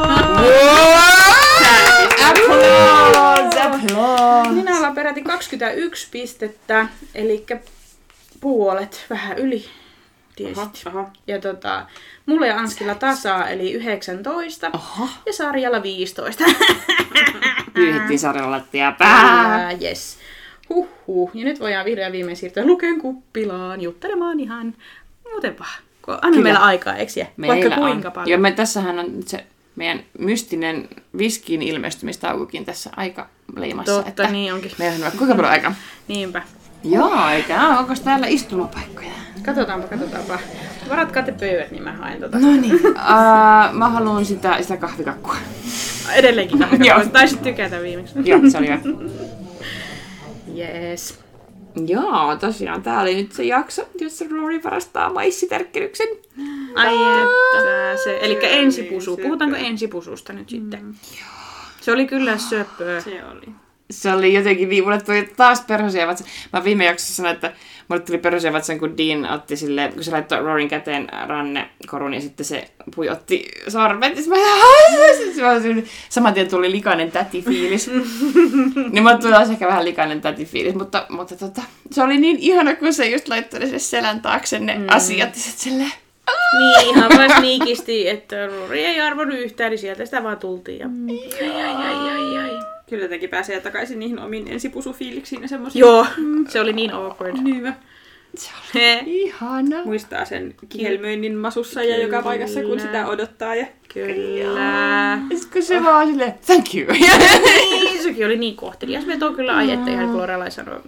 Applause, 2.31 3.61
applause. 3.63 4.51
Ninalla 4.51 4.91
peräti 4.95 5.23
21 5.23 6.09
pistettä, 6.11 6.89
eli 7.15 7.47
puolet, 8.41 9.07
vähän 9.11 9.39
yli. 9.39 9.65
Tiesit. 10.37 10.83
Aha. 10.85 11.11
Ja 11.27 11.41
tota, 11.41 11.87
mulla 12.27 12.47
ja 12.47 12.59
Anskilla 12.59 12.95
tasaa, 12.95 13.49
eli 13.49 13.73
19. 13.73 14.71
Oho. 14.75 15.09
Ja 15.27 15.33
Sarjalla 15.33 15.83
15. 15.83 16.45
Pyyhittiin 17.75 18.19
sarjalattia 18.19 18.93
päähän. 18.99 19.67
Ah, 19.67 19.83
yes. 19.83 20.19
Huhhuh. 20.69 21.31
Ja 21.35 21.45
nyt 21.45 21.61
voidaan 21.61 21.85
vihdoin 21.85 22.13
viimein 22.13 22.37
siirtyä 22.37 22.67
Luken 22.67 23.01
kuppilaan 23.01 23.81
juttelemaan 23.81 24.41
ihan 24.41 24.75
muutenpa. 25.31 25.67
Kun 26.03 26.15
Anna 26.15 26.31
Kyllä. 26.31 26.43
meillä 26.43 26.61
aikaa, 26.61 26.97
eikö 26.97 27.13
se? 27.13 27.27
Vaikka 27.47 27.71
kuinka 27.77 28.09
on. 28.09 28.13
paljon. 28.13 28.29
Ja 28.29 28.39
me, 28.39 28.53
tässähän 28.53 28.99
on 28.99 29.17
nyt 29.17 29.29
se 29.29 29.45
meidän 29.77 30.01
mystinen 30.19 30.89
viskin 31.19 31.63
ilmestymistaukokin 31.63 32.65
tässä 32.65 32.91
aika 32.97 33.29
leimassa. 33.57 33.93
Totta, 33.93 34.09
että 34.09 34.29
niin 34.29 34.53
onkin. 34.55 34.71
Meillä 34.79 34.95
on 34.95 35.01
vaikka 35.03 35.19
kuinka 35.19 35.35
paljon 35.35 35.53
aikaa. 35.53 35.75
Niinpä. 36.09 36.43
Joo, 36.85 37.29
eikä 37.29 37.69
onko 37.69 37.95
täällä 38.05 38.27
istumapaikkoja? 38.27 39.11
Katsotaanpa, 39.45 39.89
katsotaanpa. 39.89 40.39
Varatkaa 40.89 41.23
te 41.23 41.33
pöydät, 41.33 41.71
niin 41.71 41.83
mä 41.83 41.93
haen 41.93 42.21
tota. 42.21 42.39
No 42.39 42.57
niin. 42.57 42.75
uh, 42.75 43.73
mä 43.73 43.89
haluan 43.89 44.25
sitä, 44.25 44.63
sitä 44.63 44.77
kahvikakkua. 44.77 45.37
Edelleenkin 46.15 46.59
Joo. 46.59 46.69
kahvikakkua. 46.69 47.13
Taisit 47.13 47.43
tykätä 47.43 47.83
viimeksi. 47.83 48.15
Joo, 48.25 48.41
se 48.51 48.59
oli 48.59 48.67
hyvä. 48.67 48.79
Yes. 50.59 51.19
Joo, 51.87 52.37
tosiaan 52.37 52.83
tää 52.83 53.01
oli 53.01 53.15
nyt 53.15 53.33
se 53.33 53.45
jakso, 53.45 53.89
jossa 54.01 54.25
Rory 54.31 54.63
varastaa 54.65 55.13
maissiterkkelyksen. 55.13 56.09
Ai 56.75 56.95
että 56.95 58.03
se. 58.05 58.19
Eli 58.23 58.39
Se 58.41 58.59
ensipusu. 58.59 59.17
Puhutaanko 59.17 59.57
ensipususta 59.57 60.33
nyt 60.33 60.49
sitten? 60.49 60.95
Se 61.81 61.93
oli 61.93 62.07
kyllä 62.07 62.39
söpöä. 62.39 63.01
Se 63.01 63.25
oli. 63.25 63.55
Se 63.91 64.13
oli 64.13 64.35
jotenkin 64.35 64.85
mulle 64.85 65.01
tuli 65.01 65.31
taas 65.37 65.61
perhosia 65.61 66.07
vatsa. 66.07 66.25
Mä 66.53 66.65
viime 66.65 66.85
jaksossa 66.85 67.15
sanoin, 67.15 67.35
että 67.35 67.53
mulle 67.89 68.03
tuli 68.03 68.19
perhosia 68.19 68.53
vatsan, 68.53 68.79
kun 68.79 68.99
Dean 68.99 69.31
otti 69.33 69.57
sille, 69.57 69.91
kun 69.95 70.05
se 70.05 70.11
laittoi 70.11 70.39
Rorin 70.39 70.69
käteen 70.69 71.09
rannekorun 71.27 72.15
ja 72.15 72.21
sitten 72.21 72.47
se 72.47 72.71
pui 72.95 73.09
otti 73.09 73.49
sormet. 73.69 74.17
Ja 74.17 74.23
mä, 74.29 75.61
se 75.61 75.69
oli- 75.69 75.85
saman 76.09 76.35
tien 76.35 76.51
tuli 76.51 76.71
likainen 76.71 77.13
täti-fiilis. 77.13 77.91
niin 78.93 79.03
mulle 79.03 79.19
tuli 79.19 79.33
taas 79.33 79.51
ehkä 79.51 79.67
vähän 79.67 79.85
likainen 79.85 80.21
täti-fiilis, 80.21 80.75
mutta, 80.75 81.07
mutta 81.09 81.37
tota, 81.37 81.63
se 81.91 82.03
oli 82.03 82.19
niin 82.19 82.37
ihana, 82.41 82.75
kun 82.75 82.93
se 82.93 83.09
just 83.09 83.29
laittoi 83.29 83.67
sen 83.67 83.81
selän 83.81 84.21
taakse 84.21 84.59
ne 84.59 84.79
mm. 84.79 84.87
asiat 84.89 85.37
ja 85.37 85.43
sitten 85.43 85.61
silleen, 85.73 85.93
Niin, 86.59 86.97
ihan 86.97 87.11
vaan 87.17 87.39
sniikisti, 87.39 88.09
että 88.09 88.47
Rory 88.47 88.79
ei 88.79 89.01
arvonnut 89.01 89.39
yhtään, 89.39 89.71
niin 89.71 89.79
sieltä 89.79 90.05
sitä 90.05 90.23
vaan 90.23 90.39
tultiin. 90.39 90.79
Ja... 90.79 90.89
Ai, 91.41 91.63
ai, 91.63 91.75
ai, 91.75 92.11
ai, 92.11 92.39
ai. 92.39 92.76
Kyllä 92.89 93.05
jotenkin 93.05 93.31
pääsee 93.31 93.61
takaisin 93.61 93.99
niihin 93.99 94.19
omiin 94.19 94.49
ensipusufiiliksiin 94.49 95.43
ja 95.43 95.49
semmoisiin. 95.49 95.81
Joo, 95.81 96.07
se 96.49 96.61
oli 96.61 96.73
niin 96.73 96.93
awkward. 96.93 97.37
Niin 97.43 97.57
hyvä. 97.57 97.75
se 98.37 98.51
oli 98.75 99.23
ihana. 99.23 99.85
Muistaa 99.85 100.25
sen 100.25 100.55
kihelmöinnin 100.69 101.37
masussa 101.37 101.83
ja 101.83 102.03
joka 102.03 102.23
paikassa, 102.23 102.63
kun 102.63 102.81
sitä 102.81 103.07
odottaa. 103.07 103.55
Ja... 103.55 103.67
Kyllä. 103.95 105.19
Kun 105.53 105.63
se 105.63 105.85
vaan 105.85 106.09
silleen, 106.09 106.35
thank 106.47 106.75
you. 106.75 106.87
Niin, 107.71 108.03
sekin 108.03 108.27
oli 108.27 108.37
niin 108.37 108.57
kohtelias. 108.57 109.07
Me 109.07 109.19
on 109.21 109.37
kyllä 109.37 109.57
ajette 109.57 109.91
ihan 109.91 110.07
kuin 110.07 110.19
Lorelai 110.19 110.51
sanoi. 110.51 110.81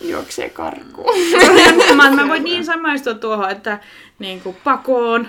Juoksee 0.00 0.48
karkuun. 0.48 1.18
mä, 1.96 2.10
mä 2.10 2.28
voin 2.28 2.44
niin 2.44 2.64
samaistua 2.64 3.14
tuohon, 3.14 3.50
että 3.50 3.78
niin 4.18 4.40
kuin 4.40 4.56
pakoon. 4.64 5.28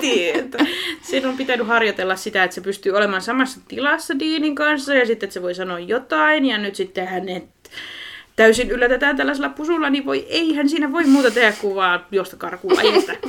Tiedät. 0.00 0.54
Siinä 1.02 1.28
on 1.28 1.36
pitänyt 1.36 1.66
harjoitella 1.66 2.16
sitä, 2.16 2.44
että 2.44 2.54
se 2.54 2.60
pystyy 2.60 2.92
olemaan 2.92 3.22
samassa 3.22 3.60
tilassa 3.68 4.18
Deanin 4.18 4.54
kanssa 4.54 4.94
ja 4.94 5.06
sitten, 5.06 5.26
että 5.26 5.34
se 5.34 5.42
voi 5.42 5.54
sanoa 5.54 5.78
jotain 5.78 6.46
ja 6.46 6.58
nyt 6.58 6.74
sitten 6.74 7.06
hänet 7.06 7.44
täysin 8.36 8.70
yllätetään 8.70 9.16
tällaisella 9.16 9.48
pusulla, 9.48 9.90
niin 9.90 10.06
voi, 10.06 10.26
eihän 10.28 10.68
siinä 10.68 10.92
voi 10.92 11.04
muuta 11.04 11.30
tehdä 11.30 11.52
kuin 11.52 11.74
vaan 11.74 12.04
josta 12.10 12.36
karkuun 12.36 12.78
ajesta. 12.78 13.12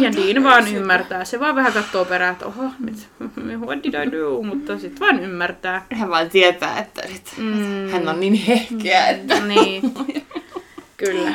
Ja 0.00 0.12
Dean 0.12 0.44
vaan 0.44 0.74
ymmärtää. 0.74 1.24
Se 1.24 1.40
vaan 1.40 1.54
vähän 1.54 1.72
katsoo 1.72 2.04
perään, 2.04 2.32
että 2.32 2.46
oho, 2.46 2.64
nyt, 2.78 3.08
what 3.60 3.82
did 3.84 3.94
I 3.94 4.12
do? 4.12 4.42
Mutta 4.42 4.78
sitten 4.78 5.00
vaan 5.00 5.20
ymmärtää. 5.24 5.86
Hän 5.92 6.10
vaan 6.10 6.30
tietää, 6.30 6.78
että, 6.78 7.02
että 7.02 7.30
Mm. 7.38 7.88
hän 7.92 8.08
on 8.08 8.20
niin 8.20 8.34
hehkeä, 8.34 9.06
että... 9.08 9.40
Niin, 9.40 9.82
kyllä. 10.96 11.32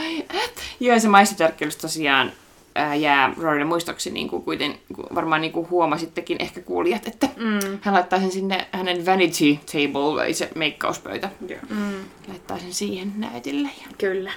Ai, 0.00 0.18
et. 0.44 0.54
Joo, 0.80 0.98
se 0.98 1.08
maissitärkkelys 1.08 1.76
tosiaan 1.76 2.32
ää, 2.74 2.94
jää 2.94 3.34
Rorylle 3.38 3.64
muistoksi, 3.64 4.10
niin 4.10 4.28
kuin 4.28 4.42
kuiten, 4.42 4.74
varmaan 5.14 5.40
niin 5.40 5.52
kuin 5.52 5.70
huomasittekin 5.70 6.36
ehkä 6.40 6.60
kuulijat, 6.60 7.06
että 7.08 7.28
Mm. 7.36 7.78
hän 7.80 7.94
laittaa 7.94 8.20
sen 8.20 8.30
sinne 8.32 8.66
hänen 8.72 9.06
vanity 9.06 9.58
table, 9.72 10.24
eli 10.24 10.34
se 10.34 10.50
meikkauspöytä, 10.54 11.30
Joo. 11.48 11.60
Mm. 11.70 11.94
laittaa 12.28 12.58
sen 12.58 12.74
siihen 12.74 13.12
näytille. 13.16 13.68
Ja... 13.80 13.86
Kyllä. 13.98 14.32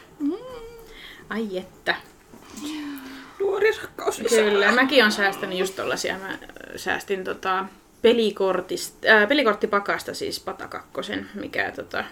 Ai 1.29 1.57
että. 1.57 1.95
Nuori 3.39 3.71
rakkaus. 3.81 4.21
Kyllä, 4.29 4.71
mäkin 4.71 5.05
on 5.05 5.11
säästänyt 5.11 5.59
just 5.59 5.75
tollasia. 5.75 6.17
Mä 6.19 6.29
äh, 6.29 6.37
säästin 6.75 7.23
tota 7.23 7.65
pelikortista, 8.01 9.07
äh, 9.07 9.27
pelikorttipakasta 9.27 10.13
siis 10.13 10.39
patakakkosen, 10.39 11.29
mikä 11.33 11.71
tota, 11.75 12.03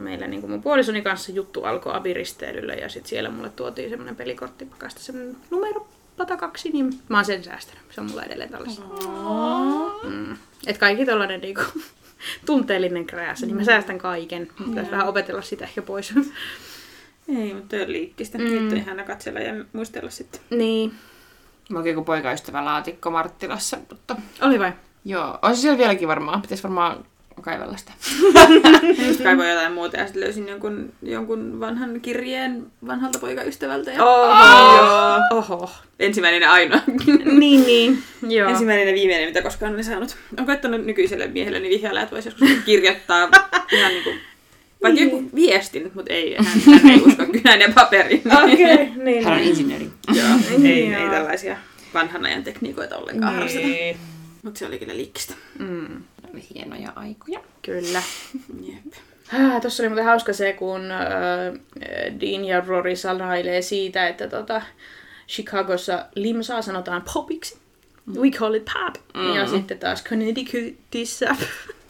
meillä 0.00 0.26
niin 0.26 0.40
kuin 0.40 0.50
mun 0.50 0.62
puolisoni 0.62 1.02
kanssa 1.02 1.32
juttu 1.32 1.64
alkoi 1.64 1.94
abiristeilyllä 1.94 2.74
ja 2.74 2.88
sitten 2.88 3.10
siellä 3.10 3.30
mulle 3.30 3.50
tuotiin 3.50 3.90
semmoinen 3.90 4.16
pelikorttipakasta 4.16 5.00
semmoinen 5.00 5.36
numero 5.50 5.88
pata 6.16 6.36
kaksi, 6.36 6.70
niin 6.70 7.00
mä 7.08 7.16
oon 7.16 7.24
sen 7.24 7.44
säästänyt. 7.44 7.82
Se 7.90 8.00
on 8.00 8.06
mulla 8.06 8.22
edelleen 8.22 8.50
tällaista. 8.50 8.82
Mm. 10.02 10.36
Et 10.66 10.78
kaikki 10.78 11.06
tollanen 11.06 11.40
niinku 11.40 11.62
tunteellinen 12.46 13.06
kräässä, 13.06 13.46
niin 13.46 13.56
mä 13.56 13.64
säästän 13.64 13.98
kaiken. 13.98 14.48
Pitäisi 14.68 14.90
vähän 14.90 15.08
opetella 15.08 15.42
sitä 15.42 15.64
ehkä 15.64 15.82
pois. 15.82 16.14
Ei, 17.28 17.54
mutta 17.54 17.76
toi 17.76 17.82
on 17.84 17.92
liikkistä. 17.92 18.38
Mm. 18.38 18.44
Nyt 18.44 18.72
on 18.72 18.78
ihana 18.78 19.04
katsella 19.04 19.40
ja 19.40 19.64
muistella 19.72 20.10
sitten. 20.10 20.40
niin. 20.50 20.92
Mulla 21.70 21.80
on 21.82 21.88
joku 21.88 22.04
poikaystävä 22.04 22.64
laatikko 22.64 23.10
Marttilassa, 23.10 23.76
mutta 23.90 24.16
Oli 24.40 24.58
vai? 24.58 24.72
joo, 25.04 25.38
on 25.42 25.56
se 25.56 25.60
siellä 25.60 25.78
vieläkin 25.78 26.08
varmaan. 26.08 26.42
Pitäisi 26.42 26.62
varmaan 26.62 27.04
kaivella 27.40 27.76
sitä. 27.76 27.92
Just 29.08 29.22
kaivoin 29.22 29.48
jotain 29.48 29.72
muuta 29.72 29.96
ja 29.96 30.04
sitten 30.06 30.22
löysin 30.22 30.48
jonkun, 30.48 30.92
jonkun 31.02 31.60
vanhan 31.60 32.00
kirjeen 32.00 32.66
vanhalta 32.86 33.18
poikaystävältä. 33.18 33.90
Ja... 33.90 34.04
Oho. 34.04 34.76
Joo. 34.76 35.38
Oho. 35.38 35.70
Ensimmäinen 35.98 36.42
ja 36.42 36.52
ainoa. 36.52 36.80
niin, 37.38 37.66
niin. 37.66 38.02
Joo. 38.28 38.50
Ensimmäinen 38.50 38.88
ja 38.88 38.94
viimeinen, 38.94 39.28
mitä 39.28 39.42
koskaan 39.42 39.72
olen 39.72 39.84
saanut. 39.84 40.16
Olen 40.36 40.46
koettanut 40.46 40.84
nykyiselle 40.84 41.26
miehelleni 41.26 41.68
vihjailla, 41.68 42.00
että 42.00 42.14
voisi 42.14 42.28
joskus 42.28 42.48
kirjoittaa 42.64 43.28
ihan 43.72 43.92
niinku, 43.92 44.10
vaikka 44.82 45.00
joku 45.00 45.30
viestin, 45.34 45.90
mutta 45.94 46.12
ei, 46.12 46.36
hän, 46.38 46.80
hän 46.82 46.90
ei 46.90 47.02
usko 47.06 47.26
kynän 47.32 47.60
ja 47.60 47.68
paperin. 47.74 48.22
Okei, 48.44 48.74
okay, 48.74 49.04
niin. 49.04 49.24
Hän 49.24 49.34
on 49.34 49.40
insinööri. 49.40 49.90
Joo, 50.14 50.26
ei, 50.64 50.94
ei 50.94 51.10
tällaisia 51.10 51.56
vanhan 51.94 52.26
ajan 52.26 52.44
tekniikoita 52.44 52.96
ollenkaan 52.96 53.34
harrasteta. 53.34 53.66
Niin. 53.66 53.96
Mutta 54.42 54.58
se 54.58 54.66
oli 54.66 54.78
kyllä 54.78 54.96
liikkistä. 54.96 55.34
Mm, 55.58 56.02
oli 56.32 56.44
hienoja 56.54 56.92
aikoja. 56.96 57.40
kyllä. 57.62 58.02
Jep. 58.62 58.94
Ah, 59.32 59.60
Tuossa 59.60 59.82
oli 59.82 59.88
muuten 59.88 60.04
hauska 60.04 60.32
se, 60.32 60.52
kun 60.52 60.90
äh, 60.90 61.00
Dean 62.20 62.44
ja 62.44 62.60
Rory 62.60 62.96
sanailee 62.96 63.62
siitä, 63.62 64.08
että 64.08 64.28
tota, 64.28 64.62
Chicagossa 65.28 66.06
limsaa 66.14 66.62
sanotaan 66.62 67.04
popiksi. 67.14 67.58
We 68.14 68.30
call 68.30 68.54
it 68.54 68.64
pop. 68.64 68.94
Mm. 69.14 69.34
Ja 69.34 69.46
sitten 69.46 69.78
taas 69.78 70.04
Connecticutissa, 70.04 71.36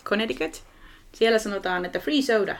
Connecticut, 0.05 0.63
siellä 1.13 1.39
sanotaan, 1.39 1.85
että 1.85 1.99
free 1.99 2.23
soda. 2.23 2.57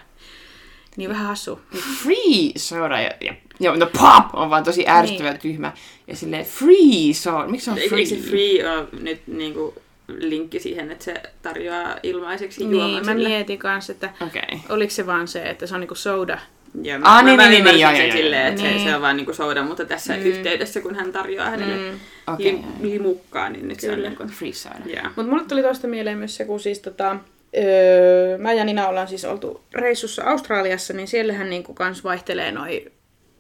Niin 0.97 1.11
vähän 1.11 1.27
hassu. 1.27 1.61
Free 2.03 2.53
soda 2.57 3.01
ja, 3.01 3.11
ja, 3.21 3.35
ja 3.61 3.77
no 3.77 3.87
pop 3.87 4.25
on 4.35 4.51
vaan 4.51 4.65
tosi 4.65 4.89
ärsyttävä 4.89 5.29
ja 5.29 5.39
tyhmä. 5.39 5.73
Ja 6.07 6.17
silleen 6.17 6.45
free 6.45 7.13
soda. 7.13 7.47
Miksi 7.47 7.65
se 7.65 7.71
on 7.71 7.77
free? 7.77 7.99
eikö 8.01 8.09
se 8.11 8.17
free 8.31 8.71
ole 8.73 8.87
nyt 9.01 9.21
niinku 9.27 9.75
linkki 10.09 10.61
siihen, 10.61 10.91
että 10.91 11.05
se 11.05 11.15
tarjoaa 11.43 11.97
ilmaiseksi 12.03 12.65
juoman 12.71 12.91
Niin, 12.91 13.07
mä 13.07 13.15
mietin 13.15 13.59
kanssa, 13.59 13.93
että. 13.93 14.11
Okay. 14.27 14.59
oliko 14.69 14.91
se 14.91 15.07
vaan 15.07 15.29
se, 15.29 15.43
että 15.43 15.67
se 15.67 15.75
on 15.75 15.81
niinku 15.81 15.95
soda. 15.95 16.39
Ja 16.83 16.95
Ah, 17.03 17.23
mä, 17.23 17.23
niin, 17.23 17.37
mä 17.37 17.43
niin, 17.49 17.65
niin, 17.65 17.77
ymmärsin 17.77 18.07
joo, 18.09 18.17
silleen, 18.17 18.47
että 18.47 18.63
Niin. 18.63 18.79
se, 18.81 18.85
se 18.85 18.95
on 18.97 19.03
vaan 19.03 19.17
niinku 19.17 19.33
soda, 19.35 19.63
mutta 19.63 19.85
tässä 19.85 20.17
Mm. 20.17 20.23
yhteydessä, 20.23 20.81
kun 20.81 20.95
hän 20.95 21.13
tarjoaa 21.13 21.51
hänelle 21.51 21.91
Mm. 21.93 22.01
Okei. 22.35 22.53
lim, 22.53 22.63
limukkaa, 22.81 23.49
niin 23.51 23.69
nyt 23.69 23.81
se 23.81 23.89
on 23.91 23.95
Kyllä. 23.95 24.09
niinku... 24.09 24.27
Free 24.29 24.53
soda. 24.53 24.75
Yeah. 24.87 25.05
Mutta 25.17 25.31
mulle 25.33 25.45
tuli 25.49 25.63
tuosta 25.63 25.87
mieleen 25.87 26.19
myös 26.19 26.37
se, 26.37 26.45
kun 26.45 26.61
siis 26.61 26.79
tota, 26.79 27.17
öö, 27.57 28.39
mä 28.39 28.53
ja 28.53 28.65
Nina 28.65 28.89
ollaan 28.89 29.09
siis 29.09 29.25
oltu 29.25 29.65
reissussa 29.75 30.25
Australiassa, 30.25 30.93
niin 30.93 31.09
siellähän 31.09 31.51
niinku 31.51 31.75
kans 31.75 32.05
vaihtelee 32.05 32.53
noi, 32.53 32.93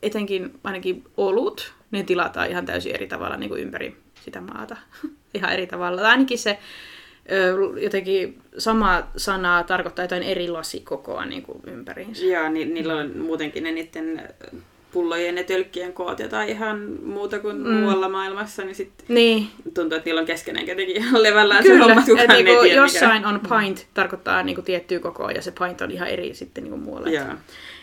etenkin 0.03 0.61
ainakin 0.65 1.05
olut, 1.17 1.73
ne 1.91 2.03
tilataan 2.03 2.51
ihan 2.51 2.67
täysin 2.67 2.95
eri 2.95 3.07
tavalla 3.07 3.37
niinku 3.37 3.57
ympäri 3.57 3.97
sitä 4.25 4.41
maata. 4.41 4.77
ihan 5.35 5.53
eri 5.53 5.67
tavalla. 5.67 6.01
Tai 6.01 6.11
ainakin 6.11 6.39
se 6.39 6.59
ö, 7.33 7.81
jotenkin 7.81 8.43
sama 8.59 9.09
sana 9.17 9.65
tarkoittaa 9.65 10.05
jotain 10.05 10.23
eri 10.23 10.49
lasikokoa 10.49 11.25
niin 11.25 11.43
kuin 11.43 11.61
ympäriinsä. 11.67 12.25
Joo, 12.25 12.49
ni, 12.49 12.65
niillä 12.65 12.97
on 12.97 13.19
muutenkin 13.19 13.63
ne 13.63 13.73
niiden 13.73 14.29
pullojen 14.93 15.37
ja 15.37 15.45
tölkkien 15.45 15.93
koot 15.93 16.19
jotain 16.19 16.49
ihan 16.49 16.79
muuta 17.03 17.39
kuin 17.39 17.57
mm. 17.57 17.71
muualla 17.71 18.09
maailmassa, 18.09 18.65
niin 18.65 18.75
sitten 18.75 19.07
Niin, 19.09 19.49
tuntuu, 19.75 19.97
että 19.97 20.09
niillä 20.09 20.21
on 20.21 20.27
keskenään 20.27 20.67
jotenkin 20.67 20.97
ihan 20.97 21.23
levällään 21.23 21.63
se 21.63 21.69
kyllä. 21.69 21.85
homma, 21.85 22.01
Et 22.01 22.07
kukaan 22.07 22.31
ei 22.31 22.43
niinku 22.43 22.63
tiedä 22.63 22.77
jossain 22.77 23.23
mikä. 23.23 23.29
on 23.29 23.41
pint, 23.41 23.87
tarkoittaa 23.95 24.43
niinku 24.43 24.63
tiettyä 24.63 24.99
kokoa, 24.99 25.33
ja 25.33 25.43
se 25.43 25.53
pint 25.53 25.81
on 25.81 25.91
ihan 25.91 26.09
eri 26.09 26.35
sitten 26.35 26.65
niinku 26.65 26.79
muualla. 26.79 27.11
Joo. 27.11 27.25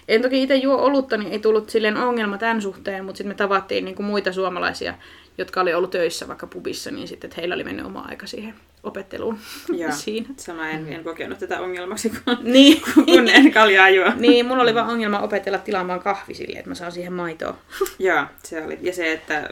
En 0.08 0.22
toki 0.22 0.44
itse 0.44 0.56
juo 0.56 0.76
olutta, 0.78 1.18
niin 1.18 1.32
ei 1.32 1.40
tullut 1.40 1.70
silleen 1.70 1.98
ongelma 1.98 2.38
tämän 2.38 2.62
suhteen, 2.62 3.06
mutta 3.06 3.18
sitten 3.18 3.32
me 3.32 3.36
tavattiin 3.36 3.86
niinku 3.86 4.04
muita 4.04 4.34
suomalaisia, 4.34 4.94
jotka 5.38 5.62
oli 5.62 5.74
ollut 5.74 5.92
töissä 5.92 6.28
vaikka 6.28 6.48
pubissa, 6.48 6.92
niin 6.92 7.08
sitten 7.08 7.32
heillä 7.38 7.56
oli 7.56 7.64
mennyt 7.64 7.86
oma 7.86 8.06
aika 8.08 8.28
siihen 8.28 8.54
opetteluun 8.86 9.38
Joo. 9.70 9.92
siinä. 10.06 10.30
Sama 10.38 10.70
en, 10.70 10.94
en 10.94 11.04
kokenut 11.04 11.40
tätä 11.40 11.60
ongelmaksi, 11.62 12.10
kun, 12.10 12.38
Niin. 12.54 12.82
kun 13.06 13.30
en 13.30 13.52
kaljaa 13.52 13.90
juo. 13.90 14.12
niin, 14.16 14.46
mulla 14.46 14.64
oli 14.64 14.76
vaan 14.76 14.90
ongelma 14.90 15.20
opetella 15.20 15.58
tilaamaan 15.60 16.00
kahvi 16.00 16.34
silleen, 16.34 16.60
että 16.60 16.70
mä 16.70 16.76
saan 16.76 16.92
siihen 16.92 17.14
maitoa. 17.14 17.58
Joo, 18.00 18.26
se 18.44 18.64
oli. 18.66 18.78
Ja 18.82 18.94
se, 18.94 19.12
että 19.12 19.50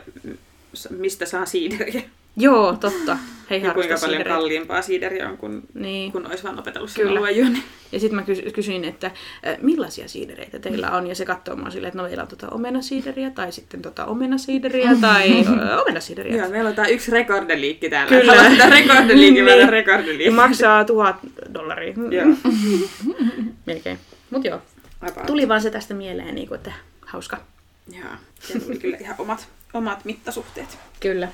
mistä 0.89 1.25
saa 1.25 1.45
siideriä. 1.45 2.01
Joo, 2.37 2.73
totta. 2.79 3.17
Hei 3.49 3.61
Ja 3.61 3.73
kuinka 3.73 3.87
paljon 3.95 3.99
siidereitä. 3.99 4.29
kalliimpaa 4.29 4.81
siideriä 4.81 5.29
on, 5.29 5.37
kun, 5.37 5.63
Niin. 5.73 6.11
kun 6.11 6.27
olisi 6.27 6.43
vaan 6.43 6.59
opetellut 6.59 6.89
sen 6.89 7.05
Kyllä. 7.05 7.19
alueen. 7.19 7.57
Ja 7.91 7.99
sitten 7.99 8.15
mä 8.15 8.21
kys- 8.21 8.51
kysyin, 8.51 8.85
että 8.85 9.07
äh, 9.07 9.13
millaisia 9.61 10.07
siidereitä 10.07 10.59
teillä 10.59 10.91
on, 10.91 11.07
ja 11.07 11.15
se 11.15 11.25
katsoo 11.25 11.55
mua 11.55 11.69
silleen, 11.69 11.87
että 11.87 11.97
no 11.97 12.03
meillä 12.03 12.21
on 12.23 12.27
tota 12.29 12.47
omenasiideriä, 12.49 13.29
tai 13.29 13.51
sitten 13.51 13.81
tota 13.81 14.05
omenasiideriä, 14.05 14.89
tai 15.01 15.45
ö, 15.71 15.81
omenasiideriä. 15.81 16.37
Joo, 16.37 16.49
meillä 16.49 16.69
on 16.69 16.75
tää 16.75 16.87
yksi 16.87 17.11
rekordeliikki 17.11 17.89
täällä. 17.89 18.09
Kyllä. 18.19 18.33
Haluat 18.35 18.51
sitä 18.51 18.69
rekordeliikki, 18.69 19.31
Niin. 19.31 19.45
meillä 19.45 19.63
on 19.63 19.69
rekordeliikki. 19.69 20.25
Ja 20.25 20.31
maksaa 20.31 20.85
tuhat 20.85 21.15
dollaria. 21.53 21.93
Joo. 22.11 22.25
Melkein. 23.65 23.99
Mut 24.29 24.45
joo. 24.45 24.61
About. 25.01 25.25
Tuli 25.25 25.47
vaan 25.47 25.61
se 25.61 25.69
tästä 25.69 25.93
mieleen, 25.93 26.35
niin 26.35 26.47
kuin, 26.47 26.55
että 26.55 26.71
hauska. 27.05 27.37
Joo, 27.91 28.09
se 28.39 28.59
tuli 28.59 28.77
kyllä 28.79 28.97
ihan 28.97 29.15
omat, 29.19 29.47
omat 29.73 30.05
mittasuhteet. 30.05 30.77
Kyllä. 30.99 31.27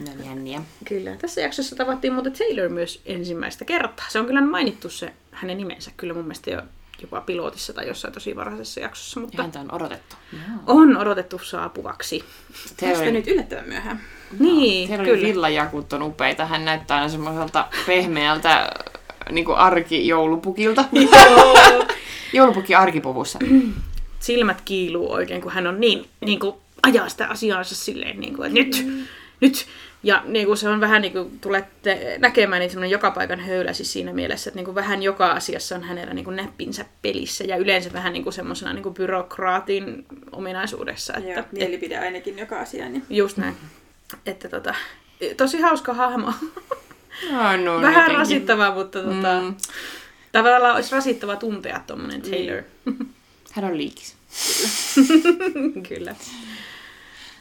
Ne 0.00 0.10
on 0.20 0.26
jänniä. 0.26 0.62
Kyllä. 0.88 1.16
Tässä 1.16 1.40
jaksossa 1.40 1.76
tavattiin 1.76 2.12
muuten 2.12 2.32
Taylor 2.32 2.68
myös 2.68 3.00
ensimmäistä 3.06 3.64
kertaa. 3.64 4.06
Se 4.08 4.18
on 4.18 4.26
kyllä 4.26 4.40
mainittu 4.40 4.88
se 4.90 5.12
hänen 5.30 5.56
nimensä 5.56 5.90
kyllä 5.96 6.14
mun 6.14 6.24
mielestä 6.24 6.50
jo 6.50 6.62
jopa 7.02 7.20
pilotissa 7.20 7.72
tai 7.72 7.86
jossain 7.88 8.14
tosi 8.14 8.36
varhaisessa 8.36 8.80
jaksossa, 8.80 9.20
Ja 9.20 9.26
mutta 9.26 9.42
häntä 9.42 9.60
on 9.60 9.72
odotettu. 9.74 10.16
Joo. 10.32 10.40
on 10.66 10.96
odotettu 10.96 11.38
saapuvaksi. 11.38 12.24
Tästä 12.76 12.86
Taylor- 12.86 13.10
nyt 13.12 13.26
yllättävän 13.28 13.68
myöhään. 13.68 14.00
Niin, 14.38 14.88
Siellä 14.88 15.04
kyllä. 15.04 15.26
villajakut 15.26 15.92
on 15.92 16.02
upeita. 16.02 16.46
Hän 16.46 16.64
näyttää 16.64 16.96
aina 16.96 17.08
semmoiselta 17.08 17.68
pehmeältä 17.86 18.70
niin 19.30 19.44
kuin 19.44 19.56
arkijoulupukilta. 19.58 20.84
Joulupukki 22.32 22.74
arkipuvussa. 22.74 23.38
silmät 24.20 24.60
kiiluu 24.64 25.12
oikein, 25.12 25.42
kun 25.42 25.52
hän 25.52 25.66
on 25.66 25.80
niin, 25.80 26.08
niin 26.20 26.38
kuin 26.40 26.54
ajaa 26.82 27.08
sitä 27.08 27.26
asiaansa 27.28 27.74
silleen, 27.74 28.20
niin 28.20 28.36
kuin, 28.36 28.46
että 28.46 28.58
nyt, 28.78 29.06
nyt. 29.48 29.66
Ja 30.02 30.22
niin 30.26 30.46
kuin 30.46 30.56
se 30.56 30.68
on 30.68 30.80
vähän 30.80 31.02
niin 31.02 31.12
kuin 31.12 31.40
tulette 31.40 32.16
näkemään 32.18 32.60
niin 32.60 32.70
semmoinen 32.70 32.90
joka 32.90 33.10
paikan 33.10 33.40
höylä 33.40 33.72
siis 33.72 33.92
siinä 33.92 34.12
mielessä, 34.12 34.50
että 34.50 34.58
niin 34.58 34.64
kuin 34.64 34.74
vähän 34.74 35.02
joka 35.02 35.26
asiassa 35.30 35.74
on 35.74 35.82
hänellä 35.82 36.14
niin 36.14 36.24
kuin 36.24 36.36
näppinsä 36.36 36.84
pelissä 37.02 37.44
ja 37.44 37.56
yleensä 37.56 37.92
vähän 37.92 38.12
niin 38.12 38.22
kuin 38.22 38.32
semmoisena 38.32 38.72
niin 38.72 38.82
kuin 38.82 38.94
byrokraatin 38.94 40.06
ominaisuudessa. 40.32 41.14
Että, 41.14 41.28
Joo, 41.30 41.44
mielipide 41.52 41.98
ainakin 41.98 42.38
joka 42.38 42.58
asiaan. 42.60 42.92
Niin. 42.92 43.02
just 43.10 43.36
näin. 43.36 43.56
Että 44.26 44.48
tota, 44.48 44.74
tosi 45.36 45.60
hauska 45.60 45.94
hahmo. 45.94 46.32
No, 47.30 47.56
no, 47.56 47.74
vähän 47.82 47.94
jotenkin. 47.94 48.16
rasittava, 48.18 48.74
mutta 48.74 49.02
tota, 49.02 49.40
Mm. 49.40 49.54
tavallaan 50.32 50.74
olisi 50.74 50.92
rasittava 50.94 51.36
tuntea 51.36 51.80
tuommoinen 51.86 52.22
Taylor. 52.22 52.62
Hän 53.52 53.64
on 53.64 53.78
liikis. 53.78 54.16
Kyllä. 55.88 56.14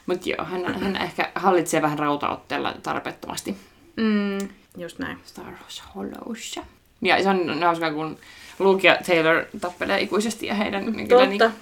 Mutta 0.06 0.30
joo, 0.30 0.45
hän, 0.45 0.80
hän 0.82 0.95
ehkä 0.95 1.32
hallitsee 1.36 1.82
vähän 1.82 1.99
rautaotteella 1.99 2.73
tarpeettomasti 2.84 3.57
Mm, 3.98 4.38
just 4.77 4.99
näin. 4.99 5.18
Star 5.26 5.45
Wars 5.61 5.84
Hollowssa. 5.95 6.61
Ja 7.02 7.23
se 7.23 7.30
on 7.30 7.64
hauskaa, 7.64 7.91
kun 7.94 8.18
Luke 8.60 8.88
ja 8.88 8.98
Taylor 9.07 9.45
tappelee 9.61 10.02
ikuisesti 10.02 10.45
ja 10.48 10.53
heidän 10.53 10.86
niin 10.86 11.07
kyllä, 11.07 11.26
niin, 11.26 11.40
Totta. 11.40 11.57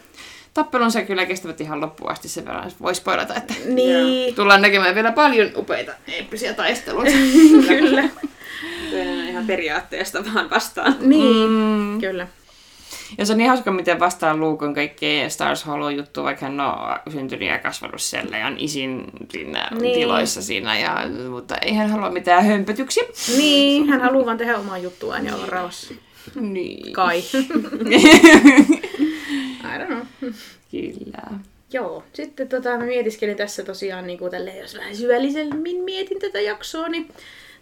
tappelunsa 0.54 1.02
kyllä 1.02 1.26
kestävät 1.26 1.62
ihan 1.62 1.82
loppuun 1.82 2.12
asti 2.12 2.28
sen 2.30 2.46
verran. 2.46 2.72
Voi 2.82 2.96
spoilata, 2.96 3.36
että 3.36 3.54
Niin. 3.66 4.36
tullaan 4.36 4.62
näkemään 4.62 4.96
vielä 4.96 5.12
paljon 5.12 5.52
upeita 5.56 5.92
eeppisiä 6.08 6.54
taisteluita. 6.54 7.12
Kyllä. 7.68 8.04
Toinen 8.92 9.20
on 9.20 9.26
ihan 9.30 9.48
periaatteesta 9.48 10.24
vaan 10.34 10.50
vastaan. 10.50 10.96
Niin. 11.00 11.50
Mm. 11.50 12.00
Kyllä. 12.02 12.28
Ja 13.18 13.26
se 13.26 13.32
on 13.32 13.38
niin 13.38 13.50
hauska, 13.50 13.72
miten 13.72 14.00
vastaan 14.00 14.40
Luke 14.40 14.66
on 14.66 14.74
kaikkea 14.74 15.30
Stars 15.30 15.66
Hollow-juttu, 15.66 16.24
vaikka 16.24 16.46
hän 16.46 16.60
on 16.60 17.00
syntynyt 17.12 17.48
ja 17.48 17.60
kasvanut 17.60 18.02
siellä 18.02 18.38
ja 18.38 18.48
on 18.48 18.56
isin 18.58 19.04
siinä 19.32 19.68
Niin. 19.72 19.82
niin. 19.82 19.94
tiloissa 20.00 20.42
siinä, 20.42 20.80
ja, 20.80 20.98
mutta 21.30 21.58
ei 21.58 21.74
hän 21.74 21.90
halua 21.90 22.10
mitään 22.10 22.46
hömpötyksiä. 22.46 23.04
Niin, 23.38 23.90
hän 23.90 24.02
haluaa 24.02 24.26
vaan 24.26 24.38
tehdä 24.38 24.58
omaa 24.58 24.78
juttuaan 24.78 25.26
ja 25.26 25.36
olla 25.36 25.46
rauhassa. 25.46 25.94
Niin. 26.36 26.94
Kai. 26.94 27.20
I 29.64 29.78
don't 29.78 29.86
know. 29.88 30.32
Kyllä. 30.72 31.40
Joo, 31.74 32.04
sitten 32.14 32.50
tota, 32.50 32.78
mä 32.78 32.86
mietiskelin 32.86 33.38
tässä 33.38 33.64
tosiaan, 33.64 34.08
niin 34.08 34.20
kuin 34.20 34.32
tälleen, 34.32 34.58
jos 34.60 34.76
vähän 34.78 34.96
syvällisemmin 34.96 35.84
mietin 35.84 36.20
tätä 36.20 36.42
jaksoa, 36.42 36.88
niin 36.90 37.08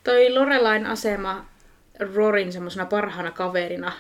toi 0.04 0.34
Lorelain 0.34 0.86
asema 0.86 1.46
Rorin 2.00 2.54
semmoisena 2.54 2.86
parhaana 2.86 3.32
kaverina 3.32 3.92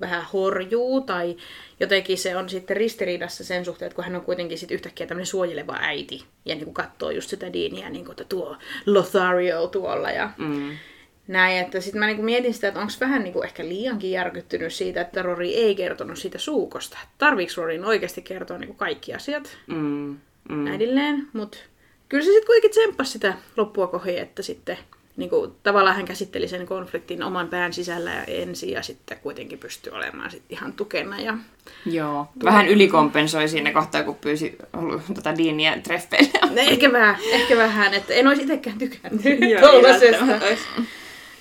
vähän 0.00 0.24
horjuu, 0.32 1.00
tai 1.00 1.36
jotenkin 1.80 2.18
se 2.18 2.36
on 2.36 2.48
sitten 2.48 2.76
ristiriidassa 2.76 3.44
sen 3.44 3.64
suhteen, 3.64 3.86
että 3.86 3.94
kun 3.96 4.04
hän 4.04 4.16
on 4.16 4.22
kuitenkin 4.22 4.58
sitten 4.58 4.74
yhtäkkiä 4.74 5.06
tämmöinen 5.06 5.26
suojeleva 5.26 5.76
äiti, 5.80 6.24
ja 6.44 6.54
niin 6.54 6.64
kuin 6.64 6.74
katsoo 6.74 7.10
just 7.10 7.30
sitä 7.30 7.52
Deania, 7.52 7.90
niin 7.90 8.04
kuin, 8.04 8.12
että 8.12 8.24
tuo 8.24 8.56
Lothario 8.86 9.66
tuolla, 9.66 10.10
ja 10.10 10.30
Mm. 10.38 10.76
näin, 11.28 11.58
että 11.58 11.80
sitten 11.80 11.98
mä 11.98 12.06
niinku 12.06 12.22
mietin 12.22 12.54
sitä, 12.54 12.68
että 12.68 12.80
onko 12.80 12.92
vähän 13.00 13.22
niinku 13.24 13.42
ehkä 13.42 13.64
liiankin 13.68 14.10
järkyttynyt 14.10 14.72
siitä, 14.72 15.00
että 15.00 15.22
Rory 15.22 15.46
ei 15.46 15.74
kertonut 15.74 16.18
siitä 16.18 16.38
suukosta. 16.38 16.98
Tarviiko 17.18 17.52
Rorin 17.56 17.84
oikeasti 17.84 18.22
kertoa 18.22 18.58
niinku 18.58 18.74
kaikki 18.76 19.14
asiat 19.14 19.56
Mm. 19.66 20.16
Mm. 20.48 20.66
äidilleen, 20.66 21.28
mutta 21.32 21.58
kyllä 22.08 22.24
se 22.24 22.30
sitten 22.30 22.46
kuitenkin 22.46 22.70
tsemppasi 22.70 23.10
sitä 23.12 23.34
loppua 23.56 23.86
kohi, 23.86 24.18
että 24.18 24.42
sitten 24.42 24.78
niinku, 25.16 25.56
tavallaan 25.62 25.96
hän 25.96 26.04
käsitteli 26.04 26.48
sen 26.48 26.66
konfliktin 26.66 27.22
oman 27.22 27.48
pään 27.48 27.72
sisällä 27.72 28.10
ja 28.10 28.22
ensin 28.22 28.70
ja 28.70 28.82
sitten 28.82 29.18
kuitenkin 29.18 29.58
pystyi 29.58 29.92
olemaan 29.92 30.30
sit 30.30 30.42
ihan 30.50 30.72
tukena. 30.72 31.20
Ja... 31.20 31.38
Joo. 31.86 32.28
Vähän 32.44 32.68
ylikompensoi 32.68 33.48
siinä 33.48 33.72
kohtaa, 33.72 34.02
kun 34.02 34.14
pyysi 34.14 34.58
tota 35.14 35.38
Deania 35.38 35.78
treffeille. 35.82 36.30
No, 36.42 36.56
ehkä 36.56 36.92
vähän, 36.92 37.16
ehkä 37.30 37.56
vähän, 37.56 37.94
että 37.94 38.14
en 38.14 38.28
olisi 38.28 38.42
itsekään 38.42 38.78
tykännyt 38.78 39.24
olisi 39.62 40.06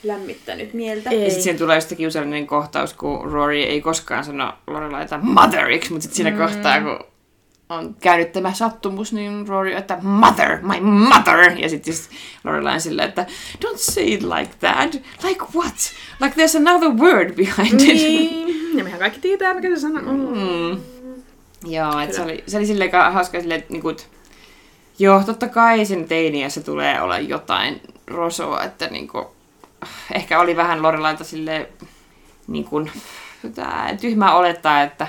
lämmittänyt 0.04 0.74
mieltä. 0.74 1.10
Ei. 1.10 1.24
Ja 1.24 1.30
sitten 1.30 1.44
siinä 1.44 1.60
tulee 1.60 1.82
sitten 1.82 1.98
kiusallinen 1.98 2.48
kohtaus, 2.48 2.94
kun 2.94 3.32
Rory 3.32 3.62
ei 3.62 3.82
koskaan 3.82 4.24
sano 4.24 4.54
Lorelaita 4.68 5.18
motheriksi, 5.18 5.92
mutta 5.92 6.04
sitten 6.04 6.16
siinä 6.16 6.32
mm. 6.32 6.38
kohtaa, 6.38 6.82
kun 6.82 7.15
on 7.70 7.96
käynyt 8.02 8.32
tämä 8.32 8.54
sattumus, 8.54 9.14
niin 9.14 9.48
Rory 9.48 9.74
että 9.74 9.98
mother, 10.02 10.62
my 10.62 10.80
mother. 10.80 11.60
Ja 11.60 11.70
sitten 11.70 11.92
just 11.94 12.12
Lorelai 12.44 12.82
silleen, 12.82 13.10
että 13.10 13.26
don't 13.66 13.78
say 13.78 14.04
it 14.04 14.24
like 14.24 14.52
that. 14.60 14.94
Like 15.24 15.46
what? 15.56 15.94
Like 16.22 16.36
there's 16.36 16.58
another 16.58 16.90
word 16.90 17.34
behind 17.36 17.82
it. 17.82 17.88
Niin, 17.88 18.78
ja 18.78 18.84
mehän 18.84 19.00
kaikki 19.00 19.20
tietää, 19.20 19.54
mikä 19.54 19.70
se 19.70 19.80
sana 19.80 20.00
on. 20.00 20.16
Mm. 20.16 20.82
Joo, 21.72 22.00
että 22.00 22.16
se 22.16 22.22
oli, 22.22 22.44
se 22.48 22.58
oli 22.58 22.66
silleen 22.66 22.92
ka- 22.92 23.12
hauska 23.12 23.40
silleen, 23.42 23.60
että 23.60 23.74
niinku, 23.74 23.96
joo, 25.00 25.24
totta 25.24 25.48
kai 25.48 25.86
sen 25.86 26.08
teiniässä 26.08 26.62
tulee 26.62 27.02
olla 27.02 27.20
jotain 27.20 27.82
rosoa, 28.08 28.64
että 28.64 28.88
niinku, 28.88 29.36
ehkä 30.14 30.40
oli 30.40 30.56
vähän 30.56 30.82
Lorelaita 30.82 31.24
silleen, 31.24 31.68
niinku, 32.48 32.90
tää, 33.56 33.98
tyhmää 34.02 34.36
olettaa, 34.36 34.82
että 34.82 35.08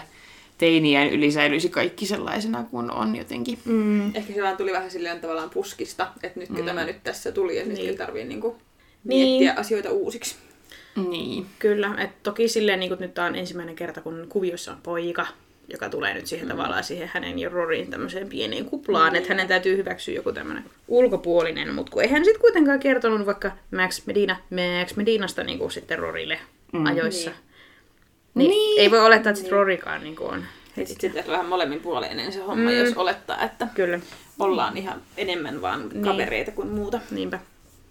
teinien 0.58 1.10
yli 1.10 1.30
säilyisi 1.32 1.68
kaikki 1.68 2.06
sellaisena 2.06 2.64
kuin 2.70 2.90
on 2.90 3.16
jotenkin. 3.16 3.58
Mm. 3.64 4.16
Ehkä 4.16 4.32
se 4.34 4.42
vaan 4.42 4.56
tuli 4.56 4.72
vähän 4.72 4.90
silleen 4.90 5.20
tavallaan 5.20 5.50
puskista, 5.50 6.08
että 6.22 6.40
nytkö 6.40 6.58
Mm. 6.60 6.66
tämä 6.66 6.84
nyt 6.84 7.02
tässä 7.04 7.32
tuli 7.32 7.56
ja 7.56 7.64
nyt 7.64 7.76
Niin. 7.76 7.88
ei 7.88 7.96
tarvii 7.96 8.24
niinku 8.24 8.56
Niin. 9.04 9.28
miettiä 9.28 9.60
asioita 9.60 9.90
uusiksi. 9.90 10.36
Niin. 11.10 11.46
Kyllä, 11.58 11.94
että 11.98 12.16
toki 12.22 12.48
silleen 12.48 12.80
niin 12.80 12.96
nyt 13.00 13.14
tämä 13.14 13.26
on 13.26 13.36
ensimmäinen 13.36 13.76
kerta, 13.76 14.00
kun 14.00 14.26
kuviossa 14.28 14.72
on 14.72 14.78
poika, 14.82 15.26
joka 15.68 15.88
tulee 15.88 16.14
nyt 16.14 16.26
siihen 16.26 16.46
mm. 16.46 16.50
tavallaan 16.50 16.84
siihen 16.84 17.10
hänen 17.12 17.38
ja 17.38 17.48
Rorin 17.48 17.90
tämmöiseen 17.90 18.28
pieneen 18.28 18.64
kuplaan, 18.64 19.12
mm. 19.12 19.16
että 19.16 19.28
hänen 19.28 19.48
täytyy 19.48 19.76
hyväksyä 19.76 20.14
joku 20.14 20.32
tämmöinen 20.32 20.64
ulkopuolinen, 20.88 21.74
mutta 21.74 21.92
kun 21.92 22.02
eihän 22.02 22.24
sitten 22.24 22.40
kuitenkaan 22.40 22.80
kertonut 22.80 23.26
vaikka 23.26 23.50
Max 23.76 24.06
Medina, 24.06 24.36
Max 24.50 24.96
Medinasta 24.96 25.44
niin 25.44 25.58
kuin 25.58 25.70
sitten 25.70 25.98
Rorille 25.98 26.38
mm. 26.72 26.86
ajoissa. 26.86 27.30
Niin. 27.30 27.45
Niin. 28.36 28.50
Niin. 28.50 28.50
niin. 28.50 28.80
Ei 28.80 28.90
voi 28.90 29.00
olettaa, 29.00 29.30
että 29.30 29.40
sitten 29.40 29.58
Rorikaan 29.58 30.02
niin 30.02 30.16
kuin 30.16 30.30
on. 30.30 30.44
Et 30.76 30.88
sit 30.88 31.00
sitten 31.00 31.24
vähän 31.28 31.46
molemmin 31.46 31.80
puoleinen 31.80 32.32
se 32.32 32.40
homma, 32.40 32.70
mm. 32.70 32.76
jos 32.76 32.94
olettaa, 32.96 33.42
että 33.44 33.68
Kyllä, 33.74 34.00
ollaan 34.38 34.76
ihan 34.76 35.02
enemmän 35.16 35.62
vaan 35.62 35.88
Niin. 35.88 36.02
kavereita 36.04 36.50
kuin 36.50 36.68
muuta. 36.68 37.00
niinpä. 37.10 37.38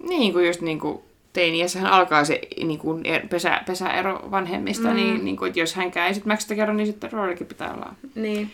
Niin 0.10 0.34
kuin 0.34 0.48
just 0.48 0.62
niin 0.62 0.80
kuin 0.80 1.00
teiniässähän 1.34 1.92
alkaa 1.92 2.26
se 2.26 2.42
niin 2.64 2.80
kuin, 2.80 3.04
pesä, 3.30 3.62
pesäero 3.68 4.28
vanhemmista, 4.32 4.88
mm. 4.88 4.96
niin, 4.96 5.26
niin 5.26 5.38
kuin, 5.38 5.48
että 5.50 5.60
jos 5.60 5.76
hänkään 5.76 6.08
ei 6.08 6.14
sitten 6.14 6.34
Maxista 6.34 6.56
kerro, 6.56 6.74
niin 6.74 6.88
sitten 6.88 7.12
Rorykin 7.12 7.48
pitää 7.48 7.74
olla 7.74 7.94
Niin. 8.16 8.52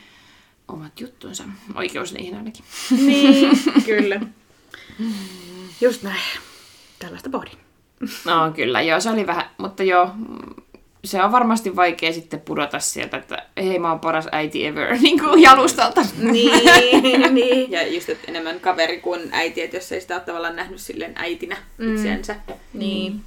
omat 0.68 1.00
juttunsa. 1.00 1.44
Oikeus 1.76 2.14
niihin 2.14 2.36
ainakin. 2.38 2.66
Niin, 3.06 3.50
kyllä. 3.86 4.22
Just 5.82 6.04
näin. 6.04 6.22
Tällaista 7.00 7.30
pohdin. 7.30 7.58
No 8.26 8.52
kyllä, 8.56 8.82
joo, 8.82 9.00
se 9.00 9.10
oli 9.10 9.28
vähän, 9.28 9.46
mutta 9.58 9.84
joo, 9.84 10.10
se 11.04 11.24
on 11.24 11.32
varmasti 11.32 11.76
vaikea 11.76 12.14
sitten 12.14 12.42
pudota 12.42 12.80
sieltä, 12.80 13.18
että 13.18 13.46
hei 13.58 13.80
mä 13.80 13.90
oon 13.90 14.00
paras 14.00 14.28
äiti 14.32 14.66
ever, 14.66 14.98
niin 15.02 15.20
kuin 15.20 15.42
jalustalta. 15.42 16.02
Niin, 16.18 17.34
niin. 17.34 17.72
Ja 17.72 17.88
just, 17.88 18.10
että 18.10 18.26
enemmän 18.28 18.60
kaveri 18.60 19.00
kuin 19.00 19.30
äiti, 19.32 19.62
että 19.62 19.78
jos 19.78 19.92
ei 19.92 20.02
sitä 20.02 20.16
ole 20.16 20.22
tavallaan 20.22 20.56
nähnyt 20.56 20.82
silleen 20.82 21.14
äitinä 21.16 21.58
mm. 21.78 21.96
itseänsä. 21.96 22.36
Niin. 22.74 23.22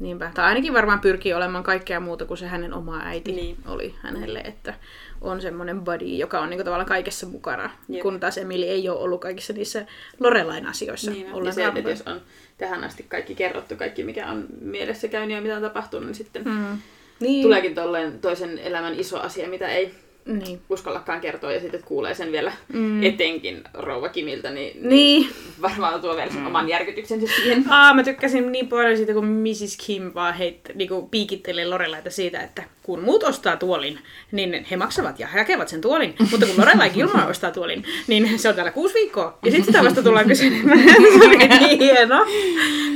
Niinpä. 0.00 0.30
Tai 0.34 0.44
ainakin 0.44 0.74
varmaan 0.74 1.00
pyrkii 1.00 1.32
olemaan 1.34 1.64
kaikkea 1.64 2.00
muuta 2.00 2.24
kuin 2.24 2.38
se 2.38 2.46
hänen 2.46 2.74
oma 2.74 3.00
äiti 3.04 3.32
Niin. 3.32 3.56
oli 3.66 3.94
hänelle, 4.02 4.38
että 4.38 4.74
on 5.20 5.40
semmoinen 5.40 5.80
buddy, 5.80 6.04
joka 6.04 6.40
on 6.40 6.50
niinku 6.50 6.64
tavallaan 6.64 6.88
kaikessa 6.88 7.26
mukana, 7.26 7.70
Jep. 7.88 8.02
kun 8.02 8.20
taas 8.20 8.38
Emily 8.38 8.64
ei 8.64 8.88
ole 8.88 8.98
ollut 8.98 9.20
kaikissa 9.20 9.52
niissä 9.52 9.86
Lorelain 10.20 10.66
asioissa. 10.66 11.10
Niin, 11.10 11.26
ja 11.44 11.52
se, 11.52 11.64
että 11.64 11.90
jos 11.90 12.02
on 12.02 12.20
tähän 12.58 12.84
asti 12.84 13.06
kaikki 13.08 13.34
kerrottu, 13.34 13.76
kaikki 13.76 14.04
mikä 14.04 14.26
on 14.30 14.46
mielessä 14.60 15.08
käynyt 15.08 15.36
ja 15.36 15.42
mitä 15.42 15.56
on 15.56 15.62
tapahtunut, 15.62 16.06
niin 16.06 16.14
sitten 16.14 16.44
mm. 16.44 16.50
Mm. 16.50 16.78
Niin. 17.20 17.42
tuleekin 17.42 17.74
tolleen 17.74 18.18
toisen 18.20 18.58
elämän 18.58 18.94
iso 18.94 19.20
asia, 19.20 19.48
mitä 19.48 19.68
ei 19.68 19.94
Niin. 20.38 20.60
uskallakaan 20.70 21.20
kertoa, 21.20 21.52
ja 21.52 21.60
sitten 21.60 21.82
kuulee 21.82 22.14
sen 22.14 22.32
vielä 22.32 22.52
mm. 22.72 23.02
etenkin 23.02 23.64
rouva 23.74 24.08
Kimiltä, 24.08 24.50
niin, 24.50 24.88
Niin. 24.88 25.28
varmaan 25.62 26.00
tuo 26.00 26.16
vielä 26.16 26.30
sen 26.30 26.46
oman 26.46 26.68
järkytyksensä 26.68 27.26
siihen. 27.36 27.64
Aa, 27.68 27.94
mä 27.94 28.02
tykkäsin 28.02 28.52
niin 28.52 28.68
paljon 28.68 28.96
siitä, 28.96 29.12
kun 29.12 29.26
Mrs. 29.26 29.76
Kim 29.86 30.10
vaan 30.14 30.34
heit, 30.34 30.60
niinku, 30.74 31.08
piikittelee 31.10 31.68
Lorelaita 31.68 32.10
siitä, 32.10 32.40
että 32.40 32.62
kun 32.82 33.00
muut 33.00 33.22
ostaa 33.22 33.56
tuolin, 33.56 33.98
niin 34.32 34.66
he 34.70 34.76
maksavat 34.76 35.20
ja 35.20 35.26
hakevat 35.26 35.68
sen 35.68 35.80
tuolin. 35.80 36.14
Mutta 36.30 36.46
kun 36.46 36.54
Lorelai 36.58 36.90
Gilmore 36.90 37.30
ostaa 37.30 37.50
tuolin, 37.50 37.84
niin 38.06 38.38
se 38.38 38.48
on 38.48 38.54
täällä 38.54 38.72
kuusi 38.72 38.94
viikkoa. 38.94 39.38
Ja 39.44 39.50
sitten 39.50 39.64
sitä 39.66 39.84
vasta 39.84 40.02
tullaan 40.02 40.26
kyselemään. 40.26 40.78
Se 41.18 41.26
oli 41.26 41.36
niin 41.38 41.78
hieno. 41.78 42.26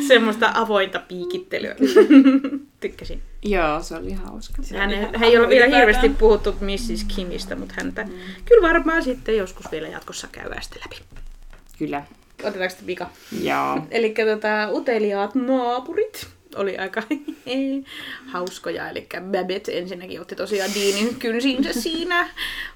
Semmoista 0.09 0.51
avointa 0.55 0.99
piikittelyä. 1.09 1.77
Tykkäsin. 2.85 3.23
Joo, 3.43 3.83
se 3.83 3.97
oli 3.97 4.13
hauska. 4.13 4.63
Se 4.63 4.79
Hän, 4.79 4.91
ihan 4.91 5.15
hän 5.15 5.25
ei 5.25 5.39
ole 5.39 5.49
vielä 5.49 5.77
hirveästi 5.77 6.09
puhuttu 6.09 6.53
Mrs. 6.53 7.05
Kimistä, 7.17 7.57
mutta 7.57 7.75
häntä 7.77 8.05
mm. 8.05 8.11
kyllä 8.45 8.69
varmaan 8.69 9.03
sitten 9.03 9.37
joskus 9.37 9.67
vielä 9.73 9.89
jatkossa 9.89 10.29
käydään 10.33 10.63
sitten 10.63 10.83
läpi. 10.85 11.03
Kyllä. 11.79 12.03
Otetaanko 12.41 12.69
sitten 12.69 12.87
vika? 12.87 13.11
Joo. 13.43 13.79
Eli 13.91 14.15
tota, 14.35 14.69
uteliaat 14.73 15.35
naapurit 15.35 16.27
oli 16.57 16.79
aika 16.79 17.03
hauskoja. 18.33 18.91
Eli 18.91 19.07
Babette 19.33 19.79
ensinnäkin 19.79 20.21
otti 20.21 20.37
tosiaan 20.37 20.71
Deanin 20.75 21.17
kynsiinsä 21.17 21.73
siinä. 21.73 22.29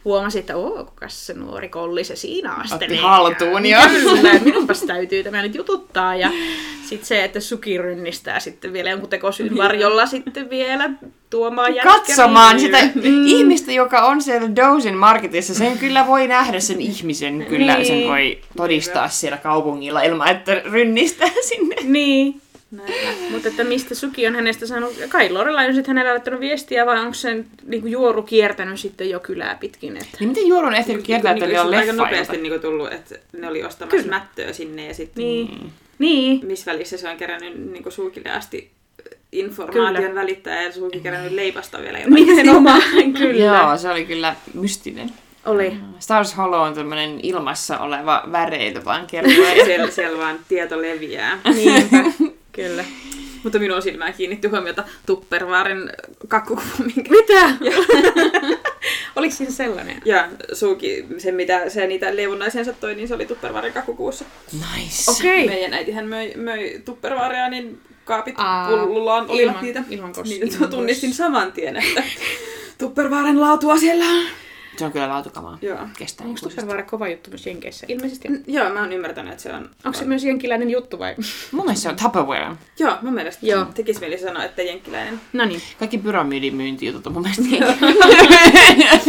Huomasi, 0.04 0.38
että 0.38 0.56
oo, 0.56 0.84
kukas 0.84 1.26
se 1.26 1.34
nuori 1.34 1.68
kolli 1.68 2.04
se 2.04 2.16
siinä 2.16 2.52
astelee. 2.54 2.86
Otti 2.86 2.96
haltuun 2.96 3.66
jo. 3.66 3.78
Kyllä, 3.88 4.38
minunpas 4.38 4.82
täytyy 4.82 5.24
tämä 5.24 5.42
nyt 5.42 5.54
jututtaa. 5.54 6.14
Ja 6.16 6.30
sitten 6.88 7.06
se, 7.06 7.24
että 7.24 7.40
Suki 7.40 7.78
rynnistää 7.78 8.40
sitten 8.40 8.72
vielä 8.72 8.90
jonkun 8.90 9.08
tekosyyn 9.08 9.56
varjolla 9.56 10.06
sitten 10.06 10.50
vielä 10.50 10.90
tuomaan 11.30 11.74
Katsomaan 11.82 12.60
sitä 12.60 12.78
mm. 12.94 13.26
ihmistä, 13.26 13.72
joka 13.72 14.00
on 14.00 14.22
siellä 14.22 14.56
Dozen 14.56 14.96
Marketissa. 14.96 15.54
Sen 15.54 15.78
kyllä 15.78 16.06
voi 16.06 16.26
nähdä 16.26 16.60
sen 16.60 16.80
ihmisen. 16.80 17.46
Kyllä 17.48 17.74
Niin. 17.74 17.86
sen 17.86 18.08
voi 18.08 18.38
todistaa 18.56 19.08
siellä 19.08 19.36
kaupungilla 19.36 20.02
ilman, 20.02 20.28
että 20.28 20.54
rynnistää 20.54 21.30
sinne. 21.40 21.76
Niin, 21.84 22.40
Näin. 22.70 23.32
Mutta 23.32 23.48
että 23.48 23.64
mistä 23.64 23.94
Suki 23.94 24.26
on 24.26 24.34
hänestä 24.34 24.66
saanut, 24.66 24.94
kai 25.08 25.30
Lorelai 25.30 25.66
on 25.66 25.74
sitten 25.74 25.90
hänelle 25.96 26.10
laittanut 26.10 26.40
viestiä, 26.40 26.86
vai 26.86 27.00
onko 27.00 27.14
sen 27.14 27.46
niin 27.66 27.80
kuin 27.80 27.92
juoru 27.92 28.22
kiertänyt 28.22 28.80
sitten 28.80 29.10
jo 29.10 29.20
kylää 29.20 29.56
pitkin? 29.60 29.96
Että... 29.96 30.16
Niin 30.20 30.28
miten 30.28 30.46
Juoru 30.46 30.66
on 30.66 30.74
ehtinyt 30.74 31.02
kiertää, 31.02 31.32
että 31.32 31.46
niin, 31.46 31.60
oli 31.60 31.76
aika 31.76 31.86
leffa 31.86 32.02
nopeasti 32.04 32.36
ilta? 32.36 32.48
niin 32.48 32.60
tullut, 32.60 32.92
että 32.92 33.14
ne 33.32 33.48
oli 33.48 33.64
ostamassa 33.64 33.96
Kyllä. 33.96 34.18
mättöä 34.18 34.52
sinne 34.52 34.86
ja 34.86 34.94
sitten 34.94 35.24
Niin. 35.24 35.72
Niin. 35.98 36.46
missä 36.46 36.72
välissä 36.72 36.96
se 36.96 37.08
on 37.08 37.16
kerännyt 37.16 37.72
niin 37.72 37.92
suukille 37.92 38.30
asti 38.30 38.70
informaation 39.32 39.96
Kyllä. 39.96 40.14
välittää 40.14 40.62
ja 40.62 40.72
suukin 40.72 41.02
kerännyt 41.02 41.32
leipasta 41.32 41.80
vielä 41.80 41.98
jotain. 41.98 42.14
Nimenomaan, 42.14 42.82
kyllä. 43.18 43.44
Joo, 43.44 43.76
se 43.76 43.90
oli 43.90 44.04
kyllä 44.04 44.36
mystinen. 44.54 45.10
Oli. 45.46 45.76
Stars 45.98 46.36
Hollow 46.36 46.60
on 46.60 46.74
tämmöinen 46.74 47.20
ilmassa 47.22 47.78
oleva 47.78 48.22
väreily 48.32 48.84
vaan 48.84 49.06
kertoo. 49.06 49.44
Siellä, 49.64 49.90
siellä 49.90 50.18
vaan 50.18 50.38
tieto 50.48 50.82
leviää. 50.82 51.38
Niinpä, 51.54 51.96
kyllä. 52.62 52.84
Mutta 53.44 53.58
minun 53.58 53.82
silmään 53.82 54.14
kiinnitti 54.14 54.48
huomiota 54.48 54.84
Tupperwaren 55.06 55.92
kakkukuva, 56.28 56.66
minkä 56.94 57.10
Mitä? 57.10 57.50
Oliko 59.16 59.34
siinä 59.34 59.52
sellainen? 59.52 60.02
Ja 60.04 60.28
Suuki, 60.52 61.04
se 61.18 61.32
mitä 61.32 61.68
se 61.70 61.86
niitä 61.86 62.16
leivonnaisiansa 62.16 62.72
toi, 62.72 62.94
niin 62.94 63.08
se 63.08 63.14
oli 63.14 63.26
Tupperwaren 63.26 63.72
kakkukuussa. 63.72 64.24
Nice. 64.52 65.10
Okei. 65.10 65.46
Meidän 65.46 65.74
äitihän 65.74 66.06
möi, 66.06 66.32
möi 66.36 66.82
Tupperwarea, 66.84 67.48
niin 67.48 67.80
kaapit 68.04 68.34
Aa, 68.38 68.68
pullullaan 68.70 69.24
olivat 69.30 69.50
ilman- 69.56 69.64
niitä. 69.64 69.82
ilman 69.90 70.12
kos- 70.16 70.28
niin, 70.28 70.54
ilman 70.54 70.70
tunnistin 70.70 71.10
kos- 71.10 71.14
saman 71.14 71.52
tien, 71.52 71.76
että 71.76 72.02
Tupperwaren 72.78 73.40
laatua 73.40 73.78
siellä 73.78 74.04
on. 74.04 74.24
Se 74.78 74.84
on 74.84 74.92
kyllä 74.92 75.08
laatukamaa. 75.08 75.58
Joo. 75.62 75.78
Kestää 75.98 76.26
Onko. 76.26 76.40
Tupperware 76.42 76.82
kova 76.82 77.08
juttu 77.08 77.30
myös 77.30 77.46
Jenkeissä? 77.46 77.86
Ilmeisesti. 77.88 78.28
Mm, 78.28 78.42
Joo, 78.46 78.70
mä 78.70 78.80
oon 78.80 78.92
ymmärtänyt, 78.92 79.32
että 79.32 79.42
se 79.42 79.52
on... 79.52 79.70
Onko 79.84 79.98
se 79.98 80.04
myös 80.04 80.24
jenkiläinen 80.24 80.70
juttu 80.70 80.98
vai? 80.98 81.14
Mun 81.52 81.64
mielestä 81.64 81.82
se 81.82 81.88
on 81.88 81.96
Tupperware. 81.96 82.56
Joo, 82.78 82.92
mun 83.02 83.14
mielestä 83.14 83.46
Joo. 83.46 83.64
Tekisi 83.74 84.00
mieli 84.00 84.18
sanoa, 84.18 84.44
että 84.44 84.62
jenkkiläinen. 84.62 85.20
No 85.32 85.44
niin. 85.44 85.62
Kaikki 85.78 85.98
pyramidimyyntijutut 85.98 87.06
on 87.06 87.12
mun 87.12 87.22
mielestä. 87.22 87.74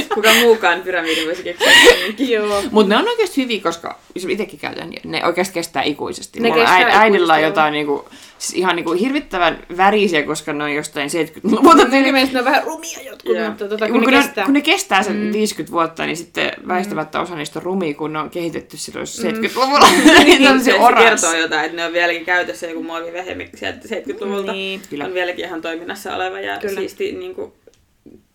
Kuka 0.15 0.29
muukaan 0.41 0.81
pyramidi 0.81 1.25
voisi 1.25 1.43
keksiä. 1.43 1.71
Joo. 2.17 2.63
Mutta 2.71 2.89
ne 2.89 2.97
on 2.97 3.07
oikeasti 3.07 3.41
hyviä, 3.43 3.61
koska 3.61 3.99
jos 4.15 4.25
itsekin 4.25 4.59
käytän, 4.59 4.89
niin 4.89 5.11
ne 5.11 5.25
oikeasti 5.25 5.53
kestää 5.53 5.83
ikuisesti. 5.83 6.39
Ne 6.39 6.49
Mulla 6.49 6.61
kestää 6.63 6.79
äid- 6.89 6.91
äidillä 6.95 7.33
on 7.33 7.39
ikuisesti, 7.39 7.43
jotain 7.43 7.71
niinku, 7.73 8.09
siis 8.39 8.59
ihan 8.59 8.75
niinku 8.75 8.91
hirvittävän 8.91 9.63
värisiä, 9.77 10.23
koska 10.23 10.53
ne 10.53 10.63
on 10.63 10.73
jostain 10.73 11.09
70-luvulta. 11.09 11.87
Mun 11.87 11.89
mielestä 11.89 12.33
ne 12.33 12.39
on 12.39 12.45
vähän 12.45 12.63
rumia 12.63 13.01
jotkut, 13.03 13.35
Joo. 13.35 13.47
mutta 13.49 13.67
tota, 13.67 13.85
kun, 13.87 13.99
kun, 13.99 14.11
ne 14.11 14.17
ne, 14.17 14.23
kestää. 14.23 14.45
kun 14.45 14.53
ne 14.53 14.61
kestää 14.61 15.03
sen 15.03 15.15
mm. 15.15 15.33
50 15.33 15.71
vuotta, 15.71 16.05
niin 16.05 16.17
sitten 16.17 16.51
väistämättä 16.67 17.19
osa 17.19 17.35
niistä 17.35 17.59
on 17.59 17.63
rumia, 17.63 17.93
kun 17.93 18.13
ne 18.13 18.19
on 18.19 18.29
kehitetty 18.29 18.77
silloin 18.77 19.07
70-luvulla. 19.07 19.89
niin 20.23 20.37
Se, 20.37 20.43
tämmöisiä 20.43 20.73
se 20.73 20.79
oras. 20.79 21.03
kertoo 21.03 21.33
jotain, 21.33 21.65
että 21.65 21.75
ne 21.75 21.85
on 21.85 21.93
vieläkin 21.93 22.25
käytössä 22.25 22.67
joku 22.67 22.83
muovivehe 22.83 23.49
sieltä 23.55 23.79
70-luvulta. 23.79 24.51
Niin. 24.51 24.81
Kyllä. 24.89 25.05
On 25.05 25.13
vieläkin 25.13 25.45
ihan 25.45 25.61
toiminnassa 25.61 26.15
oleva 26.15 26.39
ja 26.39 26.57
Kyllä. 26.57 26.79
siisti 26.79 27.11
niin 27.11 27.35
kuin, 27.35 27.51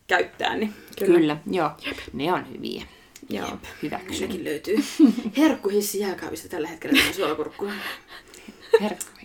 käyttää, 0.06 0.56
niin 0.56 0.72
Kyllä. 0.98 1.18
Kyllä, 1.18 1.36
joo. 1.50 1.70
Ne 2.12 2.32
on 2.32 2.46
hyviä. 2.54 2.82
Joo. 3.28 3.58
Hyväksyn. 3.82 4.14
Sekin 4.14 4.44
löytyy. 4.44 4.76
Herkkuhissi 5.36 5.98
jääkaapista 5.98 6.48
tällä 6.48 6.68
hetkellä 6.68 7.00
tämä 7.00 7.12
suolakurkku. 7.12 7.68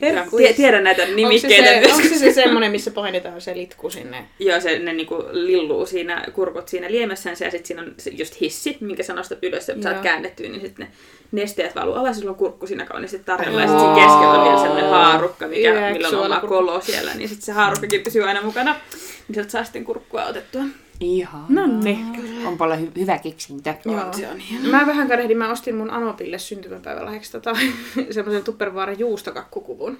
Herkku. 0.02 0.38
Tie- 0.38 0.54
tiedän 0.54 0.84
näitä 0.84 1.02
Onko 1.02 1.12
se, 1.12 1.16
nimikkeitä. 1.16 1.88
se, 1.88 1.94
onko 1.94 2.08
se, 2.08 2.16
se 2.20 2.34
semmoinen, 2.34 2.72
missä 2.72 2.92
painetaan 2.92 3.42
se 3.42 3.58
litku 3.58 3.90
sinne? 3.90 4.26
Joo, 4.40 4.60
se, 4.60 4.80
ne 4.80 4.94
niinku 4.94 5.24
lilluu 5.32 5.86
siinä, 5.86 6.26
kurkut 6.34 6.68
siinä 6.68 6.92
liemessänsä 6.92 7.46
ja 7.46 7.52
sitten 7.52 7.68
siinä 7.68 7.82
on 7.82 7.96
just 8.12 8.42
hissi, 8.42 8.78
minkä 8.80 9.04
sä 9.04 9.14
nostat 9.14 9.40
ylös 9.44 9.68
ja 9.68 9.76
saat 9.82 9.96
Joo. 9.96 10.04
käännettyä, 10.04 10.50
niin 10.50 10.62
sitten 10.62 10.86
ne 10.86 10.92
nesteet 11.32 11.76
valuu 11.76 11.94
alas 11.94 12.16
ja 12.16 12.20
sulla 12.20 12.32
on 12.32 12.38
kurkku 12.38 12.68
siinä 12.68 12.86
kauniisti 12.86 13.20
tarjolla. 13.20 13.62
Ja 13.62 13.68
sitten 13.68 13.86
siinä 13.86 13.96
keskellä 13.96 14.34
on 14.34 14.44
vielä 14.44 14.62
sellainen 14.62 14.90
haarukka, 14.90 15.48
mikä, 15.48 15.90
millä 15.94 16.08
on 16.08 16.26
oma 16.26 16.40
kolo 16.40 16.82
siellä, 16.82 17.14
niin 17.14 17.30
sitten 17.30 17.46
se 17.46 17.52
haarukkakin 17.52 18.02
pysyy 18.02 18.24
aina 18.24 18.42
mukana. 18.42 18.76
Niin 19.28 19.34
sieltä 19.34 19.52
saa 19.52 19.64
sitten 19.64 19.84
kurkkua 19.84 20.26
otettua. 20.26 20.62
Ihan. 21.00 21.46
No 21.50 21.68
niin. 21.68 22.06
On 22.48 22.58
paljon 22.58 22.80
hy- 22.80 23.00
hyvä 23.00 23.18
keksintö. 23.18 23.74
Joo. 23.86 24.14
Se 24.14 24.28
on 24.28 24.38
hieno. 24.38 24.70
Mä 24.70 24.88
vähän 24.88 25.08
kadehdin, 25.08 25.38
mä 25.38 25.52
ostin 25.52 25.76
mun 25.76 25.92
Anopille 25.92 26.38
syntymäpäivälahjaksi 26.38 27.32
tota, 27.32 27.54
semmoisen 28.12 28.44
Tupperware 28.44 28.94
juustokakkukuvun. 28.94 29.98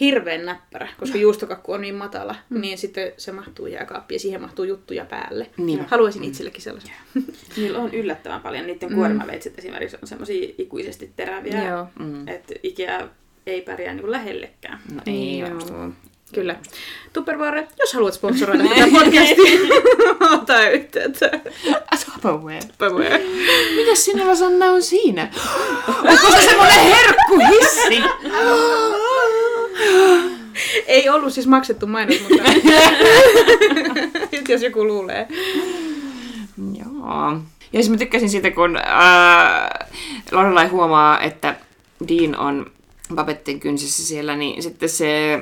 Hirveän 0.00 0.44
näppärä, 0.44 0.88
koska 1.00 1.18
juustokakku 1.18 1.72
on 1.72 1.80
niin 1.80 1.94
matala, 1.94 2.34
mm. 2.50 2.60
niin 2.60 2.78
sitten 2.78 3.12
se 3.16 3.32
mahtuu 3.32 3.66
jääkaappiin 3.66 4.16
ja 4.16 4.20
siihen 4.20 4.40
mahtuu 4.40 4.64
juttuja 4.64 5.04
päälle. 5.04 5.50
Niin. 5.56 5.86
Haluaisin 5.88 6.24
itsellekin 6.24 6.62
sellaisen. 6.62 6.92
Niillä 7.56 7.78
on 7.78 7.94
yllättävän 7.94 8.40
paljon. 8.40 8.66
Niiden 8.66 8.94
kuormaveitsit 8.94 9.58
esimerkiksi 9.58 9.96
on 10.02 10.08
semmoisia 10.08 10.48
ikuisesti 10.58 11.12
teräviä, 11.16 11.68
Joo. 11.68 11.86
Mm. 11.98 12.28
että 12.28 12.54
Ikea 12.62 13.08
ei 13.46 13.62
pärjää 13.62 13.94
niinku 13.94 14.10
lähellekään. 14.10 14.78
No 14.94 15.02
ei 15.06 15.42
oo. 15.42 15.48
Joo. 15.48 15.90
Kyllä. 16.34 16.56
Tupperware, 17.12 17.68
jos 17.78 17.94
haluat 17.94 18.14
sponsoroida 18.14 18.64
tätä 18.64 18.86
podcastia, 18.92 19.60
ota 20.42 20.68
yhteyttä. 20.68 21.30
Tupperware. 22.04 22.60
Tupperware. 22.60 23.22
Mitäs 23.76 24.04
sinulla 24.04 24.34
Sanna 24.34 24.66
on 24.66 24.82
siinä? 24.82 25.30
Onko 25.88 26.30
se 26.30 26.42
semmonen 26.42 26.80
herkkuhissi? 26.80 28.02
Ei 30.86 31.08
ollut 31.08 31.32
siis 31.32 31.46
maksettu 31.46 31.86
mainos, 31.86 32.20
mutta 32.20 32.42
nyt 34.32 34.48
jos 34.48 34.62
joku 34.62 34.86
luulee. 34.86 35.28
Joo. 36.78 37.38
Ja 37.72 37.82
siis 37.82 37.90
mä 37.90 37.96
tykkäsin 37.96 38.30
siitä, 38.30 38.50
kun 38.50 38.76
äh, 38.76 38.82
Lorelai 40.32 40.66
huomaa, 40.66 41.20
että 41.20 41.54
Dean 42.08 42.36
on 42.36 42.70
Babetten 43.14 43.60
kynsissä 43.60 44.06
siellä, 44.06 44.36
niin 44.36 44.62
sitten 44.62 44.88
se 44.88 45.40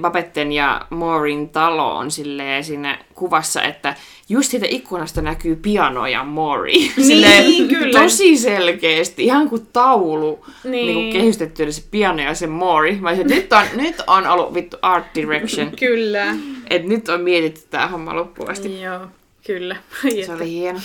Babetten 0.00 0.52
ja 0.52 0.86
Maureen 0.90 1.48
talo 1.48 1.96
on 1.96 2.10
silleen 2.10 2.64
siinä 2.64 2.98
kuvassa, 3.14 3.62
että 3.62 3.94
just 4.28 4.50
siitä 4.50 4.66
ikkunasta 4.68 5.22
näkyy 5.22 5.56
piano 5.56 6.06
ja 6.06 6.24
Maury. 6.24 6.72
Silleen 7.06 7.68
kyllä. 7.68 8.00
Tosi 8.00 8.36
selkeästi, 8.36 9.24
ihan 9.24 9.48
kuin 9.48 9.66
taulu 9.72 10.46
Niin. 10.64 10.72
niin. 10.72 10.86
Niin 10.96 11.12
kehystetty 11.12 11.72
se 11.72 11.84
piano 11.90 12.22
ja 12.22 12.34
se 12.34 12.46
Maury. 12.46 12.96
Mä 13.00 13.08
olisin, 13.08 13.26
nyt 13.26 13.52
on, 13.52 13.64
nyt 13.82 13.96
on 14.06 14.26
ollut 14.26 14.54
vittu 14.54 14.76
art 14.82 15.06
direction. 15.14 15.72
Kyllä. 15.76 16.36
että 16.70 16.88
nyt 16.88 17.08
on 17.08 17.20
mietitty 17.20 17.60
tää 17.70 17.88
homma 17.88 18.16
loppuun 18.16 18.50
asti. 18.50 18.80
Joo, 18.82 19.06
kyllä. 19.46 19.76
Se 20.26 20.32
oli 20.32 20.50
hieno. 20.50 20.80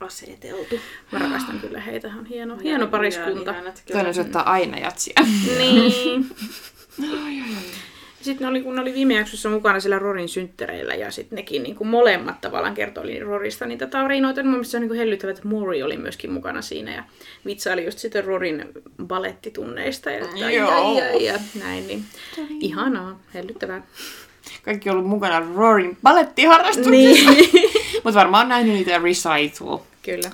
Aseteltu. 0.00 0.74
Mä 1.12 1.18
rakastan 1.18 1.60
kyllä 1.60 1.80
heitä, 1.80 2.08
on 2.18 2.26
hieno, 2.26 2.56
hieno 2.62 2.86
pariskunta. 2.86 3.54
Toinen 3.92 4.14
soittaa 4.14 4.50
aina 4.52 4.78
jatsia. 4.78 5.20
Niin. 5.58 6.30
Sitten 8.22 8.44
ne 8.44 8.50
oli, 8.50 8.62
kun 8.62 8.74
ne 8.74 8.80
oli 8.80 8.94
viime 8.94 9.14
jaksossa 9.14 9.48
mukana 9.48 9.80
siellä 9.80 9.98
Rorin 9.98 10.28
synttereillä 10.28 10.94
ja 10.94 11.10
sitten 11.10 11.36
nekin 11.36 11.62
niin 11.62 11.76
kuin 11.76 11.88
molemmat 11.88 12.40
tavallaan 12.40 12.74
kertoi 12.74 13.18
Rorista 13.18 13.66
niitä 13.66 13.86
tarinoita. 13.86 14.42
Mun 14.42 14.50
mielestä 14.50 14.70
se 14.70 14.76
on 14.76 14.82
niin 14.82 14.94
hellyttävää, 14.96 15.30
että 15.30 15.48
Mori 15.48 15.82
oli 15.82 15.96
myöskin 15.96 16.32
mukana 16.32 16.62
siinä 16.62 16.94
ja 16.94 17.04
vitsaili 17.46 17.84
just 17.84 17.98
sitten 17.98 18.24
Rorin 18.24 18.64
balettitunneista 19.06 20.10
ja, 20.10 20.26
ja, 20.36 20.50
ja, 20.50 20.50
Joo. 20.50 20.98
ja, 20.98 21.32
ja 21.32 21.38
näin. 21.64 21.86
Niin. 21.86 22.04
Ihanaa, 22.60 23.20
hellyttävää. 23.34 23.82
Kaikki 24.62 24.90
on 24.90 24.96
ollut 24.96 25.10
mukana 25.10 25.46
Roaring 25.54 25.96
balettiharrastuksessa. 26.02 26.90
Niin. 26.90 27.50
Mutta 28.04 28.20
varmaan 28.20 28.42
on 28.42 28.48
nähnyt 28.48 28.74
niitä 28.74 28.98
recital, 28.98 29.78
Kyllä, 30.02 30.30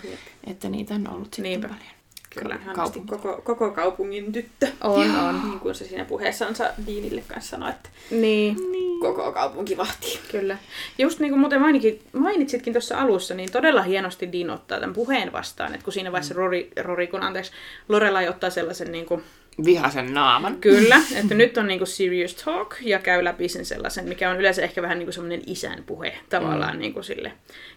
että 0.47 0.69
niitä 0.69 0.95
on 0.95 1.09
ollut 1.11 1.35
sitten 1.35 1.43
Niinpä. 1.43 1.69
paljon. 1.69 1.96
Kyllä. 2.37 2.59
Kaupunki. 2.75 3.09
koko, 3.09 3.41
koko 3.45 3.71
kaupungin 3.71 4.33
tyttö. 4.33 4.69
On, 4.85 5.17
on. 5.17 5.41
Niin 5.45 5.61
kuin 5.61 5.75
se 5.75 5.85
siinä 5.85 6.05
puheessansa 6.05 6.65
Deanille 6.87 7.23
kanssa 7.29 7.51
sanoi, 7.51 7.71
että 7.71 7.89
Niin. 8.11 8.57
koko 9.01 9.33
kaupunki 9.33 9.77
vahtii. 9.77 10.19
Kyllä. 10.31 10.59
Just 10.99 11.21
niin 11.21 11.31
kuin 11.31 11.41
muuten 11.41 11.61
mainikin, 11.61 12.01
mainitsitkin 12.13 12.73
tuossa 12.73 12.99
alussa, 12.99 13.35
niin 13.35 13.53
todella 13.53 13.83
hienosti 13.83 14.33
Dean 14.33 14.51
ottaa 14.51 14.81
tämän 14.81 14.95
puheen 14.95 15.33
vastaan. 15.33 15.75
Että 15.75 15.85
kun 15.85 15.93
siinä 15.93 16.13
vaiheessa 16.13 16.35
Rory, 16.35 16.69
Rory 16.81 17.07
kun 17.07 17.23
anteeksi, 17.23 17.53
Lorelai 17.89 18.29
ottaa 18.29 18.51
sellaisen 18.51 18.93
niin 18.93 19.07
kuin, 19.07 19.23
Vihasen 19.65 20.15
naaman. 20.15 20.57
kyllä, 20.57 21.01
että 21.21 21.35
nyt 21.35 21.59
on 21.59 21.67
niin 21.67 21.79
kuin 21.79 21.89
serious 21.89 22.35
talk 22.35 22.75
ja 22.81 22.99
käy 22.99 23.25
läpi 23.25 23.49
sen 23.49 23.65
sellaisen, 23.65 24.09
mikä 24.09 24.31
on 24.31 24.37
yleensä 24.37 24.63
ehkä 24.63 24.83
vähän 24.83 24.99
niin 24.99 25.07
kuin 25.07 25.15
semmoinen 25.15 25.43
isän 25.47 25.83
puhe 25.87 26.19
tavallaan 26.29 26.75
mm. 26.75 26.81
niin 26.81 26.93
kuin 26.93 27.05
sille 27.05 27.33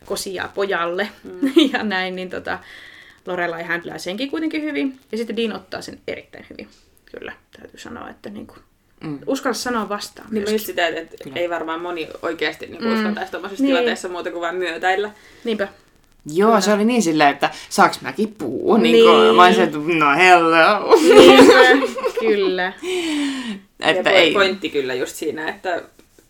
kosia 0.06 0.50
pojalle 0.56 1.10
mm. 1.24 1.52
ja 1.74 1.84
näin, 1.84 2.16
niin 2.16 2.30
tota, 2.30 2.60
Lorelai 3.30 3.64
häntlää 3.64 3.98
senkin 3.98 4.32
kuitenkin 4.32 4.62
hyvin 4.62 5.00
ja 5.12 5.18
sitten 5.18 5.38
Dean 5.38 5.54
ottaa 5.56 5.82
sen 5.82 6.00
erittäin 6.08 6.46
hyvin. 6.50 6.68
Kyllä, 7.12 7.34
täytyy 7.60 7.80
sanoa, 7.80 8.10
että 8.10 8.30
niin 8.30 8.48
kuin, 8.48 8.60
Mm. 9.04 9.20
uskalla 9.28 9.54
sanoa 9.54 9.90
vastaan. 9.90 10.28
Niin 10.28 10.34
mä 10.34 10.40
myöskin. 10.40 10.54
just 10.56 10.66
sitä, 10.66 10.88
että 10.88 11.16
Kyllä. 11.24 11.36
ei 11.40 11.50
varmaan 11.50 11.82
moni 11.82 12.08
oikeasti 12.22 12.66
niin 12.68 12.84
Mm. 12.84 12.94
uskaltaisi 12.94 13.32
tuommoisessa 13.32 13.64
Niin. 13.64 13.72
tilanteessa 13.72 14.10
muuta 14.10 14.32
kuin 14.32 14.42
vain 14.42 14.56
myötäillä. 14.56 15.12
Niinpä. 15.44 15.68
Joo, 16.34 16.62
se 16.62 16.74
oli 16.74 16.86
niin 16.86 17.02
silleen, 17.02 17.30
että 17.30 17.50
saaks 17.70 18.02
mäkin 18.02 18.36
puhua? 18.38 18.78
Niin. 18.78 18.92
Niin. 18.94 19.22
Niin 19.24 19.36
mä 19.36 19.46
olisin, 19.46 19.64
että 19.64 19.78
no 19.78 20.16
hello. 20.18 20.96
Niinpä, 21.16 21.88
kyllä. 22.20 22.74
että 23.80 24.10
ja 24.10 24.16
ei. 24.20 24.34
pointti 24.34 24.70
kyllä 24.70 24.94
just 24.94 25.16
siinä, 25.16 25.50
että 25.50 25.82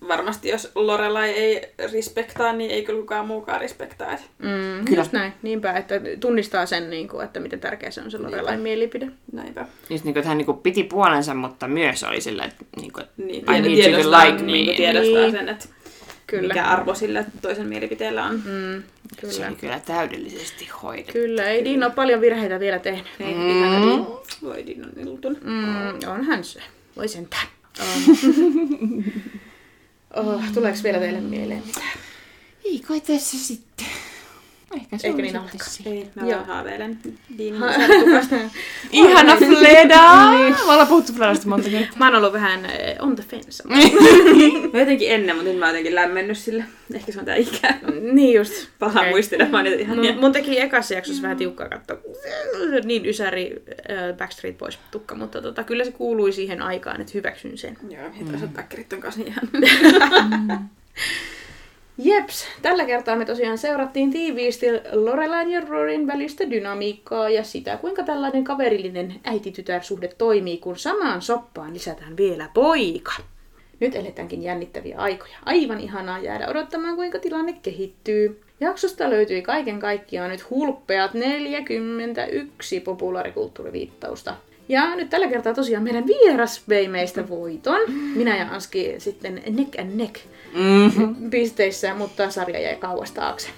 varmasti 0.09 0.49
jos 0.49 0.71
Lorelai 0.75 1.29
ei 1.29 1.61
respektaa, 1.91 2.53
niin 2.53 2.71
ei 2.71 2.83
kyllä 2.85 2.99
kukaan 2.99 3.27
muukaan 3.27 3.61
respektaa. 3.61 4.11
Et 4.13 4.19
Mm, 4.39 4.85
Kyllä. 4.85 5.01
Just 5.01 5.11
näin, 5.11 5.33
niinpä, 5.41 5.71
että 5.73 5.95
tunnistaa 6.19 6.65
sen, 6.65 6.89
niin 6.89 7.07
kuin, 7.07 7.25
että 7.25 7.39
miten 7.39 7.59
tärkeä 7.59 7.91
se 7.91 8.01
on 8.01 8.11
se 8.11 8.17
Lorelain 8.17 8.59
mielipide. 8.59 9.07
näinpä. 9.31 9.65
Just 9.89 10.03
niin 10.05 10.13
kuin, 10.13 10.21
että 10.21 10.27
hän 10.29 10.37
niin 10.37 10.45
kuin 10.45 10.57
piti 10.57 10.83
puolensa, 10.83 11.33
mutta 11.33 11.67
myös 11.67 12.03
oli 12.03 12.21
silleen, 12.21 12.49
että, 12.49 12.65
niin 12.81 12.93
kuin, 12.93 13.05
Niin, 13.17 13.43
I 13.55 13.61
need 13.61 13.91
you 13.93 14.03
to 14.03 14.11
like 14.11 14.43
me. 14.43 14.51
niin 14.51 14.65
kuin 14.65 14.77
tiedostaa 14.77 15.21
Niin. 15.21 15.31
sen, 15.31 15.49
että 15.49 15.65
Kyllä. 16.27 16.47
mikä 16.53 16.65
arvo 16.65 16.93
sillä 16.95 17.25
toisen 17.41 17.67
mielipiteellä 17.67 18.25
on. 18.25 18.35
Mm, 18.35 18.83
se 19.15 19.21
kyllä. 19.21 19.47
oli 19.47 19.55
kyllä 19.55 19.79
täydellisesti 19.85 20.69
hoidettu. 20.83 21.11
Kyllä, 21.13 21.43
ei 21.43 21.65
Dean 21.65 21.83
ole 21.83 21.91
paljon 21.91 22.21
virheitä 22.21 22.59
vielä 22.59 22.79
tehnyt. 22.79 23.05
Ei, 23.19 23.33
Mm. 23.33 23.49
ihana 23.57 23.85
Dean. 23.87 24.07
Voi 24.43 24.65
Dean 24.67 24.89
on 24.97 25.07
iltun. 25.07 25.37
Mm, 25.43 26.09
onhan 26.09 26.43
se. 26.43 26.59
Voi 26.95 27.07
sentään. 27.07 27.47
Oh. 27.79 27.85
oh, 30.15 30.41
tuleeko 30.53 30.79
vielä 30.83 30.99
teille 30.99 31.21
mieleen 31.21 31.63
mitään? 31.65 31.99
Ei 32.65 32.79
kai 32.79 33.01
tässä 33.01 33.37
sitten. 33.37 33.87
Ehkä 34.75 34.97
se 34.97 35.07
Eikö 35.07 35.21
niin. 35.21 35.39
Ei, 35.85 36.09
mä 36.15 36.21
Joo. 36.21 36.31
vaan 36.31 36.45
haaveilen 36.45 36.99
Deanin 37.37 37.73
sertukasta. 37.75 38.35
Ihana 38.91 39.35
Fleda! 39.35 40.31
Me 40.65 40.71
ollaan 40.71 40.87
puhuttu 40.87 41.13
Fledasta 41.13 41.49
monta 41.49 41.69
kertaa. 41.69 41.97
Mä 41.97 42.05
oon 42.05 42.15
ollut 42.15 42.33
vähän 42.33 42.65
eh, 42.65 42.95
on 42.99 43.15
the 43.15 43.23
fence. 43.23 43.63
Mä 44.73 44.79
jotenkin 44.79 45.11
ennen, 45.11 45.35
mutta 45.35 45.49
nyt 45.49 45.59
mä 45.59 45.65
oon 45.65 45.75
jotenkin 45.75 45.95
lämmennyt 45.95 46.37
sille. 46.37 46.63
Ehkä 46.93 47.11
se 47.11 47.19
on 47.19 47.25
tää 47.25 47.35
ikä. 47.35 47.73
niin 48.11 48.37
just. 48.37 48.53
Okei. 48.81 48.95
okay. 48.99 49.09
muistelemaan 49.09 49.63
niitä 49.63 49.81
ihan 49.81 49.97
Mun, 49.97 50.17
mun 50.19 50.31
teki 50.31 50.59
ekassa 50.59 50.93
jaksossa 50.93 51.21
vähän 51.21 51.37
tiukkaa 51.37 51.69
katsoa. 51.69 51.97
Niin 52.83 53.05
ysäri 53.05 53.63
äh, 53.69 54.17
Backstreet 54.17 54.57
Boys 54.57 54.79
tukka, 54.91 55.15
mutta 55.15 55.41
tota, 55.41 55.63
kyllä 55.63 55.83
se 55.85 55.91
kuului 55.91 56.31
siihen 56.31 56.61
aikaan, 56.61 57.01
että 57.01 57.13
hyväksyn 57.13 57.57
sen. 57.57 57.77
Joo, 57.89 58.03
ja 58.03 58.25
toisaalta 58.25 58.55
päkkerit 58.55 58.93
on 58.93 59.01
kanssa 59.01 59.21
ihan... 59.25 59.49
Jeps, 62.03 62.45
tällä 62.61 62.85
kertaa 62.85 63.15
me 63.15 63.25
tosiaan 63.25 63.57
seurattiin 63.57 64.11
tiiviisti 64.11 64.65
Lorelain 64.91 65.51
ja 65.51 65.61
Rorin 65.61 66.07
välistä 66.07 66.49
dynamiikkaa 66.49 67.29
ja 67.29 67.43
sitä, 67.43 67.77
kuinka 67.77 68.03
tällainen 68.03 68.43
kaverillinen 68.43 69.15
äiti-tytär-suhde 69.23 70.09
toimii, 70.17 70.57
kun 70.57 70.77
samaan 70.77 71.21
soppaan 71.21 71.73
lisätään 71.73 72.17
vielä 72.17 72.49
poika. 72.53 73.11
Nyt 73.79 73.95
eletäänkin 73.95 74.43
jännittäviä 74.43 74.97
aikoja. 74.97 75.37
Aivan 75.45 75.79
ihanaa 75.79 76.19
jäädä 76.19 76.47
odottamaan, 76.47 76.95
kuinka 76.95 77.19
tilanne 77.19 77.53
kehittyy. 77.61 78.41
Jaksosta 78.59 79.09
löytyi 79.09 79.41
kaiken 79.41 79.79
kaikkiaan 79.79 80.29
nyt 80.29 80.49
hulppeat 80.49 81.13
41 81.13 82.79
populaarikulttuuriviittausta. 82.79 84.35
Ja 84.69 84.95
nyt 84.95 85.09
tällä 85.09 85.27
kertaa 85.27 85.53
tosiaan 85.53 85.83
meidän 85.83 86.07
vieras 86.07 86.63
vei 86.69 86.87
meistä 86.87 87.29
voiton. 87.29 87.81
Minä 88.15 88.37
ja 88.37 88.47
Anski 88.51 88.95
sitten 88.97 89.43
neck 89.49 89.79
and 89.79 89.91
neck 89.95 90.15
Mm-hmm. 90.53 91.29
pisteissä, 91.29 91.93
mutta 91.93 92.31
sarja 92.31 92.59
jäi 92.59 92.75
kauas 92.75 93.11
taakse. 93.11 93.49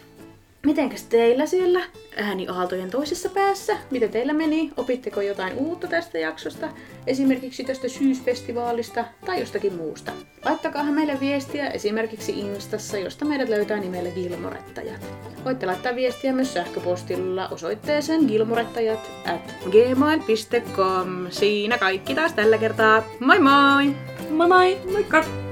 Mitenkäs 0.66 1.04
teillä 1.04 1.46
siellä 1.46 1.80
ääniaaltojen 2.16 2.90
toisessa 2.90 3.30
päässä? 3.30 3.78
Miten 3.92 4.10
teillä 4.10 4.34
meni? 4.34 4.72
Opitteko 4.78 5.22
jotain 5.22 5.54
uutta 5.58 5.88
tästä 5.88 6.18
jaksosta? 6.20 6.70
Esimerkiksi 7.08 7.64
tästä 7.64 7.90
syysfestivaalista 7.90 9.06
tai 9.26 9.40
jostakin 9.40 9.74
muusta? 9.74 10.12
Laittakaa 10.46 10.84
meille 10.84 11.20
viestiä 11.20 11.70
esimerkiksi 11.70 12.40
Instassa, 12.40 12.98
josta 12.98 13.26
meidät 13.26 13.50
löytää 13.50 13.80
nimellä 13.80 14.10
Gilmorettajat. 14.10 15.06
Voitte 15.46 15.66
laittaa 15.66 15.96
viestiä 15.96 16.34
myös 16.34 16.54
sähköpostilla 16.54 17.48
osoitteeseen 17.48 18.26
gilmorettajat 18.26 19.12
at 19.26 19.56
gmail.com. 19.72 21.28
Siinä 21.30 21.78
kaikki 21.78 22.16
taas 22.16 22.34
tällä 22.34 22.58
kertaa. 22.58 23.04
Moi 23.20 23.40
moi! 23.40 23.96
Moi 24.30 24.48
moi! 24.48 24.78
Moikka! 24.92 25.51